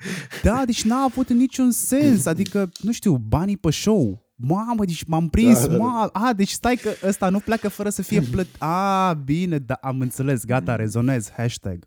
Da, 0.44 0.66
deci 0.66 0.84
n-a 0.84 1.04
avut 1.04 1.30
niciun 1.30 1.72
sens. 1.72 2.26
Adică, 2.26 2.72
nu 2.82 2.92
știu, 2.92 3.16
banii 3.16 3.58
pe 3.58 3.72
show. 3.72 4.29
Mamă, 4.42 4.86
deci 4.86 5.04
m-am 5.04 5.30
prins, 5.30 5.68
da, 5.68 5.78
da, 5.78 6.10
da. 6.14 6.20
A, 6.28 6.34
deci 6.34 6.50
stai 6.50 6.76
că 6.76 6.90
ăsta 7.08 7.30
nu 7.30 7.40
pleacă 7.40 7.70
fără 7.70 7.90
să 7.90 8.02
fie 8.02 8.22
plătit. 8.32 8.56
A, 8.62 9.14
bine, 9.14 9.58
da, 9.58 9.74
am 9.82 10.00
înțeles, 10.00 10.46
gata, 10.46 10.76
rezonez, 10.76 11.32
hashtag. 11.38 11.86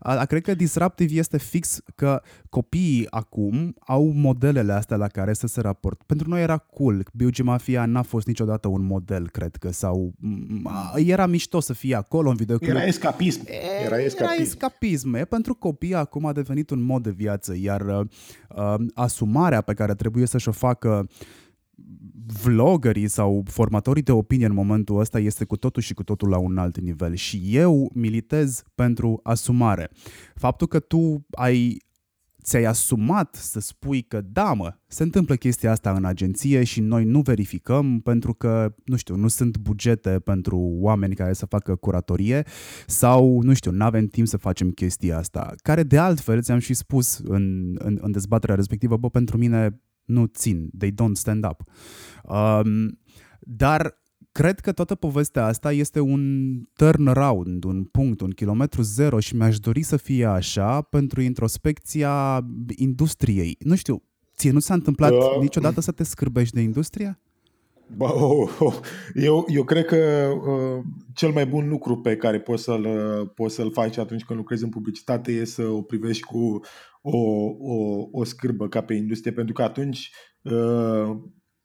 A, 0.00 0.24
cred 0.24 0.42
că 0.42 0.54
disruptiv 0.54 1.16
este 1.16 1.38
fix 1.38 1.80
că 1.94 2.22
copiii 2.48 3.06
acum 3.10 3.74
au 3.86 4.12
modelele 4.14 4.72
astea 4.72 4.96
la 4.96 5.06
care 5.06 5.32
să 5.32 5.46
se 5.46 5.60
raport. 5.60 6.02
Pentru 6.02 6.28
noi 6.28 6.42
era 6.42 6.56
cool. 6.56 7.04
Biugi 7.14 7.42
Mafia 7.42 7.86
n-a 7.86 8.02
fost 8.02 8.26
niciodată 8.26 8.68
un 8.68 8.82
model, 8.84 9.30
cred 9.30 9.56
că, 9.56 9.72
sau 9.72 10.14
era 10.94 11.26
mișto 11.26 11.60
să 11.60 11.72
fie 11.72 11.94
acolo 11.94 12.28
în 12.28 12.36
video. 12.36 12.56
Era 12.60 12.84
escapism. 12.84 13.40
Era 13.84 13.96
escapism. 13.96 14.22
Era 14.22 14.32
escapism. 14.32 15.14
E, 15.14 15.24
pentru 15.24 15.54
copii 15.54 15.94
acum 15.94 16.26
a 16.26 16.32
devenit 16.32 16.70
un 16.70 16.82
mod 16.82 17.02
de 17.02 17.10
viață, 17.10 17.54
iar 17.56 17.80
uh, 17.80 18.74
asumarea 18.94 19.60
pe 19.60 19.74
care 19.74 19.94
trebuie 19.94 20.26
să-și 20.26 20.48
o 20.48 20.52
facă 20.52 21.08
vloggerii 22.42 23.08
sau 23.08 23.42
formatorii 23.46 24.02
de 24.02 24.12
opinie 24.12 24.46
în 24.46 24.54
momentul 24.54 24.98
ăsta 24.98 25.18
este 25.18 25.44
cu 25.44 25.56
totul 25.56 25.82
și 25.82 25.94
cu 25.94 26.02
totul 26.02 26.28
la 26.28 26.38
un 26.38 26.58
alt 26.58 26.80
nivel 26.80 27.14
și 27.14 27.42
eu 27.44 27.90
militez 27.94 28.62
pentru 28.74 29.20
asumare. 29.22 29.90
Faptul 30.34 30.66
că 30.66 30.78
tu 30.78 31.26
ai 31.30 31.80
ți-ai 32.42 32.64
asumat 32.64 33.34
să 33.34 33.60
spui 33.60 34.02
că 34.02 34.20
da, 34.20 34.52
mă, 34.52 34.74
se 34.86 35.02
întâmplă 35.02 35.34
chestia 35.34 35.70
asta 35.70 35.92
în 35.92 36.04
agenție 36.04 36.64
și 36.64 36.80
noi 36.80 37.04
nu 37.04 37.20
verificăm 37.20 38.00
pentru 38.00 38.34
că, 38.34 38.74
nu 38.84 38.96
știu, 38.96 39.16
nu 39.16 39.28
sunt 39.28 39.58
bugete 39.58 40.10
pentru 40.10 40.58
oameni 40.58 41.14
care 41.14 41.32
să 41.32 41.46
facă 41.46 41.74
curatorie 41.74 42.46
sau, 42.86 43.40
nu 43.42 43.52
știu, 43.52 43.70
nu 43.70 43.84
avem 43.84 44.06
timp 44.06 44.26
să 44.26 44.36
facem 44.36 44.70
chestia 44.70 45.18
asta, 45.18 45.54
care 45.62 45.82
de 45.82 45.98
altfel 45.98 46.42
ți-am 46.42 46.58
și 46.58 46.74
spus 46.74 47.18
în, 47.24 47.74
în, 47.78 47.98
în 48.00 48.10
dezbaterea 48.10 48.54
respectivă, 48.54 48.96
bă, 48.96 49.10
pentru 49.10 49.38
mine 49.38 49.80
nu 50.04 50.26
țin, 50.26 50.70
they 50.78 50.90
don't 50.90 51.12
stand 51.12 51.44
up. 51.44 51.62
Um, 52.24 52.98
dar 53.40 54.00
cred 54.32 54.60
că 54.60 54.72
toată 54.72 54.94
povestea 54.94 55.46
asta 55.46 55.72
este 55.72 56.00
un 56.00 56.52
turnaround, 56.76 57.64
un 57.64 57.84
punct, 57.84 58.20
un 58.20 58.30
kilometru 58.30 58.82
zero 58.82 59.20
și 59.20 59.36
mi-aș 59.36 59.58
dori 59.58 59.82
să 59.82 59.96
fie 59.96 60.24
așa 60.24 60.80
pentru 60.82 61.20
introspecția 61.20 62.46
industriei. 62.76 63.56
Nu 63.58 63.74
știu, 63.74 64.02
ție 64.36 64.50
nu 64.50 64.58
s-a 64.58 64.74
întâmplat 64.74 65.12
uh, 65.12 65.40
niciodată 65.40 65.80
să 65.80 65.92
te 65.92 66.04
scârbești 66.04 66.54
de 66.54 66.60
industria? 66.60 67.20
Oh, 67.98 68.56
oh. 68.58 68.74
Eu, 69.14 69.46
eu 69.48 69.64
cred 69.64 69.84
că 69.84 70.30
uh, 70.34 70.84
cel 71.14 71.30
mai 71.30 71.46
bun 71.46 71.68
lucru 71.68 71.96
pe 71.96 72.16
care 72.16 72.40
poți 72.40 72.62
să-l, 72.62 72.84
uh, 72.84 73.28
poți 73.34 73.54
să-l 73.54 73.72
faci 73.72 73.96
atunci 73.96 74.24
când 74.24 74.38
lucrezi 74.38 74.64
în 74.64 74.70
publicitate 74.70 75.32
e 75.32 75.44
să 75.44 75.62
o 75.62 75.82
privești 75.82 76.22
cu 76.22 76.60
o, 77.02 77.18
o, 77.58 78.08
o 78.12 78.24
scârbă 78.24 78.68
ca 78.68 78.82
pe 78.82 78.94
industrie, 78.94 79.32
pentru 79.32 79.52
că 79.52 79.62
atunci 79.62 80.10
uh, 80.42 81.10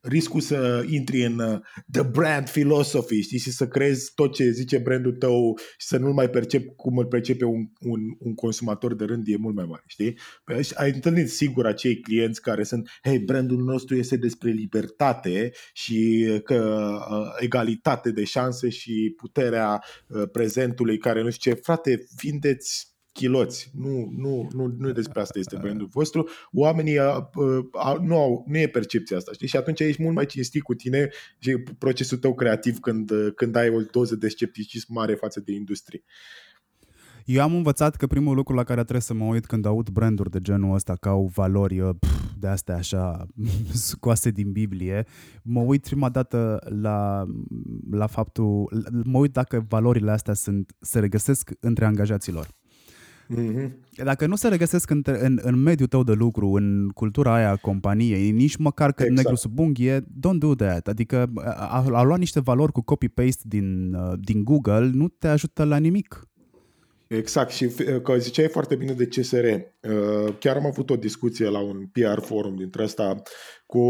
riscul 0.08 0.42
să 0.42 0.86
intri 0.90 1.26
în 1.26 1.40
uh, 1.40 1.60
the 1.92 2.04
brand 2.04 2.50
philosophy, 2.50 3.22
știi, 3.22 3.40
și 3.40 3.52
să 3.52 3.68
crezi 3.68 4.12
tot 4.16 4.34
ce 4.34 4.50
zice 4.50 4.78
brandul 4.78 5.12
tău 5.12 5.58
și 5.78 5.88
să 5.88 5.98
nu-l 5.98 6.14
mai 6.14 6.30
percep 6.30 6.76
cum 6.76 6.98
îl 6.98 7.06
percepe 7.06 7.46
un, 7.46 7.66
un, 7.80 8.00
un 8.20 8.34
consumator 8.34 8.96
de 8.96 9.06
rând 9.06 9.24
e 9.28 9.38
mult 9.38 9.56
mai 9.56 9.66
mare, 9.66 9.84
știi? 9.88 10.18
Păi 10.44 10.60
ai 10.74 10.92
întâlnit 10.94 11.30
sigur 11.30 11.66
acei 11.66 12.00
clienți 12.00 12.42
care 12.42 12.64
sunt, 12.64 12.90
hei, 13.04 13.20
brandul 13.20 13.64
nostru 13.64 13.96
este 13.96 14.18
despre 14.18 14.52
libertate 14.52 15.52
și 15.74 16.26
că 16.44 16.90
uh, 17.10 17.36
egalitate 17.40 18.12
de 18.12 18.24
șanse 18.24 18.70
și 18.70 19.14
puterea 19.18 19.84
uh, 20.08 20.30
prezentului 20.32 20.98
care 20.98 21.22
nu 21.22 21.30
știu 21.30 21.52
ce, 21.52 21.60
frate, 21.64 22.06
vindeți 22.22 22.97
chiloți. 23.18 23.72
Nu, 23.74 24.14
nu, 24.18 24.48
nu, 24.54 24.76
nu 24.78 24.92
despre 24.92 25.22
asta 25.22 25.40
este 25.40 25.58
brandul 25.62 25.88
vostru. 25.92 26.30
Oamenii 26.52 27.00
a, 27.00 27.30
a, 27.72 27.98
nu, 28.02 28.16
au, 28.16 28.46
nu 28.48 28.58
e 28.58 28.68
percepția 28.68 29.18
asta, 29.18 29.32
știi? 29.34 29.48
Și 29.48 29.58
atunci 29.58 29.80
ești 29.80 30.02
mult 30.02 30.16
mai 30.16 30.26
cinstit 30.26 30.62
cu 30.62 30.74
tine 30.74 31.10
și 31.40 31.58
procesul 31.78 32.18
tău 32.18 32.34
creativ 32.36 32.80
când, 32.80 33.12
când 33.36 33.56
ai 33.56 33.70
o 33.70 33.82
doză 33.92 34.16
de 34.16 34.28
scepticism 34.28 34.94
mare 34.94 35.14
față 35.14 35.40
de 35.40 35.52
industrie. 35.52 36.04
Eu 37.26 37.42
am 37.42 37.56
învățat 37.56 37.96
că 37.96 38.08
primul 38.08 38.36
lucru 38.36 38.56
la 38.56 38.64
care 38.64 38.82
trebuie 38.82 39.02
să 39.02 39.14
mă 39.14 39.26
uit 39.26 39.46
când 39.46 39.66
aud 39.66 39.90
branduri 39.90 40.30
de 40.30 40.40
genul 40.42 40.74
ăsta 40.74 40.96
ca 40.96 41.10
au 41.10 41.32
valori 41.34 41.98
de 42.40 42.48
astea 42.48 42.76
așa 42.76 43.26
scoase 43.90 44.30
din 44.30 44.52
Biblie, 44.52 45.06
mă 45.44 45.62
uit 45.62 45.82
prima 45.82 46.10
dată 46.10 46.60
la, 46.82 47.26
la 47.92 48.08
faptul, 48.08 48.86
mă 49.04 49.18
uit 49.18 49.32
dacă 49.32 49.66
valorile 49.70 50.12
astea 50.12 50.34
sunt, 50.34 50.76
se 50.80 51.00
regăsesc 51.00 51.52
între 51.60 51.86
angajaților. 51.86 52.48
Mm-hmm. 53.36 53.72
Dacă 54.04 54.26
nu 54.26 54.36
se 54.36 54.48
regăsesc 54.48 54.90
în, 54.90 55.02
în, 55.06 55.40
în 55.42 55.56
mediul 55.56 55.88
tău 55.88 56.04
de 56.04 56.12
lucru, 56.12 56.48
în 56.48 56.90
cultura 56.94 57.34
aia 57.34 57.50
a 57.50 57.56
companiei, 57.56 58.32
nici 58.32 58.56
măcar 58.56 58.92
că 58.92 59.04
exact. 59.04 59.22
negru 59.22 59.36
sub 59.36 59.60
unghie, 59.60 60.00
don't 60.00 60.38
do 60.38 60.56
that. 60.56 60.88
Adică 60.88 61.32
a, 61.46 61.86
a 61.92 62.04
lua 62.04 62.18
niște 62.18 62.40
valori 62.40 62.72
cu 62.72 62.82
copy-paste 62.82 63.42
din, 63.46 63.94
uh, 63.94 64.14
din 64.20 64.44
Google 64.44 64.90
nu 64.94 65.08
te 65.08 65.28
ajută 65.28 65.64
la 65.64 65.78
nimic. 65.78 66.22
Exact, 67.08 67.52
și 67.52 67.68
că 68.04 68.18
ziceai 68.18 68.48
foarte 68.48 68.76
bine 68.76 68.94
de 68.94 69.06
CSR. 69.08 69.46
Uh, 69.46 70.34
chiar 70.40 70.56
am 70.56 70.66
avut 70.66 70.90
o 70.90 70.96
discuție 70.96 71.50
la 71.50 71.60
un 71.60 71.86
PR 71.92 72.22
forum 72.22 72.56
dintre 72.56 72.84
ăsta 72.84 73.22
cu 73.66 73.82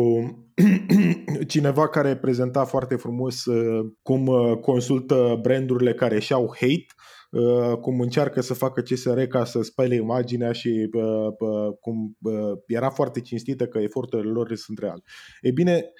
cineva 1.47 1.87
care 1.87 2.15
prezenta 2.15 2.65
foarte 2.65 2.95
frumos 2.95 3.45
uh, 3.45 3.91
cum 4.01 4.29
consultă 4.61 5.39
brandurile 5.41 5.93
care 5.93 6.19
și-au 6.19 6.55
hate 6.59 6.85
Uh, 6.87 7.07
cum 7.81 7.99
încearcă 7.99 8.41
să 8.41 8.53
facă 8.53 8.81
CSR 8.81 9.21
ca 9.21 9.45
să 9.45 9.61
spele 9.61 9.95
imaginea 9.95 10.51
și 10.51 10.89
uh, 10.93 11.27
uh, 11.39 11.73
cum 11.79 12.17
era 12.67 12.89
foarte 12.89 13.21
cinstită 13.21 13.67
că 13.67 13.79
eforturile 13.79 14.31
lor 14.31 14.55
sunt 14.55 14.79
reale. 14.79 15.03
E 15.41 15.51
bine, 15.51 15.91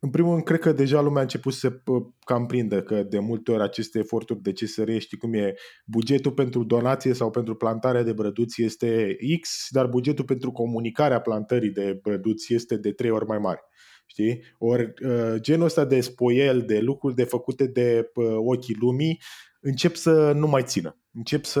în 0.00 0.10
primul 0.10 0.30
rând, 0.32 0.44
cred 0.44 0.58
că 0.58 0.72
deja 0.72 1.00
lumea 1.00 1.18
a 1.18 1.22
început 1.22 1.52
să 1.52 1.58
se 1.58 1.82
cam 2.24 2.46
prindă 2.46 2.82
că 2.82 3.02
de 3.02 3.18
multe 3.18 3.52
ori 3.52 3.62
aceste 3.62 3.98
eforturi 3.98 4.42
de 4.42 4.52
CSR, 4.52 4.90
știi 4.98 5.18
cum 5.18 5.34
e, 5.34 5.54
bugetul 5.86 6.32
pentru 6.32 6.64
donație 6.64 7.12
sau 7.12 7.30
pentru 7.30 7.54
plantarea 7.54 8.02
de 8.02 8.12
brăduți 8.12 8.62
este 8.62 9.16
X, 9.40 9.66
dar 9.70 9.86
bugetul 9.86 10.24
pentru 10.24 10.52
comunicarea 10.52 11.20
plantării 11.20 11.70
de 11.70 11.98
brăduți 12.02 12.54
este 12.54 12.76
de 12.76 12.92
trei 12.92 13.10
ori 13.10 13.26
mai 13.26 13.38
mare. 13.38 13.60
Știi? 14.06 14.42
Ori 14.58 14.92
genul 15.36 15.64
ăsta 15.64 15.84
de 15.84 16.00
spoiel, 16.00 16.62
de 16.62 16.78
lucruri 16.78 17.14
de 17.14 17.24
făcute 17.24 17.66
de 17.66 18.10
ochii 18.36 18.76
lumii, 18.80 19.20
încep 19.62 19.94
să 19.94 20.32
nu 20.32 20.46
mai 20.46 20.62
țină. 20.62 20.96
Încep 21.14 21.44
să 21.44 21.60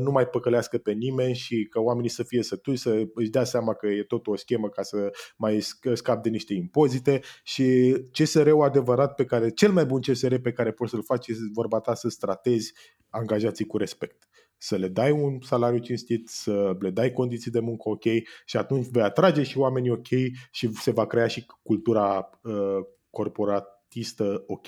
nu 0.00 0.10
mai 0.10 0.26
păcălească 0.26 0.78
pe 0.78 0.92
nimeni 0.92 1.34
și 1.34 1.66
că 1.70 1.80
oamenii 1.80 2.10
să 2.10 2.22
fie 2.22 2.42
sătui, 2.42 2.76
să 2.76 3.02
își 3.14 3.30
dea 3.30 3.44
seama 3.44 3.74
că 3.74 3.86
e 3.86 4.02
tot 4.02 4.26
o 4.26 4.36
schemă 4.36 4.68
ca 4.68 4.82
să 4.82 5.10
mai 5.36 5.60
scap 5.94 6.22
de 6.22 6.28
niște 6.28 6.54
impozite 6.54 7.20
și 7.42 7.96
CSR-ul 8.12 8.62
adevărat 8.62 9.14
pe 9.14 9.24
care, 9.24 9.50
cel 9.50 9.72
mai 9.72 9.84
bun 9.84 10.00
CSR 10.00 10.34
pe 10.34 10.52
care 10.52 10.72
poți 10.72 10.90
să-l 10.90 11.02
faci 11.02 11.26
este 11.26 11.42
vorba 11.52 11.80
ta 11.80 11.94
să 11.94 12.08
stratezi 12.08 12.72
angajații 13.10 13.66
cu 13.66 13.76
respect. 13.76 14.28
Să 14.56 14.76
le 14.76 14.88
dai 14.88 15.10
un 15.10 15.40
salariu 15.40 15.78
cinstit, 15.78 16.28
să 16.28 16.76
le 16.78 16.90
dai 16.90 17.12
condiții 17.12 17.50
de 17.50 17.60
muncă 17.60 17.88
ok 17.88 18.04
și 18.44 18.56
atunci 18.56 18.86
vei 18.90 19.02
atrage 19.02 19.42
și 19.42 19.58
oamenii 19.58 19.90
ok 19.90 20.08
și 20.50 20.72
se 20.72 20.90
va 20.90 21.06
crea 21.06 21.26
și 21.26 21.46
cultura 21.62 22.30
uh, 22.42 22.86
corporatistă 23.10 24.44
ok. 24.46 24.66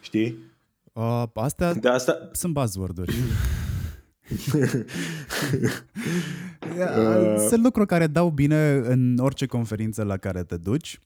Știi? 0.00 0.56
Uh, 0.92 1.22
astea 1.34 1.74
de 1.74 1.88
asta... 1.88 2.28
sunt 2.32 2.52
buzzword-uri. 2.52 3.14
Uh, 6.76 7.36
sunt 7.48 7.62
lucruri 7.62 7.86
care 7.86 8.06
dau 8.06 8.30
bine 8.30 8.82
în 8.84 9.18
orice 9.20 9.46
conferință 9.46 10.02
la 10.02 10.16
care 10.16 10.42
te 10.42 10.56
duci. 10.56 10.98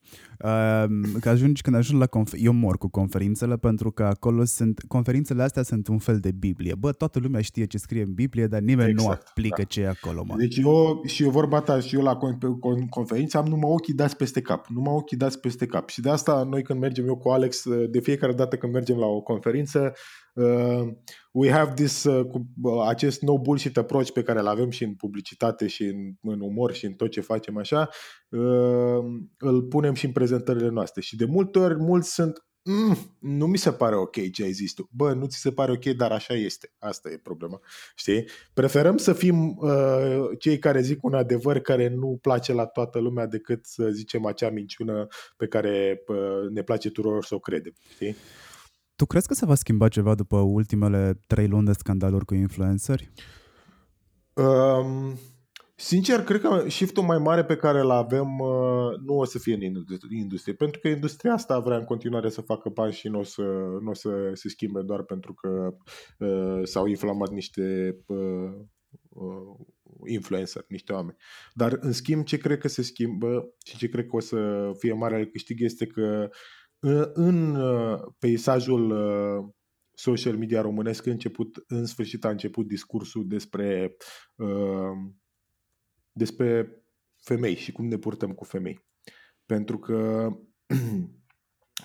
Uh, 0.45 0.85
că 1.21 1.29
ajungi, 1.29 1.63
când 1.63 1.77
ajungi 1.77 2.01
la 2.01 2.21
confer- 2.21 2.41
eu 2.43 2.53
mor 2.53 2.79
cu 2.79 2.89
conferințele 2.89 3.57
pentru 3.57 3.91
că 3.91 4.03
acolo 4.03 4.45
sunt, 4.45 4.85
conferințele 4.89 5.43
astea 5.43 5.63
sunt 5.63 5.89
un 5.89 5.99
fel 5.99 6.19
de 6.19 6.31
Biblie. 6.31 6.75
Bă, 6.75 6.93
toată 6.93 7.19
lumea 7.23 7.41
știe 7.41 7.65
ce 7.65 7.79
scrie 7.79 8.03
în 8.03 8.13
Biblie, 8.13 8.47
dar 8.47 8.61
nimeni 8.61 8.91
exact, 8.91 9.09
nu 9.09 9.25
aplică 9.31 9.55
da. 9.57 9.65
ce 9.65 9.81
e 9.81 9.89
acolo, 9.89 10.25
mă. 10.27 10.35
Deci 10.37 10.57
eu, 10.57 11.03
și 11.07 11.23
eu 11.23 11.31
vorba 11.31 11.61
ta, 11.61 11.81
și 11.81 11.95
eu 11.95 12.03
la 12.03 12.19
conferință 12.91 13.39
am 13.39 13.47
numai 13.47 13.71
ochii 13.71 13.95
dați 13.95 14.17
peste 14.17 14.41
cap, 14.41 14.67
numai 14.67 14.95
ochii 14.95 15.17
dați 15.17 15.41
peste 15.41 15.67
cap. 15.67 15.89
Și 15.89 16.01
de 16.01 16.11
asta 16.11 16.47
noi 16.51 16.63
când 16.63 16.81
mergem 16.81 17.07
eu 17.07 17.17
cu 17.17 17.29
Alex, 17.29 17.63
de 17.91 18.01
fiecare 18.01 18.33
dată 18.33 18.57
când 18.57 18.73
mergem 18.73 18.97
la 18.97 19.07
o 19.07 19.21
conferință, 19.21 19.93
Uh, 20.33 20.89
we 21.33 21.51
have 21.51 21.73
this, 21.75 22.05
uh, 22.05 22.27
cu, 22.27 22.47
uh, 22.63 22.85
acest 22.87 23.23
no 23.23 23.39
bullshit 23.39 23.77
approach 23.77 24.11
pe 24.11 24.23
care 24.23 24.39
îl 24.39 24.47
avem 24.47 24.71
și 24.71 24.85
în 24.85 24.95
publicitate 24.95 25.67
și 25.67 25.83
în, 25.83 26.13
în 26.21 26.41
umor 26.41 26.73
și 26.73 26.85
în 26.85 26.93
tot 26.93 27.11
ce 27.11 27.21
facem 27.21 27.57
așa, 27.57 27.89
uh, 28.29 29.05
îl 29.39 29.63
punem 29.63 29.95
și 29.95 30.07
în 30.07 30.13
prezentările 30.13 30.69
noastre. 30.69 31.01
Și 31.01 31.17
de 31.17 31.25
multe 31.25 31.59
ori 31.59 31.77
mulți 31.79 32.15
sunt 32.15 32.45
Mm, 32.65 32.97
nu 33.19 33.47
mi 33.47 33.59
se 33.59 33.73
pare 33.73 33.97
ok 33.97 34.31
ce 34.33 34.43
ai 34.43 34.53
zis 34.53 34.73
tu. 34.73 34.89
Bă, 34.93 35.13
nu 35.13 35.27
ți 35.27 35.39
se 35.39 35.53
pare 35.53 35.73
ok, 35.73 35.85
dar 35.85 36.13
așa 36.13 36.35
este. 36.35 36.73
Asta 36.79 37.11
e 37.11 37.19
problema. 37.23 37.61
Știi? 37.95 38.29
Preferăm 38.55 38.97
să 38.97 39.13
fim 39.13 39.57
uh, 39.57 40.25
cei 40.39 40.59
care 40.59 40.81
zic 40.81 41.05
un 41.05 41.15
adevăr 41.15 41.59
care 41.59 41.89
nu 41.89 42.19
place 42.23 42.53
la 42.53 42.67
toată 42.67 42.99
lumea 42.99 43.27
decât 43.27 43.67
să 43.67 43.89
zicem 43.91 44.27
acea 44.27 44.51
minciună 44.51 45.07
pe 45.37 45.47
care 45.47 46.03
uh, 46.07 46.51
ne 46.51 46.63
place 46.63 46.89
tuturor 46.89 47.25
să 47.25 47.35
o 47.35 47.39
credem. 47.39 47.73
Știi? 47.95 48.17
Tu 49.03 49.09
crezi 49.09 49.27
că 49.27 49.35
se 49.35 49.47
va 49.47 49.55
schimba 49.55 49.89
ceva 49.89 50.15
după 50.15 50.37
ultimele 50.37 51.21
trei 51.27 51.49
luni 51.49 51.67
de 51.67 51.73
scandaluri 51.73 52.25
cu 52.25 52.35
influenceri? 52.35 53.11
Um, 54.35 55.19
sincer, 55.75 56.23
cred 56.25 56.41
că 56.41 56.65
shiftul 56.69 57.03
mai 57.03 57.19
mare 57.19 57.45
pe 57.45 57.57
care 57.57 57.81
îl 57.81 57.91
avem 57.91 58.39
uh, 58.39 58.99
nu 59.07 59.15
o 59.15 59.25
să 59.25 59.39
fie 59.39 59.55
în 59.55 59.61
industrie, 60.11 60.55
pentru 60.55 60.81
că 60.81 60.89
industria 60.89 61.33
asta 61.33 61.59
vrea 61.59 61.77
în 61.77 61.85
continuare 61.85 62.29
să 62.29 62.41
facă 62.41 62.69
bani 62.69 62.93
și 62.93 63.09
nu 63.09 63.19
o 63.19 63.23
să, 63.23 63.43
nu 63.81 63.91
o 63.91 63.95
să 63.95 64.31
se 64.33 64.49
schimbe 64.49 64.83
doar 64.83 65.03
pentru 65.03 65.35
că 65.35 65.75
uh, 66.19 66.61
s-au 66.63 66.87
inflamat 66.87 67.31
niște 67.31 67.97
uh, 68.07 68.53
uh, 69.09 69.67
influencer, 70.07 70.65
niște 70.69 70.93
oameni. 70.93 71.17
Dar, 71.55 71.79
în 71.81 71.93
schimb, 71.93 72.25
ce 72.25 72.37
cred 72.37 72.59
că 72.59 72.69
se 72.69 72.83
schimbă 72.83 73.55
și 73.65 73.77
ce 73.77 73.89
cred 73.89 74.07
că 74.07 74.17
o 74.17 74.21
să 74.21 74.71
fie 74.79 74.93
mare 74.93 75.27
câștig 75.27 75.61
este 75.61 75.87
că 75.87 76.29
uh, 76.29 76.37
în 77.13 77.55
uh, 77.55 78.01
peisajul 78.19 78.91
uh, 78.91 79.53
social 79.93 80.37
media 80.37 80.61
românesc 80.61 81.07
început, 81.07 81.65
în 81.67 81.87
sfârșit 81.87 82.25
a 82.25 82.29
început 82.29 82.67
discursul 82.67 83.27
despre, 83.27 83.97
uh, 84.37 85.13
despre 86.13 86.77
femei 87.23 87.55
și 87.55 87.73
cum 87.73 87.87
ne 87.87 87.97
purtăm 87.97 88.33
cu 88.33 88.45
femei. 88.45 88.85
Pentru 89.47 89.79
că 89.79 90.29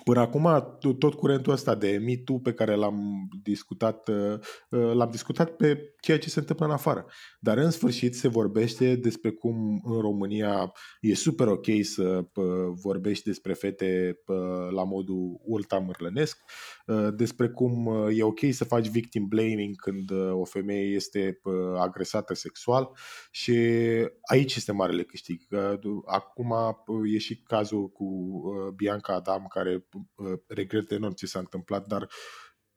Până 0.03 0.19
acum, 0.19 0.77
tot 0.99 1.14
curentul 1.14 1.53
ăsta 1.53 1.76
de 1.76 1.99
mitu 2.03 2.34
pe 2.34 2.53
care 2.53 2.76
l-am 2.76 3.27
discutat, 3.43 4.07
uh, 4.07 4.39
uh, 4.69 4.93
l-am 4.93 5.09
discutat 5.11 5.49
pe 5.49 5.93
ceea 6.01 6.19
ce 6.19 6.30
se 6.30 6.39
întâmplă 6.39 6.65
în 6.65 6.72
afară. 6.72 7.05
Dar 7.39 7.57
în 7.57 7.72
sfârșit 7.72 8.15
se 8.15 8.27
vorbește 8.27 8.95
despre 8.95 9.31
cum 9.31 9.81
în 9.84 10.01
România 10.01 10.72
e 11.01 11.14
super 11.14 11.47
ok 11.47 11.65
să 11.81 12.26
vorbești 12.84 13.26
despre 13.26 13.53
fete 13.53 14.19
la 14.69 14.84
modul 14.84 15.39
ultra 15.43 15.77
mărlănesc, 15.77 16.38
uh, 16.43 16.76
despre 17.14 17.49
cum 17.49 17.88
e 18.14 18.23
ok 18.23 18.39
să 18.51 18.64
faci 18.64 18.88
victim 18.88 19.27
blaming 19.27 19.76
când 19.76 20.11
o 20.31 20.45
femeie 20.45 20.95
este 20.95 21.39
agresată 21.77 22.34
sexual 22.34 22.97
și 23.31 23.53
aici 24.22 24.55
este 24.55 24.72
marele 24.72 25.03
câștig. 25.03 25.41
Acum 26.05 26.53
e 27.14 27.18
și 27.18 27.41
cazul 27.41 27.89
cu 27.89 28.41
Bianca 28.76 29.14
Adam 29.14 29.45
care 29.47 29.85
Uh, 30.18 30.39
regret 30.47 30.91
enorm 30.91 31.14
ce 31.14 31.26
s-a 31.26 31.39
întâmplat, 31.39 31.88
dar 31.88 32.09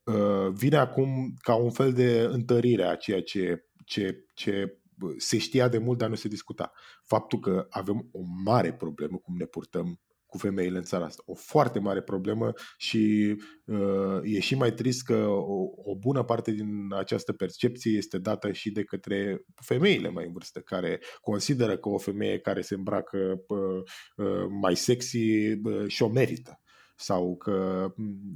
uh, 0.05 0.53
vine 0.53 0.77
acum 0.77 1.35
ca 1.39 1.55
un 1.55 1.70
fel 1.70 1.93
de 1.93 2.20
întărire 2.20 2.85
a 2.85 2.95
ceea 2.95 3.23
ce, 3.23 3.65
ce, 3.85 4.24
ce 4.35 4.78
se 5.16 5.39
știa 5.39 5.69
de 5.69 5.78
mult, 5.78 5.99
dar 5.99 6.09
nu 6.09 6.15
se 6.15 6.28
discuta. 6.28 6.73
Faptul 7.03 7.39
că 7.39 7.66
avem 7.70 8.09
o 8.12 8.20
mare 8.45 8.73
problemă 8.73 9.19
cum 9.19 9.37
ne 9.37 9.45
purtăm 9.45 10.01
cu 10.31 10.39
femeile 10.39 10.77
în 10.77 10.82
țara 10.82 11.05
asta. 11.05 11.23
O 11.27 11.35
foarte 11.35 11.78
mare 11.78 12.02
problemă 12.02 12.52
și 12.77 13.36
uh, 13.65 14.20
e 14.23 14.40
și 14.40 14.55
mai 14.55 14.73
trist 14.73 15.05
că 15.05 15.27
o, 15.27 15.70
o 15.74 15.97
bună 15.97 16.23
parte 16.23 16.51
din 16.51 16.89
această 16.97 17.32
percepție 17.32 17.97
este 17.97 18.19
dată 18.19 18.52
și 18.52 18.70
de 18.70 18.85
către 18.85 19.44
femeile 19.62 20.09
mai 20.09 20.24
în 20.27 20.32
vârstă, 20.32 20.61
care 20.61 21.01
consideră 21.20 21.77
că 21.77 21.89
o 21.89 21.98
femeie 21.98 22.39
care 22.39 22.61
se 22.61 22.74
îmbracă 22.74 23.44
uh, 23.48 23.82
uh, 24.16 24.47
mai 24.61 24.77
sexy 24.77 25.52
uh, 25.62 25.86
și-o 25.86 26.09
merită 26.09 26.61
sau 26.97 27.36
că 27.36 27.89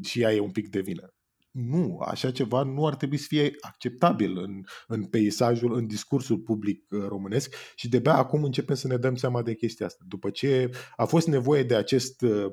și 0.02 0.20
ea 0.20 0.32
e 0.32 0.40
un 0.40 0.50
pic 0.50 0.68
de 0.68 0.80
vină. 0.80 1.13
Nu, 1.54 1.98
așa 2.00 2.30
ceva 2.30 2.62
nu 2.62 2.86
ar 2.86 2.94
trebui 2.94 3.16
să 3.16 3.26
fie 3.28 3.50
acceptabil 3.60 4.38
în, 4.38 4.62
în 4.86 5.04
peisajul, 5.04 5.74
în 5.74 5.86
discursul 5.86 6.38
public 6.38 6.84
uh, 6.90 7.04
românesc 7.08 7.54
și 7.74 7.88
de-abia 7.88 8.14
acum 8.14 8.44
începem 8.44 8.74
să 8.74 8.86
ne 8.86 8.96
dăm 8.96 9.14
seama 9.14 9.42
de 9.42 9.54
chestia 9.54 9.86
asta. 9.86 10.04
După 10.08 10.30
ce 10.30 10.70
a 10.96 11.04
fost 11.04 11.26
nevoie 11.26 11.62
de 11.62 11.74
acest 11.74 12.22
uh, 12.22 12.52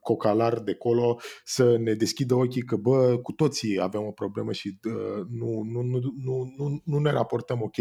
cocalar 0.00 0.60
de 0.60 0.74
colo 0.74 1.20
să 1.44 1.76
ne 1.76 1.94
deschidă 1.94 2.34
ochii 2.34 2.62
că, 2.62 2.76
bă, 2.76 3.18
cu 3.22 3.32
toții 3.32 3.80
avem 3.80 4.02
o 4.02 4.12
problemă 4.12 4.52
și 4.52 4.78
uh, 4.84 5.26
nu, 5.28 5.62
nu, 5.62 5.82
nu, 5.82 5.98
nu, 6.24 6.54
nu, 6.56 6.82
nu 6.84 6.98
ne 6.98 7.10
raportăm 7.10 7.62
ok 7.62 7.76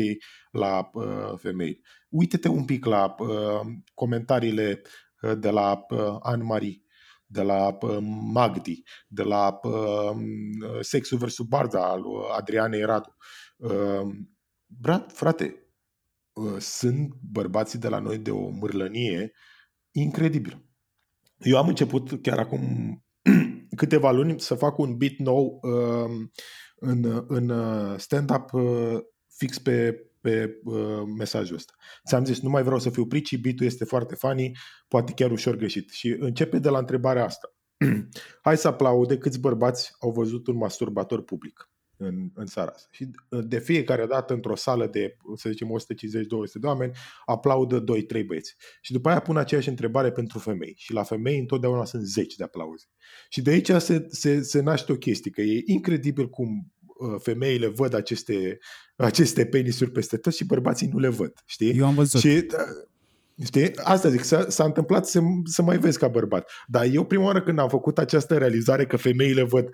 la 0.52 0.90
uh, 0.94 1.34
femei. 1.38 1.82
Uite-te 2.10 2.48
un 2.48 2.66
pic 2.66 2.86
la 2.86 3.16
uh, 3.20 3.60
comentariile 3.94 4.82
uh, 5.22 5.32
de 5.40 5.50
la 5.50 5.86
uh, 5.90 6.18
Anne-Marie 6.20 6.82
de 7.32 7.42
la 7.42 7.78
Magdi, 8.34 8.84
de 9.08 9.24
la 9.24 9.60
Sexul 10.82 11.18
vs. 11.18 11.40
Barda 11.40 11.86
al 11.86 12.04
Adrianei 12.38 12.84
Radu. 12.84 13.16
Brat, 14.66 15.12
frate, 15.12 15.64
ă, 16.36 16.60
sunt 16.60 17.14
bărbații 17.32 17.80
de 17.80 17.88
la 17.88 18.00
noi 18.00 18.18
de 18.18 18.32
o 18.32 18.50
mârlănie 18.50 19.32
incredibilă. 19.92 20.64
Eu 21.38 21.58
am 21.58 21.68
început 21.68 22.22
chiar 22.22 22.40
acum 22.40 22.62
câteva 23.76 24.12
luni 24.12 24.40
să 24.40 24.56
fac 24.56 24.78
un 24.78 24.98
beat 24.98 25.16
nou 25.18 25.60
în, 26.76 27.26
în 27.28 27.52
stand-up 27.98 28.50
fix 29.28 29.60
pe 29.60 30.04
pe 30.22 30.60
uh, 30.64 31.02
mesajul 31.18 31.56
ăsta. 31.56 31.74
Ți-am 32.08 32.26
zis, 32.26 32.42
nu 32.42 32.50
mai 32.50 32.64
vreau 32.64 32.80
să 32.80 32.90
fiu 32.90 33.06
prici, 33.06 33.38
bitul 33.38 33.66
este 33.66 33.86
foarte 33.86 34.16
funny, 34.16 34.52
poate 34.88 35.14
chiar 35.16 35.32
ușor 35.32 35.56
greșit. 35.56 35.90
Și 35.90 36.16
începe 36.20 36.60
de 36.60 36.70
la 36.70 36.78
întrebarea 36.78 37.24
asta. 37.26 37.54
Hai 38.42 38.58
să 38.58 38.68
aplaude 38.68 39.18
câți 39.18 39.40
bărbați 39.40 39.96
au 40.00 40.12
văzut 40.12 40.48
un 40.48 40.58
masturbator 40.58 41.24
public 41.24 41.70
în, 41.98 42.30
în 42.34 42.46
țara 42.46 42.72
asta. 42.76 42.88
Și 42.92 43.10
uh, 43.30 43.40
de 43.48 43.60
fiecare 43.60 44.06
dată, 44.06 44.34
într-o 44.34 44.56
sală 44.56 44.88
de, 44.88 45.18
să 45.36 45.50
zicem, 45.50 45.68
150-200 45.68 45.72
de 46.54 46.68
oameni, 46.68 46.92
aplaudă 47.26 47.84
2-3 47.84 48.26
băieți. 48.26 48.56
Și 48.82 48.92
după 48.92 49.10
aia 49.10 49.20
pun 49.20 49.38
aceeași 49.38 49.70
întrebare 49.70 50.12
pentru 50.12 50.40
femei. 50.40 50.74
Și 50.78 50.94
la 50.94 51.04
femei 51.04 51.40
întotdeauna 51.40 51.86
sunt 51.86 52.04
10 52.04 52.36
de 52.38 52.44
aplauze. 52.44 52.86
Și 53.30 53.42
de 53.42 53.50
aici 53.50 53.72
se, 53.72 54.06
se, 54.08 54.42
se 54.42 54.62
naște 54.62 54.92
o 54.92 54.96
chestie, 54.96 55.32
că 55.32 55.42
e 55.42 55.62
incredibil 55.66 56.30
cum 56.30 56.74
Uh, 56.79 56.79
femeile 57.22 57.68
văd 57.68 57.94
aceste, 57.94 58.60
aceste 58.96 59.46
penisuri 59.46 59.92
peste 59.92 60.18
tot 60.18 60.34
și 60.34 60.46
bărbații 60.46 60.88
nu 60.88 61.00
le 61.00 61.08
văd, 61.08 61.34
știi? 61.46 61.78
Eu 61.78 61.86
am 61.86 61.94
văzut. 61.94 62.20
Și, 62.20 62.42
da, 62.42 62.64
Știi? 63.46 63.76
Asta 63.76 64.10
zic, 64.10 64.24
s-a, 64.24 64.46
s-a 64.50 64.64
întâmplat 64.64 65.08
să, 65.08 65.20
să 65.44 65.62
mai 65.62 65.78
vezi 65.78 65.98
ca 65.98 66.08
bărbat. 66.08 66.52
Dar 66.68 66.86
eu 66.92 67.04
prima 67.04 67.24
oară 67.24 67.42
când 67.42 67.60
am 67.60 67.70
făcut 67.70 67.98
această 67.98 68.38
realizare 68.38 68.86
că 68.86 68.98
femeile 68.98 69.44
văd 69.44 69.70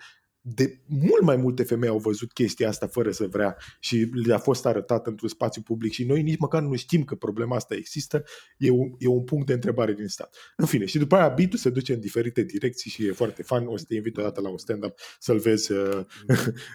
de 0.47 0.79
mult 0.85 1.21
mai 1.21 1.35
multe 1.35 1.63
femei 1.63 1.89
au 1.89 1.97
văzut 1.97 2.33
chestia 2.33 2.67
asta 2.67 2.87
fără 2.87 3.11
să 3.11 3.27
vrea 3.27 3.57
și 3.79 4.09
le-a 4.25 4.37
fost 4.37 4.65
arătat 4.65 5.07
într-un 5.07 5.29
spațiu 5.29 5.61
public 5.61 5.91
și 5.91 6.05
noi 6.05 6.21
nici 6.21 6.39
măcar 6.39 6.61
nu 6.61 6.75
știm 6.75 7.03
că 7.03 7.15
problema 7.15 7.55
asta 7.55 7.75
există, 7.75 8.23
e 8.57 8.69
un, 8.69 8.95
e 8.99 9.07
un 9.07 9.23
punct 9.23 9.45
de 9.47 9.53
întrebare 9.53 9.93
din 9.93 10.07
stat. 10.07 10.35
În 10.57 10.65
fine, 10.65 10.85
și 10.85 10.97
după 10.97 11.15
aia 11.15 11.27
bitul 11.27 11.59
se 11.59 11.69
duce 11.69 11.93
în 11.93 11.99
diferite 11.99 12.43
direcții 12.43 12.91
și 12.91 13.05
e 13.05 13.11
foarte 13.11 13.43
fan, 13.43 13.67
o 13.67 13.77
să 13.77 13.85
te 13.87 13.95
invit 13.95 14.17
o 14.17 14.21
dată 14.21 14.41
la 14.41 14.49
un 14.49 14.57
stand-up 14.57 14.99
să-l 15.19 15.39
vezi 15.39 15.71
uh, 15.71 15.99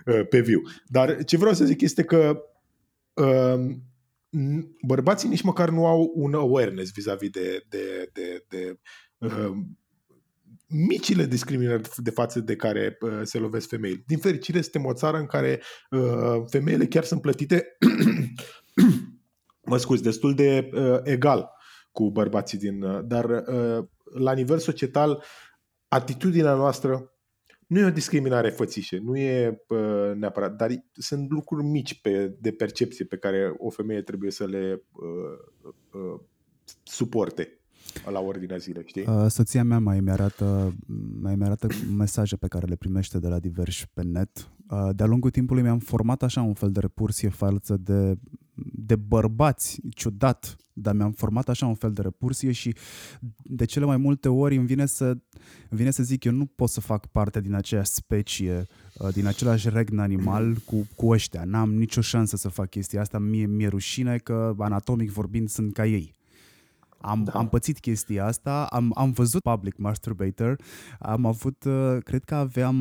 uh, 0.07 0.27
pe 0.29 0.41
viu. 0.41 0.63
Dar 0.87 1.25
ce 1.25 1.37
vreau 1.37 1.55
să 1.55 1.65
zic 1.65 1.81
este 1.81 2.03
că 2.05 2.43
uh, 3.13 3.77
bărbații 4.87 5.29
nici 5.29 5.43
măcar 5.43 5.71
nu 5.71 5.87
au 5.87 6.13
un 6.15 6.35
awareness 6.35 6.93
vis-a-vis 6.93 7.31
de, 7.31 7.65
de, 7.69 8.11
de, 8.13 8.45
de 8.49 8.79
uh, 9.19 9.53
micile 10.71 11.25
discriminări 11.25 11.89
de 11.97 12.11
față 12.11 12.41
de 12.41 12.57
care 12.57 12.97
uh, 13.01 13.21
se 13.23 13.39
lovesc 13.39 13.69
femeile. 13.69 14.03
Din 14.07 14.19
fericire, 14.19 14.61
suntem 14.61 14.85
o 14.85 14.93
țară 14.93 15.17
în 15.17 15.27
care 15.27 15.63
uh, 15.91 16.43
femeile 16.47 16.87
chiar 16.87 17.05
sunt 17.05 17.21
plătite, 17.21 17.77
mă 19.71 19.77
scuz, 19.77 20.01
destul 20.01 20.35
de 20.35 20.71
uh, 20.73 20.99
egal 21.03 21.51
cu 21.93 22.11
bărbații 22.11 22.59
din... 22.59 22.83
Uh, 22.83 23.01
dar 23.05 23.25
uh, 23.25 23.85
la 24.19 24.33
nivel 24.33 24.59
societal, 24.59 25.25
atitudinea 25.89 26.55
noastră 26.55 27.15
nu 27.67 27.79
e 27.79 27.85
o 27.85 27.91
discriminare 27.91 28.51
fățișă, 28.51 28.99
nu 29.03 29.17
e 29.17 29.65
uh, 29.69 30.13
neapărat, 30.15 30.57
dar 30.57 30.71
sunt 30.93 31.31
lucruri 31.31 31.65
mici 31.65 32.01
pe, 32.01 32.37
de 32.41 32.53
percepție 32.53 33.05
pe 33.05 33.17
care 33.17 33.55
o 33.59 33.71
femeie 33.71 34.03
trebuie 34.03 34.31
să 34.31 34.47
le 34.47 34.83
uh, 34.93 36.03
uh, 36.03 36.21
suporte 36.83 37.60
la 38.11 38.21
ordinea 38.21 38.57
zilei, 38.57 38.83
știi? 38.87 39.05
Uh, 39.07 39.27
soția 39.29 39.65
mea 39.65 39.79
mai 39.79 40.01
mi-arată, 40.01 40.75
mai 41.21 41.37
mi-arată 41.37 41.67
mesaje 41.97 42.37
pe 42.37 42.49
care 42.49 42.67
le 42.67 42.77
primește 42.77 43.19
de 43.19 43.29
la 43.29 43.39
diversi 43.39 43.87
pe 43.95 44.03
net. 44.03 44.51
Uh, 44.71 44.89
de-a 44.93 45.07
lungul 45.07 45.31
timpului 45.31 45.62
mi-am 45.62 45.79
format 45.79 46.23
așa 46.23 46.43
un 46.43 46.55
fel 46.55 46.71
de 46.71 46.81
repulsie 46.81 47.29
față 47.29 47.77
de, 47.77 48.19
de 48.73 48.97
bărbați, 48.97 49.81
ciudat, 49.95 50.57
dar 50.73 50.95
mi-am 50.95 51.12
format 51.12 51.49
așa 51.49 51.67
un 51.67 51.75
fel 51.75 51.93
de 51.93 52.03
repulsie 52.03 52.53
și 52.53 52.75
de 53.43 53.65
cele 53.65 53.85
mai 53.85 53.97
multe 53.97 54.29
ori 54.29 54.57
îmi 54.57 54.67
vine 54.67 54.87
să, 54.87 55.05
îmi 55.05 55.21
vine 55.71 55.91
să 55.91 56.03
zic 56.03 56.25
eu 56.25 56.33
nu 56.33 56.47
pot 56.47 56.69
să 56.69 56.81
fac 56.81 57.07
parte 57.07 57.41
din 57.41 57.55
aceeași 57.55 57.91
specie, 57.91 58.67
uh, 58.95 59.12
din 59.12 59.27
același 59.27 59.69
regn 59.69 59.99
animal 59.99 60.57
cu, 60.65 60.87
cu 60.97 61.09
ăștia. 61.09 61.45
N-am 61.45 61.75
nicio 61.75 62.01
șansă 62.01 62.37
să 62.37 62.49
fac 62.49 62.69
chestia 62.69 63.01
asta, 63.01 63.19
mie 63.19 63.47
mi-e 63.47 63.69
rușine 63.69 64.19
că 64.19 64.55
anatomic 64.59 65.11
vorbind 65.11 65.49
sunt 65.49 65.73
ca 65.73 65.87
ei. 65.87 66.19
Am, 67.01 67.25
da. 67.25 67.33
am 67.33 67.49
pățit 67.49 67.79
chestia 67.79 68.27
asta, 68.27 68.67
am, 68.71 68.93
am 68.95 69.11
văzut 69.11 69.43
Public 69.43 69.77
Masturbator, 69.77 70.57
am 70.99 71.27
avut, 71.27 71.65
uh, 71.65 71.97
cred 72.05 72.25
că 72.25 72.35
aveam, 72.35 72.77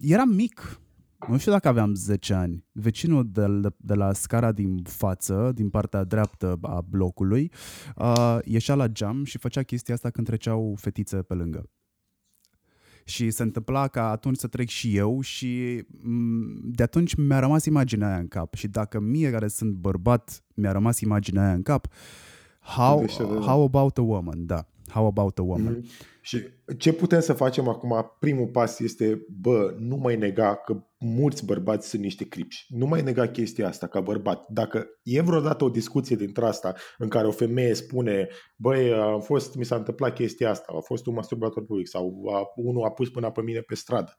eram 0.00 0.28
mic, 0.28 0.80
nu 1.28 1.38
știu 1.38 1.52
dacă 1.52 1.68
aveam 1.68 1.94
10 1.94 2.34
ani. 2.34 2.64
Vecinul 2.72 3.28
de, 3.32 3.46
de 3.76 3.94
la 3.94 4.12
scara 4.12 4.52
din 4.52 4.82
față, 4.82 5.52
din 5.54 5.70
partea 5.70 6.04
dreaptă 6.04 6.58
a 6.62 6.80
blocului, 6.80 7.52
uh, 7.96 8.38
ieșea 8.44 8.74
la 8.74 8.88
geam 8.88 9.24
și 9.24 9.38
făcea 9.38 9.62
chestia 9.62 9.94
asta 9.94 10.10
când 10.10 10.26
treceau 10.26 10.74
fetițe 10.78 11.16
pe 11.16 11.34
lângă. 11.34 11.70
Și 13.08 13.30
se 13.30 13.42
întâmpla 13.42 13.88
ca 13.88 14.10
atunci 14.10 14.36
să 14.36 14.46
trec 14.46 14.68
și 14.68 14.96
eu 14.96 15.20
și 15.20 15.82
mm, 16.02 16.60
de 16.64 16.82
atunci 16.82 17.14
mi-a 17.14 17.38
rămas 17.38 17.64
imaginea 17.64 18.08
aia 18.08 18.18
în 18.18 18.28
cap. 18.28 18.54
Și 18.54 18.68
dacă 18.68 19.00
mie 19.00 19.30
care 19.30 19.48
sunt 19.48 19.72
bărbat 19.72 20.42
mi-a 20.54 20.72
rămas 20.72 21.00
imaginea 21.00 21.44
aia 21.44 21.52
în 21.52 21.62
cap, 21.62 21.88
how, 22.60 23.06
how 23.40 23.62
about 23.62 23.98
a 23.98 24.02
woman, 24.02 24.46
da. 24.46 24.66
How 24.88 25.06
about 25.06 25.38
a 25.38 25.42
woman? 25.42 25.76
Mm-hmm. 25.76 26.15
Și 26.26 26.42
ce 26.78 26.92
putem 26.92 27.20
să 27.20 27.32
facem 27.32 27.68
acum? 27.68 28.16
Primul 28.18 28.46
pas 28.46 28.78
este, 28.78 29.26
bă, 29.40 29.74
nu 29.78 29.96
mai 29.96 30.16
nega 30.16 30.56
că 30.56 30.86
mulți 30.98 31.44
bărbați 31.44 31.88
sunt 31.88 32.02
niște 32.02 32.28
cripși. 32.28 32.66
Nu 32.68 32.86
mai 32.86 33.02
nega 33.02 33.28
chestia 33.28 33.68
asta 33.68 33.86
ca 33.86 34.00
bărbat. 34.00 34.48
Dacă 34.48 34.86
e 35.02 35.20
vreodată 35.20 35.64
o 35.64 35.68
discuție 35.68 36.16
dintre 36.16 36.46
asta 36.46 36.74
în 36.98 37.08
care 37.08 37.26
o 37.26 37.30
femeie 37.30 37.74
spune, 37.74 38.28
băi, 38.56 38.92
a 38.92 39.18
fost, 39.18 39.54
mi 39.54 39.64
s-a 39.64 39.76
întâmplat 39.76 40.14
chestia 40.14 40.50
asta, 40.50 40.72
a 40.76 40.80
fost 40.80 41.06
un 41.06 41.14
masturbator 41.14 41.64
public 41.64 41.88
sau 41.88 42.22
a, 42.34 42.42
unul 42.54 42.84
a 42.84 42.90
pus 42.90 43.08
până 43.08 43.30
pe 43.30 43.42
mine 43.42 43.60
pe 43.60 43.74
stradă. 43.74 44.14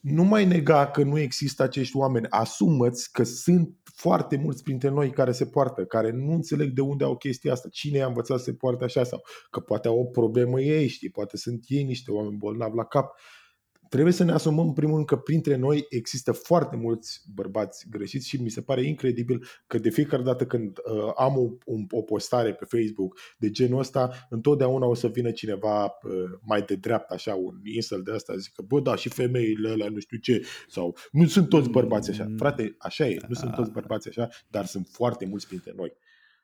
Nu 0.00 0.24
mai 0.24 0.44
nega 0.44 0.90
că 0.90 1.02
nu 1.02 1.18
există 1.18 1.62
acești 1.62 1.96
oameni. 1.96 2.26
Asumăți 2.28 3.12
că 3.12 3.22
sunt 3.22 3.76
foarte 3.82 4.36
mulți 4.36 4.62
printre 4.62 4.88
noi 4.88 5.10
care 5.10 5.32
se 5.32 5.46
poartă, 5.46 5.84
care 5.84 6.10
nu 6.10 6.32
înțeleg 6.32 6.70
de 6.70 6.80
unde 6.80 7.04
au 7.04 7.16
chestia 7.16 7.52
asta, 7.52 7.68
cine 7.68 7.98
i-a 7.98 8.06
învățat 8.06 8.38
să 8.38 8.44
se 8.44 8.54
poarte 8.54 8.84
așa 8.84 9.04
sau 9.04 9.22
că 9.50 9.60
poate 9.60 9.88
au 9.88 9.98
o 9.98 10.04
problemă 10.04 10.60
ei, 10.60 10.88
știi, 10.88 11.10
poate 11.10 11.36
sunt 11.36 11.64
ei 11.66 11.82
niște 11.82 12.10
oameni 12.10 12.36
bolnavi 12.36 12.76
la 12.76 12.84
cap. 12.84 13.18
Trebuie 13.88 14.12
să 14.12 14.24
ne 14.24 14.32
asumăm 14.32 14.66
în 14.66 14.72
primul 14.72 14.94
rând 14.94 15.06
că 15.06 15.16
printre 15.16 15.56
noi 15.56 15.86
există 15.88 16.32
foarte 16.32 16.76
mulți 16.76 17.22
bărbați 17.34 17.86
greșiți 17.90 18.28
și 18.28 18.42
mi 18.42 18.48
se 18.48 18.60
pare 18.60 18.86
incredibil 18.86 19.44
că 19.66 19.78
de 19.78 19.90
fiecare 19.90 20.22
dată 20.22 20.46
când 20.46 20.78
uh, 20.78 21.12
am 21.16 21.36
o, 21.36 21.50
un, 21.64 21.86
o 21.90 22.02
postare 22.02 22.54
pe 22.54 22.64
Facebook 22.64 23.18
de 23.38 23.50
genul 23.50 23.78
ăsta, 23.78 24.10
întotdeauna 24.30 24.86
o 24.86 24.94
să 24.94 25.08
vină 25.08 25.30
cineva 25.30 25.84
uh, 25.84 25.90
mai 26.42 26.62
de 26.62 26.74
dreapta, 26.74 27.14
așa, 27.14 27.34
un 27.34 27.60
insel 27.62 28.02
de 28.02 28.12
asta, 28.12 28.36
zic 28.36 28.52
că, 28.52 28.62
bă, 28.62 28.80
da, 28.80 28.96
și 28.96 29.08
femeile 29.08 29.68
alea, 29.68 29.88
nu 29.88 29.98
știu 29.98 30.18
ce, 30.18 30.42
sau 30.68 30.96
nu 31.12 31.26
sunt 31.26 31.48
toți 31.48 31.68
bărbați 31.68 32.10
așa. 32.10 32.24
Mm. 32.24 32.36
Frate, 32.36 32.74
așa 32.78 33.08
e, 33.08 33.16
nu 33.28 33.34
sunt 33.34 33.54
toți 33.54 33.70
bărbați 33.70 34.08
așa, 34.08 34.28
dar 34.48 34.64
sunt 34.64 34.88
foarte 34.92 35.26
mulți 35.26 35.46
printre 35.46 35.72
noi. 35.76 35.92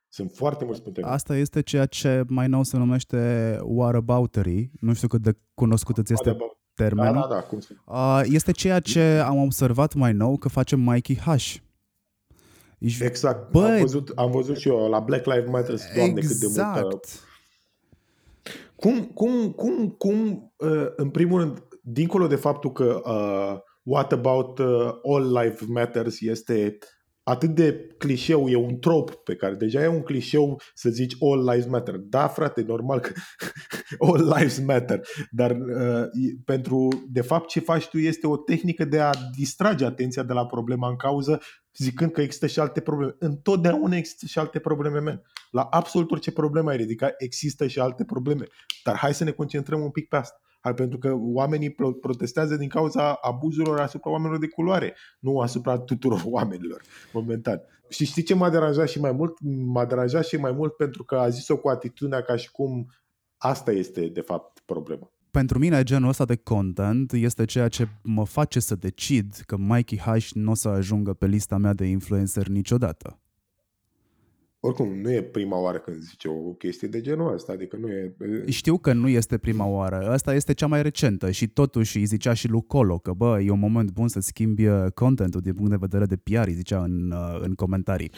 Sunt 0.09 0.31
foarte 0.31 0.65
mulți 0.65 0.83
printre 0.83 1.03
noi. 1.03 1.11
Asta 1.11 1.37
este 1.37 1.62
ceea 1.62 1.87
ce 1.87 2.25
mai 2.29 2.49
nou 2.49 2.62
se 2.62 2.77
numește 2.77 3.59
whataboutery. 3.62 4.71
Nu 4.81 4.93
știu 4.95 5.09
cât 5.09 5.23
de 5.23 5.39
cunoscut 5.55 5.99
îți 5.99 6.12
este 6.12 6.37
termenul. 6.75 7.13
Da, 7.13 7.21
da, 7.21 7.35
da, 7.35 7.41
cum 7.41 7.59
uh, 7.85 8.21
este 8.25 8.53
ceea 8.53 8.81
ce 8.81 9.01
am 9.03 9.37
observat 9.37 9.95
mai 9.95 10.13
nou 10.13 10.37
că 10.37 10.49
face 10.49 10.77
Mikey 10.77 11.17
Hush. 11.17 11.57
Ești, 12.79 13.05
exact. 13.05 13.51
Bă, 13.51 13.67
am, 13.67 13.81
văzut, 13.81 14.13
am 14.15 14.31
văzut 14.31 14.57
și 14.57 14.69
eu 14.69 14.89
la 14.89 15.01
Black 15.01 15.27
Lives 15.27 15.51
Matter, 15.51 15.79
doamne, 15.95 16.15
exact. 16.17 16.27
cât 16.27 16.37
de 16.37 16.47
multă... 16.47 16.81
Exact. 16.85 17.23
Cum, 18.77 19.05
cum, 19.05 19.51
cum, 19.51 19.89
cum 19.89 20.53
uh, 20.57 20.87
în 20.97 21.11
primul 21.11 21.41
rând, 21.41 21.63
dincolo 21.83 22.27
de 22.27 22.37
faptul 22.37 22.73
că 22.73 23.01
uh, 23.05 23.61
What 23.83 24.13
About 24.13 24.59
uh, 24.59 24.67
All 25.03 25.39
Life 25.39 25.65
Matters 25.69 26.21
este 26.21 26.79
atât 27.25 27.55
de 27.55 27.87
clișeu, 27.99 28.49
e 28.49 28.57
un 28.57 28.79
trop 28.79 29.11
pe 29.15 29.37
care 29.37 29.55
deja 29.55 29.83
e 29.83 29.87
un 29.87 30.03
clișeu 30.03 30.61
să 30.75 30.91
zici 30.91 31.17
all 31.21 31.51
lives 31.51 31.67
matter. 31.67 31.97
Da, 31.97 32.29
frate, 32.29 32.63
normal 32.63 33.01
că 33.01 33.13
all 34.07 34.35
lives 34.37 34.59
matter, 34.59 35.01
dar 35.31 35.51
uh, 35.51 36.07
pentru, 36.45 37.05
de 37.09 37.21
fapt, 37.21 37.49
ce 37.49 37.61
faci 37.61 37.89
tu 37.89 37.99
este 37.99 38.27
o 38.27 38.37
tehnică 38.37 38.85
de 38.85 39.01
a 39.01 39.11
distrage 39.37 39.85
atenția 39.85 40.23
de 40.23 40.33
la 40.33 40.47
problema 40.47 40.89
în 40.89 40.97
cauză, 40.97 41.41
zicând 41.77 42.11
că 42.13 42.21
există 42.21 42.47
și 42.47 42.61
alte 42.61 42.81
probleme. 42.81 43.15
Întotdeauna 43.19 43.97
există 43.97 44.27
și 44.27 44.39
alte 44.39 44.59
probleme, 44.59 44.99
men. 44.99 45.23
La 45.51 45.63
absolut 45.63 46.11
orice 46.11 46.33
problemă 46.33 46.71
ai 46.71 46.77
ridicat, 46.77 47.15
există 47.19 47.67
și 47.67 47.79
alte 47.79 48.05
probleme. 48.05 48.47
Dar 48.85 48.97
hai 48.97 49.15
să 49.15 49.25
ne 49.25 49.31
concentrăm 49.31 49.81
un 49.81 49.91
pic 49.91 50.09
pe 50.09 50.17
asta 50.17 50.44
pentru 50.73 50.99
că 50.99 51.15
oamenii 51.16 51.77
protestează 52.01 52.57
din 52.57 52.69
cauza 52.69 53.12
abuzurilor 53.12 53.81
asupra 53.81 54.11
oamenilor 54.11 54.39
de 54.39 54.49
culoare, 54.49 54.97
nu 55.19 55.39
asupra 55.39 55.78
tuturor 55.78 56.23
oamenilor, 56.36 56.82
momentan. 57.12 57.61
Și 57.89 58.05
știi 58.05 58.23
ce 58.23 58.35
m-a 58.35 58.51
deranjat 58.51 58.89
și 58.89 59.01
mai 59.01 59.12
mult? 59.12 59.36
M-a 59.65 59.85
deranjat 59.85 60.24
și 60.24 60.36
mai 60.36 60.53
mult 60.53 60.77
pentru 60.77 61.05
că 61.05 61.15
a 61.15 61.28
zis-o 61.28 61.57
cu 61.57 61.69
atitudinea 61.69 62.23
ca 62.23 62.36
și 62.36 62.51
cum 62.51 62.86
asta 63.36 63.73
este, 63.73 64.07
de 64.07 64.20
fapt, 64.20 64.62
problema 64.65 65.09
pentru 65.31 65.59
mine 65.59 65.82
genul 65.82 66.09
ăsta 66.09 66.24
de 66.24 66.36
content 66.36 67.12
este 67.12 67.45
ceea 67.45 67.69
ce 67.69 67.89
mă 68.03 68.24
face 68.24 68.61
să 68.61 68.74
decid 68.74 69.35
că 69.47 69.57
Mikey 69.57 69.99
Hush 69.99 70.31
nu 70.32 70.51
o 70.51 70.55
să 70.55 70.69
ajungă 70.69 71.12
pe 71.12 71.27
lista 71.27 71.57
mea 71.57 71.73
de 71.73 71.85
influencer 71.85 72.49
niciodată. 72.49 73.19
Oricum, 74.66 75.01
nu 75.01 75.12
e 75.12 75.23
prima 75.23 75.59
oară 75.59 75.78
când 75.78 76.03
zice 76.03 76.28
o 76.28 76.53
chestie 76.53 76.89
de 76.89 77.01
genul 77.01 77.32
ăsta, 77.32 77.53
adică 77.53 77.77
nu 77.77 77.89
e... 77.89 78.15
Știu 78.47 78.78
că 78.78 78.93
nu 78.93 79.09
este 79.09 79.39
prima 79.39 79.66
oară, 79.66 80.09
asta 80.09 80.35
este 80.35 80.55
cea 80.55 80.66
mai 80.66 80.82
recentă 80.82 81.31
și 81.31 81.49
totuși 81.49 81.99
îi 81.99 82.05
zicea 82.05 82.32
și 82.32 82.49
lui 82.49 82.65
Colo 82.66 82.99
că 82.99 83.12
bă, 83.12 83.41
e 83.41 83.51
un 83.51 83.59
moment 83.59 83.91
bun 83.91 84.09
să 84.09 84.20
schimbi 84.20 84.66
uh, 84.66 84.86
contentul 84.95 85.41
din 85.41 85.55
punct 85.55 85.70
de 85.70 85.77
vedere 85.81 86.05
de 86.05 86.16
PR, 86.16 86.47
îi 86.47 86.53
zicea 86.53 86.82
în, 86.82 87.11
uh, 87.11 87.41
în 87.41 87.55
comentarii. 87.55 88.11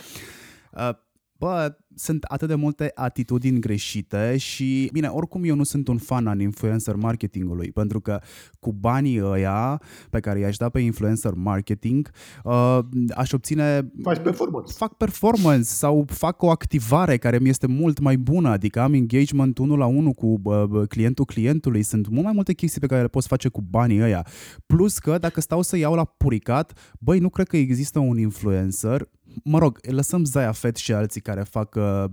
Uh, 1.39 1.49
bă, 1.49 1.77
sunt 1.95 2.23
atât 2.23 2.49
de 2.49 2.55
multe 2.55 2.91
atitudini 2.95 3.61
greșite 3.61 4.37
și, 4.37 4.89
bine, 4.93 5.07
oricum 5.07 5.45
eu 5.45 5.55
nu 5.55 5.63
sunt 5.63 5.89
un 5.89 5.99
fan 5.99 6.27
al 6.27 6.41
influencer 6.41 6.95
marketingului, 6.95 7.73
pentru 7.73 8.01
că 8.01 8.21
cu 8.61 8.73
banii 8.73 9.23
ăia 9.23 9.83
pe 10.11 10.21
care 10.21 10.39
i-aș 10.39 10.57
da 10.57 10.69
pe 10.69 10.81
influencer 10.81 11.33
marketing, 11.35 12.11
uh, 12.45 12.79
aș 13.15 13.33
obține... 13.33 13.91
Faci 14.03 14.19
performance. 14.19 14.73
Fac 14.77 14.97
performance 14.97 15.65
sau 15.65 16.05
fac 16.09 16.43
o 16.43 16.51
activare 16.51 17.17
care 17.17 17.39
mi 17.39 17.49
este 17.49 17.67
mult 17.67 17.99
mai 17.99 18.17
bună, 18.17 18.49
adică 18.49 18.81
am 18.81 18.93
engagement 18.93 19.59
unul 19.59 19.79
la 19.79 19.87
unul 19.87 20.13
cu 20.13 20.41
uh, 20.43 20.89
clientul 20.89 21.25
clientului, 21.25 21.83
sunt 21.83 22.09
mult 22.09 22.25
mai 22.25 22.33
multe 22.35 22.53
chestii 22.53 22.81
pe 22.81 22.87
care 22.87 23.01
le 23.01 23.09
poți 23.09 23.29
face 23.29 23.49
cu 23.49 23.61
banii 23.61 24.03
ăia. 24.03 24.27
Plus 24.67 24.99
că 24.99 25.19
dacă 25.19 25.41
stau 25.41 25.63
să 25.63 25.77
iau 25.77 25.95
la 25.95 26.05
puricat, 26.05 26.97
băi, 27.01 27.19
nu 27.19 27.29
cred 27.29 27.47
că 27.49 27.57
există 27.57 27.99
un 27.99 28.19
influencer 28.19 29.09
mă 29.45 29.59
rog, 29.59 29.79
lăsăm 29.91 30.25
Zaya 30.25 30.53
Fett 30.53 30.77
și 30.77 30.93
alții 30.93 31.21
care 31.21 31.43
fac 31.43 31.75
uh, 31.75 32.05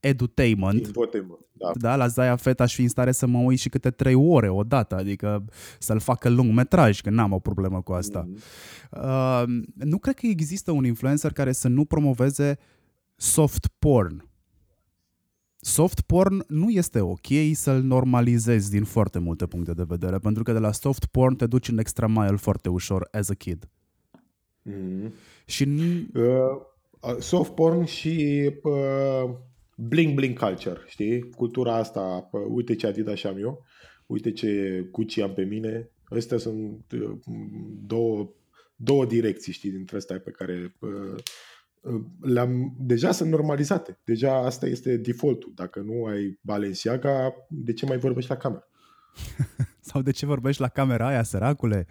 edutainment. 0.00 0.86
Infotainment, 0.86 1.40
da. 1.52 1.70
da. 1.74 1.96
la 1.96 2.06
Zaya 2.06 2.36
Fett 2.36 2.60
aș 2.60 2.74
fi 2.74 2.82
în 2.82 2.88
stare 2.88 3.12
să 3.12 3.26
mă 3.26 3.38
uit 3.38 3.58
și 3.58 3.68
câte 3.68 3.90
trei 3.90 4.14
ore 4.14 4.48
odată, 4.48 4.96
adică 4.96 5.44
să-l 5.78 6.00
facă 6.00 6.28
lung 6.28 6.54
metraj, 6.54 7.00
că 7.00 7.10
n-am 7.10 7.32
o 7.32 7.38
problemă 7.38 7.82
cu 7.82 7.92
asta. 7.92 8.28
Mm-hmm. 8.28 8.38
Uh, 8.90 9.44
nu 9.74 9.98
cred 9.98 10.14
că 10.14 10.26
există 10.26 10.70
un 10.70 10.84
influencer 10.84 11.32
care 11.32 11.52
să 11.52 11.68
nu 11.68 11.84
promoveze 11.84 12.58
soft 13.16 13.66
porn. 13.78 14.28
Soft 15.62 16.00
porn 16.00 16.44
nu 16.48 16.70
este 16.70 17.00
ok 17.00 17.26
să-l 17.52 17.82
normalizezi 17.82 18.70
din 18.70 18.84
foarte 18.84 19.18
multe 19.18 19.46
puncte 19.46 19.72
de 19.72 19.84
vedere, 19.86 20.18
pentru 20.18 20.42
că 20.42 20.52
de 20.52 20.58
la 20.58 20.72
soft 20.72 21.04
porn 21.04 21.34
te 21.34 21.46
duci 21.46 21.68
în 21.68 21.78
extra 21.78 22.06
mile 22.06 22.36
foarte 22.36 22.68
ușor 22.68 23.08
as 23.10 23.28
a 23.28 23.34
kid. 23.34 23.68
Mm-hmm. 24.62 25.12
Și... 25.44 25.64
Uh, 26.14 27.18
soft 27.18 27.54
porn 27.54 27.84
și 27.84 28.50
uh, 28.62 29.30
bling 29.76 30.14
bling 30.14 30.38
culture, 30.38 30.80
știi? 30.86 31.30
Cultura 31.30 31.74
asta, 31.74 32.28
uh, 32.32 32.40
uite 32.48 32.74
ce 32.74 32.86
Adidas 32.86 33.24
am 33.24 33.38
eu, 33.38 33.64
uite 34.06 34.32
ce 34.32 34.84
Gucci 34.90 35.18
am 35.18 35.34
pe 35.34 35.42
mine. 35.42 35.90
Astea 36.04 36.38
sunt 36.38 36.92
uh, 36.92 37.10
două, 37.86 38.30
două 38.76 39.06
direcții, 39.06 39.52
știi, 39.52 39.70
dintre 39.70 39.96
astea 39.96 40.20
pe 40.20 40.30
care 40.30 40.76
uh, 40.78 41.22
uh, 41.80 42.00
le-am, 42.20 42.74
deja 42.78 43.10
sunt 43.10 43.30
normalizate. 43.30 43.98
Deja 44.04 44.36
asta 44.36 44.66
este 44.66 44.96
defaultul. 44.96 45.52
Dacă 45.54 45.80
nu 45.80 46.04
ai 46.04 46.38
Balenciaga, 46.40 47.34
de 47.48 47.72
ce 47.72 47.86
mai 47.86 47.98
vorbești 47.98 48.30
la 48.30 48.36
cameră? 48.36 48.68
Sau 49.80 50.02
de 50.02 50.10
ce 50.10 50.26
vorbești 50.26 50.60
la 50.60 50.68
camera 50.68 51.06
aia, 51.06 51.22
săracule? 51.22 51.86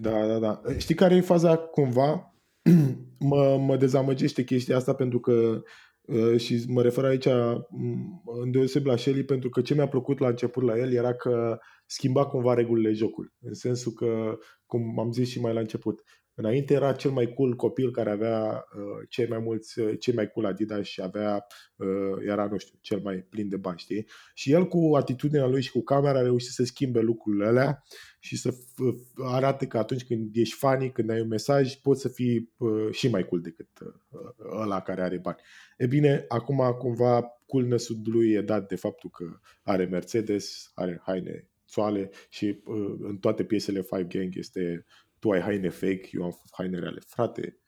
Da, 0.00 0.26
da, 0.26 0.38
da. 0.38 0.62
Știi 0.76 0.94
care 0.94 1.14
e 1.14 1.20
faza 1.20 1.56
cumva? 1.56 2.34
mă, 3.30 3.56
mă 3.58 3.76
dezamăgește 3.76 4.44
chestia 4.44 4.76
asta 4.76 4.94
pentru 4.94 5.20
că 5.20 5.62
uh, 6.00 6.40
și 6.40 6.64
mă 6.68 6.82
refer 6.82 7.04
aici 7.04 7.26
mm, 7.68 8.22
îndeoseb 8.42 8.86
la 8.86 8.96
Shelly 8.96 9.24
pentru 9.24 9.48
că 9.48 9.60
ce 9.60 9.74
mi-a 9.74 9.88
plăcut 9.88 10.18
la 10.18 10.28
început 10.28 10.62
la 10.62 10.78
el 10.78 10.92
era 10.92 11.14
că 11.14 11.58
schimba 11.86 12.26
cumva 12.26 12.54
regulile 12.54 12.92
jocului. 12.92 13.30
În 13.40 13.54
sensul 13.54 13.92
că, 13.92 14.38
cum 14.66 14.98
am 14.98 15.12
zis 15.12 15.28
și 15.28 15.40
mai 15.40 15.52
la 15.52 15.60
început, 15.60 16.02
Înainte 16.40 16.74
era 16.74 16.92
cel 16.92 17.10
mai 17.10 17.32
cool 17.34 17.56
copil 17.56 17.90
care 17.90 18.10
avea 18.10 18.64
uh, 18.76 19.06
cei 19.08 19.28
mai 19.28 19.38
mulți, 19.38 19.80
uh, 19.80 19.94
cei 19.98 20.14
mai 20.14 20.30
cool 20.30 20.46
Adidas 20.46 20.86
și 20.86 21.02
avea, 21.02 21.46
uh, 21.76 22.26
era, 22.26 22.46
nu 22.46 22.58
știu, 22.58 22.78
cel 22.80 23.00
mai 23.00 23.16
plin 23.16 23.48
de 23.48 23.56
bani, 23.56 23.78
știi? 23.78 24.06
Și 24.34 24.52
el 24.52 24.66
cu 24.66 24.96
atitudinea 24.96 25.46
lui 25.46 25.62
și 25.62 25.70
cu 25.70 25.82
camera 25.82 26.18
a 26.18 26.22
reușit 26.22 26.50
să 26.50 26.64
schimbe 26.64 27.00
lucrurile 27.00 27.46
alea 27.46 27.82
și 28.18 28.36
să 28.36 28.54
uh, 28.78 28.94
arate 29.16 29.66
că 29.66 29.78
atunci 29.78 30.04
când 30.04 30.36
ești 30.36 30.54
funny, 30.54 30.92
când 30.92 31.10
ai 31.10 31.20
un 31.20 31.28
mesaj, 31.28 31.74
poți 31.74 32.00
să 32.00 32.08
fii 32.08 32.52
uh, 32.56 32.88
și 32.90 33.08
mai 33.08 33.24
cool 33.24 33.40
decât 33.40 33.68
uh, 33.80 34.30
ăla 34.60 34.80
care 34.80 35.02
are 35.02 35.18
bani. 35.18 35.38
E 35.76 35.86
bine, 35.86 36.24
acum 36.28 36.76
cumva 36.78 37.22
coolness-ul 37.46 38.00
lui 38.04 38.32
e 38.32 38.40
dat 38.40 38.68
de 38.68 38.76
faptul 38.76 39.10
că 39.10 39.40
are 39.62 39.84
Mercedes, 39.84 40.70
are 40.74 41.00
haine 41.04 41.48
soale 41.64 42.10
și 42.28 42.62
uh, 42.64 42.96
în 42.98 43.16
toate 43.16 43.44
piesele 43.44 43.82
Five 43.82 44.04
Gang 44.04 44.36
este 44.36 44.84
tu 45.18 45.30
ai 45.30 45.40
haine 45.40 45.68
fake, 45.68 46.08
eu 46.10 46.24
am 46.24 46.40
haine 46.50 46.78
reale. 46.78 47.00
Frate, 47.06 47.58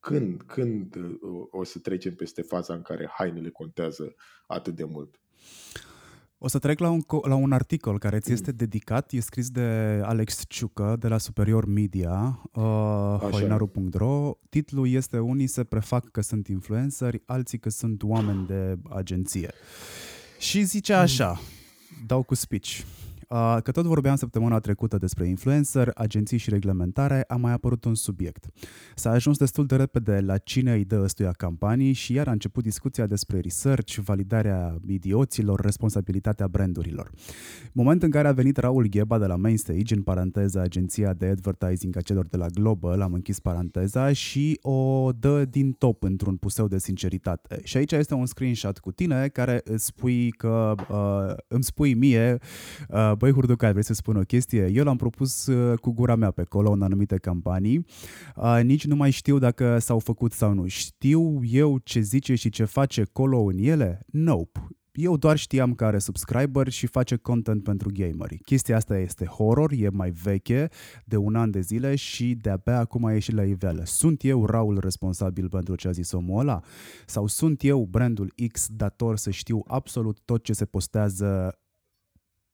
când, 0.00 0.42
când 0.42 0.94
uh, 0.96 1.10
o 1.50 1.64
să 1.64 1.78
trecem 1.78 2.14
peste 2.14 2.42
faza 2.42 2.74
în 2.74 2.82
care 2.82 3.10
hainele 3.12 3.50
contează 3.50 4.14
atât 4.46 4.74
de 4.74 4.84
mult? 4.84 5.20
O 6.42 6.48
să 6.48 6.58
trec 6.58 6.78
la 6.78 6.90
un, 6.90 7.00
la 7.28 7.34
un 7.34 7.52
articol 7.52 7.98
care 7.98 8.18
ți 8.18 8.32
este 8.32 8.52
dedicat, 8.52 9.12
e 9.12 9.20
scris 9.20 9.50
de 9.50 10.00
Alex 10.04 10.44
Ciucă 10.48 10.96
de 10.98 11.08
la 11.08 11.18
Superior 11.18 11.66
Media, 11.66 12.40
uh, 12.52 12.62
hoinaru.ro. 13.30 14.32
Titlul 14.48 14.88
este 14.88 15.18
Unii 15.18 15.46
se 15.46 15.64
prefac 15.64 16.10
că 16.10 16.20
sunt 16.20 16.48
influenceri, 16.48 17.22
alții 17.26 17.58
că 17.58 17.70
sunt 17.70 18.02
oameni 18.02 18.46
de 18.46 18.78
agenție. 18.88 19.50
Și 20.38 20.62
zice 20.62 20.92
așa, 20.92 21.40
dau 22.06 22.22
cu 22.22 22.34
speech. 22.34 22.82
Că 23.62 23.70
tot 23.72 23.84
vorbeam 23.84 24.16
săptămâna 24.16 24.58
trecută 24.58 24.96
despre 24.96 25.26
influencer, 25.26 25.90
agenții 25.94 26.38
și 26.38 26.50
reglementare, 26.50 27.24
a 27.28 27.36
mai 27.36 27.52
apărut 27.52 27.84
un 27.84 27.94
subiect. 27.94 28.46
S-a 28.94 29.10
ajuns 29.10 29.38
destul 29.38 29.66
de 29.66 29.76
repede 29.76 30.20
la 30.20 30.38
cine 30.38 30.72
îi 30.72 30.84
dă 30.84 31.00
ăstuia 31.02 31.30
campanii 31.30 31.92
și 31.92 32.12
iar 32.12 32.28
a 32.28 32.30
început 32.30 32.62
discuția 32.62 33.06
despre 33.06 33.40
research, 33.40 33.94
validarea 33.94 34.78
idioților, 34.86 35.60
responsabilitatea 35.60 36.48
brandurilor. 36.48 37.10
Moment 37.72 38.02
în 38.02 38.10
care 38.10 38.28
a 38.28 38.32
venit 38.32 38.56
Raul 38.56 38.86
Gheba 38.86 39.18
de 39.18 39.26
la 39.26 39.36
Mainstage, 39.36 39.94
în 39.94 40.02
paranteză 40.02 40.60
agenția 40.60 41.12
de 41.12 41.26
advertising 41.26 41.96
a 41.96 42.00
celor 42.00 42.26
de 42.26 42.36
la 42.36 42.46
Global, 42.46 43.00
am 43.00 43.12
închis 43.12 43.40
paranteza, 43.40 44.12
și 44.12 44.58
o 44.62 45.10
dă 45.12 45.44
din 45.44 45.72
top 45.72 46.02
într-un 46.02 46.36
puseu 46.36 46.68
de 46.68 46.78
sinceritate. 46.78 47.60
Și 47.62 47.76
aici 47.76 47.92
este 47.92 48.14
un 48.14 48.26
screenshot 48.26 48.78
cu 48.78 48.92
tine 48.92 49.28
care 49.28 49.60
îți 49.64 49.84
spui 49.84 50.30
că 50.30 50.74
uh, 50.90 51.36
îmi 51.48 51.64
spui 51.64 51.94
mie 51.94 52.38
uh, 52.88 53.12
băi 53.20 53.32
Hurduca, 53.32 53.70
vrei 53.70 53.84
să 53.84 53.94
spun 53.94 54.16
o 54.16 54.20
chestie? 54.20 54.70
Eu 54.72 54.84
l-am 54.84 54.96
propus 54.96 55.46
uh, 55.46 55.78
cu 55.78 55.92
gura 55.92 56.14
mea 56.14 56.30
pe 56.30 56.40
acolo 56.40 56.70
în 56.70 56.82
anumite 56.82 57.16
campanii. 57.16 57.86
Uh, 58.36 58.60
nici 58.62 58.86
nu 58.86 58.96
mai 58.96 59.10
știu 59.10 59.38
dacă 59.38 59.78
s-au 59.78 59.98
făcut 59.98 60.32
sau 60.32 60.52
nu. 60.52 60.66
Știu 60.66 61.44
eu 61.44 61.78
ce 61.78 62.00
zice 62.00 62.34
și 62.34 62.48
ce 62.50 62.64
face 62.64 63.04
Colo 63.12 63.38
în 63.38 63.58
ele? 63.58 64.00
Nope. 64.06 64.68
Eu 64.92 65.16
doar 65.16 65.36
știam 65.36 65.74
că 65.74 65.84
are 65.84 65.98
subscriber 65.98 66.68
și 66.68 66.86
face 66.86 67.16
content 67.16 67.62
pentru 67.62 67.90
gameri. 67.92 68.38
Chestia 68.38 68.76
asta 68.76 68.98
este 68.98 69.24
horror, 69.24 69.72
e 69.72 69.88
mai 69.88 70.10
veche, 70.10 70.68
de 71.04 71.16
un 71.16 71.34
an 71.34 71.50
de 71.50 71.60
zile 71.60 71.94
și 71.94 72.34
de-abia 72.34 72.78
acum 72.78 73.04
a 73.04 73.12
ieșit 73.12 73.34
la 73.34 73.44
iveală. 73.44 73.82
Sunt 73.84 74.24
eu 74.24 74.46
Raul 74.46 74.78
responsabil 74.78 75.48
pentru 75.48 75.74
ce 75.74 75.88
a 75.88 75.90
zis 75.90 76.12
omul 76.12 76.40
ăla? 76.40 76.60
Sau 77.06 77.26
sunt 77.26 77.64
eu 77.64 77.84
brandul 77.90 78.32
X 78.52 78.66
dator 78.70 79.16
să 79.16 79.30
știu 79.30 79.62
absolut 79.66 80.18
tot 80.24 80.42
ce 80.42 80.52
se 80.52 80.64
postează 80.64 81.58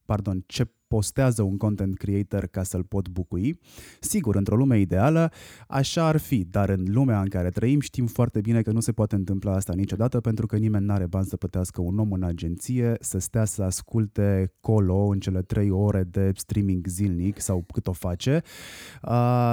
pardon, 0.07 0.41
ce 0.49 0.65
postează 0.89 1.43
un 1.43 1.57
content 1.57 1.97
creator 1.97 2.47
ca 2.47 2.63
să-l 2.63 2.83
pot 2.83 3.09
bucui. 3.09 3.61
Sigur, 4.01 4.35
într-o 4.35 4.57
lume 4.57 4.79
ideală, 4.79 5.33
așa 5.69 6.07
ar 6.07 6.17
fi, 6.17 6.45
dar 6.45 6.69
în 6.69 6.85
lumea 6.89 7.21
în 7.21 7.29
care 7.29 7.51
trăim 7.51 7.81
știm 7.81 8.07
foarte 8.07 8.41
bine 8.41 8.63
că 8.63 8.73
nu 8.73 8.81
se 8.81 8.93
poate 8.93 9.15
întâmpla 9.15 9.55
asta 9.55 9.73
niciodată 9.75 10.21
pentru 10.21 10.47
că 10.47 10.57
nimeni 10.57 10.85
nu 10.85 10.93
are 10.93 11.07
bani 11.07 11.27
să 11.27 11.37
plătească 11.37 11.81
un 11.81 11.99
om 11.99 12.13
în 12.13 12.23
agenție 12.23 12.97
să 13.01 13.19
stea 13.19 13.45
să 13.45 13.63
asculte 13.63 14.53
colo 14.61 15.07
în 15.07 15.21
cele 15.21 15.43
trei 15.43 15.71
ore 15.71 16.05
de 16.05 16.33
streaming 16.35 16.87
zilnic 16.87 17.41
sau 17.41 17.65
cât 17.73 17.87
o 17.87 17.93
face 17.93 18.43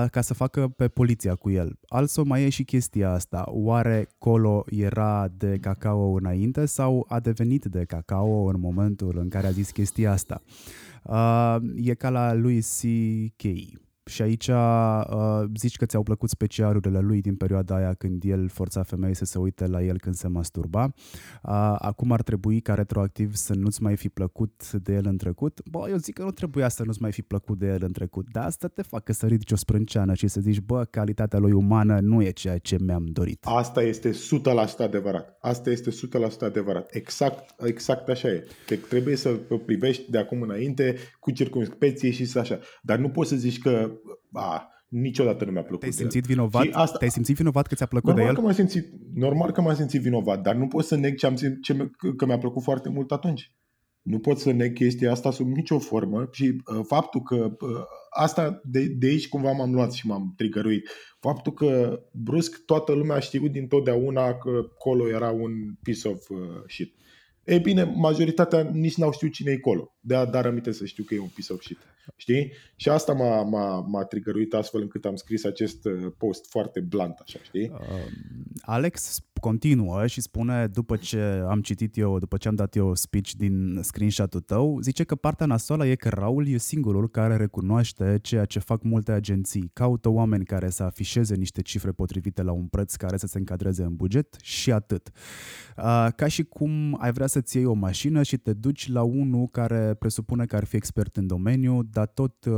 ca 0.10 0.22
să 0.22 0.34
facă 0.34 0.68
pe 0.68 0.88
poliția 0.88 1.35
cu 1.35 1.49
el. 1.49 1.80
Also 1.88 2.23
mai 2.23 2.43
e 2.43 2.49
și 2.49 2.64
chestia 2.64 3.11
asta. 3.11 3.43
Oare 3.47 4.07
colo 4.18 4.64
era 4.69 5.27
de 5.38 5.57
cacao 5.61 6.14
înainte 6.14 6.65
sau 6.65 7.05
a 7.10 7.19
devenit 7.19 7.65
de 7.65 7.84
cacao 7.85 8.45
în 8.45 8.60
momentul 8.60 9.18
în 9.18 9.30
care 9.30 9.47
a 9.47 9.51
zis 9.51 9.72
chestia 9.72 10.11
asta? 10.11 10.41
Uh, 11.06 11.60
e 11.76 11.96
ca 11.96 12.10
la 12.10 12.34
lui 12.34 12.62
C.K. 12.62 13.78
Și 14.06 14.22
aici 14.22 14.48
uh, 14.48 15.44
zici 15.58 15.76
că 15.76 15.86
ți-au 15.86 16.04
plăcut 16.04 16.30
specialurile 16.30 17.00
lui 17.00 17.22
din 17.22 17.36
perioada 17.36 17.76
aia 17.76 17.94
când 17.94 18.24
el 18.26 18.50
forța 18.50 18.84
femei 18.84 19.16
să 19.16 19.26
se 19.26 19.38
uite 19.38 19.68
la 19.68 19.84
el 19.84 20.00
când 20.00 20.16
se 20.16 20.28
masturba. 20.28 20.84
Uh, 20.84 21.76
acum 21.78 22.12
ar 22.12 22.22
trebui 22.22 22.62
ca 22.62 22.74
retroactiv 22.74 23.36
să 23.36 23.54
nu-ți 23.54 23.82
mai 23.82 23.96
fi 23.96 24.10
plăcut 24.10 24.72
de 24.72 24.94
el 24.94 25.06
în 25.06 25.18
trecut. 25.18 25.62
Bă, 25.70 25.86
eu 25.90 25.98
zic 25.98 26.14
că 26.14 26.24
nu 26.24 26.32
trebuia 26.32 26.70
să 26.70 26.84
nu-ți 26.84 27.02
mai 27.02 27.12
fi 27.12 27.22
plăcut 27.22 27.60
de 27.60 27.68
el 27.68 27.84
în 27.84 27.92
trecut, 27.92 28.26
dar 28.32 28.46
asta 28.46 28.68
te 28.68 28.82
facă 28.82 29.14
să 29.14 29.26
ridici 29.26 29.52
o 29.52 29.56
sprânceană 29.56 30.14
și 30.14 30.28
să 30.28 30.42
zici, 30.42 30.60
bă, 30.60 30.84
calitatea 30.84 31.40
lui 31.40 31.52
umană 31.52 32.00
nu 32.00 32.24
e 32.24 32.30
ceea 32.30 32.58
ce 32.58 32.78
mi-am 32.80 33.06
dorit. 33.06 33.46
Asta 33.46 33.82
este 33.82 34.12
100% 34.12 34.14
adevărat. 34.78 35.38
Asta 35.42 35.70
este 35.70 35.90
100% 35.90 35.94
adevărat. 36.40 36.96
Exact, 36.96 37.66
exact 37.66 38.10
așa 38.10 38.28
e. 38.28 38.48
Că 38.68 38.76
trebuie 38.76 39.16
să 39.16 39.30
privești 39.66 40.12
de 40.12 40.18
acum 40.18 40.42
înainte 40.42 40.96
cu 41.20 41.32
circunspecție 41.32 42.12
și 42.12 42.26
să 42.26 42.40
așa. 42.40 42.60
Dar 42.82 42.98
nu 42.98 43.10
poți 43.10 43.30
să 43.30 43.36
zici 43.36 43.60
că 43.60 43.93
a, 44.32 44.68
niciodată 44.88 45.45
nu 45.45 45.52
mi-a 45.52 45.61
plăcut 45.61 45.80
Te-ai 45.80 45.91
simțit 45.91 46.26
vinovat? 46.26 46.68
asta, 46.72 46.98
Te-ai 46.98 47.11
simțit 47.11 47.36
vinovat 47.36 47.68
că 47.68 47.76
ți-a 47.76 47.86
plăcut 47.86 48.10
normal 48.10 48.26
de 48.26 48.32
el? 48.32 48.38
Că 48.38 48.45
m-am 48.45 48.53
simțit, 48.53 48.94
normal 49.14 49.52
că 49.52 49.61
m-am 49.61 49.76
simțit 49.76 50.02
vinovat, 50.02 50.41
dar 50.41 50.56
nu 50.56 50.68
pot 50.68 50.86
să 50.86 50.95
neg 50.95 51.15
ce 51.15 51.26
am 51.26 51.36
simțit, 51.36 51.61
ce, 51.61 51.90
că 52.18 52.26
mi-a 52.26 52.38
plăcut 52.38 52.64
foarte 52.64 52.90
mult 52.90 53.11
atunci. 53.11 53.52
Nu 54.02 54.20
pot 54.20 54.40
să 54.40 54.52
neg 54.52 54.74
chestia 54.74 55.11
asta 55.11 55.32
sub 55.32 55.48
nicio 55.48 55.80
formă 55.80 56.28
și 56.32 56.61
uh, 56.65 56.86
faptul 56.88 57.22
că 57.22 57.36
uh, 57.36 57.84
asta 58.10 58.61
de, 58.64 58.86
de 58.86 59.07
aici 59.07 59.30
cumva 59.30 59.52
m-am 59.52 59.74
luat 59.74 59.91
și 59.91 60.07
m-am 60.07 60.34
trigăruit. 60.38 60.90
Faptul 61.20 61.53
că 61.53 61.99
brusc 62.11 62.65
toată 62.65 62.91
lumea 62.91 63.15
a 63.15 63.20
știut 63.20 63.52
din 63.52 63.68
totdeauna 63.68 64.34
că 64.34 64.49
Colo 64.78 65.10
era 65.10 65.30
un 65.30 65.52
piece 65.82 66.07
of 66.07 66.30
uh, 66.30 66.38
shit. 66.68 66.95
Ei 67.44 67.60
bine, 67.60 67.84
majoritatea 67.84 68.61
nici 68.61 68.95
n-au 68.95 69.11
știut 69.11 69.32
cine 69.32 69.52
e 69.52 69.57
Colo. 69.57 69.94
De-a 69.99 70.26
dar 70.26 70.45
aminte 70.45 70.72
să 70.72 70.86
știu 70.86 71.03
că 71.03 71.14
e 71.14 71.20
un 71.20 71.28
piece 71.34 71.53
of 71.53 71.61
shit. 71.61 71.78
Știi? 72.15 72.52
Și 72.76 72.90
asta 72.90 73.14
m-a, 73.14 73.41
m-a, 73.41 73.80
m-a 73.80 74.03
trigăruit 74.03 74.53
astfel 74.53 74.82
încât 74.82 75.06
am 75.06 75.15
scris 75.15 75.44
acest 75.44 75.86
uh, 75.86 76.11
post 76.18 76.49
foarte 76.49 76.80
blunt, 76.80 77.20
așa, 77.22 77.40
știi? 77.44 77.72
Uh, 77.74 78.11
Alex 78.61 79.24
continuă 79.44 80.07
și 80.07 80.22
spune, 80.22 80.68
după 80.68 80.95
ce 80.95 81.20
am 81.48 81.61
citit 81.61 81.98
eu, 81.98 82.20
după 82.20 82.38
ce 82.38 82.48
am 82.48 82.56
dat 82.56 82.76
eu 82.76 82.95
speech 82.95 83.32
din 83.32 83.80
screenshot-ul 83.82 84.40
tău, 84.40 84.80
zice 84.82 85.03
că 85.03 85.15
partea 85.15 85.45
nasoală 85.45 85.88
e 85.88 85.95
că 85.95 86.10
Raul 86.10 86.48
e 86.48 86.57
singurul 86.57 87.10
care 87.10 87.36
recunoaște 87.36 88.20
ceea 88.22 88.45
ce 88.45 88.60
fac 88.60 88.84
multe 88.84 89.11
agenții. 89.11 89.70
Caută 89.74 90.10
oameni 90.10 90.45
care 90.45 90.70
să 90.70 90.84
afișeze 90.84 91.36
niște 91.36 91.61
cifre 91.61 91.91
potrivite 91.91 92.44
la 92.44 92.52
un 92.52 92.65
preț 92.65 92.95
care 92.95 93.18
să 93.18 93.28
se 93.28 93.38
încadreze 93.38 93.84
în 93.84 93.95
buget 93.95 94.36
și 94.41 94.72
atât. 94.72 95.11
Uh, 95.78 96.07
ca 96.15 96.28
și 96.28 96.44
cum 96.44 96.98
ai 96.99 97.11
vrea 97.11 97.28
să-ți 97.28 97.56
iei 97.56 97.65
o 97.65 97.74
mașină 97.74 98.24
și 98.24 98.38
te 98.38 98.53
duci 98.53 98.91
la 98.91 99.02
unul 99.02 99.48
care 99.48 99.95
presupune 99.99 100.45
că 100.45 100.56
ar 100.56 100.64
fi 100.64 100.76
expert 100.76 101.18
în 101.18 101.28
domeniu, 101.28 101.82
dar 101.91 102.07
tot 102.07 102.45
uh, 102.45 102.53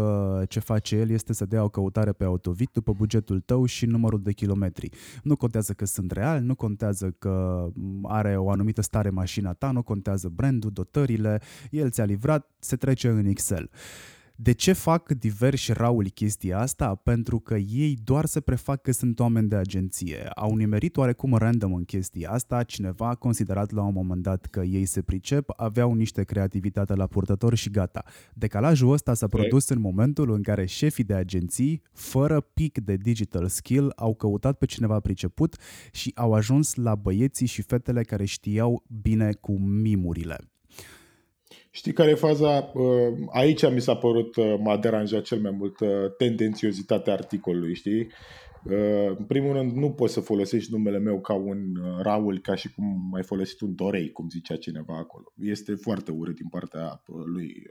ce 0.48 0.60
face 0.60 0.95
el 0.95 1.10
este 1.10 1.34
să 1.34 1.45
dea 1.45 1.64
o 1.64 1.70
căutare 1.70 2.12
pe 2.12 2.24
Autovit 2.24 2.70
după 2.74 2.94
bugetul 2.94 3.40
tău 3.40 3.66
și 3.66 3.86
numărul 3.86 4.22
de 4.22 4.32
kilometri. 4.32 4.90
Nu 5.24 5.36
contează 5.36 5.74
că 5.74 5.86
sunt 5.86 6.12
real, 6.12 6.41
nu 6.41 6.56
contează 6.56 6.74
că 7.19 7.68
are 8.03 8.38
o 8.38 8.49
anumită 8.49 8.81
stare 8.81 9.10
mașina 9.10 9.53
ta, 9.53 9.72
nu 9.72 9.84
contează 9.84 10.30
brandul, 10.30 10.72
dotările, 10.72 11.41
el 11.72 11.89
ți-a 11.89 12.06
livrat, 12.06 12.52
se 12.60 12.76
trece 12.76 13.10
în 13.10 13.26
Excel. 13.26 13.69
De 14.38 14.52
ce 14.52 14.74
fac 14.74 15.12
diversi 15.12 15.74
Rauli 15.74 16.10
chestia 16.10 16.60
asta? 16.60 16.95
Pentru 16.95 17.40
că 17.40 17.56
ei 17.56 17.98
doar 18.03 18.26
se 18.26 18.40
prefac 18.40 18.82
că 18.82 18.91
sunt 18.91 19.20
oameni 19.20 19.49
de 19.49 19.56
agenție. 19.56 20.30
Au 20.34 20.56
nimerit 20.56 20.98
oarecum 20.98 21.34
random 21.34 21.74
în 21.74 21.84
chestia 21.84 22.30
asta, 22.30 22.64
cineva 22.64 23.10
a 23.10 23.16
considerat 23.16 23.72
la 23.72 23.82
un 23.82 23.94
moment 23.94 24.22
dat 24.22 24.45
că 24.45 24.62
ei 24.62 24.86
se 24.86 25.02
pricep, 25.02 25.49
aveau 25.56 25.94
niște 25.94 26.24
creativitate 26.24 26.95
la 26.95 27.07
purtător 27.07 27.56
și 27.56 27.70
gata. 27.70 28.03
Decalajul 28.34 28.91
ăsta 28.91 29.14
s-a 29.14 29.28
produs 29.28 29.70
în 29.70 29.80
momentul 29.80 30.32
în 30.32 30.41
care 30.41 30.66
șefii 30.66 31.03
de 31.03 31.14
agenții, 31.14 31.82
fără 31.91 32.41
pic 32.41 32.80
de 32.80 32.95
digital 32.95 33.48
skill, 33.48 33.91
au 33.95 34.16
căutat 34.16 34.57
pe 34.57 34.66
cineva 34.66 34.99
priceput 34.99 35.57
și 35.91 36.12
au 36.16 36.34
ajuns 36.34 36.76
la 36.76 36.95
băieții 36.95 37.48
și 37.48 37.62
fetele 37.62 38.03
care 38.03 38.26
știau 38.26 38.84
bine 39.02 39.34
cu 39.34 39.60
mimurile. 39.60 40.38
Știi 41.72 41.94
care 41.94 42.10
e 42.10 42.16
faza? 42.16 42.72
Aici 43.32 43.72
mi 43.72 43.82
s-a 43.82 43.96
părut, 43.96 44.36
m-a 44.60 44.78
deranjat 44.78 45.24
cel 45.24 45.40
mai 45.40 45.52
mult 45.52 45.76
tendențiozitatea 46.18 47.14
articolului, 47.14 47.76
știi? 47.76 48.08
În 49.18 49.26
primul 49.28 49.54
rând, 49.54 49.72
nu 49.72 49.92
poți 49.92 50.14
să 50.14 50.20
folosești 50.20 50.72
numele 50.72 50.98
meu 51.00 51.22
ca 51.22 51.34
un 51.34 51.76
uh, 51.76 52.02
Raul, 52.02 52.40
ca 52.40 52.56
și 52.56 52.74
cum 52.74 53.14
ai 53.16 53.24
folosit 53.24 53.62
un 53.62 53.76
Dorei, 53.76 54.12
cum 54.12 54.30
zicea 54.30 54.56
cineva 54.56 54.98
acolo. 54.98 55.34
Este 55.36 55.76
foarte 55.76 56.12
urât 56.12 56.36
din 56.36 56.48
partea 56.48 57.04
uh, 57.08 57.24
lui 57.26 57.64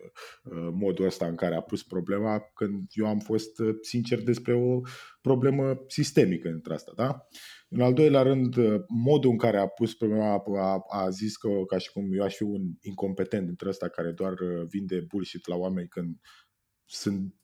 uh, 0.45 0.69
modul 0.73 1.07
ăsta 1.07 1.27
în 1.27 1.35
care 1.35 1.55
a 1.55 1.61
pus 1.61 1.83
problema, 1.83 2.51
când 2.55 2.83
eu 2.93 3.07
am 3.07 3.19
fost 3.19 3.63
sincer 3.81 4.23
despre 4.23 4.55
o 4.55 4.81
problemă 5.21 5.85
sistemică 5.87 6.49
între 6.49 6.75
asta, 6.75 6.93
da? 6.97 7.27
În 7.75 7.81
al 7.81 7.93
doilea 7.93 8.23
rând, 8.23 8.57
modul 8.89 9.31
în 9.31 9.37
care 9.37 9.59
a 9.59 9.67
pus 9.67 9.95
problema, 9.95 10.43
a, 10.57 10.85
a 10.89 11.09
zis 11.09 11.37
că 11.37 11.49
ca 11.67 11.79
și 11.79 11.93
cum 11.93 12.13
eu 12.13 12.23
aș 12.23 12.35
fi 12.35 12.43
un 12.43 12.63
incompetent 12.81 13.49
între 13.49 13.69
ăsta 13.69 13.89
care 13.89 14.11
doar 14.11 14.35
vinde 14.69 15.05
bullshit 15.09 15.47
la 15.47 15.57
oameni 15.57 15.89
când 15.89 16.17
sunt 16.85 17.35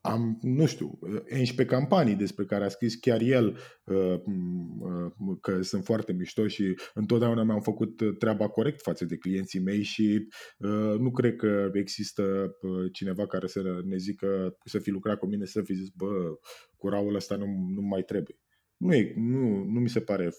am, 0.00 0.38
nu 0.42 0.66
știu, 0.66 0.98
11 1.00 1.64
campanii 1.64 2.14
despre 2.14 2.44
care 2.44 2.64
a 2.64 2.68
scris 2.68 2.94
chiar 2.94 3.20
el 3.20 3.58
uh, 3.84 4.16
uh, 4.24 5.36
că 5.40 5.62
sunt 5.62 5.84
foarte 5.84 6.12
mișto 6.12 6.46
și 6.46 6.74
întotdeauna 6.94 7.42
mi-am 7.42 7.60
făcut 7.60 8.18
treaba 8.18 8.48
corect 8.48 8.80
față 8.82 9.04
de 9.04 9.16
clienții 9.16 9.60
mei 9.60 9.82
și 9.82 10.28
uh, 10.58 10.98
nu 10.98 11.10
cred 11.10 11.36
că 11.36 11.70
există 11.72 12.54
cineva 12.92 13.26
care 13.26 13.46
să 13.46 13.80
ne 13.84 13.96
zică 13.96 14.56
să 14.64 14.78
fi 14.78 14.90
lucrat 14.90 15.18
cu 15.18 15.26
mine 15.26 15.44
să 15.44 15.62
fi 15.62 15.74
zis, 15.74 15.88
bă, 15.88 16.38
curaul 16.76 17.14
ăsta 17.14 17.36
nu, 17.36 17.46
nu 17.74 17.80
mai 17.80 18.02
trebuie. 18.02 18.43
Nu, 18.84 18.94
e, 18.94 19.14
nu, 19.16 19.64
nu 19.64 19.80
mi 19.80 19.88
se 19.88 20.00
pare 20.00 20.30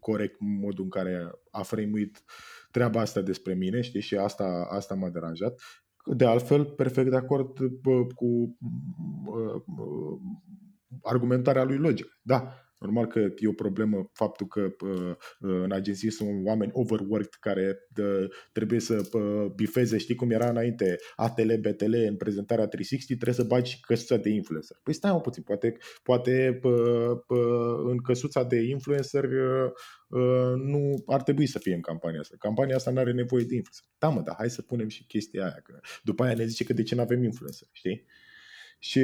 corect 0.00 0.36
modul 0.38 0.84
în 0.84 0.90
care 0.90 1.30
a 1.50 1.62
frăimuit 1.62 2.24
treaba 2.70 3.00
asta 3.00 3.20
despre 3.20 3.54
mine, 3.54 3.80
știi, 3.80 4.00
și 4.00 4.16
asta, 4.16 4.66
asta 4.70 4.94
m-a 4.94 5.10
deranjat. 5.10 5.60
De 6.16 6.24
altfel, 6.24 6.64
perfect 6.64 7.10
de 7.10 7.16
acord 7.16 7.58
cu 8.14 8.58
argumentarea 11.02 11.64
lui 11.64 11.76
logică. 11.76 12.18
Da, 12.22 12.52
Normal 12.78 13.06
că 13.06 13.18
e 13.18 13.48
o 13.48 13.52
problemă 13.52 14.10
faptul 14.12 14.46
că 14.46 14.60
uh, 14.60 15.14
în 15.38 15.72
agenții 15.72 16.10
sunt 16.10 16.46
oameni 16.46 16.70
overworked 16.74 17.34
care 17.40 17.78
uh, 17.98 18.28
trebuie 18.52 18.80
să 18.80 19.08
uh, 19.12 19.46
bifeze, 19.54 19.98
știi 19.98 20.14
cum 20.14 20.30
era 20.30 20.48
înainte, 20.48 20.96
ATL, 21.16 21.52
BTL 21.60 21.94
în 21.94 22.16
prezentarea 22.16 22.66
360, 22.66 23.06
trebuie 23.06 23.34
să 23.34 23.42
bagi 23.54 23.70
și 23.70 23.80
căsuța 23.80 24.16
de 24.16 24.28
influencer. 24.28 24.76
Păi 24.82 24.94
stai 24.94 25.10
un 25.10 25.20
puțin, 25.20 25.42
poate, 25.42 25.76
poate 26.02 26.60
în 27.84 27.98
căsuța 27.98 28.44
de 28.44 28.60
influencer 28.60 29.28
nu 30.56 31.02
ar 31.06 31.22
trebui 31.22 31.46
să 31.46 31.58
fie 31.58 31.74
în 31.74 31.80
campania 31.80 32.20
asta. 32.20 32.36
Campania 32.38 32.76
asta 32.76 32.90
nu 32.90 32.98
are 32.98 33.12
nevoie 33.12 33.44
de 33.44 33.54
influencer. 33.54 33.84
Da, 33.98 34.08
mă, 34.08 34.20
dar 34.20 34.34
hai 34.38 34.50
să 34.50 34.62
punem 34.62 34.88
și 34.88 35.04
chestia 35.04 35.42
aia, 35.42 35.60
că 35.64 35.80
după 36.02 36.22
aia 36.22 36.34
ne 36.34 36.44
zice 36.44 36.64
că 36.64 36.72
de 36.72 36.82
ce 36.82 36.94
nu 36.94 37.00
avem 37.00 37.22
influencer, 37.22 37.68
știi? 37.72 38.06
Și 38.78 38.98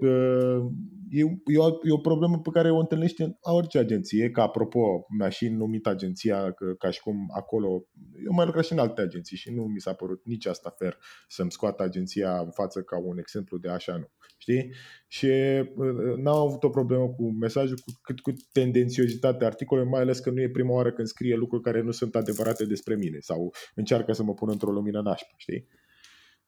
uh, 0.00 0.64
e, 1.10 1.20
e, 1.46 1.58
o, 1.58 1.68
e 1.82 1.92
o 1.92 1.98
problemă 1.98 2.38
pe 2.38 2.50
care 2.52 2.70
o 2.70 2.78
întâlnește 2.78 3.22
în 3.22 3.34
orice 3.40 3.78
agenție, 3.78 4.30
că 4.30 4.40
apropo, 4.40 5.06
mi-a 5.18 5.28
și 5.28 5.48
numit 5.48 5.86
agenția 5.86 6.52
că, 6.52 6.74
ca 6.78 6.90
și 6.90 7.00
cum 7.00 7.30
acolo, 7.36 7.86
eu 8.24 8.32
mai 8.32 8.44
lucrat 8.44 8.64
și 8.64 8.72
în 8.72 8.78
alte 8.78 9.00
agenții 9.00 9.36
și 9.36 9.50
nu 9.50 9.62
mi 9.62 9.80
s-a 9.80 9.92
părut 9.92 10.20
nici 10.24 10.46
asta 10.46 10.74
fer 10.78 10.98
să-mi 11.28 11.50
scoată 11.50 11.82
agenția 11.82 12.38
în 12.38 12.50
față 12.50 12.82
ca 12.82 12.98
un 12.98 13.18
exemplu 13.18 13.58
de 13.58 13.68
așa 13.68 13.96
nu. 13.96 14.10
Știi? 14.38 14.72
Și 15.06 15.26
uh, 15.26 16.16
n-am 16.16 16.36
avut 16.36 16.62
o 16.62 16.68
problemă 16.68 17.08
cu 17.08 17.30
mesajul, 17.30 17.76
cu, 17.76 17.92
cât 18.02 18.20
cu 18.20 18.32
tendențiozitatea 18.52 19.46
articolului, 19.46 19.90
mai 19.90 20.00
ales 20.00 20.18
că 20.18 20.30
nu 20.30 20.40
e 20.40 20.48
prima 20.48 20.72
oară 20.72 20.92
când 20.92 21.06
scrie 21.06 21.34
lucruri 21.34 21.62
care 21.62 21.82
nu 21.82 21.90
sunt 21.90 22.14
adevărate 22.14 22.64
despre 22.64 22.94
mine 22.94 23.18
sau 23.20 23.54
încearcă 23.74 24.12
să 24.12 24.22
mă 24.22 24.34
pună 24.34 24.52
într-o 24.52 24.70
lumină 24.70 25.00
nașpa, 25.00 25.34
știi? 25.36 25.68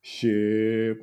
Și 0.05 0.32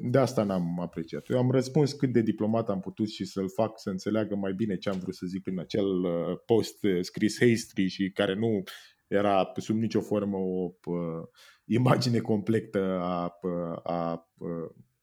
de 0.01 0.17
asta 0.17 0.43
n-am 0.43 0.79
apreciat. 0.79 1.29
Eu 1.29 1.37
am 1.37 1.51
răspuns 1.51 1.93
cât 1.93 2.11
de 2.11 2.21
diplomat 2.21 2.69
am 2.69 2.79
putut 2.79 3.09
și 3.09 3.25
să-l 3.25 3.49
fac 3.49 3.79
să 3.79 3.89
înțeleagă 3.89 4.35
mai 4.35 4.53
bine 4.53 4.77
ce 4.77 4.89
am 4.89 4.99
vrut 4.99 5.15
să 5.15 5.25
zic 5.25 5.47
în 5.47 5.59
acel 5.59 5.85
uh, 5.85 6.37
post 6.45 6.83
uh, 6.83 6.97
scris 7.01 7.37
hastry 7.39 7.87
și 7.87 8.11
care 8.11 8.35
nu 8.35 8.63
era 9.07 9.51
sub 9.57 9.75
nicio 9.75 10.01
formă 10.01 10.37
o 10.37 10.71
uh, 10.85 11.27
imagine 11.65 12.19
completă 12.19 12.79
a, 12.99 13.37
a, 13.41 13.93
a 13.93 14.29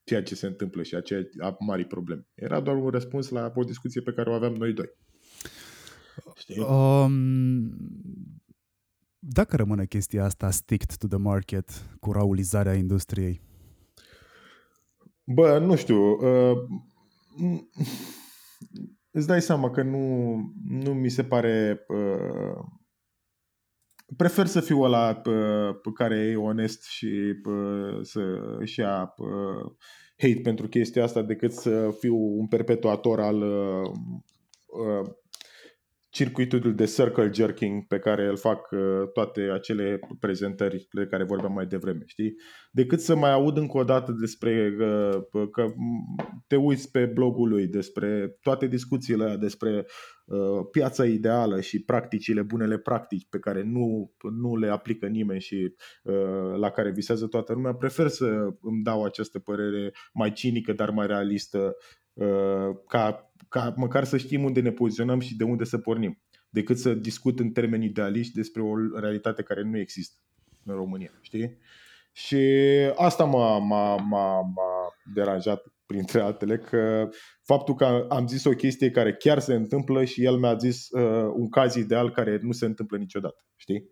ceea 0.04 0.22
ce 0.22 0.34
se 0.34 0.46
întâmplă 0.46 0.82
și 0.82 0.94
a, 0.94 1.00
ceea, 1.00 1.22
a 1.38 1.56
mari 1.58 1.84
probleme. 1.84 2.26
Era 2.34 2.60
doar 2.60 2.76
un 2.76 2.88
răspuns 2.88 3.28
la 3.28 3.52
o 3.54 3.62
discuție 3.62 4.00
pe 4.00 4.12
care 4.12 4.30
o 4.30 4.34
aveam 4.34 4.54
noi 4.54 4.72
doi. 4.72 4.90
Știi? 6.36 6.58
Um, 6.58 7.76
dacă 9.18 9.56
rămâne 9.56 9.86
chestia 9.86 10.24
asta 10.24 10.50
sticked 10.50 10.96
to 10.96 11.06
the 11.06 11.18
market 11.18 11.70
cu 12.00 12.12
raulizarea 12.12 12.74
industriei, 12.74 13.46
Bă, 15.34 15.58
nu 15.58 15.76
știu. 15.76 16.10
Uh, 16.10 16.58
îți 19.10 19.26
dai 19.26 19.42
seama 19.42 19.70
că 19.70 19.82
nu, 19.82 20.36
nu 20.68 20.94
mi 20.94 21.08
se 21.08 21.24
pare... 21.24 21.84
Uh, 21.88 22.64
prefer 24.16 24.46
să 24.46 24.60
fiu 24.60 24.80
ăla 24.80 25.14
pe, 25.14 25.30
uh, 25.30 25.74
pe 25.82 25.90
care 25.94 26.16
e 26.16 26.36
onest 26.36 26.84
și 26.84 27.34
pe, 27.42 27.50
uh, 27.50 27.98
să 28.02 28.20
își 28.58 28.80
ia 28.80 29.06
pe, 29.16 29.22
uh, 29.22 29.72
hate 30.18 30.40
pentru 30.42 30.68
chestia 30.68 31.02
asta 31.04 31.22
decât 31.22 31.52
să 31.52 31.96
fiu 31.98 32.16
un 32.16 32.46
perpetuator 32.46 33.20
al 33.20 33.42
uh, 33.42 33.90
circuitul 36.10 36.74
de 36.74 36.84
circle 36.84 37.30
jerking 37.32 37.86
pe 37.86 37.98
care 37.98 38.26
îl 38.26 38.36
fac 38.36 38.70
uh, 38.70 38.80
toate 39.12 39.40
acele 39.40 40.00
prezentări 40.20 40.86
de 40.90 41.06
care 41.06 41.24
vorbeam 41.24 41.52
mai 41.52 41.66
devreme, 41.66 42.02
știi? 42.06 42.34
Decât 42.70 43.00
să 43.00 43.16
mai 43.16 43.32
aud 43.32 43.56
încă 43.56 43.78
o 43.78 43.84
dată 43.84 44.12
despre 44.12 44.76
uh, 44.78 45.48
că 45.50 45.72
te 46.46 46.56
uiți 46.56 46.90
pe 46.90 47.06
blogul 47.06 47.48
lui, 47.48 47.66
despre 47.66 48.36
toate 48.40 48.66
discuțiile 48.66 49.24
alea, 49.24 49.36
despre 49.36 49.86
uh, 50.24 50.66
piața 50.70 51.04
ideală 51.06 51.60
și 51.60 51.84
practicile, 51.84 52.42
bunele 52.42 52.78
practici 52.78 53.26
pe 53.30 53.38
care 53.38 53.62
nu, 53.62 54.12
nu 54.40 54.56
le 54.56 54.68
aplică 54.68 55.06
nimeni 55.06 55.40
și 55.40 55.74
la 56.56 56.70
care 56.70 56.90
visează 56.90 57.26
toată 57.26 57.52
lumea, 57.52 57.74
prefer 57.74 58.08
să 58.08 58.24
îmi 58.60 58.82
dau 58.82 59.04
această 59.04 59.38
părere 59.38 59.92
mai 60.12 60.32
cinică, 60.32 60.72
dar 60.72 60.90
mai 60.90 61.06
realistă 61.06 61.76
ca 62.88 63.27
ca 63.48 63.74
măcar 63.76 64.04
să 64.04 64.16
știm 64.16 64.44
unde 64.44 64.60
ne 64.60 64.70
poziționăm 64.70 65.20
și 65.20 65.36
de 65.36 65.44
unde 65.44 65.64
să 65.64 65.78
pornim, 65.78 66.22
decât 66.48 66.78
să 66.78 66.94
discut 66.94 67.38
în 67.38 67.50
termeni 67.50 67.84
idealiști 67.84 68.34
despre 68.34 68.62
o 68.62 68.98
realitate 68.98 69.42
care 69.42 69.62
nu 69.62 69.78
există 69.78 70.16
în 70.64 70.74
România, 70.74 71.12
știi? 71.20 71.58
Și 72.12 72.36
asta 72.94 73.24
m-a, 73.24 73.58
m-a, 73.58 73.96
m-a, 73.96 74.40
m-a 74.40 74.94
deranjat 75.14 75.62
printre 75.86 76.20
altele, 76.20 76.58
că 76.58 77.08
faptul 77.42 77.74
că 77.74 78.06
am 78.08 78.26
zis 78.26 78.44
o 78.44 78.50
chestie 78.50 78.90
care 78.90 79.14
chiar 79.14 79.38
se 79.38 79.54
întâmplă 79.54 80.04
și 80.04 80.24
el 80.24 80.36
mi-a 80.36 80.56
zis 80.56 80.88
uh, 80.90 81.32
un 81.34 81.48
caz 81.48 81.74
ideal 81.74 82.10
care 82.10 82.38
nu 82.42 82.52
se 82.52 82.64
întâmplă 82.64 82.96
niciodată, 82.96 83.44
știi? 83.56 83.90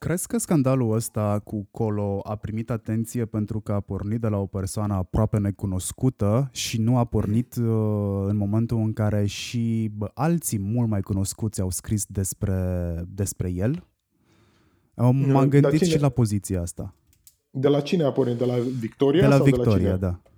Crezi 0.00 0.26
că 0.26 0.38
scandalul 0.38 0.94
ăsta 0.94 1.40
cu 1.44 1.68
Colo 1.70 2.20
a 2.22 2.36
primit 2.36 2.70
atenție 2.70 3.24
pentru 3.24 3.60
că 3.60 3.72
a 3.72 3.80
pornit 3.80 4.20
de 4.20 4.28
la 4.28 4.36
o 4.36 4.46
persoană 4.46 4.94
aproape 4.94 5.38
necunoscută 5.38 6.48
și 6.52 6.80
nu 6.80 6.98
a 6.98 7.04
pornit 7.04 7.54
uh, 7.56 7.64
în 8.26 8.36
momentul 8.36 8.76
în 8.76 8.92
care 8.92 9.26
și 9.26 9.90
bă, 9.96 10.10
alții 10.14 10.58
mult 10.58 10.88
mai 10.88 11.00
cunoscuți 11.00 11.60
au 11.60 11.70
scris 11.70 12.04
despre, 12.08 12.54
despre 13.08 13.50
el? 13.50 13.86
M-am 14.94 15.48
gândit 15.48 15.80
și 15.80 16.00
la 16.00 16.08
poziția 16.08 16.60
asta. 16.60 16.94
De 17.50 17.68
la 17.68 17.80
cine 17.80 18.02
a 18.02 18.12
pornit? 18.12 18.36
De 18.38 18.44
la 18.44 18.54
Victoria? 18.78 19.20
De 19.20 19.26
la 19.26 19.36
sau 19.36 19.44
Victoria, 19.44 19.76
de 19.76 19.88
la 19.88 19.96
cine? 19.96 20.10
da. 20.22 20.29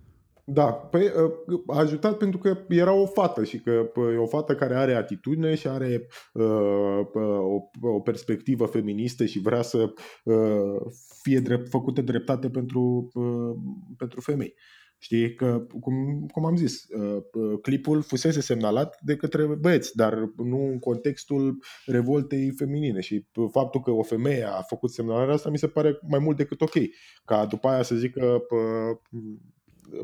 Da, 0.45 0.65
păi 0.65 1.11
a 1.67 1.79
ajutat 1.79 2.17
pentru 2.17 2.39
că 2.39 2.59
era 2.69 2.93
o 2.93 3.07
fată 3.07 3.45
și 3.45 3.61
că 3.61 3.71
e 4.15 4.17
o 4.17 4.27
fată 4.27 4.55
care 4.55 4.75
are 4.75 4.95
atitudine 4.95 5.55
și 5.55 5.69
are 5.69 6.07
uh, 6.33 7.01
o, 7.81 7.89
o 7.89 8.01
perspectivă 8.01 8.67
feministă 8.67 9.25
și 9.25 9.41
vrea 9.41 9.63
să 9.63 9.93
uh, 10.25 10.93
fie 11.23 11.41
drept, 11.41 11.69
făcută 11.69 12.01
dreptate 12.01 12.51
pentru, 12.51 13.11
uh, 13.15 13.57
pentru 13.97 14.21
femei. 14.21 14.55
Știi 14.99 15.35
că, 15.35 15.67
cum, 15.81 16.27
cum 16.33 16.45
am 16.45 16.57
zis, 16.57 16.83
uh, 16.89 17.23
clipul 17.63 18.03
fusese 18.03 18.41
semnalat 18.41 18.99
de 19.01 19.17
către 19.17 19.47
băieți, 19.47 19.97
dar 19.97 20.33
nu 20.37 20.65
în 20.65 20.79
contextul 20.79 21.59
revoltei 21.87 22.51
feminine 22.51 23.01
și 23.01 23.27
faptul 23.51 23.81
că 23.81 23.91
o 23.91 24.03
femeie 24.03 24.45
a 24.45 24.63
făcut 24.63 24.91
semnalarea 24.91 25.35
asta 25.35 25.51
mi 25.51 25.59
se 25.59 25.69
pare 25.69 25.99
mai 26.09 26.19
mult 26.19 26.37
decât 26.37 26.61
ok. 26.61 26.75
Ca 27.25 27.47
după 27.47 27.69
aia 27.69 27.83
să 27.83 27.95
zică 27.95 28.43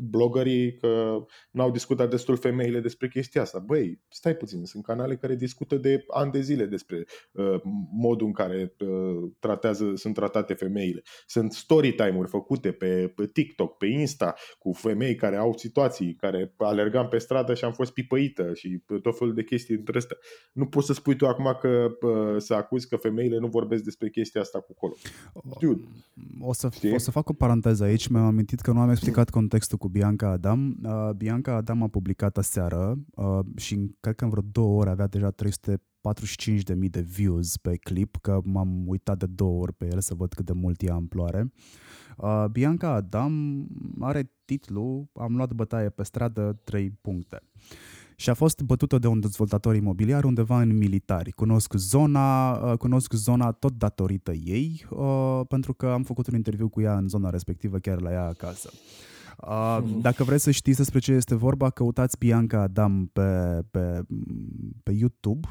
blogării 0.01 0.77
că 0.77 1.25
n-au 1.51 1.71
discutat 1.71 2.09
destul 2.09 2.37
femeile 2.37 2.79
despre 2.79 3.07
chestia 3.07 3.41
asta. 3.41 3.59
Băi, 3.59 4.01
stai 4.07 4.35
puțin, 4.35 4.65
sunt 4.65 4.83
canale 4.83 5.15
care 5.15 5.35
discută 5.35 5.75
de 5.75 6.03
ani 6.07 6.31
de 6.31 6.41
zile 6.41 6.65
despre 6.65 7.05
uh, 7.31 7.61
modul 7.91 8.27
în 8.27 8.33
care 8.33 8.75
uh, 8.79 9.31
tratează, 9.39 9.91
sunt 9.95 10.13
tratate 10.13 10.53
femeile. 10.53 11.01
Sunt 11.25 11.51
story 11.51 11.91
time-uri 11.91 12.29
făcute 12.29 12.71
pe, 12.71 13.13
pe 13.15 13.27
TikTok, 13.27 13.77
pe 13.77 13.85
Insta, 13.85 14.33
cu 14.59 14.71
femei 14.71 15.15
care 15.15 15.35
au 15.35 15.57
situații, 15.57 16.13
care 16.13 16.53
alergam 16.57 17.07
pe 17.07 17.17
stradă 17.17 17.53
și 17.53 17.63
am 17.63 17.71
fost 17.71 17.93
pipăită 17.93 18.53
și 18.53 18.83
tot 19.01 19.17
felul 19.17 19.33
de 19.33 19.43
chestii 19.43 19.75
între 19.75 19.97
astea. 19.97 20.17
Nu 20.53 20.65
poți 20.65 20.85
să 20.87 20.93
spui 20.93 21.15
tu 21.15 21.27
acum 21.27 21.57
că 21.59 21.87
uh, 22.01 22.35
să 22.37 22.53
acuzi 22.53 22.87
că 22.87 22.95
femeile 22.95 23.37
nu 23.37 23.47
vorbesc 23.47 23.83
despre 23.83 24.09
chestia 24.09 24.41
asta 24.41 24.59
cu 24.59 24.73
colo. 24.73 24.93
Dude, 25.59 25.83
o, 26.41 26.53
să, 26.53 26.69
o 26.93 26.97
să 26.97 27.11
fac 27.11 27.29
o 27.29 27.33
paranteză 27.33 27.83
aici, 27.83 28.07
mi-am 28.07 28.25
amintit 28.25 28.59
că 28.59 28.71
nu 28.71 28.79
am 28.79 28.89
explicat 28.89 29.29
contextul 29.29 29.77
cu 29.79 29.87
Bianca 29.87 30.29
Adam. 30.29 30.77
Uh, 30.83 31.09
Bianca 31.15 31.53
Adam 31.53 31.83
a 31.83 31.87
publicat 31.87 32.37
aseară 32.37 32.99
uh, 33.15 33.39
și 33.55 33.95
cred 33.99 34.15
că 34.15 34.23
în 34.23 34.29
vreo 34.29 34.43
două 34.51 34.79
ore 34.79 34.89
avea 34.89 35.07
deja 35.07 35.31
345.000 35.31 36.89
de 36.89 37.01
views 37.01 37.57
pe 37.57 37.75
clip, 37.75 38.17
că 38.21 38.39
m-am 38.43 38.87
uitat 38.87 39.17
de 39.17 39.25
două 39.25 39.61
ori 39.61 39.73
pe 39.73 39.87
el 39.91 39.99
să 39.99 40.13
văd 40.13 40.33
cât 40.33 40.45
de 40.45 40.53
mult 40.53 40.81
e 40.81 40.91
amploare. 40.91 41.51
Uh, 42.17 42.45
Bianca 42.51 42.93
Adam 42.93 43.65
are 43.99 44.31
titlu 44.45 45.09
Am 45.13 45.35
luat 45.35 45.53
bătaie 45.53 45.89
pe 45.89 46.03
stradă 46.03 46.59
3 46.63 46.89
puncte. 47.01 47.41
Și 48.15 48.29
a 48.29 48.33
fost 48.33 48.61
bătută 48.61 48.97
de 48.97 49.07
un 49.07 49.19
dezvoltator 49.19 49.75
imobiliar 49.75 50.23
undeva 50.23 50.61
în 50.61 50.77
militari. 50.77 51.31
Cunosc 51.31 51.73
zona, 51.73 52.51
uh, 52.51 52.77
cunosc 52.77 53.13
zona 53.13 53.51
tot 53.51 53.73
datorită 53.73 54.31
ei, 54.33 54.85
uh, 54.89 55.41
pentru 55.47 55.73
că 55.73 55.87
am 55.87 56.03
făcut 56.03 56.27
un 56.27 56.35
interviu 56.35 56.69
cu 56.69 56.81
ea 56.81 56.97
în 56.97 57.07
zona 57.07 57.29
respectivă, 57.29 57.77
chiar 57.77 58.01
la 58.01 58.11
ea 58.11 58.25
acasă. 58.25 58.69
Uh, 58.73 58.79
dacă 60.01 60.23
vreți 60.23 60.43
să 60.43 60.51
știți 60.51 60.77
despre 60.77 60.99
ce 60.99 61.11
este 61.11 61.35
vorba, 61.35 61.69
căutați 61.69 62.17
Bianca 62.17 62.61
Adam 62.61 63.09
pe, 63.13 63.59
pe, 63.71 64.01
pe 64.83 64.91
YouTube 64.91 65.47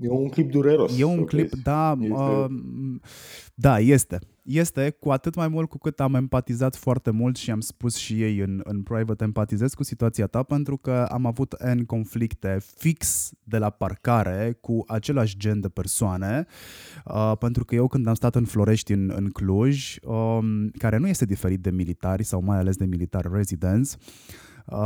E 0.00 0.08
un 0.08 0.28
clip 0.28 0.50
dureros. 0.50 0.98
E 0.98 1.04
un 1.04 1.24
clip, 1.24 1.50
vezi. 1.50 1.62
da, 1.62 1.96
este... 2.00 2.14
uh, 2.14 2.46
da, 3.54 3.78
este. 3.78 4.18
Este, 4.42 4.90
cu 4.90 5.10
atât 5.10 5.34
mai 5.34 5.48
mult 5.48 5.68
cu 5.68 5.78
cât 5.78 6.00
am 6.00 6.14
empatizat 6.14 6.76
foarte 6.76 7.10
mult 7.10 7.36
și 7.36 7.50
am 7.50 7.60
spus 7.60 7.94
și 7.94 8.22
ei 8.22 8.38
în, 8.38 8.60
în 8.64 8.82
private, 8.82 9.24
empatizez 9.24 9.74
cu 9.74 9.82
situația 9.82 10.26
ta 10.26 10.42
pentru 10.42 10.76
că 10.76 11.06
am 11.10 11.26
avut 11.26 11.54
N 11.74 11.78
conflicte 11.78 12.58
fix 12.76 13.30
de 13.44 13.58
la 13.58 13.70
parcare 13.70 14.58
cu 14.60 14.84
același 14.86 15.36
gen 15.36 15.60
de 15.60 15.68
persoane, 15.68 16.46
uh, 17.04 17.32
pentru 17.38 17.64
că 17.64 17.74
eu 17.74 17.86
când 17.86 18.06
am 18.06 18.14
stat 18.14 18.34
în 18.34 18.44
Florești, 18.44 18.92
în, 18.92 19.12
în 19.16 19.28
Cluj, 19.30 19.96
uh, 20.02 20.38
care 20.78 20.96
nu 20.96 21.08
este 21.08 21.24
diferit 21.24 21.60
de 21.60 21.70
militari 21.70 22.22
sau 22.22 22.42
mai 22.42 22.58
ales 22.58 22.76
de 22.76 22.84
militari 22.84 23.28
residents, 23.32 23.96
uh, 24.66 24.76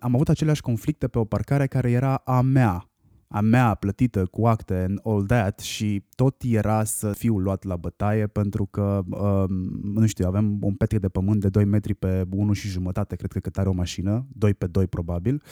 am 0.00 0.14
avut 0.14 0.28
aceleași 0.28 0.60
conflicte 0.60 1.08
pe 1.08 1.18
o 1.18 1.24
parcare 1.24 1.66
care 1.66 1.90
era 1.90 2.14
a 2.14 2.40
mea, 2.40 2.90
a 3.28 3.40
mea 3.40 3.74
plătită 3.74 4.26
cu 4.26 4.46
acte 4.46 4.74
and 4.74 5.00
all 5.04 5.26
that 5.26 5.58
și 5.58 6.04
tot 6.14 6.42
era 6.42 6.84
să 6.84 7.12
fiu 7.12 7.38
luat 7.38 7.64
la 7.64 7.76
bătaie 7.76 8.26
pentru 8.26 8.66
că, 8.66 9.02
uh, 9.10 9.44
nu 9.82 10.06
știu, 10.06 10.26
avem 10.26 10.58
un 10.60 10.74
petre 10.74 10.98
de 10.98 11.08
pământ 11.08 11.40
de 11.40 11.48
2 11.48 11.64
metri 11.64 11.94
pe 11.94 12.26
1 12.30 12.52
și 12.52 12.68
jumătate, 12.68 13.16
cred 13.16 13.32
că 13.32 13.38
cât 13.38 13.58
are 13.58 13.68
o 13.68 13.72
mașină, 13.72 14.26
2 14.32 14.54
pe 14.54 14.66
2 14.66 14.86
probabil, 14.86 15.42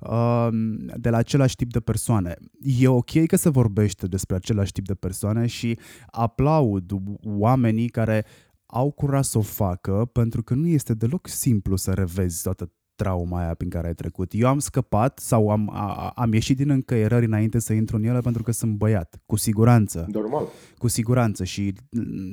uh, 0.00 0.48
de 0.96 1.10
la 1.10 1.16
același 1.16 1.56
tip 1.56 1.72
de 1.72 1.80
persoane. 1.80 2.36
E 2.60 2.88
ok 2.88 3.26
că 3.26 3.36
se 3.36 3.48
vorbește 3.48 4.06
despre 4.06 4.36
același 4.36 4.72
tip 4.72 4.86
de 4.86 4.94
persoane 4.94 5.46
și 5.46 5.78
aplaud 6.06 6.90
oamenii 7.22 7.88
care 7.88 8.24
au 8.66 8.90
curaj 8.90 9.24
să 9.24 9.38
o 9.38 9.40
facă 9.40 10.10
pentru 10.12 10.42
că 10.42 10.54
nu 10.54 10.66
este 10.66 10.94
deloc 10.94 11.28
simplu 11.28 11.76
să 11.76 11.92
revezi 11.92 12.42
toată 12.42 12.72
trauma 12.94 13.38
aia 13.38 13.54
prin 13.54 13.70
care 13.70 13.86
ai 13.86 13.94
trecut. 13.94 14.32
Eu 14.34 14.48
am 14.48 14.58
scăpat 14.58 15.18
sau 15.18 15.48
am, 15.48 15.70
a, 15.72 16.12
am 16.14 16.32
ieșit 16.32 16.56
din 16.56 16.70
încăierări 16.70 17.24
înainte 17.24 17.58
să 17.58 17.72
intru 17.72 17.96
în 17.96 18.04
ele 18.04 18.20
pentru 18.20 18.42
că 18.42 18.52
sunt 18.52 18.72
băiat, 18.72 19.22
cu 19.26 19.36
siguranță. 19.36 20.06
Normal. 20.12 20.46
Cu 20.78 20.88
siguranță 20.88 21.44
și 21.44 21.74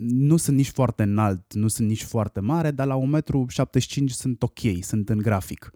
nu 0.07 0.37
sunt 0.37 0.57
nici 0.57 0.69
foarte 0.69 1.03
înalt, 1.03 1.53
nu 1.53 1.67
sunt 1.67 1.87
nici 1.87 2.03
foarte 2.03 2.39
mare, 2.39 2.71
dar 2.71 2.87
la 2.87 2.99
1,75 3.21 4.01
m 4.01 4.07
sunt 4.07 4.43
ok, 4.43 4.59
sunt 4.81 5.09
în 5.09 5.17
grafic. 5.17 5.71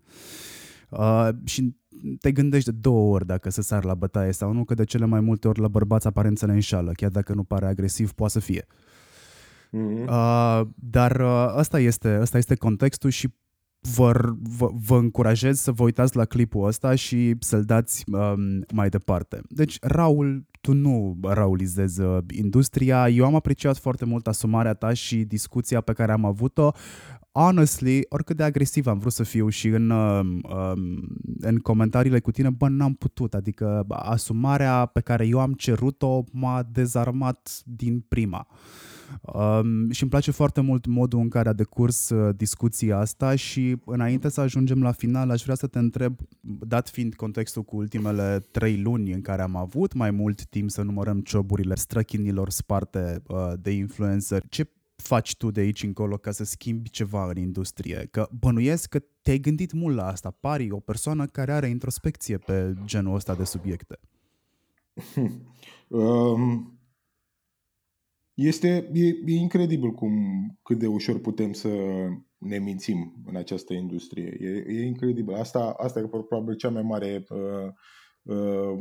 Uh, 0.90 1.30
și 1.44 1.76
te 2.20 2.32
gândești 2.32 2.72
de 2.72 2.78
două 2.82 3.14
ori 3.14 3.26
dacă 3.26 3.50
să 3.50 3.62
sar 3.62 3.84
la 3.84 3.94
bătaie 3.94 4.32
sau 4.32 4.52
nu, 4.52 4.64
că 4.64 4.74
de 4.74 4.84
cele 4.84 5.06
mai 5.06 5.20
multe 5.20 5.48
ori 5.48 5.60
la 5.60 5.68
bărbați 5.68 6.08
aparențele 6.08 6.52
înșală, 6.52 6.92
chiar 6.92 7.10
dacă 7.10 7.34
nu 7.34 7.44
pare 7.44 7.66
agresiv, 7.66 8.12
poate 8.12 8.34
să 8.34 8.40
fie. 8.40 8.66
Mm-hmm. 9.76 10.08
Uh, 10.08 10.62
dar 10.76 11.20
uh, 11.20 11.54
ăsta, 11.58 11.80
este, 11.80 12.18
ăsta 12.22 12.38
este 12.38 12.56
contextul 12.56 13.10
și 13.10 13.30
vă, 13.94 14.36
vă, 14.58 14.70
vă 14.86 14.98
încurajez 14.98 15.60
să 15.60 15.72
vă 15.72 15.84
uitați 15.84 16.16
la 16.16 16.26
clipul 16.26 16.68
ăsta 16.68 16.96
și 16.96 17.36
să-l 17.40 17.64
dați 17.64 18.04
um, 18.12 18.66
mai 18.74 18.90
departe. 18.90 19.42
Deci, 19.50 19.78
Raul, 19.82 20.46
tu 20.62 20.74
nu 20.74 21.18
raulizezi 21.22 22.02
uh, 22.02 22.18
industria. 22.34 23.10
Eu 23.10 23.26
am 23.26 23.36
apreciat 23.36 23.78
foarte 23.78 24.06
mult 24.06 24.28
asumarea 24.28 24.74
ta 24.74 24.94
și 24.94 25.16
discuția 25.16 25.82
pe 25.82 25.94
care 25.94 26.12
am 26.12 26.26
avut-o. 26.26 26.72
Honestly, 27.32 28.06
oricât 28.10 28.38
de 28.38 28.44
agresiv 28.44 28.88
am 28.88 29.00
vrut 29.00 29.12
să 29.12 29.24
fiu 29.24 29.50
și 29.50 29.68
în, 29.68 29.90
um, 29.90 30.28
um 30.28 31.08
în 31.40 31.58
comentariile 31.58 32.20
cu 32.20 32.32
tine, 32.32 32.50
bă, 32.50 32.68
n-am 32.68 32.94
putut. 32.94 33.34
Adică 33.34 33.86
asumarea 33.90 34.86
pe 34.86 35.00
care 35.00 35.28
eu 35.28 35.40
am 35.40 35.54
cerut-o 35.54 36.24
m-a 36.32 36.68
dezarmat 36.72 37.62
din 37.66 38.00
prima. 38.08 38.48
Uh, 38.50 38.95
Um, 39.22 39.92
și 39.92 40.02
îmi 40.02 40.12
place 40.12 40.32
foarte 40.32 40.62
mult 40.62 40.86
modul 40.86 41.20
în 41.20 41.30
care 41.30 41.50
a 41.50 41.54
decurs 41.54 42.10
uh, 42.10 42.36
discuția 42.36 42.98
asta 42.98 43.36
și 43.36 43.78
înainte 43.86 44.30
să 44.30 44.42
ajungem 44.42 44.82
la 44.82 44.92
final 44.92 45.30
aș 45.30 45.44
vrea 45.44 45.56
să 45.56 45.68
te 45.68 45.80
întreb, 45.80 46.20
dat 46.42 46.90
fiind 46.90 47.16
contextul 47.16 47.64
cu 47.64 47.76
ultimele 47.76 48.46
trei 48.52 48.82
luni 48.82 49.12
în 49.12 49.22
care 49.22 49.42
am 49.42 49.56
avut 49.56 49.94
mai 49.94 50.12
mult 50.12 50.46
timp 50.46 50.70
să 50.70 50.82
numărăm 50.82 51.24
joburile 51.26 51.76
străchinilor 51.76 52.50
sparte 52.50 53.22
uh, 53.28 53.54
de 53.62 53.72
influencer, 53.72 54.44
ce 54.50 54.70
faci 54.96 55.36
tu 55.36 55.52
de 55.52 55.60
aici 55.60 55.84
încolo 55.84 56.18
ca 56.18 56.32
să 56.32 56.44
schimbi 56.44 56.90
ceva 56.90 57.30
în 57.30 57.38
industrie? 57.38 58.08
Că 58.12 58.30
bănuiesc 58.40 58.90
că 58.90 59.00
te-ai 59.22 59.40
gândit 59.40 59.72
mult 59.72 59.96
la 59.96 60.08
asta. 60.08 60.38
Pari 60.40 60.72
o 60.72 60.80
persoană 60.80 61.26
care 61.26 61.52
are 61.52 61.68
introspecție 61.68 62.38
pe 62.38 62.74
genul 62.86 63.16
ăsta 63.16 63.36
de 63.36 63.44
subiecte. 63.44 64.00
Um, 65.88 66.75
este 68.36 68.90
e, 68.94 69.06
e 69.26 69.36
incredibil 69.36 69.92
cum 69.92 70.14
cât 70.64 70.80
de 70.80 70.88
ușor 70.88 71.20
putem 71.20 71.54
să 71.54 71.70
ne 72.38 72.58
mințim 72.58 73.24
în 73.26 73.36
această 73.36 73.74
industrie. 73.74 74.38
E, 74.40 74.64
e 74.68 74.86
incredibil. 74.86 75.34
Asta, 75.34 75.74
asta 75.78 76.00
e 76.00 76.08
probabil 76.08 76.56
cea 76.56 76.70
mai 76.70 76.82
mare 76.82 77.26
uh, 77.30 77.72
uh, 78.36 78.78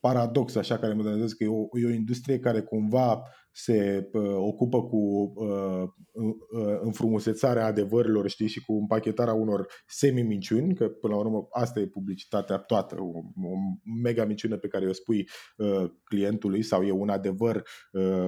paradox, 0.00 0.54
așa, 0.54 0.78
care 0.78 0.92
mă 0.92 1.02
gândesc 1.02 1.36
că 1.36 1.44
e 1.44 1.48
o, 1.48 1.78
e 1.78 1.86
o 1.86 1.94
industrie 1.94 2.38
care 2.38 2.60
cumva 2.60 3.22
se 3.52 4.08
uh, 4.12 4.34
ocupă 4.36 4.82
cu 4.82 5.32
uh, 5.34 5.82
uh, 6.12 6.78
înfrumusețarea 6.80 7.66
adevărilor, 7.66 8.28
știi, 8.28 8.48
și 8.48 8.60
cu 8.64 8.72
împachetarea 8.72 9.34
unor 9.34 9.66
semi-minciuni, 9.86 10.74
că 10.74 10.88
până 10.88 11.14
la 11.14 11.18
urmă 11.20 11.48
asta 11.50 11.80
e 11.80 11.86
publicitatea 11.86 12.56
toată, 12.56 12.96
o, 13.00 13.18
o 13.48 13.56
mega 14.02 14.24
minciună 14.24 14.56
pe 14.56 14.68
care 14.68 14.88
o 14.88 14.92
spui 14.92 15.28
uh, 15.56 15.90
clientului 16.04 16.62
sau 16.62 16.82
e 16.82 16.90
un 16.90 17.08
adevăr 17.08 17.64
uh, 17.92 18.26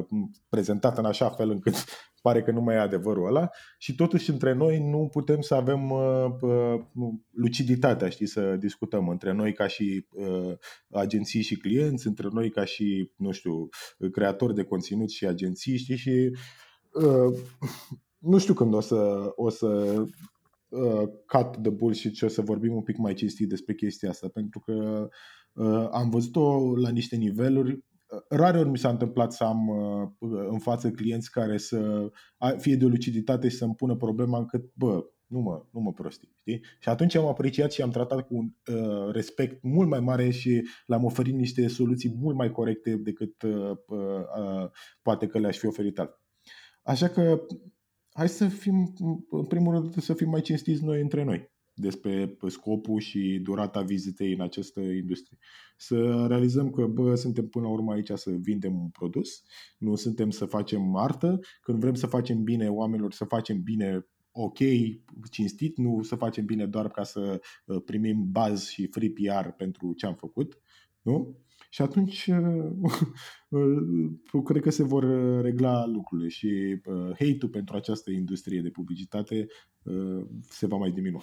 prezentat 0.48 0.98
în 0.98 1.04
așa 1.04 1.30
fel 1.30 1.50
încât 1.50 1.74
pare 2.24 2.42
că 2.42 2.50
nu 2.50 2.60
mai 2.60 2.74
e 2.74 2.78
adevărul 2.78 3.26
ăla. 3.26 3.48
Și 3.78 3.94
totuși 3.94 4.30
între 4.30 4.52
noi 4.52 4.90
nu 4.90 5.08
putem 5.12 5.40
să 5.40 5.54
avem 5.54 5.90
uh, 5.90 6.26
uh, 6.40 6.80
luciditatea, 7.30 8.08
știi, 8.08 8.26
să 8.26 8.56
discutăm. 8.56 9.08
Între 9.08 9.32
noi 9.32 9.52
ca 9.52 9.66
și 9.66 10.06
uh, 10.10 10.52
agenții 10.90 11.42
și 11.42 11.56
clienți, 11.56 12.06
între 12.06 12.28
noi 12.32 12.50
ca 12.50 12.64
și, 12.64 13.10
nu 13.16 13.30
știu, 13.30 13.68
creatori 14.12 14.54
de 14.54 14.64
conținut 14.64 15.10
și 15.10 15.26
agenții, 15.26 15.76
știi, 15.76 15.96
și 15.96 16.36
uh, 16.92 17.38
nu 18.18 18.38
știu 18.38 18.54
când 18.54 18.74
o 18.74 18.80
să, 18.80 19.32
o 19.36 19.48
să 19.48 20.02
uh, 20.68 21.08
cut 21.26 21.62
the 21.62 21.70
bullshit 21.70 22.14
și 22.14 22.24
o 22.24 22.28
să 22.28 22.40
vorbim 22.40 22.74
un 22.74 22.82
pic 22.82 22.96
mai 22.96 23.14
cinstit 23.14 23.48
despre 23.48 23.74
chestia 23.74 24.10
asta, 24.10 24.28
pentru 24.28 24.60
că 24.60 25.08
uh, 25.52 25.88
am 25.90 26.10
văzut-o 26.10 26.76
la 26.76 26.88
niște 26.88 27.16
niveluri 27.16 27.84
rare 28.28 28.58
ori 28.58 28.68
mi 28.68 28.78
s-a 28.78 28.88
întâmplat 28.88 29.32
să 29.32 29.44
am 29.44 29.68
uh, 29.68 30.08
în 30.50 30.58
față 30.58 30.90
clienți 30.90 31.30
care 31.30 31.58
să 31.58 32.10
fie 32.58 32.76
de 32.76 32.84
luciditate 32.84 33.48
și 33.48 33.56
să-mi 33.56 33.74
pună 33.74 33.96
problema 33.96 34.38
încât, 34.38 34.70
bă, 34.74 35.04
nu 35.26 35.40
mă, 35.40 35.64
nu 35.70 35.80
mă 35.80 35.92
prosti. 35.92 36.28
Știi? 36.40 36.60
Și 36.80 36.88
atunci 36.88 37.14
am 37.14 37.26
apreciat 37.26 37.72
și 37.72 37.82
am 37.82 37.90
tratat 37.90 38.26
cu 38.26 38.34
un 38.36 38.74
uh, 38.74 39.12
respect 39.12 39.62
mult 39.62 39.88
mai 39.88 40.00
mare 40.00 40.30
și 40.30 40.68
le-am 40.86 41.04
oferit 41.04 41.34
niște 41.34 41.68
soluții 41.68 42.14
mult 42.16 42.36
mai 42.36 42.50
corecte 42.50 42.96
decât 42.96 43.42
uh, 43.42 43.70
uh, 43.86 44.70
poate 45.02 45.26
că 45.26 45.38
le-aș 45.38 45.58
fi 45.58 45.66
oferit 45.66 45.98
altfel. 45.98 46.18
Așa 46.82 47.08
că 47.08 47.40
hai 48.12 48.28
să 48.28 48.48
fim, 48.48 48.92
în 49.30 49.44
primul 49.44 49.74
rând, 49.74 50.02
să 50.02 50.14
fim 50.14 50.28
mai 50.28 50.40
cinstiți 50.40 50.84
noi 50.84 51.00
între 51.00 51.24
noi 51.24 51.52
despre 51.74 52.36
scopul 52.46 53.00
și 53.00 53.40
durata 53.42 53.82
vizitei 53.82 54.32
în 54.32 54.40
această 54.40 54.80
industrie. 54.80 55.38
Să 55.76 56.26
realizăm 56.28 56.70
că, 56.70 56.86
bă, 56.86 57.14
suntem 57.14 57.46
până 57.48 57.64
la 57.64 57.72
urmă 57.72 57.92
aici 57.92 58.10
să 58.14 58.30
vindem 58.30 58.80
un 58.80 58.88
produs, 58.88 59.42
nu 59.78 59.94
suntem 59.94 60.30
să 60.30 60.44
facem 60.44 60.96
artă. 60.96 61.40
Când 61.60 61.80
vrem 61.80 61.94
să 61.94 62.06
facem 62.06 62.42
bine 62.42 62.68
oamenilor, 62.68 63.12
să 63.12 63.24
facem 63.24 63.62
bine 63.62 64.06
ok, 64.36 64.58
cinstit, 65.30 65.76
nu 65.76 66.02
să 66.02 66.14
facem 66.14 66.44
bine 66.44 66.66
doar 66.66 66.88
ca 66.88 67.02
să 67.02 67.40
uh, 67.64 67.82
primim 67.84 68.30
baz 68.30 68.68
și 68.68 68.86
free 68.86 69.10
PR 69.10 69.48
pentru 69.48 69.92
ce 69.96 70.06
am 70.06 70.14
făcut, 70.14 70.60
nu? 71.02 71.36
Și 71.74 71.82
atunci 71.82 72.26
uh, 73.48 74.42
cred 74.44 74.62
că 74.62 74.70
se 74.70 74.82
vor 74.82 75.04
regla 75.40 75.86
lucrurile 75.86 76.28
și 76.28 76.80
hate-ul 77.08 77.50
pentru 77.50 77.76
această 77.76 78.10
industrie 78.10 78.60
de 78.60 78.70
publicitate 78.70 79.46
se 80.48 80.66
va 80.66 80.76
mai 80.76 80.90
diminua. 80.90 81.22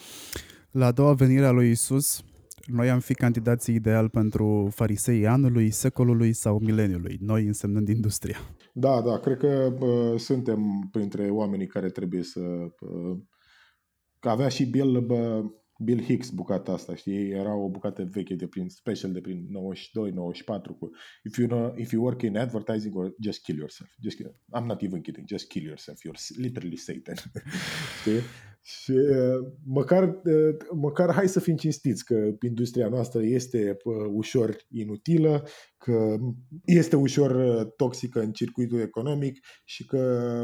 La 0.72 0.86
a 0.86 0.92
doua 0.92 1.14
venire 1.14 1.46
a 1.46 1.52
lui 1.52 1.70
Isus, 1.70 2.24
noi 2.66 2.90
am 2.90 3.00
fi 3.00 3.14
candidații 3.14 3.76
ideal 3.76 4.10
pentru 4.10 4.70
farisei 4.72 5.28
anului, 5.28 5.70
secolului 5.70 6.34
sau 6.34 6.60
mileniului, 6.60 7.18
noi 7.22 7.46
însemnând 7.46 7.88
industria. 7.88 8.38
Da, 8.74 9.02
da, 9.02 9.20
cred 9.20 9.38
că 9.38 9.74
uh, 9.80 10.20
suntem 10.20 10.90
printre 10.92 11.30
oamenii 11.30 11.68
care 11.68 11.90
trebuie 11.90 12.24
să... 12.24 12.40
Uh, 12.80 13.18
că 14.20 14.30
avea 14.30 14.48
și 14.48 14.66
Bill, 14.66 15.02
bă, 15.02 15.44
Bill 15.84 16.04
Hicks 16.04 16.30
bucata 16.30 16.72
asta, 16.72 16.96
știi? 16.96 17.30
Era 17.30 17.56
o 17.56 17.70
bucată 17.70 18.10
veche 18.12 18.36
de 18.36 18.48
prin 18.48 18.70
special 18.70 19.12
de 19.12 19.22
prin 19.22 19.48
92-94 19.48 19.48
cu 20.80 20.90
if 21.24 21.38
you, 21.38 21.48
know, 21.48 21.74
if 21.78 21.92
you 21.92 22.04
work 22.04 22.22
in 22.22 22.38
advertising 22.38 22.96
or 22.96 23.16
just 23.22 23.42
kill 23.42 23.58
yourself. 23.58 23.90
Just 24.02 24.16
kill, 24.16 24.36
I'm 24.58 24.66
not 24.66 24.82
even 24.82 25.02
kidding, 25.02 25.28
just 25.28 25.48
kill 25.48 25.66
yourself. 25.66 26.00
You're 26.00 26.38
literally 26.38 26.76
Satan. 26.76 27.16
știi? 28.02 28.22
Și 28.64 28.94
măcar, 29.66 30.22
măcar 30.74 31.14
hai 31.14 31.28
să 31.28 31.40
fim 31.40 31.56
cinstiți 31.56 32.06
că 32.06 32.30
industria 32.42 32.88
noastră 32.88 33.22
este 33.24 33.78
ușor 34.14 34.58
inutilă, 34.70 35.44
că 35.78 36.18
este 36.66 36.96
ușor 36.96 37.64
toxică 37.66 38.20
în 38.22 38.32
circuitul 38.32 38.80
economic 38.80 39.46
și 39.66 39.86
că 39.86 40.44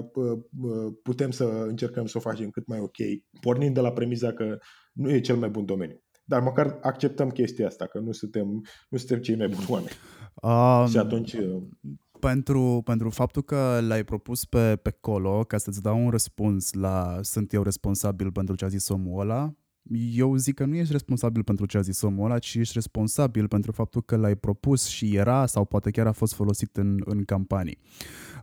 putem 1.04 1.32
să 1.32 1.44
încercăm 1.44 2.06
să 2.06 2.18
o 2.18 2.22
facem 2.22 2.50
cât 2.50 2.68
mai 2.68 2.80
ok, 2.80 2.96
pornind 3.42 3.74
de 3.74 3.80
la 3.80 3.92
premiza 3.92 4.34
că 4.34 4.58
nu 4.98 5.12
e 5.12 5.20
cel 5.20 5.36
mai 5.36 5.50
bun 5.50 5.66
domeniu. 5.66 6.02
Dar 6.24 6.42
măcar 6.42 6.78
acceptăm 6.82 7.30
chestia 7.30 7.68
asta, 7.68 7.86
că 7.86 8.00
nu 8.00 8.12
suntem, 8.12 8.48
nu 8.90 8.98
suntem 8.98 9.20
cei 9.20 9.36
mai 9.36 9.48
buni 9.48 9.66
oameni. 9.70 9.96
Um, 10.42 10.88
și 10.88 10.98
atunci 10.98 11.36
pentru, 12.20 12.82
pentru 12.86 13.10
faptul 13.10 13.42
că 13.42 13.80
l-ai 13.82 14.04
propus 14.04 14.46
pe, 14.46 14.76
pe 14.76 14.98
colo 15.00 15.44
ca 15.44 15.58
să-ți 15.58 15.82
dau 15.82 16.04
un 16.04 16.10
răspuns 16.10 16.74
la 16.74 17.20
sunt 17.22 17.54
eu 17.54 17.64
responsabil 17.64 18.32
pentru 18.32 18.56
ce 18.56 18.66
a 18.66 18.68
zis 18.68 18.90
omul 18.90 19.20
ăla, 19.20 19.54
eu 20.14 20.36
zic 20.36 20.56
că 20.56 20.66
nu 20.66 20.76
ești 20.76 20.92
responsabil 20.92 21.44
pentru 21.44 21.66
ce 21.66 21.78
a 21.78 21.82
zis 21.82 22.02
omul 22.02 22.26
ăla, 22.26 22.40
ci 22.40 22.56
ești 22.56 22.74
responsabil 22.74 23.48
pentru 23.48 23.72
faptul 23.72 24.02
că 24.02 24.16
l-ai 24.16 24.36
propus 24.36 24.86
și 24.86 25.16
era 25.16 25.46
sau 25.46 25.66
poate 25.66 25.92
chiar 25.92 26.08
a 26.08 26.12
fost 26.12 26.34
folosit 26.34 26.78
în, 26.78 27.02
în 27.06 27.24
campanii. 27.24 27.78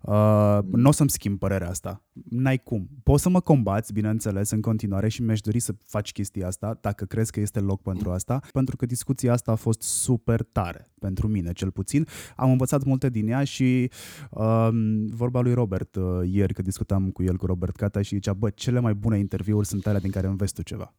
Uh, 0.02 0.58
nu 0.70 0.88
o 0.88 0.92
să-mi 0.92 1.10
schimb 1.10 1.38
părerea 1.38 1.68
asta. 1.68 2.02
N-ai 2.28 2.58
cum. 2.58 2.88
Poți 3.02 3.22
să 3.22 3.28
mă 3.28 3.40
combați, 3.40 3.92
bineînțeles, 3.92 4.50
în 4.50 4.60
continuare 4.60 5.08
și 5.08 5.22
mi-aș 5.22 5.40
dori 5.40 5.60
să 5.60 5.74
faci 5.84 6.12
chestia 6.12 6.46
asta, 6.46 6.78
dacă 6.80 7.04
crezi 7.04 7.32
că 7.32 7.40
este 7.40 7.60
loc 7.60 7.82
pentru 7.82 8.10
asta, 8.10 8.40
pentru 8.52 8.76
că 8.76 8.86
discuția 8.86 9.32
asta 9.32 9.52
a 9.52 9.54
fost 9.54 9.82
super 9.82 10.42
tare, 10.42 10.90
pentru 10.98 11.28
mine 11.28 11.52
cel 11.52 11.70
puțin. 11.70 12.06
Am 12.36 12.50
învățat 12.50 12.84
multe 12.84 13.08
din 13.08 13.28
ea 13.28 13.44
și 13.44 13.90
uh, 14.30 14.68
vorba 15.10 15.40
lui 15.40 15.54
Robert 15.54 15.96
uh, 15.96 16.04
ieri, 16.24 16.54
că 16.54 16.62
discutam 16.62 17.10
cu 17.10 17.22
el, 17.22 17.36
cu 17.36 17.46
Robert 17.46 17.76
Cata 17.76 18.02
și 18.02 18.14
zicea, 18.14 18.32
bă, 18.32 18.50
cele 18.50 18.80
mai 18.80 18.94
bune 18.94 19.18
interviuri 19.18 19.66
sunt 19.66 19.86
alea 19.86 20.00
din 20.00 20.10
care 20.10 20.26
înveți 20.26 20.54
tu 20.54 20.62
ceva. 20.62 20.94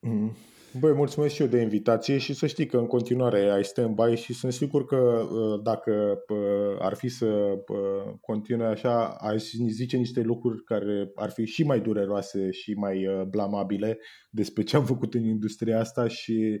Mm. 0.00 0.36
Băi, 0.78 0.92
mulțumesc 0.92 1.34
și 1.34 1.42
eu 1.42 1.48
de 1.48 1.60
invitație 1.60 2.18
și 2.18 2.34
să 2.34 2.46
știi 2.46 2.66
că 2.66 2.76
în 2.76 2.86
continuare 2.86 3.50
ai 3.50 3.64
stand-by 3.64 4.14
și 4.14 4.32
sunt 4.32 4.52
sigur 4.52 4.84
că 4.84 4.96
uh, 4.96 5.60
dacă 5.62 6.18
uh, 6.28 6.76
ar 6.78 6.94
fi 6.94 7.08
să 7.08 7.26
uh, 7.26 8.14
continue 8.20 8.66
așa, 8.66 9.08
aș 9.08 9.42
zice 9.68 9.96
niște 9.96 10.20
lucruri 10.20 10.64
care 10.64 11.10
ar 11.14 11.30
fi 11.30 11.44
și 11.44 11.62
mai 11.62 11.80
dureroase 11.80 12.50
și 12.50 12.72
mai 12.72 13.26
blamabile 13.28 13.98
despre 14.30 14.62
ce 14.62 14.76
am 14.76 14.84
făcut 14.84 15.14
în 15.14 15.24
industria 15.24 15.78
asta 15.78 16.08
și 16.08 16.58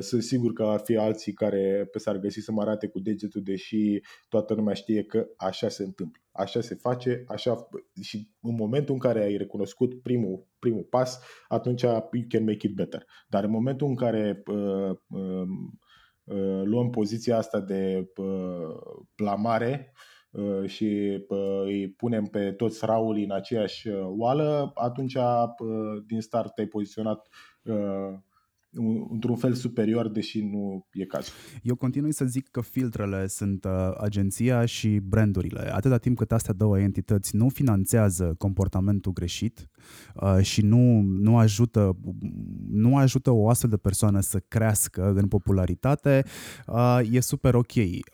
sunt 0.00 0.22
sigur 0.22 0.52
că 0.52 0.62
ar 0.62 0.80
fi 0.84 0.96
alții 0.96 1.32
care 1.32 1.90
s-ar 1.94 2.16
găsi 2.16 2.40
să 2.40 2.52
mă 2.52 2.60
arate 2.60 2.88
cu 2.88 3.00
degetul, 3.00 3.42
deși 3.42 4.00
toată 4.28 4.54
lumea 4.54 4.74
știe 4.74 5.04
că 5.04 5.26
așa 5.36 5.68
se 5.68 5.82
întâmplă 5.82 6.24
așa 6.36 6.60
se 6.60 6.74
face, 6.74 7.24
așa 7.28 7.68
și 8.00 8.28
în 8.40 8.54
momentul 8.54 8.94
în 8.94 9.00
care 9.00 9.22
ai 9.22 9.36
recunoscut 9.36 10.02
primul, 10.02 10.46
primul 10.58 10.82
pas, 10.82 11.20
atunci 11.48 11.82
you 11.82 12.24
can 12.28 12.44
make 12.44 12.66
it 12.66 12.74
better. 12.74 13.06
Dar 13.28 13.44
în 13.44 13.50
momentul 13.50 13.86
în 13.86 13.94
care 13.94 14.42
uh, 14.46 14.90
uh, 15.08 15.48
uh, 16.24 16.62
luăm 16.64 16.90
poziția 16.90 17.36
asta 17.36 17.60
de 17.60 18.10
uh, 18.16 19.04
blamare 19.16 19.92
uh, 20.30 20.68
și 20.68 21.18
uh, 21.28 21.62
îi 21.64 21.90
punem 21.90 22.24
pe 22.24 22.52
toți 22.52 22.84
rauli 22.84 23.24
în 23.24 23.32
aceeași 23.32 23.88
uh, 23.88 24.04
oală, 24.06 24.70
atunci 24.74 25.14
uh, 25.14 25.22
din 26.06 26.20
start 26.20 26.54
te-ai 26.54 26.66
poziționat 26.66 27.28
uh, 27.62 28.14
într-un 29.10 29.36
fel 29.36 29.52
superior, 29.52 30.08
deși 30.08 30.40
nu 30.40 30.86
e 30.92 31.04
cazul. 31.04 31.32
Eu 31.62 31.74
continui 31.74 32.12
să 32.12 32.24
zic 32.24 32.48
că 32.48 32.60
filtrele 32.60 33.26
sunt 33.26 33.64
uh, 33.64 33.70
agenția 34.00 34.64
și 34.64 34.88
brandurile. 34.88 35.74
Atâta 35.74 35.98
timp 35.98 36.16
cât 36.16 36.32
astea 36.32 36.54
două 36.54 36.78
entități 36.78 37.36
nu 37.36 37.48
finanțează 37.48 38.34
comportamentul 38.38 39.12
greșit 39.12 39.68
uh, 40.14 40.38
și 40.40 40.62
nu, 40.62 41.00
nu, 41.00 41.38
ajută, 41.38 41.96
nu 42.70 42.96
ajută 42.96 43.30
o 43.30 43.48
astfel 43.48 43.70
de 43.70 43.76
persoană 43.76 44.20
să 44.20 44.38
crească 44.48 45.12
în 45.16 45.28
popularitate, 45.28 46.24
uh, 46.66 47.00
e 47.10 47.20
super 47.20 47.54
ok. 47.54 47.72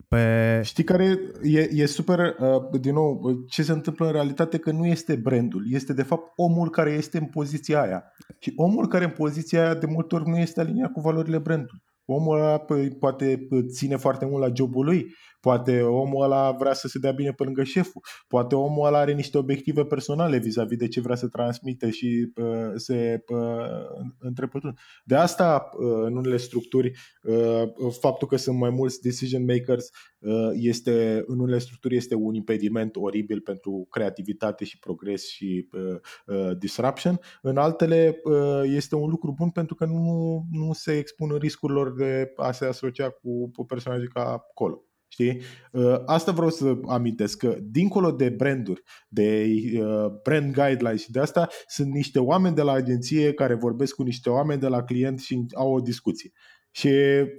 Pe... 0.08 0.60
Știi 0.64 0.84
care 0.84 1.18
e, 1.42 1.68
e 1.72 1.86
super, 1.86 2.18
uh, 2.18 2.80
din 2.80 2.92
nou, 2.92 3.44
ce 3.48 3.62
se 3.62 3.72
întâmplă 3.72 4.06
în 4.06 4.12
realitate 4.12 4.58
că 4.58 4.70
nu 4.70 4.86
este 4.86 5.14
brandul, 5.14 5.66
este 5.70 5.92
de 5.92 6.02
fapt 6.02 6.32
omul 6.36 6.70
care 6.70 6.90
este 6.90 7.18
în 7.18 7.26
poziția 7.26 7.82
aia. 7.82 8.04
Și 8.38 8.52
omul 8.56 8.88
care 8.88 9.04
în 9.04 9.10
poziția 9.10 9.62
aia 9.62 9.74
de 9.74 9.86
multe 9.86 10.14
ori 10.14 10.28
nu 10.28 10.38
este 10.38 10.49
este 10.50 10.60
aliniat 10.60 10.92
cu 10.92 11.00
valorile 11.00 11.38
brandului. 11.38 11.82
Omul 12.04 12.38
ăla 12.38 12.58
păi, 12.58 12.90
poate 12.90 13.48
ține 13.68 13.96
foarte 13.96 14.26
mult 14.26 14.42
la 14.42 14.52
jobul 14.54 14.84
lui, 14.84 15.06
Poate 15.40 15.82
omul 15.82 16.24
ăla 16.24 16.50
vrea 16.50 16.72
să 16.72 16.88
se 16.88 16.98
dea 16.98 17.12
bine 17.12 17.32
pe 17.32 17.44
lângă 17.44 17.62
șeful. 17.62 18.02
Poate 18.28 18.54
omul 18.54 18.86
ăla 18.86 18.98
are 18.98 19.12
niște 19.12 19.38
obiective 19.38 19.84
personale 19.84 20.38
vis-a-vis 20.38 20.78
de 20.78 20.88
ce 20.88 21.00
vrea 21.00 21.16
să 21.16 21.28
transmite 21.28 21.90
și 21.90 22.32
uh, 22.36 22.72
se 22.74 23.24
uh, 23.28 24.10
întrepătrund. 24.18 24.78
De 25.04 25.14
asta, 25.14 25.70
uh, 25.72 26.04
în 26.04 26.16
unele 26.16 26.36
structuri, 26.36 26.92
uh, 27.22 27.62
faptul 28.00 28.28
că 28.28 28.36
sunt 28.36 28.58
mai 28.58 28.70
mulți 28.70 29.00
decision 29.00 29.44
makers 29.44 29.90
uh, 30.18 30.50
este, 30.52 31.22
în 31.26 31.38
unele 31.38 31.58
structuri 31.58 31.96
este 31.96 32.14
un 32.14 32.34
impediment 32.34 32.96
oribil 32.96 33.40
pentru 33.40 33.86
creativitate 33.90 34.64
și 34.64 34.78
progres 34.78 35.26
și 35.26 35.68
uh, 35.72 36.00
uh, 36.26 36.58
disruption. 36.58 37.20
În 37.42 37.56
altele 37.56 38.20
uh, 38.24 38.62
este 38.64 38.94
un 38.94 39.10
lucru 39.10 39.32
bun 39.32 39.50
pentru 39.50 39.74
că 39.74 39.84
nu, 39.84 40.42
nu 40.50 40.72
se 40.72 40.98
expun 40.98 41.36
riscurilor 41.36 41.92
de 41.92 42.32
a 42.36 42.52
se 42.52 42.64
asocia 42.64 43.10
cu 43.10 43.64
personaje 43.66 44.06
ca 44.06 44.24
acolo. 44.24 44.84
Știi? 45.12 45.40
Uh, 45.72 46.02
asta 46.06 46.32
vreau 46.32 46.50
să 46.50 46.78
amintesc 46.86 47.38
că 47.38 47.56
dincolo 47.62 48.10
de 48.10 48.28
branduri, 48.28 48.82
de 49.08 49.46
uh, 49.78 50.06
brand 50.22 50.54
guidelines 50.54 51.00
și 51.00 51.10
de 51.10 51.20
asta, 51.20 51.48
sunt 51.66 51.92
niște 51.92 52.18
oameni 52.18 52.54
de 52.54 52.62
la 52.62 52.72
agenție 52.72 53.32
care 53.32 53.54
vorbesc 53.54 53.94
cu 53.94 54.02
niște 54.02 54.30
oameni 54.30 54.60
de 54.60 54.66
la 54.66 54.82
client 54.82 55.20
și 55.20 55.46
au 55.54 55.72
o 55.72 55.80
discuție. 55.80 56.32
Și 56.70 56.88
uh, 56.88 57.30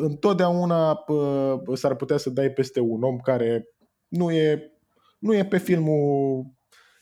întotdeauna 0.00 1.04
s-ar 1.74 1.96
putea 1.96 2.16
să 2.16 2.30
dai 2.30 2.50
peste 2.50 2.80
un 2.80 3.02
om 3.02 3.18
care 3.18 3.68
nu 4.08 4.30
e, 4.30 4.72
nu 5.18 5.34
e 5.34 5.44
pe 5.44 5.58
filmul, 5.58 6.46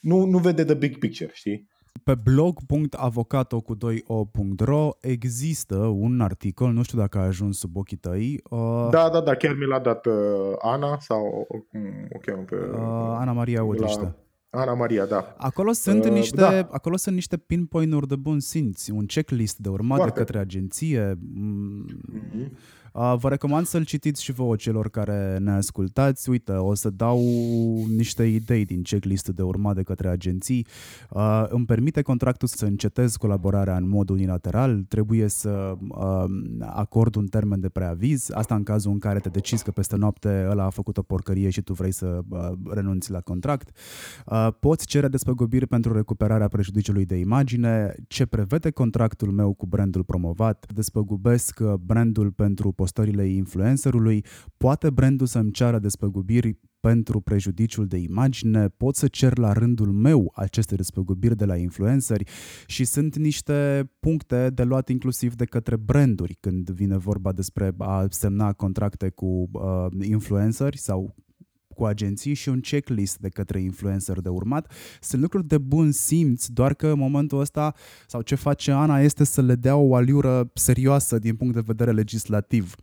nu, 0.01 0.25
nu 0.25 0.39
vede 0.39 0.65
the 0.65 0.75
big 0.75 0.99
picture, 0.99 1.31
știi? 1.33 1.69
Pe 2.05 2.15
blog.avocato 2.15 3.61
cu 3.61 3.77
2o.ro 3.77 4.89
există 5.01 5.77
un 5.77 6.21
articol, 6.21 6.73
nu 6.73 6.83
știu 6.83 6.99
dacă 6.99 7.19
a 7.19 7.23
ajuns 7.23 7.59
sub 7.59 7.77
ochii 7.77 7.97
tăi. 7.97 8.41
Uh, 8.51 8.89
da, 8.91 9.09
da, 9.09 9.21
da, 9.21 9.35
chiar 9.35 9.55
mi 9.55 9.67
l-a 9.67 9.79
dat 9.79 10.07
uh, 10.07 10.15
Ana 10.59 10.99
sau 11.01 11.47
cum 11.71 11.81
o 12.13 12.19
cheamă 12.19 12.43
pe... 12.43 12.55
Uh, 12.55 13.17
Ana 13.19 13.33
Maria 13.33 13.65
Odriște. 13.65 14.03
La... 14.03 14.15
Ana 14.61 14.75
Maria, 14.75 15.07
da. 15.07 15.35
Acolo 15.39 15.73
sunt, 15.73 16.05
uh, 16.05 16.11
niște, 16.11 16.37
da. 16.37 16.69
acolo 16.71 16.97
sunt 16.97 17.15
niște 17.15 17.37
pinpoint-uri 17.37 18.09
de 18.09 18.17
bun 18.17 18.41
simț, 18.41 18.89
un 18.89 19.07
checklist 19.07 19.59
de 19.59 19.69
urmat 19.69 19.97
Foarte. 19.97 20.19
de 20.19 20.25
către 20.25 20.39
agenție. 20.39 21.15
Mm-hmm. 21.15 22.51
Vă 23.17 23.29
recomand 23.29 23.67
să-l 23.67 23.85
citiți 23.85 24.23
și 24.23 24.33
vouă 24.33 24.57
celor 24.57 24.89
care 24.91 25.39
ne 25.41 25.51
ascultați. 25.51 26.31
Uite, 26.31 26.53
o 26.53 26.75
să 26.75 26.91
dau 26.91 27.21
niște 27.97 28.25
idei 28.25 28.65
din 28.65 28.83
checklist 28.83 29.29
de 29.29 29.43
urmat 29.43 29.75
de 29.75 29.83
către 29.83 30.09
agenții. 30.09 30.67
Îmi 31.49 31.67
permite 31.67 32.03
contractul 32.03 32.49
să 32.49 32.65
încetez 32.65 33.17
colaborarea 33.17 33.77
în 33.77 33.89
mod 33.89 34.09
unilateral. 34.09 34.85
Trebuie 34.89 35.29
să 35.29 35.75
acord 36.61 37.15
un 37.15 37.27
termen 37.27 37.61
de 37.61 37.69
preaviz. 37.69 38.31
Asta 38.33 38.55
în 38.55 38.63
cazul 38.63 38.93
în 38.93 38.99
care 38.99 39.19
te 39.19 39.29
decizi 39.29 39.65
că 39.65 39.71
peste 39.71 39.97
noapte 39.97 40.47
ăla 40.51 40.65
a 40.65 40.71
făcut 40.71 40.97
o 40.99 41.03
porcărie 41.03 41.51
și 41.51 41.63
tu 41.63 41.73
vrei 41.73 41.93
să 41.93 42.21
renunți 42.71 43.11
la 43.11 43.21
contract. 43.21 43.71
Poți 44.61 44.87
cere 44.87 45.09
despăgubiri 45.09 45.67
pentru 45.67 45.93
recuperarea 45.93 46.49
prejudiciului 46.49 47.05
de 47.05 47.17
imagine. 47.17 47.95
Ce 48.09 48.27
prevede 48.27 48.71
contractul 48.71 49.31
meu 49.31 49.53
cu 49.53 49.67
brandul 49.67 50.05
promovat? 50.05 50.67
Despăgubesc 50.75 51.61
brandul 51.87 52.31
pentru 52.31 52.73
postările 52.89 53.27
influencerului, 53.27 54.25
poate 54.57 54.91
brandul 54.91 55.27
să-mi 55.27 55.51
ceară 55.51 55.79
despăgubiri 55.79 56.59
pentru 56.81 57.21
prejudiciul 57.21 57.87
de 57.87 57.97
imagine, 57.97 58.69
pot 58.69 58.95
să 58.95 59.07
cer 59.09 59.39
la 59.39 59.53
rândul 59.53 59.93
meu 59.93 60.33
aceste 60.35 60.75
despăgubiri 60.75 61.37
de 61.37 61.45
la 61.45 61.57
influenceri 61.57 62.25
și 62.67 62.85
sunt 62.85 63.17
niște 63.17 63.91
puncte 64.01 64.51
de 64.51 64.63
luat 64.63 64.89
inclusiv 64.89 65.35
de 65.35 65.45
către 65.45 65.77
branduri 65.77 66.37
când 66.41 66.71
vine 66.71 66.97
vorba 66.97 67.33
despre 67.33 67.75
a 67.79 68.07
semna 68.11 68.53
contracte 68.53 69.09
cu 69.09 69.49
uh, 69.53 69.87
influenceri 70.01 70.79
sau 70.79 71.15
cu 71.79 71.85
agenții 71.85 72.35
și 72.35 72.49
un 72.49 72.61
checklist 72.61 73.19
de 73.19 73.29
către 73.29 73.61
influencer 73.61 74.21
de 74.21 74.29
urmat. 74.29 74.73
Sunt 75.01 75.23
lucruri 75.23 75.47
de 75.47 75.59
bun 75.59 75.93
simț, 75.93 76.47
doar 76.47 76.75
că 76.75 76.87
în 76.87 76.99
momentul 76.99 77.41
ăsta, 77.41 77.75
sau 78.07 78.21
ce 78.21 78.35
face 78.35 78.71
Ana, 78.71 79.01
este 79.01 79.25
să 79.25 79.43
le 79.43 79.55
dea 79.55 79.77
o 79.77 79.95
aliură 79.95 80.51
serioasă 80.55 81.19
din 81.19 81.37
punct 81.37 81.55
de 81.55 81.63
vedere 81.67 81.91
legislativ. 81.91 82.75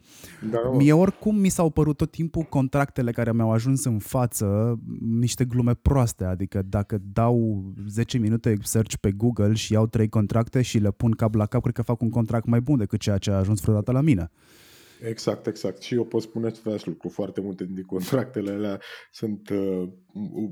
Da, 0.52 0.58
Mie 0.78 0.94
oricum 0.94 1.36
mi 1.36 1.50
s-au 1.50 1.70
părut 1.70 1.98
tot 1.98 2.12
timpul 2.12 2.44
contractele 2.44 3.12
care 3.12 3.34
mi-au 3.34 3.52
ajuns 3.52 3.86
în 3.86 4.00
față 4.00 4.80
niște 5.20 5.46
glume 5.46 5.74
proaste, 5.74 6.24
adică 6.24 6.62
dacă 6.70 7.02
dau 7.14 7.64
10 7.88 8.18
minute 8.18 8.58
search 8.62 8.96
pe 8.96 9.12
Google 9.12 9.54
și 9.54 9.74
iau 9.74 9.88
trei 9.88 10.10
contracte 10.10 10.62
și 10.62 10.78
le 10.78 10.92
pun 10.92 11.12
cap 11.12 11.34
la 11.34 11.46
cap, 11.46 11.62
cred 11.62 11.74
că 11.74 11.82
fac 11.82 12.02
un 12.02 12.10
contract 12.10 12.46
mai 12.46 12.62
bun 12.62 12.78
decât 12.78 13.00
ceea 13.00 13.18
ce 13.18 13.32
a 13.32 13.38
ajuns 13.38 13.62
vreodată 13.62 13.92
la 13.92 14.02
mine. 14.02 14.32
Exact, 15.02 15.48
exact. 15.48 15.82
Și 15.82 15.94
eu 15.94 16.06
pot 16.06 16.22
spune 16.22 16.48
același 16.48 16.88
lucru. 16.88 17.10
Foarte 17.10 17.42
multe 17.42 17.66
din 17.66 17.84
contractele 17.84 18.52
alea 18.52 18.82
sunt, 19.12 19.50
uh, 19.50 19.90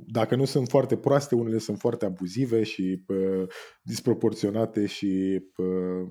dacă 0.05 0.35
nu 0.35 0.45
sunt 0.45 0.67
foarte 0.67 0.97
proaste, 0.97 1.35
unele 1.35 1.57
sunt 1.57 1.79
foarte 1.79 2.05
abuzive 2.05 2.63
și 2.63 3.03
uh, 3.07 3.47
disproporționate 3.81 4.85
și 4.85 5.41
uh, 5.57 6.09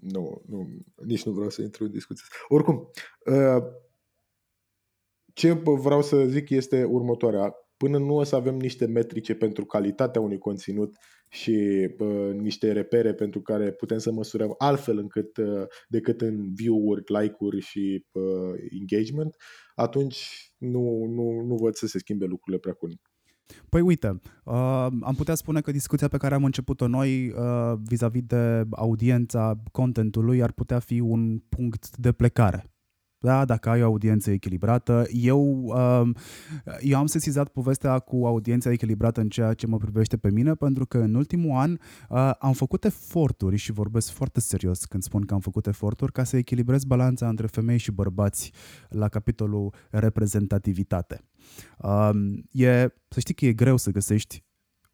nu, 0.00 0.42
nu, 0.46 0.68
nici 1.04 1.24
nu 1.24 1.32
vreau 1.32 1.50
să 1.50 1.62
intru 1.62 1.84
în 1.84 1.90
discuție. 1.90 2.24
Oricum, 2.48 2.90
uh, 3.26 3.62
ce 5.32 5.52
vreau 5.64 6.02
să 6.02 6.24
zic 6.24 6.50
este 6.50 6.84
următoarea. 6.84 7.54
Până 7.76 7.98
nu 7.98 8.16
o 8.16 8.22
să 8.22 8.36
avem 8.36 8.56
niște 8.56 8.86
metrice 8.86 9.34
pentru 9.34 9.64
calitatea 9.64 10.20
unui 10.20 10.38
conținut 10.38 10.96
și 11.28 11.88
uh, 11.98 12.32
niște 12.32 12.72
repere 12.72 13.14
pentru 13.14 13.40
care 13.40 13.72
putem 13.72 13.98
să 13.98 14.12
măsurăm 14.12 14.54
altfel 14.58 14.98
încât, 14.98 15.36
uh, 15.36 15.64
decât 15.88 16.20
în 16.20 16.54
view-uri, 16.54 17.02
like-uri 17.06 17.60
și 17.60 18.04
uh, 18.12 18.22
engagement, 18.80 19.36
atunci 19.74 20.50
nu, 20.58 21.04
nu, 21.04 21.40
nu 21.46 21.54
văd 21.54 21.74
să 21.74 21.86
se 21.86 21.98
schimbe 21.98 22.24
lucrurile 22.24 22.60
prea 22.60 22.74
curând. 22.74 23.00
Păi 23.68 23.80
uite, 23.80 24.20
uh, 24.44 24.86
am 25.00 25.14
putea 25.16 25.34
spune 25.34 25.60
că 25.60 25.70
discuția 25.70 26.08
pe 26.08 26.16
care 26.16 26.34
am 26.34 26.44
început-o 26.44 26.86
noi 26.86 27.28
uh, 27.28 27.78
vis-a-vis 27.84 28.22
de 28.22 28.64
audiența 28.70 29.62
contentului 29.72 30.42
ar 30.42 30.52
putea 30.52 30.78
fi 30.78 31.00
un 31.00 31.38
punct 31.38 31.96
de 31.96 32.12
plecare 32.12 32.70
da, 33.18 33.44
dacă 33.44 33.68
ai 33.68 33.82
o 33.82 33.84
audiență 33.84 34.30
echilibrată. 34.30 35.04
Eu, 35.12 35.40
um, 35.64 36.14
eu 36.80 36.98
am 36.98 37.06
sesizat 37.06 37.48
povestea 37.48 37.98
cu 37.98 38.26
audiența 38.26 38.70
echilibrată 38.70 39.20
în 39.20 39.28
ceea 39.28 39.54
ce 39.54 39.66
mă 39.66 39.76
privește 39.76 40.16
pe 40.16 40.30
mine, 40.30 40.54
pentru 40.54 40.86
că 40.86 40.98
în 40.98 41.14
ultimul 41.14 41.56
an 41.56 41.78
uh, 42.08 42.30
am 42.38 42.52
făcut 42.52 42.84
eforturi 42.84 43.56
și 43.56 43.72
vorbesc 43.72 44.10
foarte 44.10 44.40
serios 44.40 44.84
când 44.84 45.02
spun 45.02 45.22
că 45.22 45.34
am 45.34 45.40
făcut 45.40 45.66
eforturi 45.66 46.12
ca 46.12 46.24
să 46.24 46.36
echilibrez 46.36 46.84
balanța 46.84 47.28
între 47.28 47.46
femei 47.46 47.78
și 47.78 47.90
bărbați 47.90 48.52
la 48.88 49.08
capitolul 49.08 49.74
reprezentativitate. 49.90 51.20
Um, 51.78 52.48
e, 52.50 52.88
să 53.08 53.20
știi 53.20 53.34
că 53.34 53.46
e 53.46 53.52
greu 53.52 53.76
să 53.76 53.90
găsești 53.90 54.44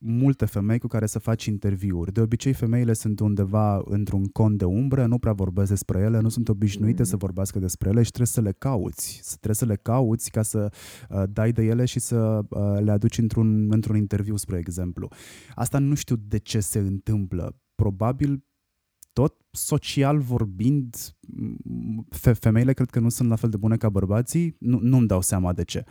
multe 0.04 0.44
femei 0.44 0.78
cu 0.78 0.86
care 0.86 1.06
să 1.06 1.18
faci 1.18 1.44
interviuri. 1.44 2.12
De 2.12 2.20
obicei, 2.20 2.52
femeile 2.52 2.92
sunt 2.92 3.20
undeva 3.20 3.82
într-un 3.84 4.24
cont 4.24 4.58
de 4.58 4.64
umbră, 4.64 5.06
nu 5.06 5.18
prea 5.18 5.32
vorbesc 5.32 5.68
despre 5.68 6.00
ele, 6.00 6.20
nu 6.20 6.28
sunt 6.28 6.48
obișnuite 6.48 7.02
mm. 7.02 7.08
să 7.08 7.16
vorbească 7.16 7.58
despre 7.58 7.88
ele 7.88 8.02
și 8.02 8.08
trebuie 8.08 8.34
să 8.34 8.40
le 8.40 8.52
cauți. 8.52 9.22
Trebuie 9.26 9.54
să 9.54 9.64
le 9.64 9.76
cauți 9.76 10.30
ca 10.30 10.42
să 10.42 10.72
uh, 11.10 11.22
dai 11.30 11.52
de 11.52 11.62
ele 11.62 11.84
și 11.84 11.98
să 11.98 12.40
uh, 12.48 12.80
le 12.80 12.90
aduci 12.90 13.18
într-un, 13.18 13.72
într-un 13.72 13.96
interviu, 13.96 14.36
spre 14.36 14.58
exemplu. 14.58 15.08
Asta 15.54 15.78
nu 15.78 15.94
știu 15.94 16.16
de 16.16 16.38
ce 16.38 16.60
se 16.60 16.78
întâmplă. 16.78 17.56
Probabil 17.74 18.44
tot 19.12 19.36
social 19.50 20.18
vorbind, 20.18 20.96
fe- 22.10 22.32
femeile 22.32 22.72
cred 22.72 22.90
că 22.90 23.00
nu 23.00 23.08
sunt 23.08 23.28
la 23.28 23.36
fel 23.36 23.50
de 23.50 23.56
bune 23.56 23.76
ca 23.76 23.88
bărbații, 23.88 24.56
nu, 24.58 24.78
nu-mi 24.82 25.06
dau 25.06 25.20
seama 25.20 25.52
de 25.52 25.64
ce. 25.64 25.84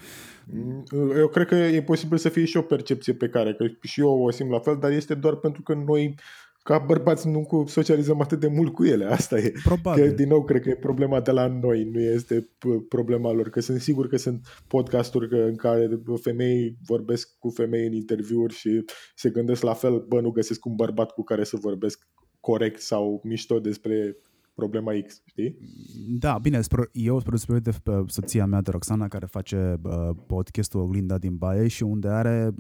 Mm, 0.46 0.84
eu 1.18 1.28
cred 1.28 1.48
că 1.48 1.56
e 1.56 1.82
posibil 1.82 2.18
să 2.18 2.30
fie 2.30 2.46
și 2.46 2.58
o 2.58 2.62
percepție 2.62 3.14
pe 3.14 3.30
care, 3.30 3.54
că 3.54 3.66
și 3.82 4.00
eu 4.00 4.24
o 4.24 4.32
simt 4.32 4.50
la 4.50 4.60
fel, 4.60 4.78
dar 4.80 4.92
este 4.92 5.14
doar 5.14 5.36
pentru 5.36 5.62
că 5.62 5.74
noi 5.74 6.16
ca 6.64 6.78
bărbați 6.78 7.28
nu 7.28 7.66
socializăm 7.68 8.22
atât 8.22 8.40
de 8.40 8.48
mult 8.48 8.74
cu 8.74 8.86
ele, 8.86 9.06
asta 9.06 9.38
e. 9.38 9.54
Probabil. 9.64 10.04
Că, 10.04 10.10
din 10.10 10.28
nou, 10.28 10.44
cred 10.44 10.62
că 10.62 10.70
e 10.70 10.76
problema 10.76 11.22
de 11.22 11.32
la 11.32 11.48
noi, 11.48 11.84
nu 11.84 12.00
este 12.00 12.50
problema 12.90 13.32
lor, 13.32 13.50
că 13.50 13.60
sunt 13.60 13.82
sigur 13.82 14.08
că 14.08 14.18
sunt 14.18 14.48
podcasturi 14.68 15.42
în 15.48 15.56
care 15.56 16.02
femei 16.22 16.78
vorbesc 16.86 17.38
cu 17.40 17.50
femei 17.50 17.86
în 17.86 17.94
interviuri 17.94 18.54
și 18.54 18.86
se 19.16 19.30
gândesc 19.30 19.62
la 19.62 19.74
fel, 19.74 20.06
bă, 20.08 20.22
nu 20.22 20.30
găsesc 20.30 20.66
un 20.66 20.76
bărbat 20.76 21.12
cu 21.12 21.24
care 21.24 21.44
să 21.44 21.58
vorbesc 21.62 22.08
corect 22.42 22.82
sau 22.82 23.22
mișto 23.24 23.60
despre 23.60 24.18
problema 24.56 24.92
X, 25.08 25.22
știi? 25.26 25.58
Da, 26.08 26.38
bine, 26.42 26.60
eu 26.92 27.20
spre 27.20 27.30
deosebire 27.30 27.60
de 27.60 27.72
soția 28.08 28.46
mea, 28.46 28.62
de 28.62 28.72
Roxana, 28.72 29.08
care 29.08 29.26
face 29.26 29.80
uh, 29.82 30.10
podcastul 30.28 30.80
Oglinda 30.80 31.18
din 31.18 31.36
Baie 31.38 31.68
și 31.68 31.84
unde 31.84 32.08
are 32.08 32.50
99,9% 32.50 32.56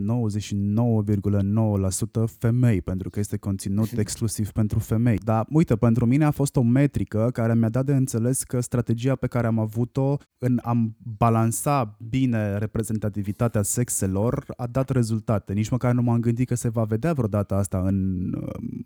femei, 2.25 2.81
pentru 2.81 3.09
că 3.09 3.19
este 3.19 3.37
conținut 3.37 3.97
exclusiv 4.03 4.51
pentru 4.51 4.79
femei. 4.79 5.17
Dar, 5.17 5.45
uite, 5.49 5.75
pentru 5.75 6.05
mine 6.05 6.25
a 6.25 6.31
fost 6.31 6.55
o 6.55 6.61
metrică 6.61 7.29
care 7.33 7.55
mi-a 7.55 7.69
dat 7.69 7.85
de 7.85 7.95
înțeles 7.95 8.43
că 8.43 8.59
strategia 8.59 9.15
pe 9.15 9.27
care 9.27 9.47
am 9.47 9.59
avut-o 9.59 10.17
în 10.37 10.59
a 10.61 10.93
balansa 11.17 11.97
bine 12.09 12.57
reprezentativitatea 12.57 13.61
sexelor 13.61 14.43
a 14.57 14.67
dat 14.67 14.89
rezultate. 14.89 15.53
Nici 15.53 15.69
măcar 15.69 15.93
nu 15.93 16.01
m-am 16.01 16.19
gândit 16.19 16.47
că 16.47 16.55
se 16.55 16.69
va 16.69 16.83
vedea 16.83 17.13
vreodată 17.13 17.55
asta 17.55 17.81
în, 17.85 18.29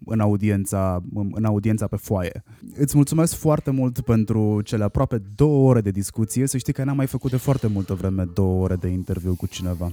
în, 0.06 0.20
audiența, 0.20 1.04
în 1.32 1.46
audiența 1.46 1.88
pe 1.88 1.96
foaie. 1.96 2.44
Îți 2.76 2.95
mulțumesc 2.96 3.36
foarte 3.36 3.72
mult 3.72 4.00
pentru 4.00 4.62
cele 4.62 4.84
aproape 4.84 5.22
două 5.36 5.70
ore 5.70 5.82
de 5.82 5.92
discuție. 5.92 6.48
Să 6.48 6.58
știi 6.58 6.74
că 6.74 6.84
n-am 6.84 6.96
mai 6.96 7.08
făcut 7.08 7.32
de 7.32 7.38
foarte 7.38 7.68
multă 7.68 7.94
vreme 7.94 8.24
două 8.34 8.64
ore 8.64 8.76
de 8.76 8.88
interviu 8.88 9.36
cu 9.36 9.46
cineva. 9.46 9.92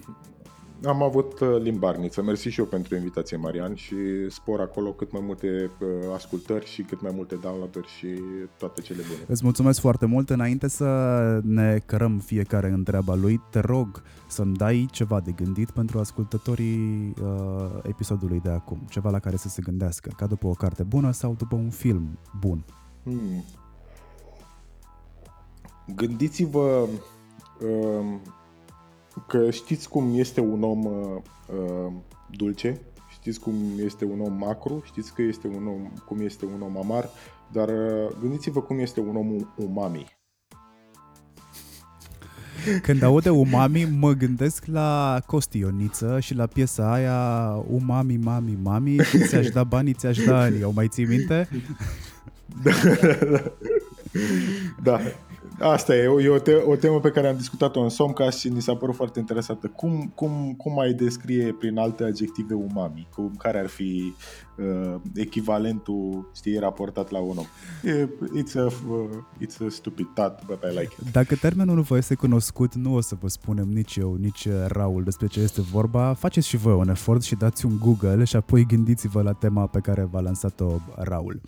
Am 0.84 1.02
avut 1.02 1.40
uh, 1.40 1.48
limbarniță. 1.62 2.22
Mersi 2.22 2.48
și 2.48 2.60
eu 2.60 2.66
pentru 2.66 2.94
invitație, 2.94 3.36
Marian, 3.36 3.74
și 3.74 3.94
spor 4.28 4.60
acolo 4.60 4.90
cât 4.90 5.12
mai 5.12 5.22
multe 5.24 5.70
uh, 5.80 5.88
ascultări 6.14 6.66
și 6.66 6.82
cât 6.82 7.02
mai 7.02 7.12
multe 7.14 7.34
downloaduri 7.34 7.88
și 7.98 8.06
toate 8.58 8.80
cele 8.80 9.02
bune. 9.08 9.20
Îți 9.26 9.44
mulțumesc 9.44 9.80
foarte 9.80 10.06
mult. 10.06 10.30
Înainte 10.30 10.68
să 10.68 10.86
ne 11.44 11.78
cărăm 11.86 12.18
fiecare 12.18 12.68
în 12.68 12.82
treaba 12.82 13.14
lui, 13.14 13.40
te 13.50 13.60
rog 13.60 14.02
să-mi 14.28 14.56
dai 14.56 14.88
ceva 14.90 15.20
de 15.20 15.30
gândit 15.30 15.70
pentru 15.70 15.98
ascultătorii 15.98 17.14
uh, 17.22 17.80
episodului 17.82 18.40
de 18.40 18.50
acum. 18.50 18.78
Ceva 18.88 19.10
la 19.10 19.18
care 19.18 19.36
să 19.36 19.48
se 19.48 19.62
gândească, 19.62 20.10
ca 20.16 20.26
după 20.26 20.46
o 20.46 20.52
carte 20.52 20.82
bună 20.82 21.10
sau 21.12 21.34
după 21.38 21.54
un 21.54 21.70
film 21.70 22.18
bun. 22.40 22.64
Hmm. 23.02 23.44
Gândiți-vă 25.96 26.88
uh, 27.60 28.20
că 29.26 29.50
știți 29.50 29.88
cum 29.88 30.12
este 30.14 30.40
un 30.40 30.62
om 30.62 30.84
uh, 30.84 31.16
uh, 31.54 31.92
dulce, 32.30 32.80
știți 33.10 33.40
cum 33.40 33.54
este 33.76 34.04
un 34.04 34.20
om 34.20 34.32
macru, 34.32 34.82
știți 34.84 35.14
că 35.14 35.22
este 35.22 35.46
un 35.46 35.66
om, 35.66 35.92
cum 36.06 36.20
este 36.20 36.44
un 36.44 36.62
om 36.62 36.76
amar, 36.76 37.08
dar 37.52 37.68
uh, 37.68 38.10
gândiți-vă 38.20 38.60
cum 38.60 38.78
este 38.78 39.00
un 39.00 39.16
om 39.16 39.50
umami. 39.56 40.20
Când 42.82 43.02
aud 43.02 43.22
de 43.22 43.30
umami, 43.30 43.84
mă 43.84 44.12
gândesc 44.12 44.64
la 44.66 45.20
Costioniță 45.26 46.20
și 46.20 46.34
la 46.34 46.46
piesa 46.46 46.92
aia 46.92 47.54
Umami, 47.68 48.16
mami, 48.16 48.58
mami, 48.62 48.96
ți-aș 49.28 49.48
da 49.48 49.64
banii, 49.64 49.92
ți-aș 49.92 50.18
da 50.18 50.40
ani. 50.40 50.62
O 50.62 50.70
mai 50.70 50.88
ții 50.88 51.04
minte? 51.04 51.48
Da, 52.64 52.70
da. 54.82 55.00
Asta 55.58 55.96
e, 55.96 56.02
e 56.22 56.28
o, 56.28 56.38
te- 56.38 56.54
o 56.54 56.76
temă 56.76 57.00
pe 57.00 57.10
care 57.10 57.28
am 57.28 57.36
discutat-o 57.36 57.80
în 57.80 57.88
Somcast 57.88 58.38
și 58.38 58.48
ni 58.48 58.62
s-a 58.62 58.74
părut 58.76 58.94
foarte 58.94 59.18
interesată. 59.18 59.66
Cum, 59.76 60.12
cum, 60.14 60.54
cum 60.56 60.78
ai 60.78 60.92
descrie 60.92 61.56
prin 61.58 61.78
alte 61.78 62.04
adjective 62.04 62.54
umami? 62.54 63.08
Cum, 63.14 63.34
care 63.38 63.58
ar 63.58 63.66
fi 63.66 64.14
uh, 64.58 64.94
echivalentul, 65.14 66.30
știi, 66.34 66.58
raportat 66.58 67.10
la 67.10 67.18
un 67.18 67.36
om? 67.36 67.44
E, 67.82 68.08
it's, 68.42 68.56
a, 68.56 68.64
uh, 68.64 69.08
it's 69.40 69.66
a 69.66 69.68
stupid 69.68 70.06
thought, 70.14 70.46
but 70.46 70.62
I 70.62 70.78
like 70.78 70.94
it. 71.00 71.12
Dacă 71.12 71.34
termenul 71.34 71.74
nu 71.74 71.82
vă 71.82 71.96
este 71.96 72.14
cunoscut, 72.14 72.74
nu 72.74 72.94
o 72.94 73.00
să 73.00 73.16
vă 73.20 73.28
spunem 73.28 73.68
nici 73.68 73.96
eu, 73.96 74.14
nici 74.14 74.48
Raul 74.66 75.02
despre 75.02 75.26
ce 75.26 75.40
este 75.40 75.60
vorba. 75.60 76.12
Faceți 76.12 76.48
și 76.48 76.56
voi 76.56 76.74
un 76.74 76.88
efort 76.88 77.22
și 77.22 77.34
dați 77.34 77.66
un 77.66 77.78
Google 77.78 78.24
și 78.24 78.36
apoi 78.36 78.66
gândiți-vă 78.66 79.22
la 79.22 79.32
tema 79.32 79.66
pe 79.66 79.78
care 79.78 80.08
v-a 80.10 80.20
lansat-o 80.20 80.70
Raul. 80.96 81.40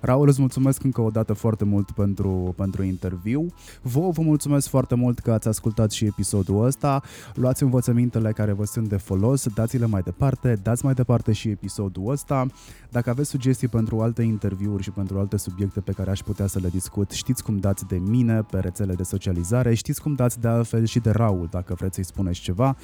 Raul, 0.00 0.28
îți 0.28 0.40
mulțumesc 0.40 0.84
încă 0.84 1.00
o 1.00 1.10
dată 1.10 1.32
foarte 1.32 1.64
mult 1.64 1.90
pentru, 1.90 2.54
pentru 2.56 2.82
interviu. 2.82 3.46
Vă 3.82 4.00
vă 4.10 4.22
mulțumesc 4.22 4.68
foarte 4.68 4.94
mult 4.94 5.18
că 5.18 5.32
ați 5.32 5.48
ascultat 5.48 5.90
și 5.90 6.04
episodul 6.04 6.64
ăsta. 6.64 7.02
Luați 7.34 7.62
învățămintele 7.62 8.32
care 8.32 8.52
vă 8.52 8.64
sunt 8.64 8.88
de 8.88 8.96
folos, 8.96 9.46
dați-le 9.54 9.86
mai 9.86 10.02
departe, 10.02 10.58
dați 10.62 10.84
mai 10.84 10.94
departe 10.94 11.32
și 11.32 11.48
episodul 11.48 12.10
ăsta. 12.10 12.46
Dacă 12.90 13.10
aveți 13.10 13.28
sugestii 13.28 13.68
pentru 13.68 14.00
alte 14.00 14.22
interviuri 14.22 14.82
și 14.82 14.90
pentru 14.90 15.18
alte 15.18 15.36
subiecte 15.36 15.80
pe 15.80 15.92
care 15.92 16.10
aș 16.10 16.20
putea 16.20 16.46
să 16.46 16.58
le 16.58 16.68
discut, 16.68 17.10
știți 17.10 17.44
cum 17.44 17.58
dați 17.58 17.86
de 17.86 17.96
mine 17.96 18.42
pe 18.50 18.58
rețele 18.58 18.94
de 18.94 19.02
socializare, 19.02 19.74
știți 19.74 20.02
cum 20.02 20.14
dați 20.14 20.40
de 20.40 20.48
altfel 20.48 20.84
și 20.84 20.98
de 20.98 21.10
Raul, 21.10 21.48
dacă 21.50 21.74
vreți 21.74 21.94
să-i 21.94 22.04
spuneți 22.04 22.40
ceva. 22.40 22.76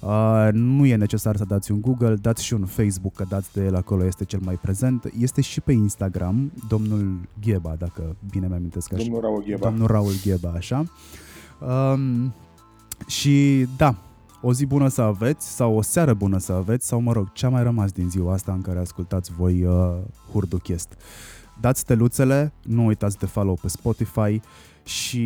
Uh, 0.00 0.48
nu 0.52 0.86
e 0.86 0.96
necesar 0.96 1.36
să 1.36 1.44
dați 1.44 1.72
un 1.72 1.80
Google, 1.80 2.14
dați 2.14 2.44
și 2.44 2.54
un 2.54 2.64
Facebook, 2.64 3.14
că 3.14 3.24
dați 3.28 3.52
de 3.52 3.64
el 3.64 3.74
acolo, 3.74 4.04
este 4.04 4.24
cel 4.24 4.40
mai 4.42 4.54
prezent. 4.54 5.12
Este 5.18 5.40
și 5.40 5.60
pe 5.60 5.72
Instagram, 5.72 6.52
domnul 6.68 7.18
Gheba, 7.40 7.74
dacă 7.78 8.16
bine 8.30 8.46
mi-amintesc 8.46 8.92
așa. 8.92 9.02
Domnul 9.02 9.20
Raul 9.20 9.42
Gheba. 9.44 9.68
Domnul 9.68 9.86
Raul 9.86 10.12
Gheba, 10.24 10.52
așa. 10.56 10.84
Um, 11.60 12.34
și 13.06 13.66
da, 13.76 13.94
o 14.46 14.52
zi 14.52 14.66
bună 14.66 14.88
să 14.88 15.02
aveți 15.02 15.54
sau 15.54 15.76
o 15.76 15.82
seară 15.82 16.14
bună 16.14 16.38
să 16.38 16.52
aveți 16.52 16.86
sau, 16.86 17.00
mă 17.00 17.12
rog, 17.12 17.32
ce 17.32 17.46
a 17.46 17.48
mai 17.48 17.62
rămas 17.62 17.92
din 17.92 18.10
ziua 18.10 18.32
asta 18.32 18.52
în 18.52 18.60
care 18.60 18.78
ascultați 18.78 19.32
voi 19.32 19.64
uh, 19.64 19.96
Hurduchest. 20.32 20.96
Dați 21.60 21.80
steluțele, 21.80 22.52
nu 22.62 22.86
uitați 22.86 23.18
de 23.18 23.26
follow 23.26 23.58
pe 23.62 23.68
Spotify 23.68 24.40
și 24.84 25.20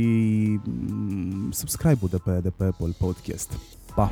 mm, 0.65 1.51
subscribe-ul 1.51 2.09
de 2.11 2.19
pe, 2.25 2.39
de 2.43 2.51
pe 2.51 2.65
Apple 2.65 2.95
Podcast. 2.99 3.53
Pa! 3.95 4.11